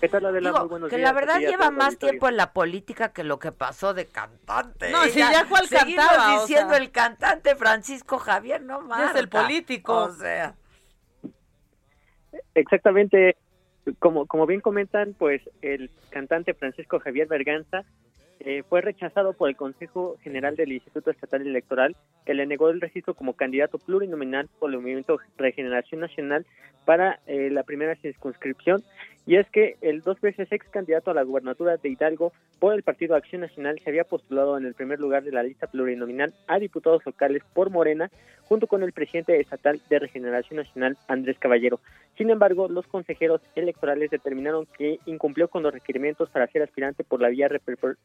¿Qué 0.00 0.08
tal, 0.08 0.26
Adela? 0.26 0.50
Digo, 0.50 0.60
Muy 0.60 0.68
buenos 0.68 0.90
que 0.90 0.96
días. 0.96 1.08
la 1.08 1.14
verdad 1.14 1.38
lleva 1.38 1.70
más 1.70 1.86
auditorio. 1.86 2.10
tiempo 2.10 2.28
en 2.28 2.36
la 2.36 2.52
política 2.52 3.12
que 3.12 3.24
lo 3.24 3.38
que 3.38 3.52
pasó 3.52 3.94
de 3.94 4.06
cantante. 4.06 4.90
No, 4.90 5.04
si 5.04 5.20
ya 5.20 5.46
cuál 5.48 5.66
seguimos 5.66 6.04
cantaba, 6.06 6.36
o 6.36 6.40
diciendo 6.42 6.74
sea. 6.74 6.82
el 6.82 6.90
cantante 6.90 7.56
Francisco 7.56 8.18
Javier, 8.18 8.60
no 8.62 8.82
más. 8.82 9.10
Es 9.14 9.16
el 9.20 9.28
político. 9.30 9.94
O 9.96 10.12
sea, 10.12 10.54
Exactamente, 12.54 13.36
como, 13.98 14.26
como 14.26 14.46
bien 14.46 14.60
comentan, 14.60 15.14
pues 15.18 15.42
el 15.62 15.90
cantante 16.10 16.54
Francisco 16.54 17.00
Javier 17.00 17.26
Berganza 17.28 17.84
eh, 18.40 18.62
fue 18.68 18.80
rechazado 18.80 19.32
por 19.32 19.48
el 19.48 19.56
Consejo 19.56 20.16
General 20.22 20.56
del 20.56 20.72
Instituto 20.72 21.10
Estatal 21.10 21.46
Electoral, 21.46 21.96
que 22.26 22.34
le 22.34 22.46
negó 22.46 22.68
el 22.68 22.80
registro 22.80 23.14
como 23.14 23.34
candidato 23.34 23.78
plurinominal 23.78 24.48
por 24.58 24.70
el 24.70 24.80
Movimiento 24.80 25.18
Regeneración 25.36 26.00
Nacional 26.00 26.44
para 26.84 27.20
eh, 27.26 27.48
la 27.50 27.62
primera 27.62 27.94
circunscripción. 27.96 28.82
Y 29.26 29.36
es 29.36 29.48
que 29.50 29.76
el 29.80 30.02
dos 30.02 30.20
veces 30.20 30.52
ex 30.52 30.68
candidato 30.68 31.10
a 31.10 31.14
la 31.14 31.22
gubernatura 31.22 31.78
de 31.78 31.88
Hidalgo 31.88 32.32
por 32.58 32.74
el 32.74 32.82
Partido 32.82 33.16
Acción 33.16 33.40
Nacional 33.40 33.80
se 33.82 33.88
había 33.88 34.04
postulado 34.04 34.58
en 34.58 34.66
el 34.66 34.74
primer 34.74 35.00
lugar 35.00 35.24
de 35.24 35.32
la 35.32 35.42
lista 35.42 35.66
plurinominal 35.66 36.34
a 36.46 36.58
diputados 36.58 37.04
locales 37.06 37.42
por 37.54 37.70
Morena, 37.70 38.10
junto 38.44 38.66
con 38.66 38.82
el 38.82 38.92
presidente 38.92 39.40
estatal 39.40 39.80
de 39.88 39.98
Regeneración 39.98 40.58
Nacional, 40.58 40.98
Andrés 41.08 41.38
Caballero. 41.38 41.80
Sin 42.18 42.28
embargo, 42.28 42.68
los 42.68 42.86
consejeros 42.86 43.40
electorales 43.54 44.10
determinaron 44.10 44.66
que 44.76 44.98
incumplió 45.06 45.48
con 45.48 45.62
los 45.62 45.72
requerimientos 45.72 46.28
para 46.28 46.46
ser 46.48 46.62
aspirante 46.62 47.02
por 47.02 47.22
la 47.22 47.28
vía 47.28 47.48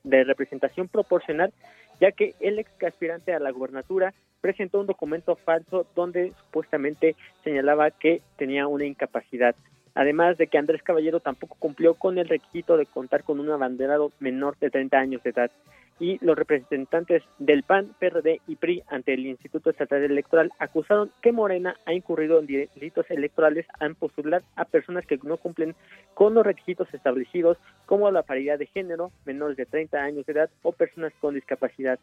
de 0.04 0.24
representación 0.24 0.88
proporcional, 0.88 1.54
ya 2.00 2.14
que 2.14 2.34
el 2.40 2.60
ex 2.60 2.72
aspirante 2.82 3.34
a 3.34 3.40
la 3.40 3.52
gubernatura 3.52 4.14
presentó 4.40 4.80
un 4.80 4.88
documento 4.88 5.36
falso 5.36 5.86
donde 5.96 6.32
supuestamente 6.46 7.18
señalaba 7.44 7.92
que 7.92 8.22
tenía 8.38 8.68
una 8.68 8.86
incapacidad. 8.86 9.54
Además 9.96 10.38
de 10.38 10.48
que 10.48 10.58
Andrés 10.58 10.84
Caballero 10.84 11.20
tampoco 11.20 11.56
cumplió 11.60 11.94
con 11.96 12.18
el 12.18 12.30
requisito 12.30 12.78
de 12.78 12.86
contar 12.86 13.24
con 13.24 13.40
un 13.40 13.50
abanderado 13.50 14.12
menor 14.20 14.58
de 14.60 14.70
30 14.70 14.98
años 14.98 15.24
de 15.24 15.32
edad. 15.32 15.52
Y 16.00 16.18
los 16.24 16.38
representantes 16.38 17.24
del 17.40 17.64
PAN, 17.64 17.94
PRD 18.00 18.40
y 18.48 18.56
PRI 18.56 18.84
ante 18.88 19.14
el 19.14 19.26
Instituto 19.26 19.70
Estatal 19.70 20.02
Electoral 20.02 20.50
acusaron 20.58 21.12
que 21.22 21.34
Morena 21.34 21.76
ha 21.86 21.94
incurrido 21.94 22.40
en 22.40 22.48
delitos 22.48 23.12
electorales 23.12 23.66
al 23.80 23.96
postular 23.96 24.42
a 24.56 24.64
personas 24.64 25.06
que 25.06 25.20
no 25.24 25.36
cumplen 25.36 25.76
con 26.14 26.34
los 26.34 26.46
requisitos 26.46 26.88
establecidos 26.94 27.58
como 27.86 28.10
la 28.12 28.24
paridad 28.24 28.58
de 28.58 28.68
género, 28.68 29.12
menores 29.26 29.58
de 29.58 29.66
30 29.66 30.02
años 30.02 30.26
de 30.26 30.32
edad 30.32 30.50
o 30.62 30.72
personas 30.72 31.12
con 31.20 31.36
discapacidad. 31.36 32.00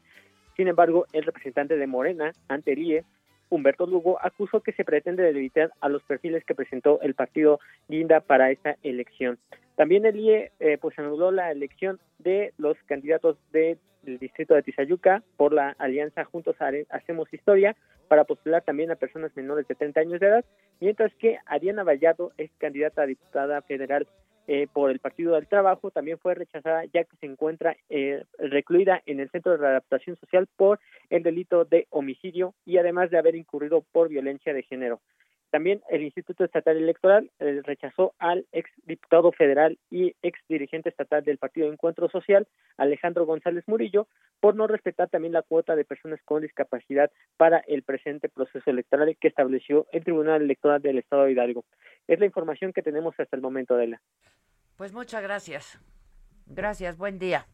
Sin 0.56 0.68
embargo, 0.68 1.06
el 1.12 1.24
representante 1.24 1.76
de 1.76 1.86
Morena 1.86 2.32
ante 2.48 2.72
el 2.72 2.78
IE, 2.80 3.04
Humberto 3.48 3.86
Lugo, 3.86 4.18
acusó 4.20 4.60
que 4.60 4.72
se 4.72 4.84
pretende 4.84 5.22
debilitar 5.22 5.72
a 5.80 5.88
los 5.88 6.02
perfiles 6.02 6.44
que 6.44 6.54
presentó 6.54 7.00
el 7.02 7.14
partido 7.14 7.60
Guinda 7.88 8.20
para 8.20 8.50
esta 8.50 8.76
elección. 8.82 9.38
También 9.76 10.06
el 10.06 10.16
IE 10.18 10.52
eh, 10.58 10.78
pues 10.80 10.98
anuló 10.98 11.30
la 11.30 11.50
elección 11.52 11.98
de 12.18 12.52
los 12.58 12.76
candidatos 12.86 13.36
de- 13.52 13.78
del 14.02 14.18
distrito 14.18 14.54
de 14.54 14.62
Tizayuca 14.62 15.22
por 15.36 15.52
la 15.52 15.70
alianza 15.78 16.24
Juntos 16.24 16.56
Hacemos 16.90 17.32
Historia 17.34 17.76
para 18.08 18.24
postular 18.24 18.62
también 18.62 18.90
a 18.90 18.96
personas 18.96 19.36
menores 19.36 19.66
de 19.66 19.74
30 19.74 20.00
años 20.00 20.20
de 20.20 20.26
edad, 20.28 20.44
mientras 20.80 21.12
que 21.14 21.38
Ariana 21.46 21.82
Vallado 21.82 22.32
es 22.38 22.50
candidata 22.58 23.02
a 23.02 23.06
diputada 23.06 23.60
federal 23.62 24.06
eh, 24.48 24.66
por 24.72 24.90
el 24.90 24.98
Partido 24.98 25.34
del 25.34 25.46
Trabajo, 25.46 25.90
también 25.90 26.18
fue 26.18 26.34
rechazada 26.34 26.84
ya 26.86 27.04
que 27.04 27.16
se 27.18 27.26
encuentra 27.26 27.76
eh, 27.88 28.24
recluida 28.38 29.02
en 29.06 29.20
el 29.20 29.30
Centro 29.30 29.52
de 29.52 29.58
Readaptación 29.58 30.16
Social 30.16 30.46
por 30.56 30.80
el 31.10 31.22
delito 31.22 31.64
de 31.64 31.86
homicidio 31.90 32.54
y 32.64 32.78
además 32.78 33.10
de 33.10 33.18
haber 33.18 33.34
incurrido 33.34 33.82
por 33.92 34.08
violencia 34.08 34.54
de 34.54 34.62
género. 34.62 35.00
También 35.50 35.82
el 35.88 36.02
Instituto 36.02 36.44
Estatal 36.44 36.76
Electoral 36.76 37.30
eh, 37.38 37.60
rechazó 37.64 38.14
al 38.18 38.46
ex 38.52 38.70
diputado 38.84 39.32
federal 39.32 39.78
y 39.90 40.14
ex 40.22 40.38
dirigente 40.48 40.88
estatal 40.88 41.24
del 41.24 41.38
Partido 41.38 41.72
Encuentro 41.72 42.08
Social, 42.10 42.46
Alejandro 42.76 43.26
González 43.26 43.64
Murillo, 43.66 44.08
por 44.40 44.56
no 44.56 44.66
respetar 44.66 45.08
también 45.08 45.32
la 45.32 45.42
cuota 45.42 45.76
de 45.76 45.84
personas 45.84 46.20
con 46.24 46.42
discapacidad 46.42 47.10
para 47.36 47.58
el 47.66 47.82
presente 47.82 48.28
proceso 48.28 48.70
electoral 48.70 49.16
que 49.20 49.28
estableció 49.28 49.86
el 49.92 50.04
Tribunal 50.04 50.42
Electoral 50.42 50.82
del 50.82 50.98
Estado 50.98 51.24
de 51.24 51.32
Hidalgo. 51.32 51.64
Es 52.08 52.18
la 52.18 52.26
información 52.26 52.72
que 52.72 52.82
tenemos 52.82 53.14
hasta 53.18 53.36
el 53.36 53.42
momento, 53.42 53.74
Adela. 53.74 54.00
pues 54.76 54.92
muchas 54.92 55.22
gracias. 55.22 55.80
Gracias, 56.46 56.96
buen 56.96 57.18
día. 57.18 57.46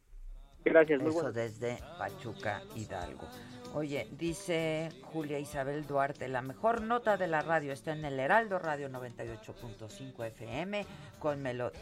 Gracias, 0.65 1.01
muy 1.01 1.11
Eso 1.11 1.33
desde 1.33 1.79
Pachuca, 1.99 2.63
Hidalgo. 2.75 3.29
Oye, 3.75 4.07
dice 4.13 4.91
Julia 5.13 5.39
Isabel 5.39 5.87
Duarte, 5.87 6.29
la 6.29 6.43
mejor 6.43 6.83
nota 6.83 7.17
de 7.17 7.27
la 7.27 7.41
radio 7.41 7.73
está 7.73 7.93
en 7.93 8.05
el 8.05 8.21
Heraldo 8.21 8.59
Radio 8.59 8.89
98.5 8.91 10.27
FM 10.27 10.87
con 11.19 11.43
Melo 11.43 11.73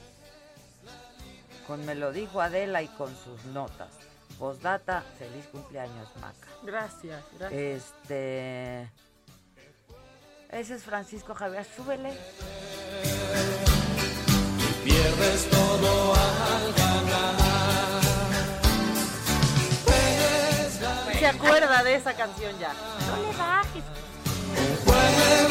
con 1.67 1.85
Me 1.85 1.95
lo 1.95 2.13
dijo 2.13 2.41
Adela 2.41 2.83
y 2.83 2.89
con 2.89 3.15
sus 3.15 3.45
notas. 3.47 3.91
Postdata, 4.39 5.03
feliz 5.19 5.47
cumpleaños, 5.53 6.09
Maca. 6.21 6.49
Gracias, 6.65 7.23
gracias. 7.39 7.53
Este 7.53 8.91
ese 10.51 10.75
es 10.75 10.83
Francisco 10.83 11.33
Javier, 11.33 11.65
súbele. 11.65 12.13
Pierdes 14.83 15.49
todo 15.49 16.15
al 16.15 16.73
ganar. 16.73 17.40
Se 21.21 21.27
acuerda 21.27 21.83
de 21.83 21.97
esa 21.97 22.15
canción 22.15 22.59
ya. 22.59 22.73
No 22.73 23.17
le 23.21 23.31
bajes. 23.37 23.85
Juegas 24.87 25.51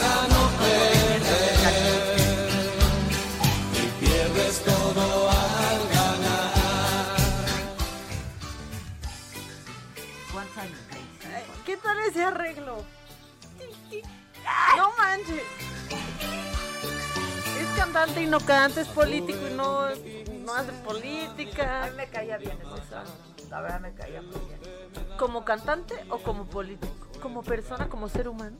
a 0.00 0.28
no 0.28 0.48
perder. 0.56 2.16
Y 3.74 3.76
pierdes 4.02 4.64
todo 4.64 5.28
al 5.28 5.88
ganar. 5.88 7.18
¿Cuántos 10.32 10.56
años 10.56 10.80
Ay, 10.90 11.04
¿Qué 11.66 11.76
tal 11.76 11.98
ese 12.08 12.24
arreglo? 12.24 12.82
No 14.78 14.90
manches. 14.96 15.44
Es 17.60 17.68
cantante 17.76 18.22
y 18.22 18.26
no 18.26 18.40
canta, 18.40 18.80
es 18.80 18.88
político 18.88 19.46
y 19.46 19.52
no, 19.52 19.90
no 20.50 20.56
hace 20.56 20.72
política. 20.84 21.84
A 21.84 21.90
mí 21.90 21.96
me 21.96 22.08
caía 22.08 22.36
bien 22.38 22.58
ese 22.60 22.88
santo. 22.88 23.12
La 23.48 23.60
verdad 23.60 23.80
me 23.80 23.94
caía 23.94 24.22
muy 24.22 24.38
bien. 24.46 24.60
¿Como 25.18 25.44
cantante 25.44 25.94
o 26.10 26.18
como 26.18 26.46
político? 26.46 27.08
¿Como 27.20 27.42
persona, 27.42 27.88
como 27.88 28.08
ser 28.08 28.28
humano? 28.28 28.56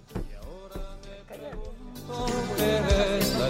Me 1.09 1.25
caía 1.27 1.57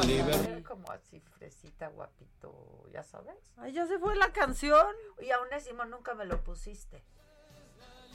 bien. 0.06 0.62
Como 0.64 0.90
así 0.90 1.20
fresita, 1.38 1.88
guapito, 1.88 2.86
ya 2.92 3.02
sabes. 3.02 3.36
Ay, 3.56 3.72
ya 3.72 3.86
se 3.86 3.98
fue 3.98 4.16
la 4.16 4.32
canción. 4.32 4.94
Y 5.20 5.30
aún 5.30 5.52
así 5.52 5.70
nunca 5.88 6.14
me 6.14 6.24
lo 6.24 6.42
pusiste. 6.42 7.02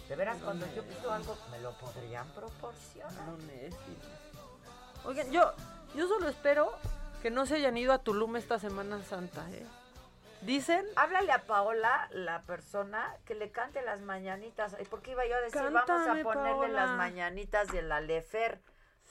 De 0.09 0.15
veras, 0.15 0.37
cuando 0.43 0.67
yo 0.75 0.83
pido 0.83 1.11
algo, 1.11 1.35
me 1.51 1.59
lo 1.59 1.77
podrían 1.79 2.27
proporcionar. 2.29 3.13
No. 3.13 3.37
Oigan, 5.05 5.31
yo, 5.31 5.51
yo 5.95 6.07
solo 6.07 6.29
espero 6.29 6.71
que 7.21 7.31
no 7.31 7.45
se 7.47 7.55
hayan 7.55 7.75
ido 7.77 7.91
a 7.91 7.99
Tulum 7.99 8.35
esta 8.35 8.59
Semana 8.59 9.03
Santa, 9.03 9.49
¿eh? 9.51 9.65
Dicen. 10.45 10.85
Háblale 10.95 11.31
a 11.31 11.45
Paola, 11.45 12.07
la 12.11 12.43
persona, 12.43 13.15
que 13.25 13.35
le 13.35 13.51
cante 13.51 13.81
las 13.81 14.01
mañanitas. 14.01 14.75
Porque 14.89 15.11
iba 15.11 15.25
yo 15.25 15.35
a 15.35 15.41
decir, 15.41 15.61
vamos 15.61 15.89
a 15.89 16.13
ponerle 16.23 16.23
Paola. 16.23 16.67
las 16.85 16.97
mañanitas 16.97 17.67
del 17.69 17.91
Alefer. 17.91 18.61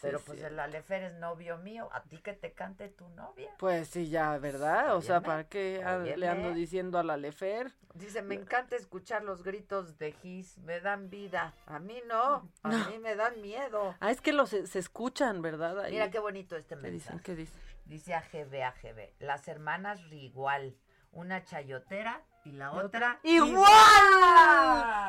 Pero 0.02 0.18
Sí, 0.18 0.24
pues 0.26 0.40
sí. 0.40 0.44
el 0.46 0.58
Alefer 0.58 1.04
es 1.04 1.14
novio 1.14 1.56
mío. 1.58 1.88
A 1.92 2.02
ti 2.02 2.18
que 2.18 2.32
te 2.32 2.52
cante 2.52 2.88
tu 2.88 3.08
novia. 3.10 3.48
Pues 3.58 3.88
sí, 3.88 4.08
ya, 4.10 4.36
¿verdad? 4.38 4.96
O 4.96 5.00
sea, 5.02 5.18
Óyeme, 5.18 5.26
¿para 5.26 5.48
qué 5.48 5.78
le 6.16 6.28
ando 6.28 6.48
óyeme. 6.48 6.54
diciendo 6.58 6.98
a 6.98 7.04
la 7.04 7.16
Lefer? 7.16 7.72
Dice, 7.94 8.20
me 8.22 8.34
encanta 8.34 8.74
escuchar 8.74 9.22
los 9.22 9.44
gritos 9.44 9.96
de 9.98 10.10
Gis, 10.10 10.58
me 10.58 10.80
dan 10.80 11.10
vida. 11.10 11.54
A 11.66 11.78
mí 11.78 12.02
no, 12.08 12.50
a 12.64 12.68
mí 12.68 12.98
me 12.98 13.14
dan 13.14 13.40
miedo. 13.40 13.94
Ah, 14.00 14.10
es 14.10 14.20
que 14.20 14.32
los 14.32 14.50
se, 14.50 14.78
escuchan, 14.78 15.42
¿verdad? 15.42 15.78
Ahí. 15.78 15.92
Mira 15.92 16.10
qué 16.10 16.18
bonito 16.18 16.56
este 16.56 16.74
¿Qué 16.74 16.90
dicen? 16.90 17.12
mensaje. 17.14 17.22
¿Qué 17.22 17.36
dicen? 17.36 17.60
Dice 17.84 18.14
AGB, 18.14 18.62
AGB. 18.64 19.12
Las 19.20 19.46
hermanas 19.46 20.02
Rigual. 20.10 20.76
Una 21.14 21.44
chayotera 21.44 22.22
y 22.44 22.52
la 22.52 22.72
¿Y 22.74 22.78
otra. 22.78 23.20
¡Igual! 23.22 23.70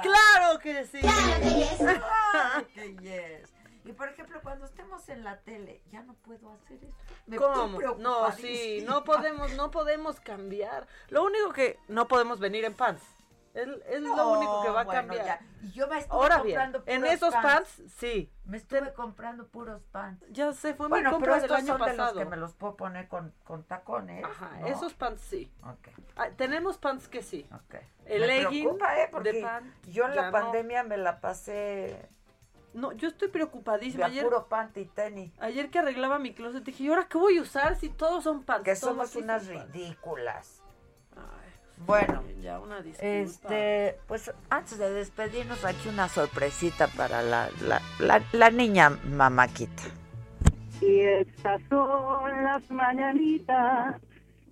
¡Claro 0.01 0.59
que 0.61 0.85
sí! 0.85 0.99
¡Ay, 2.33 2.65
que 2.73 2.95
yes! 2.97 3.53
Y 3.85 3.93
por 3.93 4.09
ejemplo, 4.09 4.39
cuando 4.41 4.65
estemos 4.65 5.07
en 5.09 5.23
la 5.23 5.39
tele, 5.41 5.81
ya 5.91 6.01
no 6.01 6.15
puedo 6.15 6.53
hacer 6.53 6.83
esto. 6.83 7.13
Me 7.27 7.37
¿Cómo? 7.37 7.79
No, 7.99 8.31
sí, 8.31 8.83
no 8.85 9.03
podemos, 9.03 9.53
no 9.53 9.69
podemos 9.69 10.19
cambiar. 10.19 10.87
Lo 11.09 11.23
único 11.23 11.53
que 11.53 11.77
no 11.87 12.07
podemos 12.07 12.39
venir 12.39 12.65
en 12.65 12.73
pants. 12.73 13.03
Es, 13.55 13.67
es 13.87 14.01
lo 14.01 14.15
No, 14.15 14.31
único 14.33 14.61
que 14.63 14.69
va 14.69 14.81
a 14.81 14.83
bueno, 14.83 14.99
cambiar. 15.01 15.25
ya. 15.25 15.39
Y 15.63 15.71
yo 15.71 15.87
me 15.87 15.97
estuve 15.99 16.15
Ahora 16.21 16.41
bien, 16.43 16.55
comprando 16.57 16.83
en 16.85 17.01
puros 17.01 17.15
esos 17.15 17.33
pants, 17.35 17.81
sí. 17.97 18.29
Me 18.43 18.57
estuve 18.57 18.93
comprando 18.93 19.47
puros 19.47 19.81
pants. 19.91 20.25
Ya 20.29 20.51
se 20.51 20.73
fue 20.75 20.89
Bueno, 20.89 21.11
mi 21.11 21.17
pero 21.23 21.33
compra 21.33 21.35
del 21.35 21.43
estos 21.45 21.57
año 21.57 21.67
son 21.77 21.77
de 21.79 21.93
los 21.93 21.97
pasado. 21.97 22.19
que 22.19 22.25
me 22.25 22.35
los 22.37 22.53
puedo 22.53 22.75
poner 22.75 23.07
con, 23.07 23.33
con 23.45 23.63
tacones. 23.63 24.25
Ajá, 24.25 24.57
¿no? 24.59 24.67
esos 24.67 24.93
pants 24.93 25.21
sí. 25.21 25.51
Ah, 26.17 26.29
tenemos 26.35 26.77
pants 26.77 27.07
que 27.07 27.23
sí. 27.23 27.47
El 28.05 28.21
me 28.21 28.27
legging 28.27 28.63
preocupa, 28.65 28.97
¿eh? 28.97 29.01
de 29.03 29.07
Porque 29.07 29.41
pant, 29.41 29.73
yo 29.87 30.05
en 30.05 30.15
la 30.17 30.25
no. 30.25 30.31
pandemia 30.33 30.83
me 30.83 30.97
la 30.97 31.21
pasé 31.21 32.09
No, 32.73 32.91
yo 32.91 33.07
estoy 33.07 33.29
preocupadísima. 33.29 34.05
De 34.07 34.11
Ayer, 34.11 34.23
puro 34.25 34.47
panty 34.49 34.81
y 34.81 34.85
tenis. 34.87 35.31
ayer 35.39 35.69
que 35.71 35.79
arreglaba 35.79 36.19
mi 36.19 36.33
closet 36.33 36.61
dije, 36.65 36.83
¿y 36.83 36.89
ahora 36.89 37.07
qué 37.07 37.17
voy 37.17 37.37
a 37.37 37.41
usar 37.41 37.77
si 37.77 37.87
todos 37.89 38.25
son 38.25 38.43
panty? 38.43 38.65
Que 38.65 38.75
somos 38.75 39.15
unas 39.15 39.43
son 39.45 39.55
panty". 39.55 39.71
ridículas. 39.79 40.61
Bueno, 41.85 42.23
Ya, 42.41 42.59
una 42.59 42.81
disculpa. 42.81 43.05
este, 43.07 43.97
pues 44.07 44.31
antes 44.49 44.77
de 44.77 44.91
despedirnos, 44.91 45.63
aquí 45.65 45.87
una 45.89 46.07
sorpresita 46.09 46.87
para 46.87 47.21
la, 47.21 47.49
la, 47.67 47.81
la, 47.99 48.21
la 48.31 48.49
niña 48.49 48.91
mamáquita. 49.09 49.83
Y 50.81 50.99
estas 50.99 51.61
son 51.69 52.43
las 52.43 52.69
mañanitas 52.71 53.95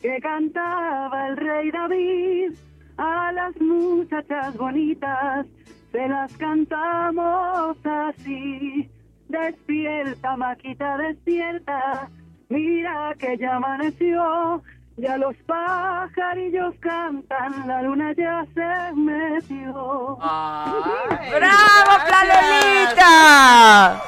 que 0.01 0.19
cantaba 0.21 1.27
el 1.29 1.37
rey 1.37 1.71
David. 1.71 2.53
A 2.97 3.31
las 3.31 3.55
muchachas 3.59 4.55
bonitas 4.57 5.45
se 5.91 6.07
las 6.07 6.31
cantamos 6.37 7.77
así. 7.83 8.89
Despierta, 9.29 10.37
Maquita, 10.37 10.97
despierta. 10.97 12.09
Mira 12.49 13.15
que 13.17 13.37
ya 13.37 13.55
amaneció. 13.55 14.61
Ya 14.95 15.17
los 15.17 15.35
pajarillos 15.47 16.75
cantan, 16.79 17.67
la 17.67 17.81
luna 17.81 18.13
ya 18.15 18.45
se 18.53 18.93
metió. 18.95 20.17
¡Bravo, 20.17 21.91
Planolita! 22.07 24.01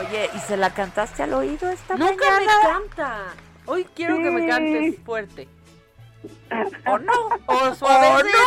Oye, 0.00 0.30
¿y 0.34 0.38
se 0.40 0.58
la 0.58 0.68
cantaste 0.70 1.22
al 1.22 1.32
oído 1.32 1.70
esta 1.70 1.96
Nunca 1.96 2.14
mañana? 2.30 2.52
me 2.62 2.68
canta. 2.68 3.24
Hoy 3.64 3.86
quiero 3.94 4.16
que 4.18 4.30
me 4.30 4.46
cantes 4.46 4.96
fuerte. 5.04 5.48
¿O 6.86 6.98
no? 6.98 7.12
O 7.46 7.74
suavecito. 7.74 8.38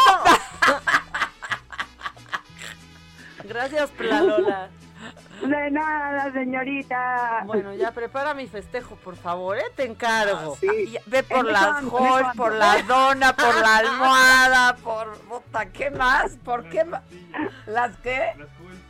Gracias, 3.45 3.89
Plalola. 3.91 4.69
De 5.41 5.71
nada, 5.71 6.31
señorita. 6.33 7.43
Bueno, 7.45 7.73
ya 7.73 7.91
prepara 7.91 8.33
mi 8.33 8.47
festejo, 8.47 8.95
por 8.97 9.15
favor, 9.15 9.57
¿eh? 9.57 9.63
Te 9.75 9.85
encargo. 9.85 10.57
Y 10.61 10.97
Ve 11.05 11.23
por 11.23 11.45
¿En 11.47 11.53
las 11.53 11.81
cuánto? 11.83 12.31
por 12.35 12.53
la 12.53 12.81
dona, 12.83 13.35
por 13.35 13.55
la 13.61 13.77
almohada, 13.77 14.75
por... 14.77 15.17
Puta, 15.19 15.65
¿qué 15.67 15.91
más? 15.91 16.33
¿Por 16.43 16.67
qué 16.69 16.83
más? 16.83 17.01
¿Las 17.65 17.95
qué? 17.97 18.33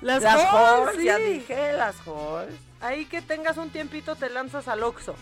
Las, 0.02 0.24
Las 0.24 0.36
Halls, 0.46 0.88
Halls, 0.90 1.04
ya 1.04 1.18
sí. 1.18 1.24
dije, 1.24 1.74
las 1.74 1.96
Halls. 2.08 2.54
Ahí 2.82 3.06
que 3.06 3.22
tengas 3.22 3.58
un 3.58 3.70
tiempito 3.70 4.16
te 4.16 4.30
lanzas 4.30 4.68
al 4.68 4.84
Oxxo. 4.84 5.16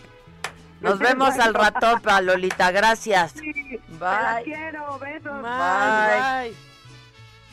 Nos 0.80 0.98
vemos 1.00 1.36
al 1.38 1.54
ratón, 1.54 2.00
Lolita. 2.22 2.70
Gracias. 2.70 3.34
Te 3.34 3.80
la 3.98 4.34
Bye. 4.36 4.44
quiero, 4.44 4.98
besos. 5.00 5.42
Bye. 5.42 6.54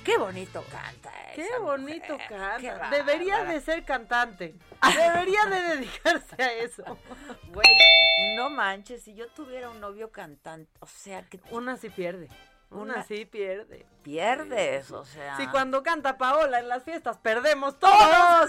Qué 0.04 0.18
bonito 0.18 0.64
canta. 0.72 1.05
Qué 1.36 1.58
bonito 1.60 2.14
mujer, 2.14 2.30
canta. 2.62 2.90
Debería 2.90 3.44
de 3.44 3.62
ser 3.62 3.84
cantante. 3.86 4.56
Debería 4.98 5.46
de 5.46 5.62
dedicarse 5.76 6.42
a 6.42 6.54
eso. 6.54 6.84
Güey, 7.54 8.36
no 8.36 8.50
manches, 8.50 9.04
si 9.04 9.14
yo 9.14 9.28
tuviera 9.30 9.70
un 9.70 9.80
novio 9.80 10.12
cantante, 10.12 10.72
o 10.80 10.88
sea, 10.88 11.24
que 11.24 11.40
Una 11.52 11.78
sí 11.78 11.90
pierde. 11.90 12.30
Una, 12.72 12.96
Una- 12.96 13.04
sí 13.04 13.26
pierde. 13.26 13.86
pierdes, 14.04 14.92
o 14.92 15.06
sea. 15.06 15.38
Si 15.38 15.48
cuando 15.48 15.84
canta 15.84 16.18
Paola 16.18 16.60
en 16.60 16.68
las 16.68 16.84
fiestas 16.84 17.18
perdemos 17.18 17.78
todos. 17.80 17.94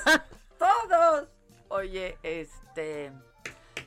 ¡Todos! 0.05 0.21
¡Todos! 0.59 1.29
Oye, 1.69 2.17
este... 2.23 3.13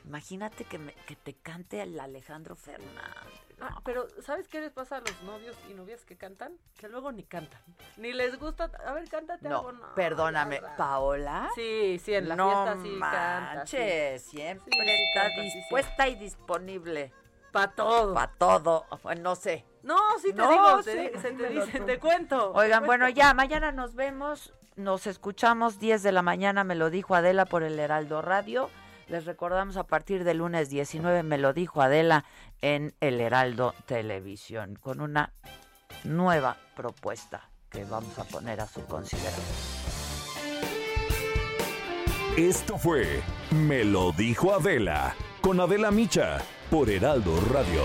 Imagínate 0.04 0.64
que, 0.64 0.78
me- 0.78 0.94
que 1.06 1.14
te 1.16 1.34
cante 1.34 1.82
el 1.82 1.98
Alejandro 2.00 2.56
Fernández. 2.56 3.49
Ah, 3.62 3.80
pero 3.84 4.06
¿sabes 4.22 4.48
qué 4.48 4.60
les 4.60 4.72
pasa 4.72 4.96
a 4.96 5.00
los 5.00 5.22
novios 5.22 5.54
y 5.68 5.74
novias 5.74 6.04
que 6.04 6.16
cantan? 6.16 6.52
Que 6.78 6.88
luego 6.88 7.12
ni 7.12 7.24
cantan. 7.24 7.60
Ni 7.98 8.12
les 8.12 8.38
gusta. 8.38 8.70
A 8.86 8.92
ver, 8.94 9.08
cántate 9.08 9.48
algo. 9.48 9.72
No, 9.72 9.78
No, 9.86 9.94
perdóname, 9.94 10.62
¿Paola? 10.76 11.50
Sí, 11.54 12.00
sí, 12.02 12.14
en 12.14 12.28
la 12.28 12.36
no 12.36 12.50
fiesta 12.50 12.82
sí 12.82 12.98
canta. 13.00 13.54
manches, 13.54 14.22
siempre 14.22 14.72
Sí, 14.72 14.80
sí 14.80 14.90
está 14.90 15.22
canta, 15.22 15.42
sí, 15.42 15.50
sí. 15.50 15.58
dispuesta 15.58 16.08
y 16.08 16.14
disponible. 16.16 17.12
Para 17.52 17.72
todo. 17.72 18.14
Para 18.14 18.32
todo. 18.32 18.86
Bueno, 19.02 19.22
no 19.22 19.34
sé. 19.36 19.64
No, 19.82 19.96
sí 20.22 20.28
te 20.32 20.34
No, 20.36 20.50
digo, 20.50 20.78
sí, 20.82 20.84
te, 20.84 20.96
di- 21.10 21.18
se 21.20 21.30
te 21.30 21.30
dímelo 21.48 21.66
dice, 21.66 21.78
tú. 21.80 21.86
te 21.86 21.98
cuento. 21.98 22.52
Oigan, 22.52 22.80
te 22.82 22.86
bueno, 22.86 23.08
ya, 23.08 23.34
mañana 23.34 23.72
nos 23.72 23.94
vemos. 23.94 24.54
Nos 24.76 25.06
escuchamos 25.06 25.78
10 25.78 26.02
de 26.02 26.12
la 26.12 26.22
mañana, 26.22 26.64
me 26.64 26.74
lo 26.76 26.88
dijo 26.90 27.14
Adela 27.14 27.44
por 27.44 27.62
el 27.62 27.78
Heraldo 27.78 28.22
Radio. 28.22 28.70
Les 29.10 29.24
recordamos 29.24 29.76
a 29.76 29.88
partir 29.88 30.22
del 30.22 30.38
lunes 30.38 30.70
19, 30.70 31.24
me 31.24 31.36
lo 31.36 31.52
dijo 31.52 31.82
Adela 31.82 32.24
en 32.60 32.94
el 33.00 33.20
Heraldo 33.20 33.74
Televisión, 33.84 34.76
con 34.80 35.00
una 35.00 35.32
nueva 36.04 36.56
propuesta 36.76 37.50
que 37.68 37.84
vamos 37.84 38.16
a 38.20 38.24
poner 38.24 38.60
a 38.60 38.68
su 38.68 38.86
consideración. 38.86 39.44
Esto 42.36 42.78
fue 42.78 43.20
Me 43.50 43.84
lo 43.84 44.12
dijo 44.12 44.54
Adela 44.54 45.16
con 45.40 45.58
Adela 45.58 45.90
Micha 45.90 46.38
por 46.70 46.88
Heraldo 46.88 47.36
Radio. 47.52 47.82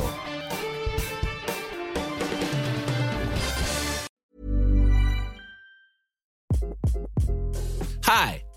Hi, 8.07 8.44